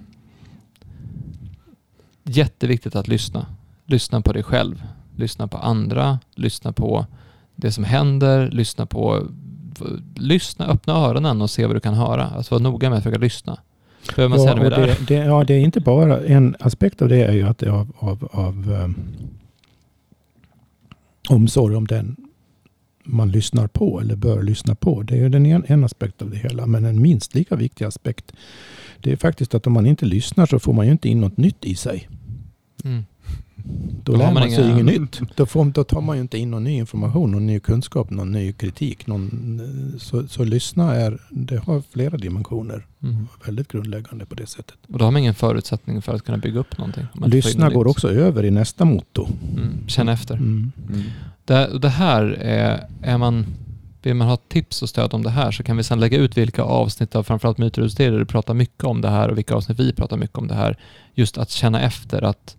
Jätteviktigt 2.23 2.95
att 2.95 3.07
lyssna. 3.07 3.45
Lyssna 3.85 4.21
på 4.21 4.33
dig 4.33 4.43
själv. 4.43 4.83
Lyssna 5.15 5.47
på 5.47 5.57
andra. 5.57 6.19
Lyssna 6.35 6.71
på 6.71 7.05
det 7.55 7.71
som 7.71 7.83
händer. 7.83 8.51
Lyssna 8.51 8.85
på... 8.85 9.27
Lyssna, 10.15 10.65
öppna 10.65 10.93
öronen 10.93 11.41
och 11.41 11.49
se 11.49 11.65
vad 11.65 11.75
du 11.75 11.79
kan 11.79 11.93
höra. 11.93 12.27
Alltså 12.27 12.55
vara 12.55 12.63
noga 12.63 12.89
med 12.89 12.97
att 12.97 13.03
försöka 13.03 13.19
lyssna. 13.19 13.57
Behöver 14.15 14.37
man 14.37 14.59
och 14.59 14.69
där? 14.69 14.87
det, 14.87 15.07
det, 15.07 15.15
ja, 15.15 15.43
det 15.43 15.53
är 15.53 15.59
inte 15.59 15.79
bara 15.79 16.25
en 16.25 16.55
aspekt 16.59 17.01
av 17.01 17.09
det 17.09 17.23
är 17.23 17.33
ju 17.33 17.43
att 17.43 17.57
det 17.57 17.71
av, 17.71 17.93
av, 17.99 18.29
av 18.31 18.71
um, 18.83 18.95
omsorg 21.29 21.75
om 21.75 21.87
den 21.87 22.15
man 23.03 23.31
lyssnar 23.31 23.67
på 23.67 23.99
eller 24.01 24.15
bör 24.15 24.43
lyssna 24.43 24.75
på. 24.75 25.01
Det 25.01 25.13
är 25.13 25.17
ju 25.17 25.29
den 25.29 25.45
en, 25.45 25.63
en 25.67 25.83
aspekt 25.83 26.21
av 26.21 26.29
det 26.29 26.37
hela. 26.37 26.65
Men 26.65 26.85
en 26.85 27.01
minst 27.01 27.35
lika 27.35 27.55
viktig 27.55 27.85
aspekt 27.85 28.33
det 29.01 29.11
är 29.11 29.17
faktiskt 29.17 29.55
att 29.55 29.67
om 29.67 29.73
man 29.73 29.85
inte 29.85 30.05
lyssnar 30.05 30.45
så 30.45 30.59
får 30.59 30.73
man 30.73 30.85
ju 30.85 30.91
inte 30.91 31.09
in 31.09 31.21
något 31.21 31.37
nytt 31.37 31.65
i 31.65 31.75
sig. 31.75 32.09
Mm. 32.83 33.05
Då, 34.03 34.11
Då 34.11 34.17
lär 34.17 34.25
man 34.25 34.33
man 34.33 34.51
sig 34.51 34.65
inga- 34.65 34.79
inget 34.79 35.01
nytt. 35.01 35.21
Då, 35.35 35.45
får, 35.45 35.65
då 35.65 35.83
tar 35.83 36.01
man 36.01 36.15
ju 36.15 36.21
inte 36.21 36.37
in 36.37 36.51
någon 36.51 36.63
ny 36.63 36.77
information, 36.77 37.31
någon 37.31 37.47
ny 37.47 37.59
kunskap, 37.59 38.09
någon 38.09 38.31
ny 38.31 38.53
kritik. 38.53 39.07
Någon, 39.07 39.61
så, 39.99 40.27
så 40.27 40.43
lyssna 40.43 40.95
är, 40.95 41.19
det 41.29 41.57
har 41.57 41.83
flera 41.91 42.17
dimensioner. 42.17 42.85
Mm. 43.03 43.27
Väldigt 43.45 43.67
grundläggande 43.67 44.25
på 44.25 44.35
det 44.35 44.47
sättet. 44.47 44.75
Och 44.93 44.99
då 44.99 45.05
har 45.05 45.11
man 45.11 45.19
ingen 45.19 45.35
förutsättning 45.35 46.01
för 46.01 46.13
att 46.15 46.25
kunna 46.25 46.37
bygga 46.37 46.59
upp 46.59 46.77
någonting. 46.77 47.05
Lyssna 47.25 47.69
går 47.69 47.85
nytt. 47.85 47.91
också 47.91 48.09
över 48.09 48.45
i 48.45 48.51
nästa 48.51 48.85
motto. 48.85 49.27
Mm. 49.57 49.87
Känn 49.87 50.09
efter. 50.09 50.35
Mm. 50.35 50.71
Mm. 50.89 51.03
Det, 51.45 51.79
det 51.79 51.89
här 51.89 52.23
är, 52.39 52.87
är 53.01 53.17
man, 53.17 53.45
vill 54.01 54.13
man 54.13 54.27
ha 54.27 54.37
tips 54.37 54.81
och 54.81 54.89
stöd 54.89 55.13
om 55.13 55.23
det 55.23 55.29
här 55.29 55.51
så 55.51 55.63
kan 55.63 55.77
vi 55.77 55.83
sedan 55.83 55.99
lägga 55.99 56.17
ut 56.17 56.37
vilka 56.37 56.61
avsnitt 56.63 57.15
av 57.15 57.23
framförallt 57.23 57.57
Myter 57.57 57.81
och 57.81 57.89
du 57.97 58.25
pratar 58.25 58.53
mycket 58.53 58.83
om 58.83 59.01
det 59.01 59.09
här 59.09 59.29
och 59.29 59.37
vilka 59.37 59.55
avsnitt 59.55 59.79
vi 59.79 59.93
pratar 59.93 60.17
mycket 60.17 60.37
om 60.37 60.47
det 60.47 60.55
här. 60.55 60.77
Just 61.13 61.37
att 61.37 61.49
känna 61.49 61.81
efter, 61.81 62.21
att, 62.21 62.57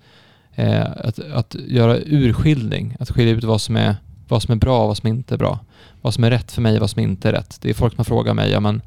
eh, 0.58 0.86
att, 0.96 1.18
att 1.18 1.56
göra 1.68 1.98
urskiljning, 1.98 2.96
att 3.00 3.10
skilja 3.10 3.32
ut 3.32 3.44
vad 3.44 3.60
som, 3.60 3.76
är, 3.76 3.96
vad 4.28 4.42
som 4.42 4.52
är 4.52 4.56
bra 4.56 4.80
och 4.82 4.88
vad 4.88 4.96
som 4.96 5.08
inte 5.08 5.34
är 5.34 5.38
bra. 5.38 5.58
Vad 6.00 6.14
som 6.14 6.24
är 6.24 6.30
rätt 6.30 6.52
för 6.52 6.62
mig 6.62 6.74
och 6.74 6.80
vad 6.80 6.90
som 6.90 7.02
inte 7.02 7.28
är 7.28 7.32
rätt. 7.32 7.58
Det 7.60 7.70
är 7.70 7.74
folk 7.74 7.94
som 7.94 8.04
frågar 8.04 8.34
mig, 8.34 8.50
ja 8.50 8.60
men 8.60 8.82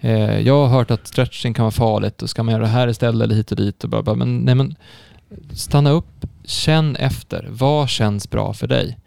eh, 0.00 0.38
jag 0.38 0.66
har 0.66 0.78
hört 0.78 0.90
att 0.90 1.06
stretching 1.06 1.54
kan 1.54 1.62
vara 1.62 1.70
farligt 1.70 2.22
och 2.22 2.30
ska 2.30 2.42
man 2.42 2.52
göra 2.52 2.62
det 2.62 2.68
här 2.68 2.88
istället 2.88 3.24
eller 3.24 3.34
hit 3.34 3.50
och 3.50 3.56
dit 3.56 3.84
och 3.84 3.90
bara, 3.90 4.02
bara 4.02 4.16
men 4.16 4.38
nej 4.38 4.54
men 4.54 4.74
stanna 5.52 5.90
upp, 5.90 6.26
känn 6.44 6.96
efter. 6.96 7.48
Vad 7.50 7.88
känns 7.88 8.30
bra 8.30 8.52
för 8.52 8.66
dig? 8.66 8.98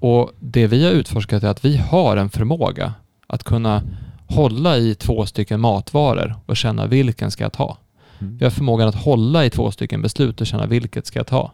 Och 0.00 0.30
det 0.40 0.66
vi 0.66 0.84
har 0.84 0.92
utforskat 0.92 1.42
är 1.42 1.48
att 1.48 1.64
vi 1.64 1.76
har 1.76 2.16
en 2.16 2.30
förmåga 2.30 2.94
att 3.26 3.44
kunna 3.44 3.82
hålla 4.26 4.76
i 4.76 4.94
två 4.94 5.26
stycken 5.26 5.60
matvaror 5.60 6.34
och 6.46 6.56
känna 6.56 6.86
vilken 6.86 7.30
ska 7.30 7.44
jag 7.44 7.52
ta. 7.52 7.78
Vi 8.18 8.44
har 8.44 8.50
förmågan 8.50 8.88
att 8.88 8.94
hålla 8.94 9.44
i 9.44 9.50
två 9.50 9.70
stycken 9.70 10.02
beslut 10.02 10.40
och 10.40 10.46
känna 10.46 10.66
vilket 10.66 11.06
ska 11.06 11.18
jag 11.18 11.26
ta. 11.26 11.52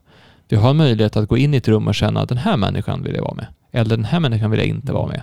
Vi 0.49 0.57
har 0.57 0.75
möjlighet 0.75 1.17
att 1.17 1.29
gå 1.29 1.37
in 1.37 1.55
i 1.55 1.57
ett 1.57 1.69
rum 1.69 1.89
och 1.89 1.95
känna 1.95 2.21
att 2.21 2.29
den 2.29 2.39
här 2.39 2.57
människan 2.57 3.03
vill 3.03 3.15
jag 3.15 3.23
vara 3.23 3.35
med. 3.35 3.47
Eller 3.73 3.97
den 3.97 4.05
här 4.05 4.21
människan 4.21 4.51
vill 4.51 4.61
jag 4.61 4.69
inte 4.69 4.93
vara 4.93 5.07
med. 5.07 5.23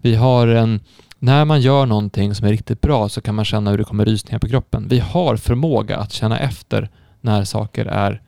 Vi 0.00 0.14
har 0.14 0.48
en, 0.48 0.80
när 1.18 1.44
man 1.44 1.60
gör 1.60 1.86
någonting 1.86 2.34
som 2.34 2.46
är 2.46 2.50
riktigt 2.50 2.80
bra 2.80 3.08
så 3.08 3.20
kan 3.20 3.34
man 3.34 3.44
känna 3.44 3.70
hur 3.70 3.78
det 3.78 3.84
kommer 3.84 4.04
rysningar 4.04 4.38
på 4.38 4.48
kroppen. 4.48 4.86
Vi 4.88 4.98
har 4.98 5.36
förmåga 5.36 5.96
att 5.96 6.12
känna 6.12 6.38
efter 6.38 6.90
när 7.20 7.44
saker 7.44 7.86
är 7.86 8.22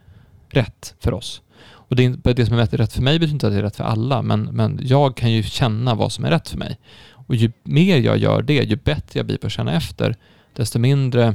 rätt 0.49 0.95
för 1.01 1.15
oss. 1.15 1.43
Och 1.89 1.97
det, 1.97 2.09
det 2.09 2.47
som 2.47 2.59
är 2.59 2.67
rätt 2.67 2.93
för 2.93 3.03
mig 3.03 3.19
betyder 3.19 3.35
inte 3.35 3.47
att 3.47 3.53
det 3.53 3.59
är 3.59 3.63
rätt 3.63 3.77
för 3.77 3.85
alla, 3.85 4.23
men, 4.23 4.43
men 4.43 4.81
jag 4.83 5.17
kan 5.17 5.33
ju 5.33 5.43
känna 5.43 5.95
vad 5.95 6.13
som 6.13 6.25
är 6.25 6.31
rätt 6.31 6.49
för 6.49 6.59
mig. 6.59 6.79
Och 7.11 7.35
ju 7.35 7.53
mer 7.63 7.99
jag 7.99 8.19
gör 8.19 8.43
det, 8.43 8.63
ju 8.63 8.77
bättre 8.77 9.19
jag 9.19 9.27
blir 9.27 9.39
på 9.39 9.47
att 9.47 9.53
känna 9.53 9.73
efter, 9.73 10.17
desto 10.53 10.79
mindre 10.79 11.35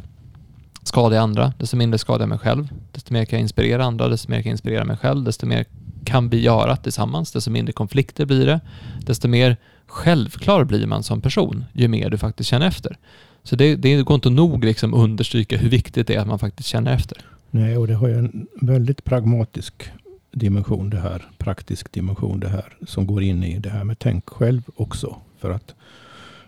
skadar 0.84 1.16
jag 1.16 1.24
andra, 1.24 1.54
desto 1.58 1.78
mindre 1.78 1.98
skadar 1.98 2.20
jag 2.20 2.30
mig 2.30 2.38
själv, 2.38 2.68
desto 2.92 3.14
mer 3.14 3.26
kan 3.26 3.38
jag 3.38 3.42
inspirera 3.42 3.86
andra, 3.86 4.08
desto 4.08 4.30
mer 4.30 4.38
kan 4.38 4.50
jag 4.50 4.54
inspirera 4.54 4.86
mig 4.86 4.98
själv, 4.98 5.24
desto 5.24 5.46
mer 5.46 5.66
kan 6.06 6.30
vi 6.30 6.42
göra 6.42 6.76
tillsammans, 6.76 7.32
desto 7.32 7.52
mindre 7.52 7.74
konflikter 7.74 8.26
blir 8.26 8.46
det, 8.46 8.60
desto 9.06 9.28
mer 9.28 9.58
självklar 9.88 10.64
blir 10.64 10.88
man 10.88 11.04
som 11.04 11.22
person, 11.22 11.66
ju 11.74 11.88
mer 11.88 12.10
du 12.10 12.18
faktiskt 12.18 12.50
känner 12.50 12.68
efter. 12.68 12.98
Så 13.44 13.56
det, 13.56 13.76
det 13.76 14.04
går 14.04 14.16
inte 14.16 14.30
nog 14.30 14.66
liksom 14.66 14.94
understryka 14.94 15.58
hur 15.58 15.70
viktigt 15.70 16.08
det 16.08 16.16
är 16.16 16.20
att 16.20 16.28
man 16.28 16.40
faktiskt 16.40 16.70
känner 16.70 16.94
efter. 16.94 17.18
Nej, 17.52 17.78
och 17.78 17.88
det 17.88 17.94
har 17.94 18.08
ju 18.08 18.18
en 18.18 18.48
väldigt 18.62 19.04
pragmatisk 19.04 19.92
dimension 20.32 20.90
det 20.90 21.00
här. 21.00 21.30
Praktisk 21.38 21.92
dimension 21.92 22.40
det 22.40 22.50
här. 22.50 22.78
Som 22.88 23.08
går 23.08 23.24
in 23.24 23.44
i 23.44 23.60
det 23.60 23.70
här 23.70 23.84
med 23.84 24.00
tänk 24.00 24.30
själv 24.30 24.62
också. 24.76 25.16
För 25.40 25.52
att 25.52 25.76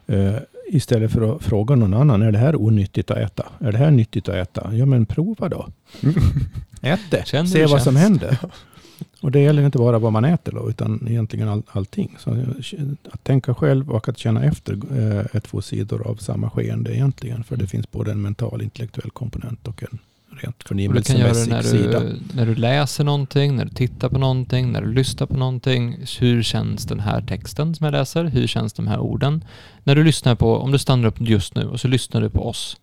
eh, 0.08 0.36
istället 0.74 1.12
för 1.12 1.36
att 1.36 1.44
fråga 1.44 1.76
någon 1.76 1.94
annan, 1.94 2.22
är 2.22 2.32
det 2.32 2.38
här 2.38 2.56
onyttigt 2.56 3.12
att 3.12 3.18
äta? 3.18 3.46
Är 3.60 3.72
det 3.72 3.78
här 3.78 3.92
nyttigt 3.92 4.30
att 4.30 4.36
äta? 4.36 4.76
Ja 4.76 4.86
men 4.86 5.06
prova 5.06 5.50
då. 5.50 5.68
Ät 6.82 7.00
det. 7.10 7.26
Se 7.48 7.66
vad 7.66 7.82
som 7.82 7.96
känns. 7.96 7.98
händer. 7.98 8.38
Och 9.22 9.32
det 9.32 9.40
gäller 9.40 9.66
inte 9.66 9.78
bara 9.78 10.00
vad 10.00 10.14
man 10.14 10.26
äter 10.26 10.52
då, 10.52 10.70
utan 10.70 11.08
egentligen 11.08 11.48
all, 11.48 11.64
allting. 11.72 12.16
Så 12.20 12.46
att 13.12 13.24
tänka 13.24 13.54
själv 13.54 13.92
och 13.92 14.10
att 14.10 14.18
känna 14.18 14.44
efter 14.44 14.74
eh, 14.74 15.36
är 15.36 15.40
två 15.40 15.62
sidor 15.62 16.08
av 16.08 16.16
samma 16.16 16.50
skeende 16.50 16.96
egentligen. 16.96 17.44
För 17.44 17.56
det 17.56 17.68
finns 17.68 17.92
både 17.92 18.12
en 18.12 18.22
mental 18.22 18.62
intellektuell 18.62 19.12
komponent 19.12 19.68
och 19.68 19.84
en 19.84 20.00
rent 20.42 20.64
Och 20.64 20.76
du 20.76 21.02
kan 21.02 21.18
göra 21.18 21.34
det 21.34 21.46
när 21.46 21.62
sida. 21.62 22.00
du, 22.00 22.20
när 22.34 22.46
du 22.46 22.56
läser 22.56 23.04
någonting, 23.04 23.56
när 23.56 23.66
du 23.66 23.72
tittar 23.72 24.10
på 24.10 24.18
någonting, 24.18 24.72
när 24.72 24.82
du 24.82 24.94
lyssnar 24.94 25.28
på 25.28 25.38
någonting. 25.38 25.98
Hur 26.20 26.44
känns 26.44 26.86
den 26.86 27.00
här 27.00 27.22
texten 27.22 27.76
som 27.76 27.86
jag 27.86 27.92
läser? 27.92 28.26
Hur 28.26 28.48
känns 28.48 28.74
de 28.74 28.88
här 28.88 29.00
orden? 29.00 29.46
När 29.84 29.96
du 29.96 30.04
lyssnar 30.04 30.36
på, 30.36 30.58
om 30.58 30.72
du 30.72 30.78
stannar 30.78 31.08
upp 31.08 31.22
just 31.22 31.56
nu 31.56 31.66
och 31.66 31.80
så 31.80 31.88
lyssnar 31.88 32.22
du 32.22 32.30
på 32.30 32.48
oss. 32.48 32.78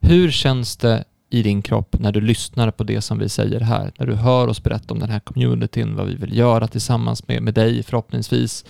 Hur 0.00 0.30
känns 0.30 0.76
det 0.76 1.04
i 1.30 1.42
din 1.42 1.62
kropp 1.62 1.96
när 1.98 2.12
du 2.12 2.20
lyssnar 2.20 2.70
på 2.70 2.84
det 2.84 3.00
som 3.00 3.18
vi 3.18 3.28
säger 3.28 3.60
här? 3.60 3.92
När 3.98 4.06
du 4.06 4.14
hör 4.14 4.48
oss 4.48 4.62
berätta 4.62 4.94
om 4.94 5.00
den 5.00 5.10
här 5.10 5.20
communityn, 5.20 5.96
vad 5.96 6.06
vi 6.06 6.14
vill 6.14 6.36
göra 6.36 6.68
tillsammans 6.68 7.28
med, 7.28 7.42
med 7.42 7.54
dig 7.54 7.82
förhoppningsvis. 7.82 8.64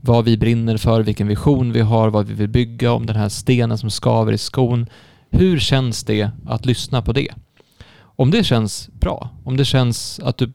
Vad 0.00 0.24
vi 0.24 0.36
brinner 0.36 0.76
för, 0.76 1.02
vilken 1.02 1.26
vision 1.26 1.72
vi 1.72 1.80
har, 1.80 2.10
vad 2.10 2.26
vi 2.26 2.34
vill 2.34 2.48
bygga, 2.48 2.92
om 2.92 3.06
den 3.06 3.16
här 3.16 3.28
stenen 3.28 3.78
som 3.78 3.90
skaver 3.90 4.32
i 4.32 4.38
skon. 4.38 4.86
Hur 5.30 5.58
känns 5.58 6.04
det 6.04 6.30
att 6.46 6.66
lyssna 6.66 7.02
på 7.02 7.12
det? 7.12 7.28
Om 8.16 8.30
det 8.30 8.44
känns 8.44 8.88
bra, 8.92 9.30
om 9.44 9.56
det 9.56 9.64
känns 9.64 10.20
att 10.20 10.36
du 10.36 10.52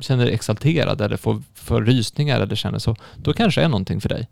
känner 0.00 0.24
dig 0.24 0.34
exalterad 0.34 1.00
eller 1.00 1.16
får, 1.16 1.42
får 1.54 1.82
rysningar 1.82 2.40
eller 2.40 2.56
känner 2.56 2.78
så, 2.78 2.96
då 3.16 3.32
kanske 3.32 3.60
det 3.60 3.64
är 3.64 3.68
någonting 3.68 4.00
för 4.00 4.08
dig. 4.08 4.28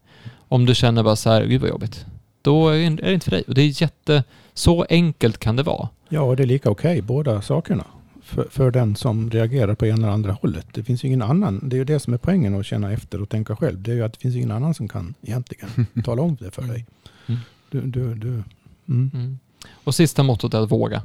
Om 0.48 0.66
du 0.66 0.74
känner 0.74 1.02
bara 1.02 1.16
så 1.16 1.30
här, 1.30 1.44
gud 1.44 1.60
vad 1.60 1.70
jobbigt, 1.70 2.06
då 2.42 2.68
är 2.68 2.78
det 2.78 3.12
inte 3.12 3.24
för 3.24 3.30
dig. 3.30 3.42
Och 3.48 3.54
det 3.54 3.62
är 3.62 3.82
jätte, 3.82 4.24
så 4.54 4.86
enkelt 4.90 5.38
kan 5.38 5.56
det 5.56 5.62
vara. 5.62 5.88
Ja, 6.08 6.20
och 6.20 6.36
det 6.36 6.42
är 6.42 6.46
lika 6.46 6.70
okej, 6.70 7.02
båda 7.02 7.42
sakerna. 7.42 7.84
För, 8.22 8.46
för 8.50 8.70
den 8.70 8.96
som 8.96 9.30
reagerar 9.30 9.74
på 9.74 9.86
ena 9.86 9.96
eller 9.96 10.08
andra 10.08 10.32
hållet. 10.32 10.66
Det 10.72 10.84
finns 10.84 11.04
ju 11.04 11.08
ingen 11.08 11.22
annan. 11.22 11.68
Det 11.68 11.76
är 11.76 11.78
ju 11.78 11.84
det 11.84 12.00
som 12.00 12.14
är 12.14 12.18
poängen 12.18 12.60
att 12.60 12.66
känna 12.66 12.92
efter 12.92 13.22
och 13.22 13.28
tänka 13.28 13.56
själv. 13.56 13.82
Det 13.82 13.90
är 13.90 13.94
ju 13.94 14.04
att 14.04 14.12
det 14.12 14.18
finns 14.18 14.36
ingen 14.36 14.50
annan 14.50 14.74
som 14.74 14.88
kan 14.88 15.14
egentligen 15.22 15.86
tala 16.04 16.22
om 16.22 16.36
det 16.40 16.50
för 16.50 16.62
dig. 16.62 16.86
Mm. 17.26 17.40
Du, 17.70 17.80
du, 17.80 18.14
du. 18.14 18.28
Mm. 18.28 19.10
Mm. 19.14 19.38
Och 19.84 19.94
sista 19.94 20.22
mottot 20.22 20.54
är 20.54 20.60
att 20.60 20.72
våga. 20.72 21.02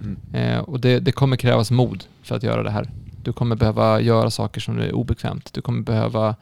Mm. 0.00 0.18
Eh, 0.32 0.58
och 0.58 0.80
det, 0.80 1.00
det 1.00 1.12
kommer 1.12 1.36
krävas 1.36 1.70
mod 1.70 2.04
för 2.22 2.36
att 2.36 2.42
göra 2.42 2.62
det 2.62 2.70
här. 2.70 2.90
Du 3.22 3.32
kommer 3.32 3.56
behöva 3.56 4.00
göra 4.00 4.30
saker 4.30 4.60
som 4.60 4.78
är 4.78 4.92
obekvämt. 4.92 5.54
Du 5.54 5.60
kommer 5.60 5.82
behöva 5.82 6.34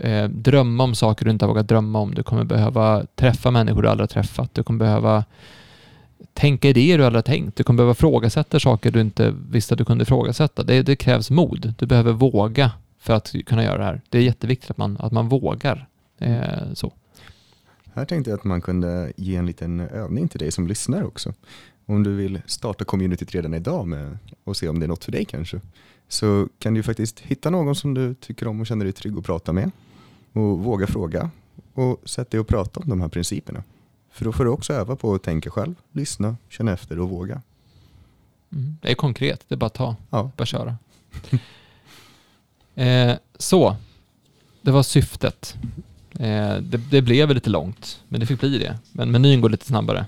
eh, 0.00 0.24
drömma 0.28 0.84
om 0.84 0.94
saker 0.94 1.24
du 1.24 1.30
inte 1.30 1.44
har 1.44 1.48
vågat 1.48 1.68
drömma 1.68 1.98
om. 1.98 2.14
Du 2.14 2.22
kommer 2.22 2.44
behöva 2.44 3.06
träffa 3.14 3.50
människor 3.50 3.82
du 3.82 3.88
aldrig 3.88 4.02
har 4.02 4.22
träffat. 4.22 4.54
Du 4.54 4.62
kommer 4.62 4.78
behöva 4.78 5.24
tänka 6.32 6.68
idéer 6.68 6.98
du 6.98 7.04
aldrig 7.04 7.18
har 7.18 7.34
tänkt. 7.34 7.56
Du 7.56 7.64
kommer 7.64 7.76
behöva 7.76 7.92
ifrågasätta 7.92 8.60
saker 8.60 8.90
du 8.90 9.00
inte 9.00 9.34
visste 9.50 9.74
att 9.74 9.78
du 9.78 9.84
kunde 9.84 10.02
ifrågasätta. 10.02 10.62
Det, 10.62 10.82
det 10.82 10.96
krävs 10.96 11.30
mod. 11.30 11.74
Du 11.78 11.86
behöver 11.86 12.12
våga 12.12 12.70
för 12.98 13.12
att 13.12 13.34
kunna 13.46 13.64
göra 13.64 13.78
det 13.78 13.84
här. 13.84 14.00
Det 14.08 14.18
är 14.18 14.22
jätteviktigt 14.22 14.70
att 14.70 14.78
man, 14.78 14.96
att 15.00 15.12
man 15.12 15.28
vågar. 15.28 15.88
Eh, 16.18 16.72
så. 16.74 16.92
Här 17.94 18.04
tänkte 18.04 18.30
jag 18.30 18.38
att 18.38 18.44
man 18.44 18.60
kunde 18.60 19.12
ge 19.16 19.36
en 19.36 19.46
liten 19.46 19.80
övning 19.80 20.28
till 20.28 20.40
dig 20.40 20.52
som 20.52 20.68
lyssnar 20.68 21.02
också. 21.04 21.32
Om 21.86 22.02
du 22.02 22.16
vill 22.16 22.42
starta 22.46 22.84
communityt 22.84 23.34
redan 23.34 23.54
idag 23.54 23.88
med, 23.88 24.18
och 24.44 24.56
se 24.56 24.68
om 24.68 24.78
det 24.78 24.86
är 24.86 24.88
något 24.88 25.04
för 25.04 25.12
dig 25.12 25.24
kanske. 25.24 25.60
Så 26.08 26.48
kan 26.58 26.74
du 26.74 26.82
faktiskt 26.82 27.20
hitta 27.20 27.50
någon 27.50 27.74
som 27.74 27.94
du 27.94 28.14
tycker 28.14 28.48
om 28.48 28.60
och 28.60 28.66
känner 28.66 28.84
dig 28.84 28.92
trygg 28.92 29.18
att 29.18 29.24
prata 29.24 29.52
med. 29.52 29.70
Och 30.32 30.58
våga 30.58 30.86
fråga. 30.86 31.30
Och 31.74 32.00
sätt 32.04 32.30
dig 32.30 32.40
och 32.40 32.48
prata 32.48 32.80
om 32.80 32.88
de 32.88 33.00
här 33.00 33.08
principerna. 33.08 33.62
För 34.10 34.24
då 34.24 34.32
får 34.32 34.44
du 34.44 34.50
också 34.50 34.72
öva 34.72 34.96
på 34.96 35.14
att 35.14 35.22
tänka 35.22 35.50
själv, 35.50 35.74
lyssna, 35.92 36.36
känna 36.48 36.72
efter 36.72 36.98
och 36.98 37.08
våga. 37.08 37.42
Mm. 38.52 38.76
Det 38.82 38.90
är 38.90 38.94
konkret. 38.94 39.44
Det 39.48 39.54
är 39.54 39.56
bara 39.56 39.66
att 39.66 39.74
ta. 39.74 39.96
Ja. 40.10 40.30
Bara 40.36 40.46
köra. 40.46 40.76
eh, 42.74 43.16
så, 43.38 43.76
det 44.62 44.70
var 44.70 44.82
syftet. 44.82 45.56
Eh, 46.12 46.56
det, 46.56 46.76
det 46.90 47.02
blev 47.02 47.30
lite 47.30 47.50
långt, 47.50 48.02
men 48.08 48.20
det 48.20 48.26
fick 48.26 48.40
bli 48.40 48.58
det. 48.58 48.78
Men 48.92 49.10
menyn 49.10 49.40
går 49.40 49.50
lite 49.50 49.66
snabbare. 49.66 50.06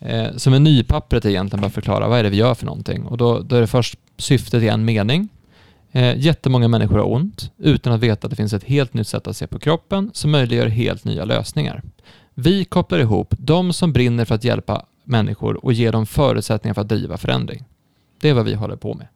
Eh, 0.00 0.36
så 0.36 0.50
menypappret 0.50 1.24
är 1.24 1.28
egentligen 1.28 1.60
bara 1.60 1.70
förklara 1.70 2.08
vad 2.08 2.18
är 2.18 2.22
det 2.22 2.30
vi 2.30 2.36
gör 2.36 2.54
för 2.54 2.66
någonting. 2.66 3.04
Och 3.04 3.16
då, 3.16 3.40
då 3.40 3.56
är 3.56 3.60
det 3.60 3.66
först 3.66 3.98
syftet 4.16 4.62
i 4.62 4.68
en 4.68 4.84
mening. 4.84 5.28
Eh, 5.92 6.18
jättemånga 6.18 6.68
människor 6.68 6.98
har 6.98 7.12
ont 7.12 7.52
utan 7.58 7.92
att 7.92 8.00
veta 8.00 8.26
att 8.26 8.30
det 8.30 8.36
finns 8.36 8.52
ett 8.52 8.64
helt 8.64 8.94
nytt 8.94 9.08
sätt 9.08 9.26
att 9.26 9.36
se 9.36 9.46
på 9.46 9.58
kroppen 9.58 10.10
som 10.14 10.30
möjliggör 10.30 10.66
helt 10.66 11.04
nya 11.04 11.24
lösningar. 11.24 11.82
Vi 12.34 12.64
kopplar 12.64 12.98
ihop 12.98 13.34
de 13.38 13.72
som 13.72 13.92
brinner 13.92 14.24
för 14.24 14.34
att 14.34 14.44
hjälpa 14.44 14.84
människor 15.04 15.64
och 15.64 15.72
ge 15.72 15.90
dem 15.90 16.06
förutsättningar 16.06 16.74
för 16.74 16.80
att 16.80 16.88
driva 16.88 17.16
förändring. 17.16 17.64
Det 18.20 18.28
är 18.28 18.34
vad 18.34 18.44
vi 18.44 18.54
håller 18.54 18.76
på 18.76 18.94
med. 18.94 19.06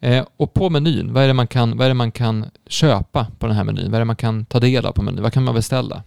Eh, 0.00 0.26
och 0.36 0.54
på 0.54 0.70
menyn, 0.70 1.12
vad 1.12 1.22
är, 1.22 1.28
det 1.28 1.34
man 1.34 1.46
kan, 1.46 1.76
vad 1.76 1.84
är 1.84 1.88
det 1.88 1.94
man 1.94 2.12
kan 2.12 2.44
köpa 2.66 3.26
på 3.38 3.46
den 3.46 3.56
här 3.56 3.64
menyn? 3.64 3.84
Vad 3.84 3.94
är 3.94 3.98
det 3.98 4.04
man 4.04 4.16
kan 4.16 4.44
ta 4.44 4.60
del 4.60 4.86
av 4.86 4.92
på 4.92 5.02
menyn? 5.02 5.22
Vad 5.22 5.32
kan 5.32 5.44
man 5.44 5.54
beställa? 5.54 6.02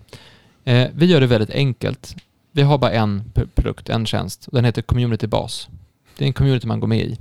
Eh, 0.63 0.87
vi 0.93 1.05
gör 1.05 1.21
det 1.21 1.27
väldigt 1.27 1.49
enkelt. 1.49 2.15
Vi 2.59 2.63
har 2.63 2.77
bara 2.77 2.91
en 2.91 3.23
produkt, 3.55 3.89
en 3.89 4.05
tjänst. 4.05 4.47
och 4.47 4.53
Den 4.53 4.65
heter 4.65 4.81
Community 4.81 5.27
Bas. 5.27 5.69
Det 6.17 6.25
är 6.25 6.27
en 6.27 6.33
community 6.33 6.67
man 6.67 6.79
går 6.79 6.87
med 6.87 6.99
i. 6.99 7.17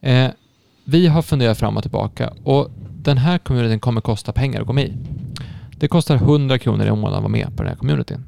Eh, 0.00 0.30
vi 0.84 1.06
har 1.06 1.22
funderat 1.22 1.58
fram 1.58 1.76
och 1.76 1.82
tillbaka 1.82 2.32
och 2.44 2.70
den 3.02 3.18
här 3.18 3.38
communityn 3.38 3.80
kommer 3.80 4.00
kosta 4.00 4.32
pengar 4.32 4.60
att 4.60 4.66
gå 4.66 4.72
med 4.72 4.84
i. 4.84 4.92
Det 5.76 5.88
kostar 5.88 6.14
100 6.14 6.58
kronor 6.58 6.86
i 6.86 6.90
månaden 6.90 7.14
att 7.14 7.22
vara 7.22 7.28
med 7.28 7.56
på 7.56 7.62
den 7.62 7.66
här 7.66 7.76
communityn. 7.76 8.24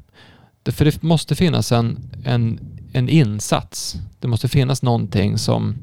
Det, 0.62 0.73
för 0.73 0.85
det 0.85 1.02
måste 1.02 1.35
finnas 1.35 1.73
en, 1.73 1.98
en, 2.24 2.61
en 2.93 3.09
insats. 3.09 3.97
Det 4.20 4.28
måste 4.28 4.48
finnas 4.48 4.82
någonting 4.82 5.39
som 5.39 5.74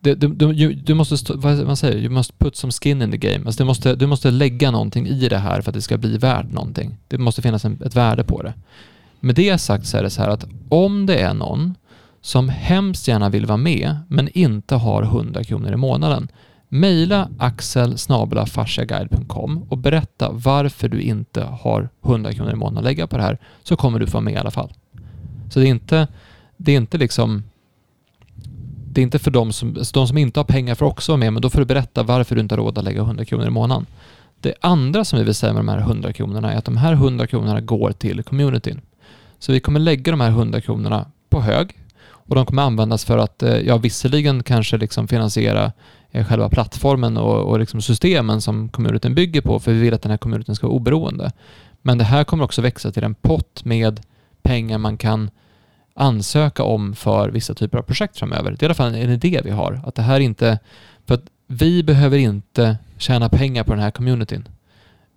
det, 0.00 0.14
du, 0.14 0.28
du, 0.28 0.74
du 0.74 0.94
måste, 0.94 1.18
stå, 1.18 1.36
vad 1.36 1.66
man 1.66 1.76
säger, 1.76 1.98
you 1.98 2.10
must 2.10 2.38
put 2.38 2.56
some 2.56 2.72
skin 2.72 3.02
in 3.02 3.10
the 3.10 3.16
game. 3.16 3.46
Alltså 3.46 3.62
du, 3.62 3.66
måste, 3.66 3.94
du 3.94 4.06
måste 4.06 4.30
lägga 4.30 4.70
någonting 4.70 5.06
i 5.06 5.28
det 5.28 5.38
här 5.38 5.60
för 5.60 5.70
att 5.70 5.74
det 5.74 5.82
ska 5.82 5.98
bli 5.98 6.18
värt 6.18 6.52
någonting. 6.52 6.96
Det 7.08 7.18
måste 7.18 7.42
finnas 7.42 7.64
en, 7.64 7.82
ett 7.84 7.96
värde 7.96 8.24
på 8.24 8.42
det. 8.42 8.54
Med 9.24 9.34
det 9.34 9.58
sagt 9.58 9.86
så 9.86 9.96
är 9.96 10.02
det 10.02 10.10
så 10.10 10.22
här 10.22 10.28
att 10.28 10.46
om 10.68 11.06
det 11.06 11.18
är 11.18 11.34
någon 11.34 11.74
som 12.20 12.48
hemskt 12.48 13.08
gärna 13.08 13.28
vill 13.28 13.46
vara 13.46 13.56
med 13.56 13.96
men 14.08 14.28
inte 14.28 14.74
har 14.74 15.02
100 15.02 15.44
kronor 15.44 15.72
i 15.72 15.76
månaden. 15.76 16.28
Mejla 16.68 17.28
axel 17.38 17.96
och 19.68 19.78
berätta 19.78 20.30
varför 20.32 20.88
du 20.88 21.00
inte 21.00 21.42
har 21.42 21.88
100 22.04 22.32
kronor 22.32 22.52
i 22.52 22.54
månaden 22.54 22.78
att 22.78 22.84
lägga 22.84 23.06
på 23.06 23.16
det 23.16 23.22
här 23.22 23.38
så 23.62 23.76
kommer 23.76 23.98
du 23.98 24.06
få 24.06 24.12
vara 24.12 24.24
med 24.24 24.34
i 24.34 24.36
alla 24.36 24.50
fall. 24.50 24.72
Så 25.50 25.60
det 25.60 25.66
är 25.66 25.70
inte, 25.70 26.08
det 26.56 26.72
är 26.72 26.76
inte 26.76 26.98
liksom 26.98 27.42
det 28.92 29.00
är 29.00 29.02
inte 29.02 29.18
för 29.18 29.30
de 29.30 29.52
som, 29.52 29.68
alltså 29.68 29.92
de 29.94 30.08
som 30.08 30.18
inte 30.18 30.40
har 30.40 30.44
pengar 30.44 30.74
för 30.74 30.86
också 30.86 31.12
vara 31.12 31.20
med, 31.20 31.32
men 31.32 31.42
då 31.42 31.50
får 31.50 31.60
du 31.60 31.66
berätta 31.66 32.02
varför 32.02 32.34
du 32.34 32.40
inte 32.40 32.54
har 32.54 32.62
råd 32.62 32.78
att 32.78 32.84
lägga 32.84 33.00
100 33.00 33.24
kronor 33.24 33.46
i 33.46 33.50
månaden. 33.50 33.86
Det 34.40 34.54
andra 34.60 35.04
som 35.04 35.18
vi 35.18 35.24
vill 35.24 35.34
säga 35.34 35.52
med 35.52 35.60
de 35.60 35.68
här 35.68 35.78
100 35.78 36.12
kronorna 36.12 36.52
är 36.52 36.58
att 36.58 36.64
de 36.64 36.76
här 36.76 36.92
100 36.92 37.26
kronorna 37.26 37.60
går 37.60 37.92
till 37.92 38.22
communityn. 38.22 38.80
Så 39.44 39.52
vi 39.52 39.60
kommer 39.60 39.80
lägga 39.80 40.10
de 40.10 40.20
här 40.20 40.28
100 40.28 40.60
kronorna 40.60 41.06
på 41.28 41.40
hög 41.40 41.78
och 42.06 42.34
de 42.34 42.46
kommer 42.46 42.62
användas 42.62 43.04
för 43.04 43.18
att, 43.18 43.42
eh, 43.42 43.58
ja 43.58 43.76
visserligen 43.76 44.42
kanske 44.42 44.76
liksom 44.76 45.08
finansiera 45.08 45.72
eh, 46.10 46.26
själva 46.26 46.48
plattformen 46.48 47.16
och, 47.16 47.50
och 47.50 47.58
liksom 47.58 47.82
systemen 47.82 48.40
som 48.40 48.68
communityn 48.68 49.14
bygger 49.14 49.40
på, 49.40 49.60
för 49.60 49.72
vi 49.72 49.80
vill 49.80 49.94
att 49.94 50.02
den 50.02 50.10
här 50.10 50.18
communityn 50.18 50.54
ska 50.54 50.66
vara 50.66 50.76
oberoende. 50.76 51.32
Men 51.82 51.98
det 51.98 52.04
här 52.04 52.24
kommer 52.24 52.44
också 52.44 52.62
växa 52.62 52.92
till 52.92 53.04
en 53.04 53.14
pott 53.14 53.64
med 53.64 54.00
pengar 54.42 54.78
man 54.78 54.96
kan 54.96 55.30
ansöka 55.94 56.62
om 56.62 56.94
för 56.94 57.28
vissa 57.28 57.54
typer 57.54 57.78
av 57.78 57.82
projekt 57.82 58.18
framöver. 58.18 58.50
Det 58.50 58.62
är 58.62 58.64
i 58.64 58.66
alla 58.66 58.74
fall 58.74 58.94
en 58.94 59.10
idé 59.10 59.40
vi 59.44 59.50
har. 59.50 59.80
Att 59.86 59.94
det 59.94 60.02
här 60.02 60.20
inte... 60.20 60.58
För 61.06 61.14
att 61.14 61.24
vi 61.46 61.82
behöver 61.82 62.18
inte 62.18 62.76
tjäna 62.98 63.28
pengar 63.28 63.64
på 63.64 63.72
den 63.72 63.82
här 63.82 63.90
communityn. 63.90 64.48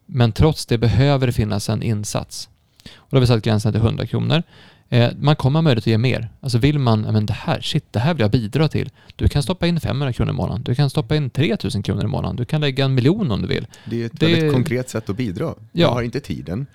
Men 0.06 0.32
trots 0.32 0.66
det 0.66 0.78
behöver 0.78 1.28
det 1.28 1.34
finnas 1.34 1.70
en 1.70 1.84
insats. 1.84 2.50
Och 2.96 3.08
då 3.10 3.18
har 3.18 3.22
vi 3.22 3.28
satt 3.28 3.44
gränsen 3.44 3.74
till 3.74 3.82
100 3.82 4.06
kronor. 4.06 4.44
Eh, 4.90 5.12
man 5.20 5.36
kommer 5.36 5.58
ha 5.58 5.62
möjlighet 5.62 5.84
att 5.84 5.88
ge 5.88 5.98
mer. 5.98 6.30
Alltså 6.42 6.58
vill 6.58 6.80
man, 6.80 7.02
men 7.02 7.26
det 7.26 7.34
här, 7.34 7.62
shit, 7.62 7.94
det 7.94 8.00
här 8.00 8.14
vill 8.14 8.22
jag 8.22 8.32
bidra 8.32 8.68
till. 8.68 8.90
Du 9.16 9.28
kan 9.28 9.44
stoppa 9.44 9.68
in 9.68 9.80
500 9.80 10.14
kronor 10.14 10.32
i 10.32 10.36
månaden. 10.36 10.64
Du 10.64 10.76
kan 10.76 10.90
stoppa 10.90 11.16
in 11.16 11.30
3000 11.30 11.84
kronor 11.84 12.04
i 12.04 12.08
månaden. 12.08 12.36
Du 12.36 12.46
kan 12.46 12.62
lägga 12.62 12.86
en 12.86 12.96
miljon 12.96 13.32
om 13.32 13.42
du 13.42 13.48
vill. 13.48 13.68
Det 13.86 14.02
är 14.02 14.06
ett 14.06 14.20
det... 14.20 14.26
väldigt 14.26 14.54
konkret 14.54 14.90
sätt 14.90 15.10
att 15.10 15.18
bidra. 15.18 15.46
Ja. 15.46 15.56
Jag 15.72 15.90
har 15.90 16.02
inte 16.02 16.20
tiden 16.20 16.66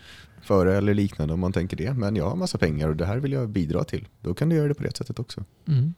för 0.42 0.66
det 0.66 0.76
eller 0.76 0.94
liknande 0.94 1.34
om 1.34 1.40
man 1.40 1.52
tänker 1.52 1.76
det. 1.76 1.92
Men 1.92 2.16
jag 2.16 2.28
har 2.28 2.36
massa 2.36 2.58
pengar 2.58 2.88
och 2.88 2.96
det 2.96 3.06
här 3.06 3.16
vill 3.16 3.32
jag 3.32 3.48
bidra 3.48 3.84
till. 3.84 4.06
Då 4.20 4.34
kan 4.34 4.48
du 4.48 4.56
göra 4.56 4.68
det 4.68 4.74
på 4.74 4.82
det 4.82 4.96
sättet 4.96 5.18
också. 5.18 5.44
Mm. 5.68 5.94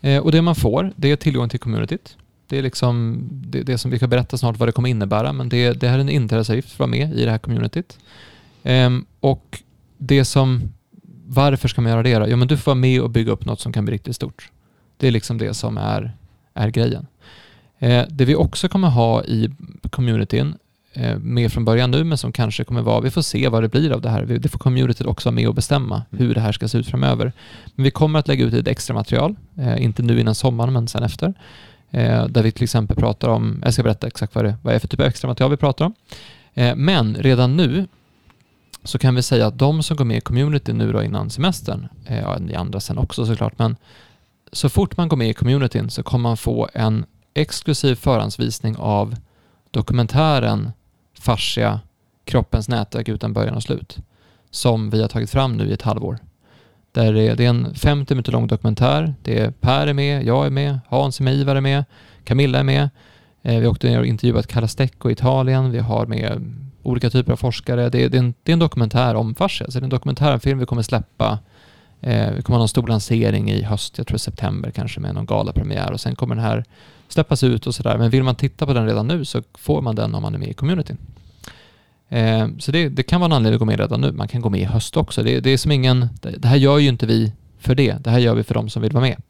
Eh, 0.00 0.22
och 0.22 0.32
det 0.32 0.42
man 0.42 0.54
får, 0.54 0.92
det 0.96 1.10
är 1.10 1.16
tillgång 1.16 1.48
till 1.48 1.60
communityt. 1.60 2.16
Det 2.46 2.58
är 2.58 2.62
liksom 2.62 3.28
det, 3.30 3.62
det, 3.62 3.78
som 3.78 3.90
vi 3.90 3.98
kan 3.98 4.10
berätta 4.10 4.38
snart 4.38 4.58
vad 4.58 4.68
det 4.68 4.72
kommer 4.72 4.88
innebära, 4.88 5.32
men 5.32 5.48
det, 5.48 5.72
det 5.72 5.88
här 5.88 5.96
är 5.96 6.00
en 6.00 6.08
inträdesavgift 6.08 6.68
för 6.68 6.74
att 6.74 6.78
vara 6.78 6.90
med 6.90 7.18
i 7.18 7.24
det 7.24 7.30
här 7.30 7.38
communityt. 7.38 7.98
Eh, 8.68 8.90
och 9.20 9.62
det 9.98 10.24
som, 10.24 10.72
varför 11.26 11.68
ska 11.68 11.80
man 11.80 11.92
göra 11.92 12.02
det 12.02 12.18
då? 12.18 12.26
Jo, 12.28 12.36
men 12.36 12.48
du 12.48 12.56
får 12.56 12.70
vara 12.70 12.80
med 12.80 13.00
och 13.00 13.10
bygga 13.10 13.32
upp 13.32 13.44
något 13.44 13.60
som 13.60 13.72
kan 13.72 13.84
bli 13.84 13.94
riktigt 13.94 14.16
stort. 14.16 14.50
Det 14.96 15.08
är 15.08 15.10
liksom 15.10 15.38
det 15.38 15.54
som 15.54 15.78
är, 15.78 16.16
är 16.54 16.68
grejen. 16.68 17.06
Eh, 17.78 18.04
det 18.08 18.24
vi 18.24 18.34
också 18.34 18.68
kommer 18.68 18.88
ha 18.88 19.24
i 19.24 19.50
communityn 19.90 20.54
Eh, 20.92 21.18
med 21.18 21.52
från 21.52 21.64
början 21.64 21.90
nu, 21.90 22.04
men 22.04 22.18
som 22.18 22.32
kanske 22.32 22.64
kommer 22.64 22.82
vara, 22.82 23.00
vi 23.00 23.10
får 23.10 23.22
se 23.22 23.48
vad 23.48 23.62
det 23.62 23.68
blir 23.68 23.92
av 23.92 24.00
det 24.00 24.10
här. 24.10 24.22
Det 24.24 24.48
får 24.48 24.58
communityt 24.58 25.06
också 25.06 25.28
vara 25.28 25.34
med 25.34 25.48
och 25.48 25.54
bestämma 25.54 26.02
mm. 26.10 26.26
hur 26.26 26.34
det 26.34 26.40
här 26.40 26.52
ska 26.52 26.68
se 26.68 26.78
ut 26.78 26.86
framöver. 26.86 27.32
Men 27.74 27.84
vi 27.84 27.90
kommer 27.90 28.18
att 28.18 28.28
lägga 28.28 28.44
ut 28.44 28.54
ett 28.54 28.68
extra 28.68 28.94
material, 28.94 29.36
eh, 29.58 29.82
inte 29.84 30.02
nu 30.02 30.20
innan 30.20 30.34
sommaren, 30.34 30.72
men 30.72 30.88
sen 30.88 31.02
efter. 31.02 31.34
Eh, 31.90 32.26
där 32.26 32.42
vi 32.42 32.52
till 32.52 32.64
exempel 32.64 32.96
pratar 32.96 33.28
om, 33.28 33.62
jag 33.64 33.74
ska 33.74 33.82
berätta 33.82 34.06
exakt 34.06 34.34
vad 34.34 34.44
det, 34.44 34.54
vad 34.62 34.72
det 34.72 34.76
är 34.76 34.80
för 34.80 34.88
typ 34.88 35.00
av 35.00 35.06
extra 35.06 35.28
material 35.28 35.50
vi 35.50 35.56
pratar 35.56 35.84
om. 35.84 35.94
Men 36.76 37.14
redan 37.14 37.56
nu 37.56 37.86
så 38.84 38.98
kan 38.98 39.14
vi 39.14 39.22
säga 39.22 39.46
att 39.46 39.58
de 39.58 39.82
som 39.82 39.96
går 39.96 40.04
med 40.04 40.16
i 40.16 40.20
community 40.20 40.72
nu 40.72 40.92
då 40.92 41.02
innan 41.02 41.30
semestern, 41.30 41.88
eh, 42.06 42.18
ja, 42.18 42.38
ni 42.38 42.54
andra 42.54 42.80
sen 42.80 42.98
också 42.98 43.26
såklart, 43.26 43.58
men 43.58 43.76
så 44.52 44.68
fort 44.68 44.96
man 44.96 45.08
går 45.08 45.16
med 45.16 45.28
i 45.28 45.34
communityn 45.34 45.90
så 45.90 46.02
kommer 46.02 46.22
man 46.22 46.36
få 46.36 46.68
en 46.74 47.04
exklusiv 47.34 47.94
förhandsvisning 47.94 48.76
av 48.76 49.16
dokumentären 49.70 50.72
fascia, 51.18 51.80
kroppens 52.24 52.68
nätverk 52.68 53.08
utan 53.08 53.32
början 53.32 53.54
och 53.54 53.62
slut, 53.62 53.98
som 54.50 54.90
vi 54.90 55.00
har 55.00 55.08
tagit 55.08 55.30
fram 55.30 55.56
nu 55.56 55.68
i 55.68 55.72
ett 55.72 55.82
halvår. 55.82 56.18
Där 56.92 57.12
det, 57.12 57.22
är, 57.22 57.36
det 57.36 57.44
är 57.44 57.48
en 57.48 57.74
50 57.74 58.14
minuter 58.14 58.32
lång 58.32 58.46
dokumentär. 58.46 59.14
Det 59.22 59.38
är 59.38 59.50
Per 59.50 59.86
är 59.86 59.92
med, 59.92 60.24
jag 60.24 60.46
är 60.46 60.50
med, 60.50 60.78
Hans 60.86 61.20
är 61.20 61.24
med, 61.24 61.34
Ivar 61.34 61.56
är 61.56 61.60
med, 61.60 61.84
Camilla 62.24 62.58
är 62.58 62.62
med. 62.62 62.90
Eh, 63.42 63.58
vi 63.58 63.64
har 63.64 63.72
också 63.72 63.88
intervjuat 63.88 64.46
Carla 64.46 64.68
Stecco 64.68 65.08
i 65.08 65.12
Italien. 65.12 65.70
Vi 65.70 65.78
har 65.78 66.06
med 66.06 66.54
olika 66.88 67.10
typer 67.10 67.32
av 67.32 67.36
forskare. 67.36 67.88
Det 67.88 68.04
är, 68.04 68.08
det 68.08 68.16
är, 68.16 68.18
en, 68.18 68.34
det 68.42 68.52
är 68.52 68.52
en 68.52 68.58
dokumentär 68.58 69.14
om 69.14 69.34
fascia, 69.34 69.66
så 69.66 69.78
det 69.78 69.82
är 69.82 69.84
en 69.84 69.90
dokumentärfilm 69.90 70.58
vi 70.58 70.66
kommer 70.66 70.82
släppa. 70.82 71.38
Eh, 72.00 72.32
vi 72.32 72.42
kommer 72.42 72.56
ha 72.56 72.58
någon 72.58 72.68
stor 72.68 72.86
lansering 72.86 73.50
i 73.50 73.62
höst, 73.62 73.98
jag 73.98 74.06
tror 74.06 74.18
september 74.18 74.70
kanske, 74.70 75.00
med 75.00 75.14
någon 75.14 75.26
galapremiär 75.26 75.92
och 75.92 76.00
sen 76.00 76.16
kommer 76.16 76.34
den 76.34 76.44
här 76.44 76.64
släppas 77.08 77.44
ut 77.44 77.66
och 77.66 77.74
sådär. 77.74 77.98
Men 77.98 78.10
vill 78.10 78.22
man 78.22 78.34
titta 78.34 78.66
på 78.66 78.72
den 78.72 78.86
redan 78.86 79.06
nu 79.06 79.24
så 79.24 79.42
får 79.54 79.82
man 79.82 79.94
den 79.94 80.14
om 80.14 80.22
man 80.22 80.34
är 80.34 80.38
med 80.38 80.48
i 80.48 80.54
communityn. 80.54 80.96
Eh, 82.08 82.48
så 82.58 82.72
det, 82.72 82.88
det, 82.88 83.02
kan 83.02 83.20
vara 83.20 83.26
en 83.26 83.32
anledning 83.32 83.54
att 83.54 83.58
gå 83.58 83.64
med 83.64 83.80
redan 83.80 84.00
nu. 84.00 84.12
Man 84.12 84.28
kan 84.28 84.40
gå 84.40 84.50
med 84.50 84.60
i 84.60 84.64
höst 84.64 84.96
också. 84.96 85.22
Det, 85.22 85.40
det 85.40 85.50
är 85.50 85.56
som 85.56 85.72
ingen, 85.72 86.08
det 86.20 86.48
här 86.48 86.56
gör 86.56 86.78
ju 86.78 86.88
inte 86.88 87.06
vi 87.06 87.32
för 87.58 87.74
det. 87.74 88.04
Det 88.04 88.10
här 88.10 88.18
gör 88.18 88.34
vi 88.34 88.42
för 88.42 88.54
de 88.54 88.68
som 88.68 88.82
vill 88.82 88.92
vara 88.92 89.04
med. 89.04 89.22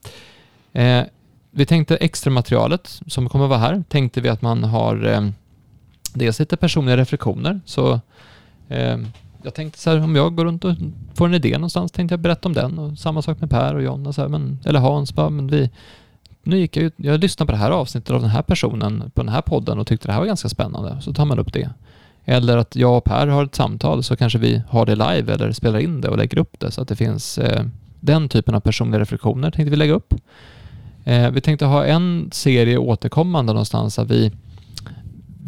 Eh, 0.72 1.06
vi 1.50 1.66
tänkte 1.66 1.96
extra 1.96 2.30
materialet 2.30 3.00
som 3.06 3.28
kommer 3.28 3.46
vara 3.46 3.58
här, 3.58 3.84
tänkte 3.88 4.20
vi 4.20 4.28
att 4.28 4.42
man 4.42 4.64
har 4.64 5.06
eh, 5.06 5.28
dels 6.14 6.38
lite 6.38 6.56
personliga 6.56 6.96
reflektioner. 6.96 7.60
Så 7.64 8.00
eh, 8.68 8.98
jag 9.42 9.54
tänkte 9.54 9.78
så 9.78 9.90
här, 9.90 10.02
om 10.02 10.16
jag 10.16 10.34
går 10.34 10.44
runt 10.44 10.64
och 10.64 10.74
får 11.14 11.26
en 11.26 11.34
idé 11.34 11.52
någonstans, 11.52 11.92
tänkte 11.92 12.12
jag 12.12 12.20
berätta 12.20 12.48
om 12.48 12.54
den. 12.54 12.78
Och 12.78 12.98
samma 12.98 13.22
sak 13.22 13.40
med 13.40 13.50
Per 13.50 13.74
och 13.74 13.82
John, 13.82 14.06
och 14.06 14.14
så 14.14 14.20
här, 14.20 14.28
men, 14.28 14.58
eller 14.64 14.80
Hans. 14.80 15.14
Bara, 15.14 15.30
men 15.30 15.46
vi, 15.46 15.70
nu 16.42 16.58
gick 16.58 16.76
jag 16.76 16.84
ut, 16.84 16.94
jag 16.96 17.20
lyssnade 17.20 17.46
på 17.46 17.52
det 17.52 17.58
här 17.58 17.70
avsnittet 17.70 18.10
av 18.10 18.20
den 18.20 18.30
här 18.30 18.42
personen 18.42 19.10
på 19.14 19.22
den 19.22 19.32
här 19.32 19.42
podden 19.42 19.78
och 19.78 19.86
tyckte 19.86 20.08
det 20.08 20.12
här 20.12 20.20
var 20.20 20.26
ganska 20.26 20.48
spännande. 20.48 20.98
Så 21.00 21.12
tar 21.12 21.24
man 21.24 21.38
upp 21.38 21.52
det. 21.52 21.70
Eller 22.24 22.56
att 22.56 22.76
jag 22.76 22.96
och 22.96 23.04
Per 23.04 23.26
har 23.26 23.44
ett 23.44 23.54
samtal 23.54 24.02
så 24.02 24.16
kanske 24.16 24.38
vi 24.38 24.62
har 24.68 24.86
det 24.86 24.94
live 24.94 25.32
eller 25.32 25.52
spelar 25.52 25.78
in 25.78 26.00
det 26.00 26.08
och 26.08 26.18
lägger 26.18 26.38
upp 26.38 26.60
det 26.60 26.70
så 26.70 26.82
att 26.82 26.88
det 26.88 26.96
finns 26.96 27.38
eh, 27.38 27.64
den 28.00 28.28
typen 28.28 28.54
av 28.54 28.60
personliga 28.60 29.00
reflektioner 29.00 29.50
tänkte 29.50 29.70
vi 29.70 29.76
lägga 29.76 29.92
upp. 29.92 30.14
Eh, 31.04 31.30
vi 31.30 31.40
tänkte 31.40 31.64
ha 31.66 31.84
en 31.84 32.30
serie 32.32 32.78
återkommande 32.78 33.52
någonstans 33.52 33.98
att 33.98 34.10
vi, 34.10 34.32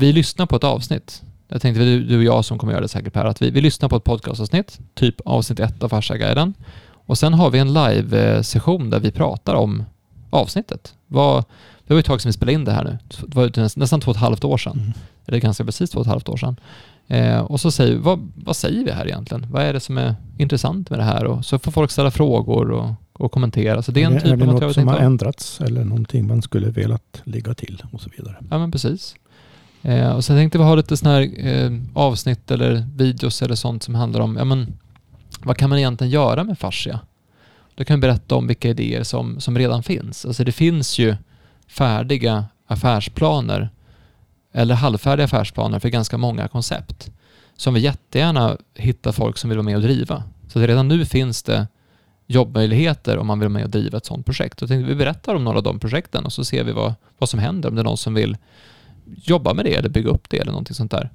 vi 0.01 0.13
lyssnar 0.13 0.47
på 0.47 0.57
ett 0.57 0.65
avsnitt. 0.65 1.23
Jag 1.49 1.63
tänkte 1.63 1.85
du, 1.85 2.05
du 2.05 2.17
och 2.17 2.25
jag 2.25 2.45
som 2.45 2.59
kommer 2.59 2.73
göra 2.73 2.83
det 2.83 2.89
säkert 2.89 3.13
Per, 3.13 3.25
att 3.25 3.43
vi, 3.43 3.51
vi 3.51 3.61
lyssnar 3.61 3.89
på 3.89 3.97
ett 3.97 4.05
podcastavsnitt, 4.05 4.79
typ 4.95 5.21
avsnitt 5.25 5.61
ett 5.61 5.83
av 5.83 5.89
Farsa-guiden. 5.89 6.55
Och 7.07 7.19
sen 7.19 7.35
har 7.35 7.51
vi 7.51 7.59
en 7.59 7.73
live-session 7.73 8.91
där 8.91 9.01
vi 9.01 9.11
pratar 9.11 9.55
om 9.55 9.85
avsnittet. 10.31 10.95
Vad, 11.07 11.45
det 11.87 11.95
var 11.95 12.01
ett 12.01 12.07
tag 12.07 12.21
sedan 12.21 12.29
vi 12.29 12.33
spelade 12.33 12.53
in 12.53 12.65
det 12.65 12.73
här 12.73 12.85
nu. 12.85 12.99
Det 13.27 13.37
var 13.37 13.79
nästan 13.79 14.01
två 14.01 14.11
och 14.11 14.17
ett 14.17 14.21
halvt 14.21 14.45
år 14.45 14.59
sedan. 14.59 14.79
Mm. 14.79 14.93
Eller 15.27 15.39
ganska 15.39 15.65
precis 15.65 15.91
två 15.91 15.99
och 15.99 16.07
ett 16.07 16.11
halvt 16.11 16.29
år 16.29 16.37
sedan. 16.37 16.57
Eh, 17.07 17.39
och 17.39 17.61
så 17.61 17.71
säger 17.71 17.93
vi, 17.93 17.99
vad, 17.99 18.33
vad 18.35 18.57
säger 18.57 18.85
vi 18.85 18.91
här 18.91 19.07
egentligen? 19.07 19.47
Vad 19.51 19.63
är 19.63 19.73
det 19.73 19.81
som 19.81 19.99
är 19.99 20.15
intressant 20.39 20.91
med 20.91 20.99
det 20.99 21.05
här? 21.05 21.25
Och 21.25 21.45
så 21.45 21.59
får 21.59 21.73
folk 21.73 21.91
ställa 21.91 22.11
frågor 22.11 22.71
och, 22.71 22.91
och 23.13 23.33
kommentera. 23.33 23.83
Så 23.83 23.93
det 23.93 24.03
är 24.03 24.07
en 24.07 24.17
är, 24.17 24.21
typ 24.21 24.33
är 24.33 24.37
det 24.37 24.45
av 24.45 24.61
något 24.61 24.75
som 24.75 24.89
har 24.89 24.99
ändrats 24.99 25.61
eller 25.61 25.85
någonting 25.85 26.27
man 26.27 26.43
skulle 26.43 26.71
velat 26.71 27.23
lägga 27.25 27.55
till 27.55 27.83
och 27.93 28.01
så 28.01 28.11
vidare? 28.17 28.37
Ja 28.51 28.59
men 28.59 28.73
precis. 28.73 29.15
Eh, 29.83 30.11
och 30.11 30.25
sen 30.25 30.37
tänkte 30.37 30.59
vi 30.59 30.65
ha 30.65 30.75
lite 30.75 30.97
sådana 30.97 31.17
här 31.17 31.47
eh, 31.47 31.73
avsnitt 31.95 32.51
eller 32.51 32.87
videos 32.97 33.43
eller 33.43 33.55
sånt 33.55 33.83
som 33.83 33.95
handlar 33.95 34.21
om, 34.21 34.37
ja 34.37 34.45
men 34.45 34.79
vad 35.43 35.57
kan 35.57 35.71
man 35.71 35.79
egentligen 35.79 36.11
göra 36.11 36.45
med 36.45 36.59
fascia? 36.59 37.01
Då 37.75 37.85
kan 37.85 37.97
vi 37.97 38.01
berätta 38.01 38.35
om 38.35 38.47
vilka 38.47 38.69
idéer 38.69 39.03
som, 39.03 39.41
som 39.41 39.59
redan 39.59 39.83
finns. 39.83 40.27
Alltså 40.27 40.45
det 40.45 40.53
finns 40.53 40.99
ju 40.99 41.17
färdiga 41.69 42.45
affärsplaner 42.67 43.71
eller 44.53 44.75
halvfärdiga 44.75 45.25
affärsplaner 45.25 45.79
för 45.79 45.89
ganska 45.89 46.19
många 46.19 46.49
koncept 46.49 47.11
som 47.57 47.75
vi 47.75 47.81
jättegärna 47.81 48.57
hittar 48.75 49.13
folk 49.13 49.39
som 49.39 49.51
vill 49.51 49.59
vara 49.59 49.65
med 49.65 49.77
och 49.77 49.83
driva. 49.83 50.23
Så 50.49 50.61
redan 50.61 50.89
nu 50.89 51.05
finns 51.05 51.43
det 51.43 51.67
jobbmöjligheter 52.27 53.19
om 53.19 53.27
man 53.27 53.39
vill 53.39 53.49
vara 53.49 53.53
med 53.53 53.65
och 53.65 53.71
driva 53.71 53.99
ett 53.99 54.07
sådant 54.07 54.27
projekt. 54.27 54.59
Då 54.59 54.67
tänkte 54.67 54.89
vi 54.89 54.95
berättar 54.95 55.35
om 55.35 55.45
några 55.45 55.59
av 55.59 55.65
de 55.65 55.79
projekten 55.79 56.25
och 56.25 56.33
så 56.33 56.45
ser 56.45 56.65
vi 56.65 56.73
vad, 56.73 56.95
vad 57.19 57.29
som 57.29 57.41
händer 57.41 57.69
om 57.69 57.75
det 57.75 57.83
är 57.83 57.85
någon 57.85 57.97
som 57.97 58.15
vill 58.15 58.37
jobba 59.17 59.55
med 59.55 59.65
det 59.65 59.75
eller 59.75 59.89
bygga 59.89 60.11
upp 60.11 60.31
det 60.31 60.39
eller 60.39 60.53
någonting 60.53 60.75
sånt 60.75 60.91
där. 60.91 61.11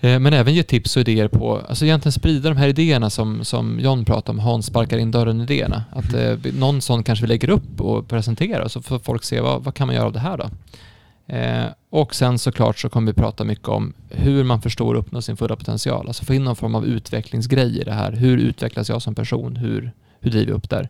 Eh, 0.00 0.18
men 0.18 0.32
även 0.32 0.54
ge 0.54 0.62
tips 0.62 0.96
och 0.96 1.00
idéer 1.00 1.28
på, 1.28 1.60
alltså 1.68 1.84
egentligen 1.84 2.12
sprida 2.12 2.48
de 2.48 2.56
här 2.56 2.68
idéerna 2.68 3.10
som, 3.10 3.44
som 3.44 3.80
John 3.80 4.04
pratade 4.04 4.30
om, 4.30 4.38
Hans 4.38 4.66
sparkar 4.66 4.98
in 4.98 5.10
dörren-idéerna. 5.10 5.84
Att 5.92 6.14
eh, 6.14 6.36
någon 6.58 6.80
sån 6.80 7.02
kanske 7.02 7.24
vi 7.24 7.28
lägger 7.28 7.50
upp 7.50 7.80
och 7.80 8.08
presenterar 8.08 8.68
så 8.68 8.82
får 8.82 8.98
folk 8.98 9.24
se 9.24 9.40
vad, 9.40 9.64
vad 9.64 9.74
kan 9.74 9.86
man 9.86 9.96
göra 9.96 10.06
av 10.06 10.12
det 10.12 10.20
här 10.20 10.36
då? 10.36 10.50
Eh, 11.34 11.66
och 11.90 12.14
sen 12.14 12.38
såklart 12.38 12.78
så 12.78 12.88
kommer 12.88 13.12
vi 13.12 13.16
prata 13.16 13.44
mycket 13.44 13.68
om 13.68 13.92
hur 14.08 14.44
man 14.44 14.62
förstår 14.62 14.94
och 14.94 15.00
uppnår 15.00 15.20
sin 15.20 15.36
fulla 15.36 15.56
potential. 15.56 16.06
Alltså 16.06 16.24
få 16.24 16.34
in 16.34 16.44
någon 16.44 16.56
form 16.56 16.74
av 16.74 16.86
utvecklingsgrej 16.86 17.80
i 17.80 17.84
det 17.84 17.92
här. 17.92 18.12
Hur 18.12 18.38
utvecklas 18.38 18.88
jag 18.88 19.02
som 19.02 19.14
person? 19.14 19.56
Hur, 19.56 19.92
hur 20.20 20.30
driver 20.30 20.52
jag 20.52 20.58
upp 20.58 20.70
där? 20.70 20.88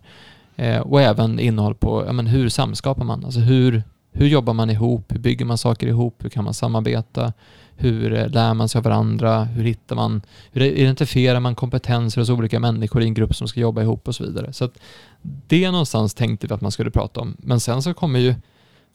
Eh, 0.56 0.80
och 0.80 1.00
även 1.00 1.40
innehåll 1.40 1.74
på 1.74 2.04
ja, 2.06 2.12
men 2.12 2.26
hur 2.26 2.48
samskapar 2.48 3.04
man? 3.04 3.24
Alltså 3.24 3.40
hur, 3.40 3.82
hur 4.19 4.27
jobbar 4.27 4.55
man 4.55 4.70
ihop? 4.70 5.12
Hur 5.12 5.19
bygger 5.19 5.45
man 5.45 5.59
saker 5.59 5.86
ihop? 5.86 6.24
Hur 6.24 6.28
kan 6.28 6.45
man 6.45 6.55
samarbeta? 6.55 7.32
Hur 7.77 8.12
eh, 8.12 8.28
lär 8.28 8.55
man 8.55 8.69
sig 8.69 8.78
av 8.78 8.85
varandra? 8.85 9.45
Hur 9.45 9.65
hittar 9.65 9.97
man, 9.97 10.23
hur 10.53 10.62
identifierar 10.62 11.40
man 11.40 11.55
kompetenser 11.55 12.20
hos 12.20 12.31
olika 12.31 12.61
människor 12.61 13.03
i 13.03 13.05
en 13.05 13.15
grupp 13.15 13.36
som 13.36 13.49
ska 13.49 13.61
jobba 13.61 13.82
ihop 13.82 14.09
och 14.09 14.15
så 14.15 14.24
vidare. 14.24 14.53
Så 14.53 14.65
att 14.65 14.78
det 15.23 15.70
någonstans 15.70 16.15
tänkte 16.15 16.47
vi 16.47 16.55
att 16.55 16.61
man 16.61 16.73
skulle 16.73 16.90
prata 16.90 17.20
om. 17.20 17.36
Men 17.39 17.61
sen 17.61 17.82
så 17.82 17.95
kommer 17.95 18.19
ju 18.19 18.35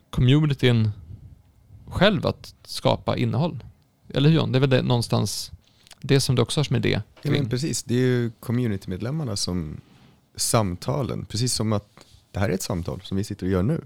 communityn 0.09 0.91
själv 1.87 2.27
att 2.27 2.55
skapa 2.63 3.17
innehåll. 3.17 3.63
Eller 4.13 4.29
hur 4.29 4.35
John? 4.35 4.51
Det 4.51 4.57
är 4.57 4.59
väl 4.59 4.69
det, 4.69 4.81
någonstans 4.81 5.51
det 6.01 6.19
som 6.19 6.35
du 6.35 6.41
också 6.41 6.59
har 6.59 6.63
som 6.63 6.75
idé? 6.75 7.01
Ja, 7.21 7.31
men 7.31 7.49
precis, 7.49 7.83
det 7.83 7.95
är 7.95 7.99
ju 7.99 8.31
communitymedlemmarna 8.39 9.35
som 9.35 9.81
samtalen, 10.35 11.25
precis 11.25 11.53
som 11.53 11.73
att 11.73 11.87
det 12.31 12.39
här 12.39 12.49
är 12.49 12.53
ett 12.53 12.61
samtal 12.61 13.01
som 13.03 13.17
vi 13.17 13.23
sitter 13.23 13.45
och 13.45 13.51
gör 13.51 13.63
nu. 13.63 13.81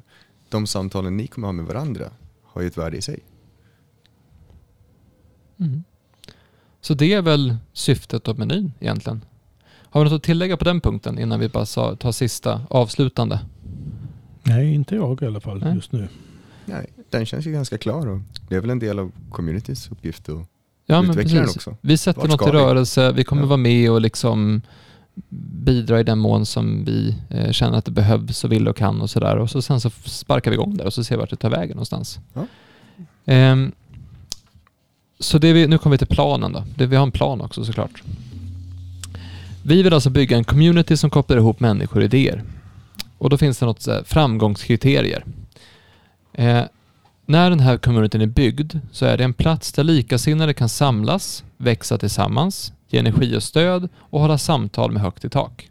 De 0.49 0.67
samtalen 0.67 1.17
ni 1.17 1.27
kommer 1.27 1.47
ha 1.47 1.51
med 1.51 1.65
varandra 1.65 2.09
har 2.43 2.61
ju 2.61 2.67
ett 2.67 2.77
värde 2.77 2.97
i 2.97 3.01
sig. 3.01 3.19
Mm. 5.59 5.83
Så 6.81 6.93
det 6.93 7.13
är 7.13 7.21
väl 7.21 7.55
syftet 7.73 8.27
av 8.27 8.39
menyn 8.39 8.71
egentligen. 8.79 9.25
Har 9.89 10.03
vi 10.03 10.09
något 10.09 10.17
att 10.17 10.23
tillägga 10.23 10.57
på 10.57 10.63
den 10.63 10.81
punkten 10.81 11.19
innan 11.19 11.39
vi 11.39 11.49
bara 11.49 11.95
tar 11.95 12.11
sista 12.11 12.61
avslutande? 12.69 13.39
Nej, 14.43 14.73
inte 14.73 14.95
jag 14.95 15.21
i 15.21 15.25
alla 15.25 15.39
fall 15.39 15.59
Nej. 15.59 15.75
just 15.75 15.91
nu. 15.91 16.07
Nej, 16.65 16.89
den 17.09 17.25
känns 17.25 17.47
ju 17.47 17.51
ganska 17.51 17.77
klar 17.77 18.07
och 18.07 18.19
det 18.49 18.55
är 18.55 18.61
väl 18.61 18.69
en 18.69 18.79
del 18.79 18.99
av 18.99 19.11
communities 19.31 19.91
uppgift 19.91 20.29
att 20.29 20.47
ja, 20.85 21.03
utveckla 21.03 21.39
den 21.39 21.49
också. 21.49 21.77
Vi 21.81 21.97
sätter 21.97 22.21
Vart 22.21 22.29
något 22.29 22.47
i 22.47 22.51
rörelse, 22.51 23.11
vi 23.11 23.23
kommer 23.23 23.41
ja. 23.41 23.47
vara 23.47 23.57
med 23.57 23.91
och 23.91 24.01
liksom 24.01 24.61
bidra 25.29 25.99
i 25.99 26.03
den 26.03 26.19
mån 26.19 26.45
som 26.45 26.85
vi 26.85 27.15
eh, 27.29 27.51
känner 27.51 27.77
att 27.77 27.85
det 27.85 27.91
behövs 27.91 28.43
och 28.43 28.51
vill 28.51 28.67
och 28.67 28.77
kan 28.77 29.01
och 29.01 29.09
sådär. 29.09 29.37
Och 29.37 29.49
så 29.49 29.61
sen 29.61 29.81
så 29.81 29.89
sparkar 29.89 30.51
vi 30.51 30.55
igång 30.55 30.77
det 30.77 30.83
och 30.83 30.93
så 30.93 31.03
ser 31.03 31.15
vi 31.15 31.19
vart 31.19 31.29
det 31.29 31.35
tar 31.35 31.49
vägen 31.49 31.69
någonstans. 31.69 32.19
Ja. 32.33 33.51
Um, 33.51 33.71
så 35.19 35.37
det 35.37 35.53
vi, 35.53 35.67
nu 35.67 35.77
kommer 35.77 35.93
vi 35.93 35.97
till 35.97 36.07
planen 36.07 36.53
då. 36.53 36.63
Det, 36.75 36.85
vi 36.85 36.95
har 36.95 37.03
en 37.03 37.11
plan 37.11 37.41
också 37.41 37.65
såklart. 37.65 38.03
Vi 39.63 39.83
vill 39.83 39.93
alltså 39.93 40.09
bygga 40.09 40.37
en 40.37 40.43
community 40.43 40.97
som 40.97 41.09
kopplar 41.09 41.37
ihop 41.37 41.59
människor 41.59 41.99
och 41.99 42.05
idéer. 42.05 42.43
Och 43.17 43.29
då 43.29 43.37
finns 43.37 43.59
det 43.59 43.65
något 43.65 43.81
så 43.81 44.03
framgångskriterier. 44.05 45.25
Eh, 46.33 46.63
när 47.25 47.49
den 47.49 47.59
här 47.59 47.77
communityn 47.77 48.21
är 48.21 48.25
byggd 48.25 48.73
så 48.91 49.05
är 49.05 49.17
det 49.17 49.23
en 49.23 49.33
plats 49.33 49.73
där 49.73 49.83
likasinnade 49.83 50.53
kan 50.53 50.69
samlas, 50.69 51.43
växa 51.57 51.97
tillsammans, 51.97 52.73
ge 52.87 52.99
energi 52.99 53.37
och 53.37 53.43
stöd 53.43 53.89
och 53.97 54.21
hålla 54.21 54.37
samtal 54.37 54.91
med 54.91 55.01
högt 55.01 55.25
i 55.25 55.29
tak. 55.29 55.69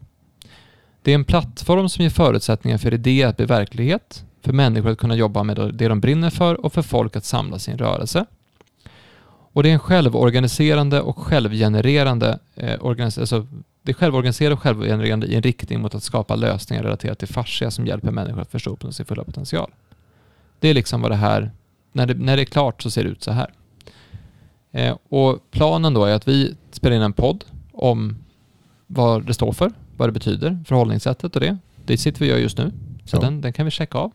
Det 1.02 1.10
är 1.10 1.14
en 1.14 1.24
plattform 1.24 1.88
som 1.88 2.02
ger 2.02 2.10
förutsättningar 2.10 2.78
för 2.78 2.94
idéer 2.94 3.26
att 3.26 3.36
bli 3.36 3.46
verklighet, 3.46 4.24
för 4.42 4.52
människor 4.52 4.90
att 4.90 4.98
kunna 4.98 5.14
jobba 5.14 5.42
med 5.42 5.56
det 5.74 5.88
de 5.88 6.00
brinner 6.00 6.30
för 6.30 6.64
och 6.64 6.72
för 6.72 6.82
folk 6.82 7.16
att 7.16 7.24
samlas 7.24 7.68
i 7.68 7.70
en 7.70 7.78
rörelse. 7.78 8.26
Och 9.52 9.62
det 9.62 9.68
är 9.68 9.72
en 9.72 9.78
självorganiserande 9.78 11.00
och 11.00 11.18
självgenererande 11.18 12.38
eh, 12.54 12.84
organis 12.84 13.18
alltså, 13.18 13.46
det 13.82 13.92
är 13.92 13.94
självorganiserande 13.94 14.54
och 14.54 14.62
självgenererande 14.62 15.26
i 15.26 15.34
en 15.34 15.42
riktning 15.42 15.80
mot 15.80 15.94
att 15.94 16.02
skapa 16.02 16.36
lösningar 16.36 16.82
relaterat 16.82 17.18
till 17.18 17.28
fascia 17.28 17.70
som 17.70 17.86
hjälper 17.86 18.10
människor 18.10 18.40
att 18.40 18.50
förstå 18.50 18.76
på 18.76 18.92
sin 18.92 19.06
fulla 19.06 19.24
potential. 19.24 19.70
Det 20.60 20.68
är 20.68 20.74
liksom 20.74 21.02
vad 21.02 21.10
det 21.10 21.16
här, 21.16 21.50
när 21.92 22.06
det, 22.06 22.14
när 22.14 22.36
det 22.36 22.42
är 22.42 22.46
klart 22.46 22.82
så 22.82 22.90
ser 22.90 23.04
det 23.04 23.10
ut 23.10 23.22
så 23.22 23.32
här. 23.32 23.50
Eh, 24.76 24.96
och 25.08 25.50
planen 25.50 25.94
då 25.94 26.04
är 26.04 26.14
att 26.14 26.28
vi 26.28 26.54
spelar 26.70 26.96
in 26.96 27.02
en 27.02 27.12
podd 27.12 27.44
om 27.72 28.16
vad 28.86 29.26
det 29.26 29.34
står 29.34 29.52
för, 29.52 29.72
vad 29.96 30.08
det 30.08 30.12
betyder, 30.12 30.58
förhållningssättet 30.66 31.34
och 31.36 31.40
det. 31.40 31.58
Det 31.84 31.98
sitter 31.98 32.20
vi 32.20 32.26
och 32.26 32.30
gör 32.30 32.42
just 32.42 32.58
nu, 32.58 32.72
så 33.04 33.16
ja. 33.16 33.20
den, 33.20 33.40
den 33.40 33.52
kan 33.52 33.64
vi 33.64 33.70
checka 33.70 33.98
av. 33.98 34.12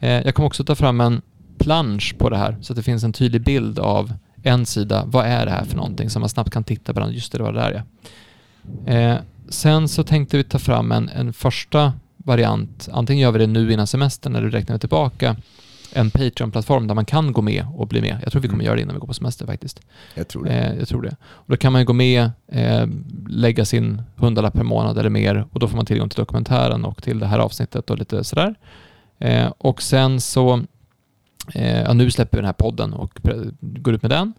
Eh, 0.00 0.10
jag 0.10 0.34
kommer 0.34 0.46
också 0.46 0.64
ta 0.64 0.74
fram 0.74 1.00
en 1.00 1.22
plansch 1.58 2.14
på 2.18 2.30
det 2.30 2.36
här 2.36 2.56
så 2.60 2.72
att 2.72 2.76
det 2.76 2.82
finns 2.82 3.04
en 3.04 3.12
tydlig 3.12 3.42
bild 3.42 3.78
av 3.78 4.12
en 4.42 4.66
sida, 4.66 5.04
vad 5.06 5.26
är 5.26 5.46
det 5.46 5.52
här 5.52 5.64
för 5.64 5.76
någonting, 5.76 6.10
så 6.10 6.20
man 6.20 6.28
snabbt 6.28 6.50
kan 6.50 6.64
titta 6.64 6.94
på 6.94 7.10
just 7.10 7.32
det, 7.32 7.38
det 7.38 7.44
var 7.44 7.52
det 7.52 7.60
där 7.60 7.72
ja. 7.72 8.92
Eh, 8.92 9.18
sen 9.48 9.88
så 9.88 10.04
tänkte 10.04 10.36
vi 10.36 10.44
ta 10.44 10.58
fram 10.58 10.92
en, 10.92 11.08
en 11.08 11.32
första 11.32 11.92
variant, 12.16 12.88
antingen 12.92 13.22
gör 13.22 13.32
vi 13.32 13.38
det 13.38 13.46
nu 13.46 13.72
innan 13.72 13.86
semestern 13.86 14.36
eller 14.36 14.50
räknar 14.50 14.76
vi 14.76 14.80
tillbaka, 14.80 15.36
en 15.92 16.10
Patreon-plattform 16.10 16.86
där 16.86 16.94
man 16.94 17.04
kan 17.04 17.32
gå 17.32 17.42
med 17.42 17.66
och 17.74 17.88
bli 17.88 18.00
med. 18.00 18.18
Jag 18.22 18.32
tror 18.32 18.42
vi 18.42 18.48
kommer 18.48 18.64
mm. 18.64 18.66
göra 18.66 18.76
det 18.76 18.82
innan 18.82 18.94
vi 18.94 19.00
går 19.00 19.06
på 19.06 19.14
semester 19.14 19.46
faktiskt. 19.46 19.80
Jag 20.14 20.28
tror 20.28 20.44
det. 20.44 20.50
Eh, 20.50 20.78
jag 20.78 20.88
tror 20.88 21.02
det. 21.02 21.16
Och 21.22 21.50
då 21.50 21.56
kan 21.56 21.72
man 21.72 21.84
gå 21.84 21.92
med, 21.92 22.30
eh, 22.48 22.86
lägga 23.28 23.64
sin 23.64 24.02
hundralapp 24.16 24.54
per 24.54 24.62
månad 24.62 24.98
eller 24.98 25.10
mer 25.10 25.46
och 25.52 25.60
då 25.60 25.68
får 25.68 25.76
man 25.76 25.86
tillgång 25.86 26.08
till 26.08 26.20
dokumentären 26.20 26.84
och 26.84 27.02
till 27.02 27.18
det 27.18 27.26
här 27.26 27.38
avsnittet 27.38 27.90
och 27.90 27.98
lite 27.98 28.24
sådär. 28.24 28.54
Eh, 29.18 29.52
och 29.58 29.82
sen 29.82 30.20
så, 30.20 30.64
eh, 31.54 31.80
ja, 31.82 31.92
nu 31.92 32.10
släpper 32.10 32.36
vi 32.36 32.40
den 32.40 32.46
här 32.46 32.52
podden 32.52 32.92
och 32.92 33.18
går 33.60 33.94
ut 33.94 34.02
med 34.02 34.10
den. 34.10 34.32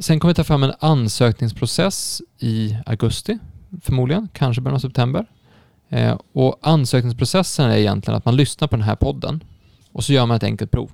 Sen 0.00 0.20
kommer 0.20 0.34
vi 0.34 0.36
ta 0.36 0.44
fram 0.44 0.62
en 0.62 0.72
ansökningsprocess 0.80 2.22
i 2.38 2.76
augusti, 2.86 3.38
förmodligen, 3.82 4.28
kanske 4.32 4.62
början 4.62 4.74
av 4.74 4.80
september. 4.80 5.26
Eh, 5.88 6.18
och 6.32 6.58
ansökningsprocessen 6.62 7.70
är 7.70 7.76
egentligen 7.76 8.16
att 8.18 8.24
man 8.24 8.36
lyssnar 8.36 8.68
på 8.68 8.76
den 8.76 8.84
här 8.84 8.96
podden 8.96 9.44
och 9.98 10.04
så 10.04 10.12
gör 10.12 10.26
man 10.26 10.36
ett 10.36 10.42
enkelt 10.42 10.70
prov. 10.70 10.90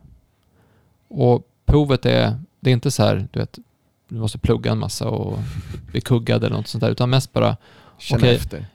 Och 1.08 1.48
provet 1.66 2.06
är, 2.06 2.38
det 2.60 2.70
är 2.70 2.74
inte 2.74 2.90
så 2.90 3.02
här, 3.02 3.28
du 3.32 3.40
vet, 3.40 3.58
du 4.08 4.16
måste 4.16 4.38
plugga 4.38 4.72
en 4.72 4.78
massa 4.78 5.08
och 5.08 5.38
bli 5.90 6.00
kuggad 6.00 6.44
eller 6.44 6.56
något 6.56 6.68
sånt 6.68 6.80
där, 6.80 6.90
utan 6.90 7.10
mest 7.10 7.32
bara 7.32 7.56
Känna 7.98 8.18
okay, 8.18 8.34
efter. 8.34 8.66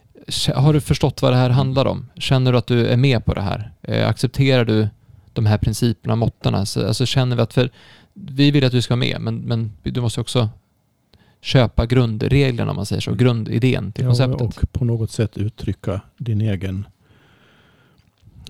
Har 0.55 0.73
du 0.73 0.81
förstått 0.81 1.21
vad 1.21 1.31
det 1.31 1.37
här 1.37 1.49
handlar 1.49 1.85
om? 1.85 2.09
Känner 2.15 2.51
du 2.51 2.57
att 2.57 2.67
du 2.67 2.87
är 2.87 2.97
med 2.97 3.25
på 3.25 3.33
det 3.33 3.41
här? 3.41 3.71
Eh, 3.81 4.09
accepterar 4.09 4.65
du 4.65 4.87
de 5.33 5.45
här 5.45 5.57
principerna, 5.57 6.15
måtterna? 6.15 6.57
alltså 6.57 7.05
känner 7.05 7.35
vi 7.35 7.41
att, 7.41 7.53
för 7.53 7.69
vi 8.13 8.51
vill 8.51 8.65
att 8.65 8.71
du 8.71 8.81
ska 8.81 8.93
vara 8.93 8.99
med, 8.99 9.21
men, 9.21 9.35
men 9.37 9.71
du 9.83 10.01
måste 10.01 10.21
också 10.21 10.49
köpa 11.41 11.85
grundreglerna 11.85 12.71
om 12.71 12.75
man 12.75 12.85
säger 12.85 13.01
så, 13.01 13.13
grundidén 13.13 13.91
till 13.91 14.03
ja, 14.03 14.09
konceptet. 14.09 14.41
Och 14.41 14.71
på 14.71 14.85
något 14.85 15.11
sätt 15.11 15.37
uttrycka 15.37 16.01
din 16.17 16.41
egen 16.41 16.85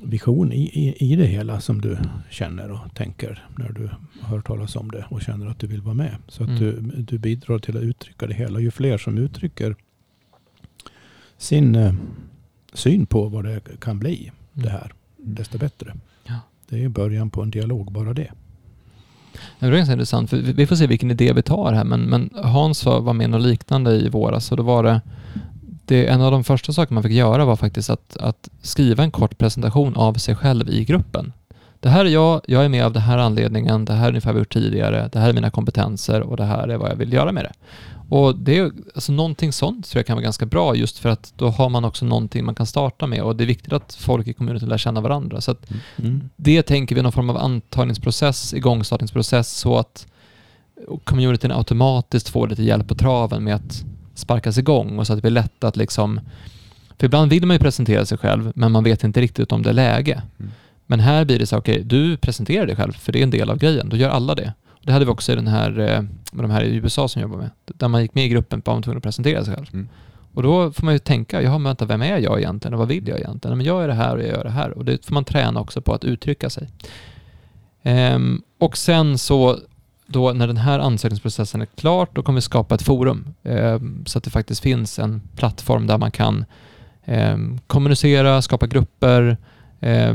vision 0.04 0.54
i, 0.54 0.62
i, 0.64 1.12
i 1.12 1.16
det 1.16 1.26
hela 1.26 1.60
som 1.60 1.82
du 1.82 1.98
känner 2.30 2.72
och 2.72 2.96
tänker 2.96 3.48
när 3.58 3.70
du 3.70 3.90
hör 4.22 4.42
talas 4.42 4.76
om 4.76 4.92
det 4.92 5.06
och 5.10 5.22
känner 5.22 5.48
att 5.48 5.60
du 5.60 5.68
vill 5.68 5.82
vara 5.82 5.96
med. 5.96 6.16
Så 6.28 6.44
att 6.44 6.50
mm. 6.50 6.60
du, 6.60 7.02
du 7.02 7.18
bidrar 7.18 7.60
till 7.60 7.78
att 7.78 7.84
uttrycka 7.84 8.28
det 8.28 8.34
hela. 8.34 8.60
Ju 8.60 8.72
fler 8.72 8.98
som 8.98 9.18
uttrycker 9.18 9.76
sin 11.38 11.76
eh, 11.76 11.94
syn 12.74 13.06
på 13.06 13.30
vad 13.30 13.44
det 13.46 13.62
kan 13.80 14.00
bli, 14.00 14.22
mm. 14.22 14.34
det 14.54 14.70
här, 14.70 14.94
desto 15.18 15.58
bättre. 15.58 15.94
Ja. 16.24 16.40
Det 16.70 16.84
är 16.84 16.90
början 16.90 17.30
på 17.30 17.42
en 17.42 17.52
dialog, 17.52 17.92
bara 17.92 18.14
det. 18.14 18.32
Det 19.60 19.66
är 19.66 19.72
ganska 19.72 19.94
intressant, 19.94 20.30
för 20.30 20.38
vi 20.38 20.68
får 20.68 20.76
se 20.76 20.88
vilken 20.88 21.12
idé 21.12 21.34
vi 21.34 21.42
tar 21.42 21.74
här, 21.74 21.84
men, 21.84 22.02
men 22.02 22.30
Hans 22.36 22.86
var 22.86 23.14
med 23.14 23.30
något 23.30 23.42
liknande 23.42 23.92
i 23.92 24.10
våras 24.10 24.52
och 24.52 24.58
då 24.58 24.64
var 24.64 24.84
det 24.84 25.02
det, 25.90 26.08
en 26.08 26.22
av 26.22 26.32
de 26.32 26.44
första 26.44 26.74
sakerna 26.74 26.96
man 26.96 27.04
fick 27.04 27.12
göra 27.12 27.46
var 27.46 27.56
faktiskt 27.56 27.90
att, 27.90 28.18
att, 28.18 28.50
skriva 28.62 29.04
en 29.04 29.12
kort 29.12 29.38
presentation 29.38 29.96
av 29.96 30.14
sig 30.14 30.36
själv 30.36 30.70
i 30.70 30.86
gruppen. 30.86 31.34
Det 31.80 31.90
här 31.90 32.06
är 32.06 32.10
jag, 32.10 32.42
jag 32.48 32.66
är 32.66 32.70
med 32.70 32.86
av 32.86 32.94
den 32.94 33.02
här 33.02 33.18
anledningen, 33.18 33.86
det 33.86 33.94
här 33.94 34.06
är 34.06 34.10
ungefär 34.10 34.30
vad 34.30 34.36
jag 34.36 34.42
gjort 34.42 34.54
tidigare, 34.54 35.10
det 35.12 35.20
här 35.20 35.30
är 35.30 35.34
mina 35.34 35.50
kompetenser 35.50 36.22
och 36.22 36.38
det 36.38 36.46
här 36.46 36.68
är 36.68 36.78
vad 36.78 36.92
jag 36.92 36.96
vill 36.96 37.14
göra 37.14 37.32
med 37.32 37.44
det. 37.44 37.54
Och 38.10 38.36
det 38.36 38.58
är 38.58 38.72
alltså 38.96 39.12
någonting 39.12 39.54
sånt 39.54 39.90
tror 39.90 40.00
jag 40.00 40.06
kan 40.06 40.16
vara 40.16 40.24
ganska 40.24 40.46
bra 40.46 40.76
just 40.76 41.00
för 41.00 41.10
att 41.10 41.34
då 41.36 41.50
har 41.50 41.70
man 41.70 41.86
också 41.86 42.06
någonting 42.06 42.46
man 42.46 42.56
kan 42.56 42.66
starta 42.66 43.08
med 43.08 43.22
och 43.22 43.36
det 43.36 43.44
är 43.44 43.46
viktigt 43.46 43.74
att 43.74 43.98
folk 44.00 44.28
i 44.28 44.34
kommunen 44.34 44.70
lär 44.70 44.78
känna 44.78 45.02
varandra. 45.02 45.42
Så 45.42 45.52
att 45.52 45.70
mm. 45.98 46.30
det 46.36 46.62
tänker 46.62 46.96
vi 46.96 47.02
någon 47.02 47.12
form 47.12 47.30
av 47.30 47.38
antagningsprocess, 47.38 48.54
igångstartningsprocess 48.54 49.52
så 49.52 49.78
att 49.78 50.08
communityn 51.04 51.52
automatiskt 51.52 52.30
får 52.30 52.48
lite 52.48 52.64
hjälp 52.64 52.88
på 52.88 52.96
traven 52.96 53.44
med 53.44 53.56
att 53.56 53.84
sparkas 54.20 54.58
igång 54.58 55.00
och 55.00 55.08
så 55.08 55.14
att 55.14 55.18
det 55.18 55.22
blir 55.22 55.32
lätt 55.32 55.64
att 55.64 55.78
liksom... 55.78 56.20
För 56.98 57.06
ibland 57.06 57.30
vill 57.30 57.46
man 57.46 57.56
ju 57.56 57.60
presentera 57.60 58.06
sig 58.06 58.18
själv, 58.18 58.52
men 58.56 58.72
man 58.72 58.84
vet 58.84 59.04
inte 59.04 59.22
riktigt 59.22 59.52
om 59.52 59.64
det 59.64 59.70
är 59.70 59.74
läge. 59.74 60.22
Mm. 60.40 60.52
Men 60.88 61.00
här 61.00 61.26
blir 61.26 61.40
det 61.40 61.46
så, 61.46 61.58
okej, 61.58 61.74
okay, 61.74 61.84
du 61.84 62.18
presenterar 62.18 62.66
dig 62.66 62.76
själv, 62.76 62.94
för 62.94 63.12
det 63.12 63.20
är 63.20 63.24
en 63.24 63.30
del 63.30 63.50
av 63.50 63.58
grejen. 63.58 63.90
Då 63.90 63.98
gör 63.98 64.10
alla 64.10 64.36
det. 64.36 64.54
Det 64.82 64.92
hade 64.92 65.06
vi 65.06 65.12
också 65.12 65.32
i 65.32 65.36
den 65.36 65.48
här, 65.48 65.80
eh, 65.80 66.02
med 66.32 66.44
de 66.44 66.52
här 66.52 66.64
i 66.64 66.76
USA 66.76 67.08
som 67.08 67.22
jobbar 67.22 67.38
med. 67.38 67.50
Där 67.66 67.88
man 67.88 68.02
gick 68.02 68.16
med 68.16 68.26
i 68.26 68.30
gruppen 68.30 68.62
var 68.66 68.74
man 68.74 68.84
tvungen 68.84 68.98
att 68.98 69.04
presentera 69.04 69.46
sig 69.46 69.56
själv. 69.56 69.68
Mm. 69.74 69.90
Och 70.34 70.44
då 70.44 70.72
får 70.72 70.86
man 70.86 70.94
ju 70.94 71.00
tänka, 71.00 71.42
jaha, 71.42 71.58
men 71.58 71.64
vänta, 71.64 71.86
vem 71.86 72.02
är 72.02 72.18
jag 72.18 72.40
egentligen 72.40 72.74
och 72.74 72.80
vad 72.80 72.88
vill 72.88 73.08
jag 73.08 73.20
egentligen? 73.20 73.58
Men 73.58 73.66
jag 73.66 73.84
är 73.84 73.88
det 73.88 73.94
här 73.94 74.16
och 74.16 74.22
jag 74.22 74.30
gör 74.30 74.44
det 74.44 74.50
här. 74.50 74.78
Och 74.78 74.86
det 74.86 75.06
får 75.06 75.14
man 75.14 75.24
träna 75.24 75.60
också 75.60 75.82
på 75.82 75.94
att 75.94 76.04
uttrycka 76.04 76.50
sig. 76.50 76.68
Um, 77.84 78.42
och 78.58 78.78
sen 78.78 79.18
så 79.18 79.60
då 80.12 80.34
när 80.34 80.48
den 80.48 80.58
här 80.58 80.80
ansökningsprocessen 80.80 81.62
är 81.62 81.66
klar, 81.66 82.08
då 82.14 82.24
kommer 82.24 82.38
vi 82.38 82.42
skapa 82.42 82.76
ett 82.76 82.82
forum 82.82 83.34
eh, 83.44 83.80
så 84.06 84.18
att 84.18 84.24
det 84.24 84.30
faktiskt 84.30 84.62
finns 84.62 85.00
en 85.00 85.22
plattform 85.36 85.88
där 85.88 85.98
man 85.98 86.12
kan 86.12 86.46
eh, 87.06 87.38
kommunicera, 87.68 88.42
skapa 88.42 88.68
grupper, 88.68 89.38
eh, 89.80 90.14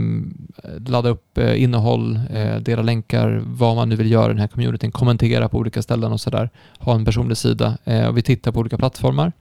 ladda 0.87 1.09
upp 1.09 1.39
eh, 1.39 1.63
innehåll, 1.63 2.21
eh, 2.31 2.57
dela 2.57 2.83
länkar, 2.83 3.43
vad 3.47 3.77
man 3.77 3.89
nu 3.89 3.97
vill 3.97 4.11
göra 4.11 4.27
i 4.27 4.29
den 4.29 4.39
här 4.39 4.49
communityn, 4.49 4.93
kommentera 4.93 5.49
på 5.49 5.59
olika 5.59 5.83
ställen 5.83 6.13
och 6.13 6.21
sådär. 6.21 6.51
Ha 6.79 6.95
en 6.95 7.05
personlig 7.05 7.37
sida. 7.37 7.79
Eh, 7.85 8.07
och 8.07 8.17
vi 8.17 8.23
tittar 8.23 8.53
på 8.53 8.61
olika 8.61 8.79
plattformar. 8.79 9.33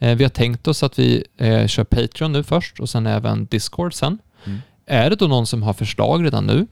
Vi 0.00 0.24
har 0.24 0.28
tänkt 0.28 0.68
oss 0.68 0.82
att 0.82 0.98
vi 0.98 1.24
kör 1.66 1.84
Patreon 1.84 2.32
nu 2.32 2.42
först 2.42 2.80
och 2.80 2.88
sen 2.88 3.06
även 3.06 3.46
Discord 3.46 3.94
sen. 3.94 4.18
Mm. 4.44 4.58
Är 4.86 5.10
det 5.10 5.16
då 5.16 5.26
någon 5.26 5.46
som 5.46 5.62
har 5.62 5.72
förslag 5.72 6.24
redan 6.24 6.46
nu 6.46 6.66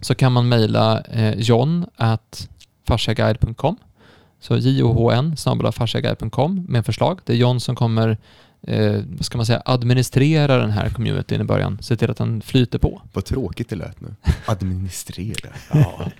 så 0.00 0.14
kan 0.14 0.32
man 0.32 0.48
mejla 0.48 1.00
eh, 1.00 1.34
john 1.40 1.86
at 1.96 2.48
fasciaguide.com 2.88 3.76
så 4.40 4.56
john 4.56 5.36
fasciaguide.com 5.72 6.66
med 6.68 6.86
förslag. 6.86 7.20
Det 7.24 7.32
är 7.32 7.36
John 7.36 7.60
som 7.60 7.76
kommer 7.76 8.18
eh, 8.62 9.00
vad 9.06 9.24
ska 9.24 9.38
man 9.38 9.46
säga, 9.46 9.62
administrera 9.64 10.56
den 10.58 10.70
här 10.70 10.88
communityn 10.90 11.40
i 11.40 11.44
början. 11.44 11.78
Se 11.82 11.96
till 11.96 12.10
att 12.10 12.16
den 12.16 12.40
flyter 12.42 12.78
på. 12.78 13.02
Vad 13.12 13.24
tråkigt 13.24 13.68
det 13.68 13.76
lät 13.76 14.00
nu. 14.00 14.14
Administrera. 14.46 15.50
Ja. 15.72 16.10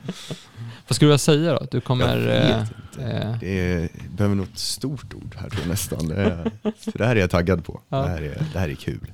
Vad 0.88 0.96
skulle 0.96 1.12
du 1.12 1.18
säga 1.18 1.52
då? 1.52 1.66
Du 1.70 1.76
Jag 1.76 1.84
kommer... 1.84 2.16
vet 2.18 2.50
eh, 2.52 2.60
inte. 2.60 3.26
eh, 3.26 3.38
Det 3.40 3.72
är, 3.72 3.88
behöver 4.16 4.36
något 4.36 4.58
stort 4.58 5.14
ord 5.14 5.36
här 5.40 5.48
tror 5.50 5.60
jag 5.62 5.68
nästan. 5.68 6.08
Det, 6.08 6.16
är, 6.16 6.50
så 6.78 6.90
det 6.94 7.06
här 7.06 7.16
är 7.16 7.20
jag 7.20 7.30
taggad 7.30 7.64
på. 7.64 7.80
Ja. 7.88 7.96
Det, 8.02 8.08
här 8.08 8.22
är, 8.22 8.42
det 8.52 8.58
här 8.58 8.68
är 8.68 8.74
kul. 8.74 9.12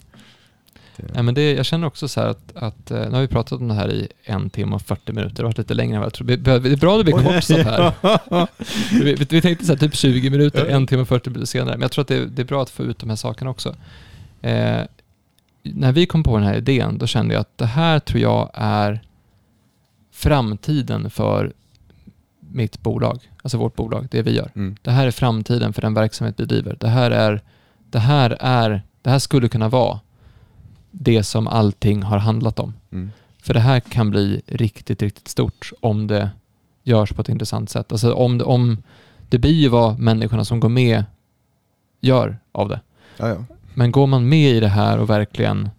Det, 0.97 1.05
Nej, 1.15 1.23
men 1.23 1.35
det, 1.35 1.53
jag 1.53 1.67
känner 1.67 1.87
också 1.87 2.09
så 2.09 2.21
här 2.21 2.29
att, 2.29 2.57
att 2.57 2.91
eh, 2.91 3.01
nu 3.01 3.11
har 3.11 3.21
vi 3.21 3.29
pratat 3.29 3.61
om 3.61 3.69
det 3.69 3.75
här 3.75 3.93
i 3.93 4.09
en 4.25 4.51
timme 4.51 4.75
och 4.75 4.83
40 4.83 5.13
minuter. 5.13 5.35
Det 5.37 5.43
har 5.43 5.49
varit 5.49 5.59
lite 5.59 5.75
längre 5.75 5.95
än 5.95 6.01
vad 6.01 6.07
jag 6.07 6.13
tror. 6.13 6.27
Det 6.27 6.51
är 6.73 6.77
bra 6.77 6.99
att 6.99 7.07
det 7.07 7.13
blir 7.13 7.25
kortsatt 7.25 7.67
här. 7.67 8.49
vi, 9.05 9.15
vi 9.15 9.41
tänkte 9.41 9.65
så 9.65 9.73
här, 9.73 9.79
typ 9.79 9.95
20 9.95 10.31
minuter, 10.31 10.67
en 10.67 10.87
timme 10.87 11.03
och 11.03 11.09
40 11.09 11.31
minuter 11.31 11.47
senare. 11.47 11.75
Men 11.75 11.83
jag 11.83 11.93
tror 11.93 12.03
att 12.03 12.09
det, 12.09 12.27
det 12.27 12.43
är 12.43 12.47
bra 12.47 12.63
att 12.63 12.71
få 12.71 12.83
ut 12.83 12.99
de 12.99 13.09
här 13.09 13.17
sakerna 13.17 13.51
också. 13.51 13.77
Eh, 14.43 14.81
när 15.63 15.93
vi 15.93 16.07
kom 16.07 16.23
på 16.23 16.37
den 16.37 16.47
här 16.47 16.57
idén, 16.57 16.99
då 16.99 17.07
kände 17.07 17.35
jag 17.35 17.41
att 17.41 17.59
det 17.59 17.67
här 17.67 17.99
tror 17.99 18.21
jag 18.21 18.51
är 18.55 19.01
framtiden 20.13 21.11
för 21.11 21.53
mitt 22.41 22.83
bolag, 22.83 23.31
alltså 23.43 23.59
vårt 23.59 23.75
bolag, 23.75 24.09
det 24.11 24.23
vi 24.23 24.37
gör. 24.37 24.51
mm. 24.55 24.77
Det 24.83 24.91
här 24.91 25.07
är 25.07 25.11
framtiden 25.11 25.73
för 25.73 25.83
den 25.83 25.95
verksamhet 25.95 26.35
vi 26.39 26.45
driver. 26.45 26.77
Det 26.81 26.89
här 26.89 27.11
är, 27.11 27.43
det 27.91 27.99
här 27.99 28.37
är, 28.41 28.83
det 29.03 29.11
här 29.11 29.19
skulle 29.19 29.49
kunna 29.49 29.69
vara 29.69 30.01
det 30.93 31.23
som 31.23 31.49
allting 31.49 32.03
har 32.03 32.19
handlat 32.19 32.59
om. 32.59 32.75
Mm. 32.91 33.11
För 33.43 33.55
det 33.55 33.61
här 33.61 33.81
kan 33.81 34.11
bli 34.11 34.43
riktigt, 34.47 35.03
riktigt 35.03 35.29
stort 35.29 35.73
om 35.81 36.07
det 36.07 36.31
görs 36.83 37.13
på 37.13 37.23
ett 37.23 37.29
intressant 37.29 37.71
sätt. 37.71 37.93
Alltså 37.93 38.13
om 38.13 38.39
det, 38.39 38.45
om, 38.45 38.83
det 39.29 39.39
blir 39.39 39.53
ju 39.53 39.69
vad 39.69 39.99
människorna 39.99 40.45
som 40.45 40.61
går 40.61 40.69
med 40.69 41.05
gör 42.01 42.39
av 42.53 42.69
det. 42.69 42.81
Ja, 43.17 43.29
ja. 43.29 43.45
Men 43.75 43.93
går 43.93 44.07
man 44.07 44.29
med 44.29 44.51
i 44.51 44.61
det 44.61 44.69
här 44.69 44.99
och 44.99 45.11
verkligen, 45.11 45.71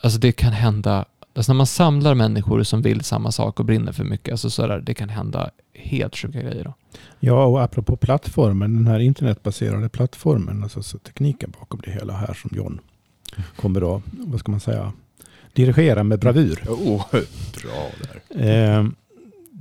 alltså 0.00 0.18
det 0.18 0.32
kan 0.32 0.52
hända, 0.52 1.04
alltså 1.34 1.52
när 1.52 1.56
man 1.56 1.66
samlar 1.66 2.14
människor 2.14 2.62
som 2.62 2.82
vill 2.82 3.00
samma 3.00 3.32
sak 3.32 3.60
och 3.60 3.66
brinner 3.66 3.92
för 3.92 4.04
mycket, 4.04 4.32
alltså 4.32 4.50
så 4.50 4.66
där, 4.66 4.80
det 4.80 4.94
kan 4.94 5.08
hända 5.08 5.50
helt 5.74 6.16
sjuka 6.16 6.40
grejer 6.40 6.64
då. 6.64 6.74
ja, 7.20 7.44
och 7.44 7.62
apropå 7.62 7.96
plattformen, 7.96 8.74
den 8.74 8.86
här 8.86 8.98
internetbaserade 8.98 9.88
plattformen, 9.88 10.62
alltså 10.62 10.82
så 10.82 10.98
tekniken 10.98 11.52
bakom 11.60 11.80
det 11.84 11.90
hela 11.90 12.12
här 12.12 12.34
som 12.34 12.50
John 12.54 12.80
kommer 13.56 13.96
att, 13.96 14.02
vad 14.10 14.40
ska 14.40 14.50
man 14.50 14.60
säga, 14.60 14.92
dirigera 15.52 16.02
med 16.04 16.18
bravur. 16.18 16.62
Oh, 16.68 17.04
bra 17.62 17.90
där. 18.02 18.76
Eh, 18.78 18.86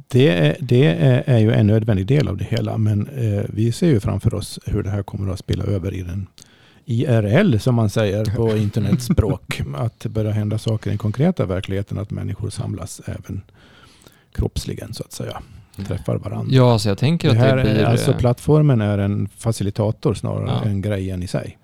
det, 0.07 0.27
är, 0.29 0.57
det 0.59 0.85
är, 1.25 1.37
ju 1.37 1.51
en 1.51 1.67
nödvändig 1.67 2.07
del 2.07 2.27
av 2.27 2.37
det 2.37 2.43
hela, 2.43 2.77
men 2.77 3.07
eh, 3.07 3.43
vi 3.49 3.71
ser 3.71 3.87
ju 3.87 3.99
framför 3.99 4.33
oss 4.33 4.59
hur 4.65 4.83
det 4.83 4.89
här 4.89 5.03
kommer 5.03 5.33
att 5.33 5.39
spela 5.39 5.63
över 5.63 5.93
i 5.93 6.01
den 6.01 6.27
IRL 6.85 7.57
som 7.57 7.75
man 7.75 7.89
säger 7.89 8.25
på 8.25 8.57
internetspråk. 8.57 9.61
Att 9.75 9.99
det 9.99 10.09
börjar 10.09 10.31
hända 10.31 10.57
saker 10.57 10.89
i 10.89 10.91
den 10.91 10.97
konkreta 10.97 11.45
verkligheten, 11.45 11.97
att 11.99 12.11
människor 12.11 12.49
samlas 12.49 13.01
även 13.05 13.41
kroppsligen 14.31 14.93
så 14.93 15.03
att 15.03 15.11
säga. 15.11 15.41
Träffar 15.87 16.17
varandra. 16.17 16.55
Ja, 16.55 16.79
så 16.79 16.89
jag 16.89 16.97
tänker 16.97 17.27
det 17.27 17.33
att 17.33 17.39
här 17.39 17.57
det 17.57 17.63
blir... 17.63 17.73
är, 17.73 17.85
alltså 17.85 18.11
eh, 18.11 18.17
plattformen 18.17 18.81
är 18.81 18.97
en 18.97 19.29
facilitator 19.37 20.13
snarare 20.13 20.59
Ja. 20.63 20.69
än 20.69 20.81
grejen 20.81 21.23
i 21.23 21.27
sig. 21.27 21.57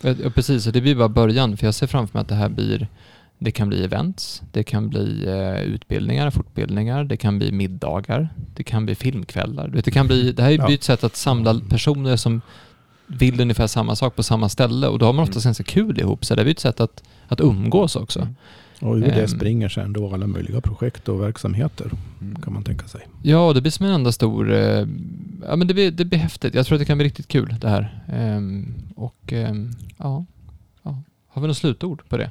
Ja, 0.00 0.14
precis, 0.34 0.66
och 0.66 0.72
det 0.72 0.80
blir 0.80 0.94
bara 0.94 1.08
början. 1.08 1.56
För 1.56 1.66
jag 1.66 1.74
ser 1.74 1.86
framför 1.86 2.14
mig 2.18 2.20
att 2.22 2.28
det 2.28 2.34
här 2.34 2.48
blir, 2.48 2.88
det 3.38 3.50
kan 3.50 3.68
bli 3.68 3.84
events, 3.84 4.42
det 4.52 4.62
kan 4.62 4.88
bli 4.88 5.26
eh, 5.26 5.62
utbildningar, 5.62 6.30
fortbildningar, 6.30 7.04
det 7.04 7.16
kan 7.16 7.38
bli 7.38 7.52
middagar, 7.52 8.28
det 8.56 8.62
kan 8.62 8.84
bli 8.86 8.94
filmkvällar. 8.94 9.68
Det, 9.68 9.90
kan 9.90 10.06
bli, 10.06 10.32
det 10.32 10.42
här 10.42 10.50
Ja. 10.50 10.66
blir 10.66 10.74
ett 10.76 10.82
sätt 10.82 11.04
att 11.04 11.16
samla 11.16 11.60
personer 11.68 12.16
som 12.16 12.40
vill 13.06 13.40
ungefär 13.40 13.66
samma 13.66 13.96
sak 13.96 14.16
på 14.16 14.22
samma 14.22 14.48
ställe 14.48 14.88
och 14.88 14.98
då 14.98 15.06
har 15.06 15.12
man 15.12 15.22
oftast 15.22 15.44
ganska 15.44 15.64
kul 15.64 16.00
ihop. 16.00 16.24
Så 16.24 16.34
det 16.34 16.42
blir 16.42 16.52
ett 16.54 16.60
sätt 16.60 16.80
att, 16.80 17.02
att 17.28 17.40
umgås 17.40 17.96
också. 17.96 18.28
Och 18.80 18.94
ur 18.96 19.00
det 19.00 19.10
Ehm. 19.20 19.28
springer 19.28 19.68
sen 19.68 19.92
då 19.92 20.14
alla 20.14 20.26
möjliga 20.26 20.60
projekt 20.60 21.08
och 21.08 21.22
verksamheter 21.22 21.90
Mm. 22.20 22.36
kan 22.42 22.52
man 22.52 22.62
tänka 22.62 22.88
sig. 22.88 23.00
Ja, 23.22 23.52
det 23.52 23.60
blir 23.60 23.70
som 23.72 23.86
en 23.86 23.92
enda 23.92 24.12
stor... 24.12 24.52
Eh, 24.52 24.86
ja, 25.46 25.56
men 25.56 25.66
det 25.66 25.74
blir, 25.74 25.90
det 25.90 26.04
blir 26.04 26.18
häftigt. 26.18 26.54
Jag 26.54 26.66
tror 26.66 26.76
att 26.76 26.80
det 26.80 26.84
kan 26.86 26.98
bli 26.98 27.06
riktigt 27.06 27.28
kul 27.28 27.54
det 27.60 27.68
här. 27.68 28.04
Ehm, 28.08 28.74
och 28.96 29.32
ehm, 29.32 29.70
ja, 29.96 30.24
ja, 30.82 31.02
har 31.28 31.42
vi 31.42 31.48
något 31.48 31.56
slutord 31.56 32.02
på 32.08 32.16
det? 32.16 32.30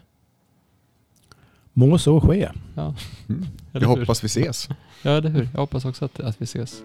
Må 1.73 1.97
så 1.97 2.21
ske. 2.21 2.49
Ja. 2.75 2.95
Mm. 3.29 3.45
Jag 3.71 3.87
hoppas 3.87 4.23
vi 4.23 4.25
ses. 4.25 4.69
Ja, 5.03 5.11
eller 5.11 5.29
hur? 5.29 5.49
Jag 5.53 5.59
hoppas 5.59 5.85
också 5.85 6.05
att, 6.05 6.19
att 6.19 6.41
vi 6.41 6.43
ses. 6.43 6.81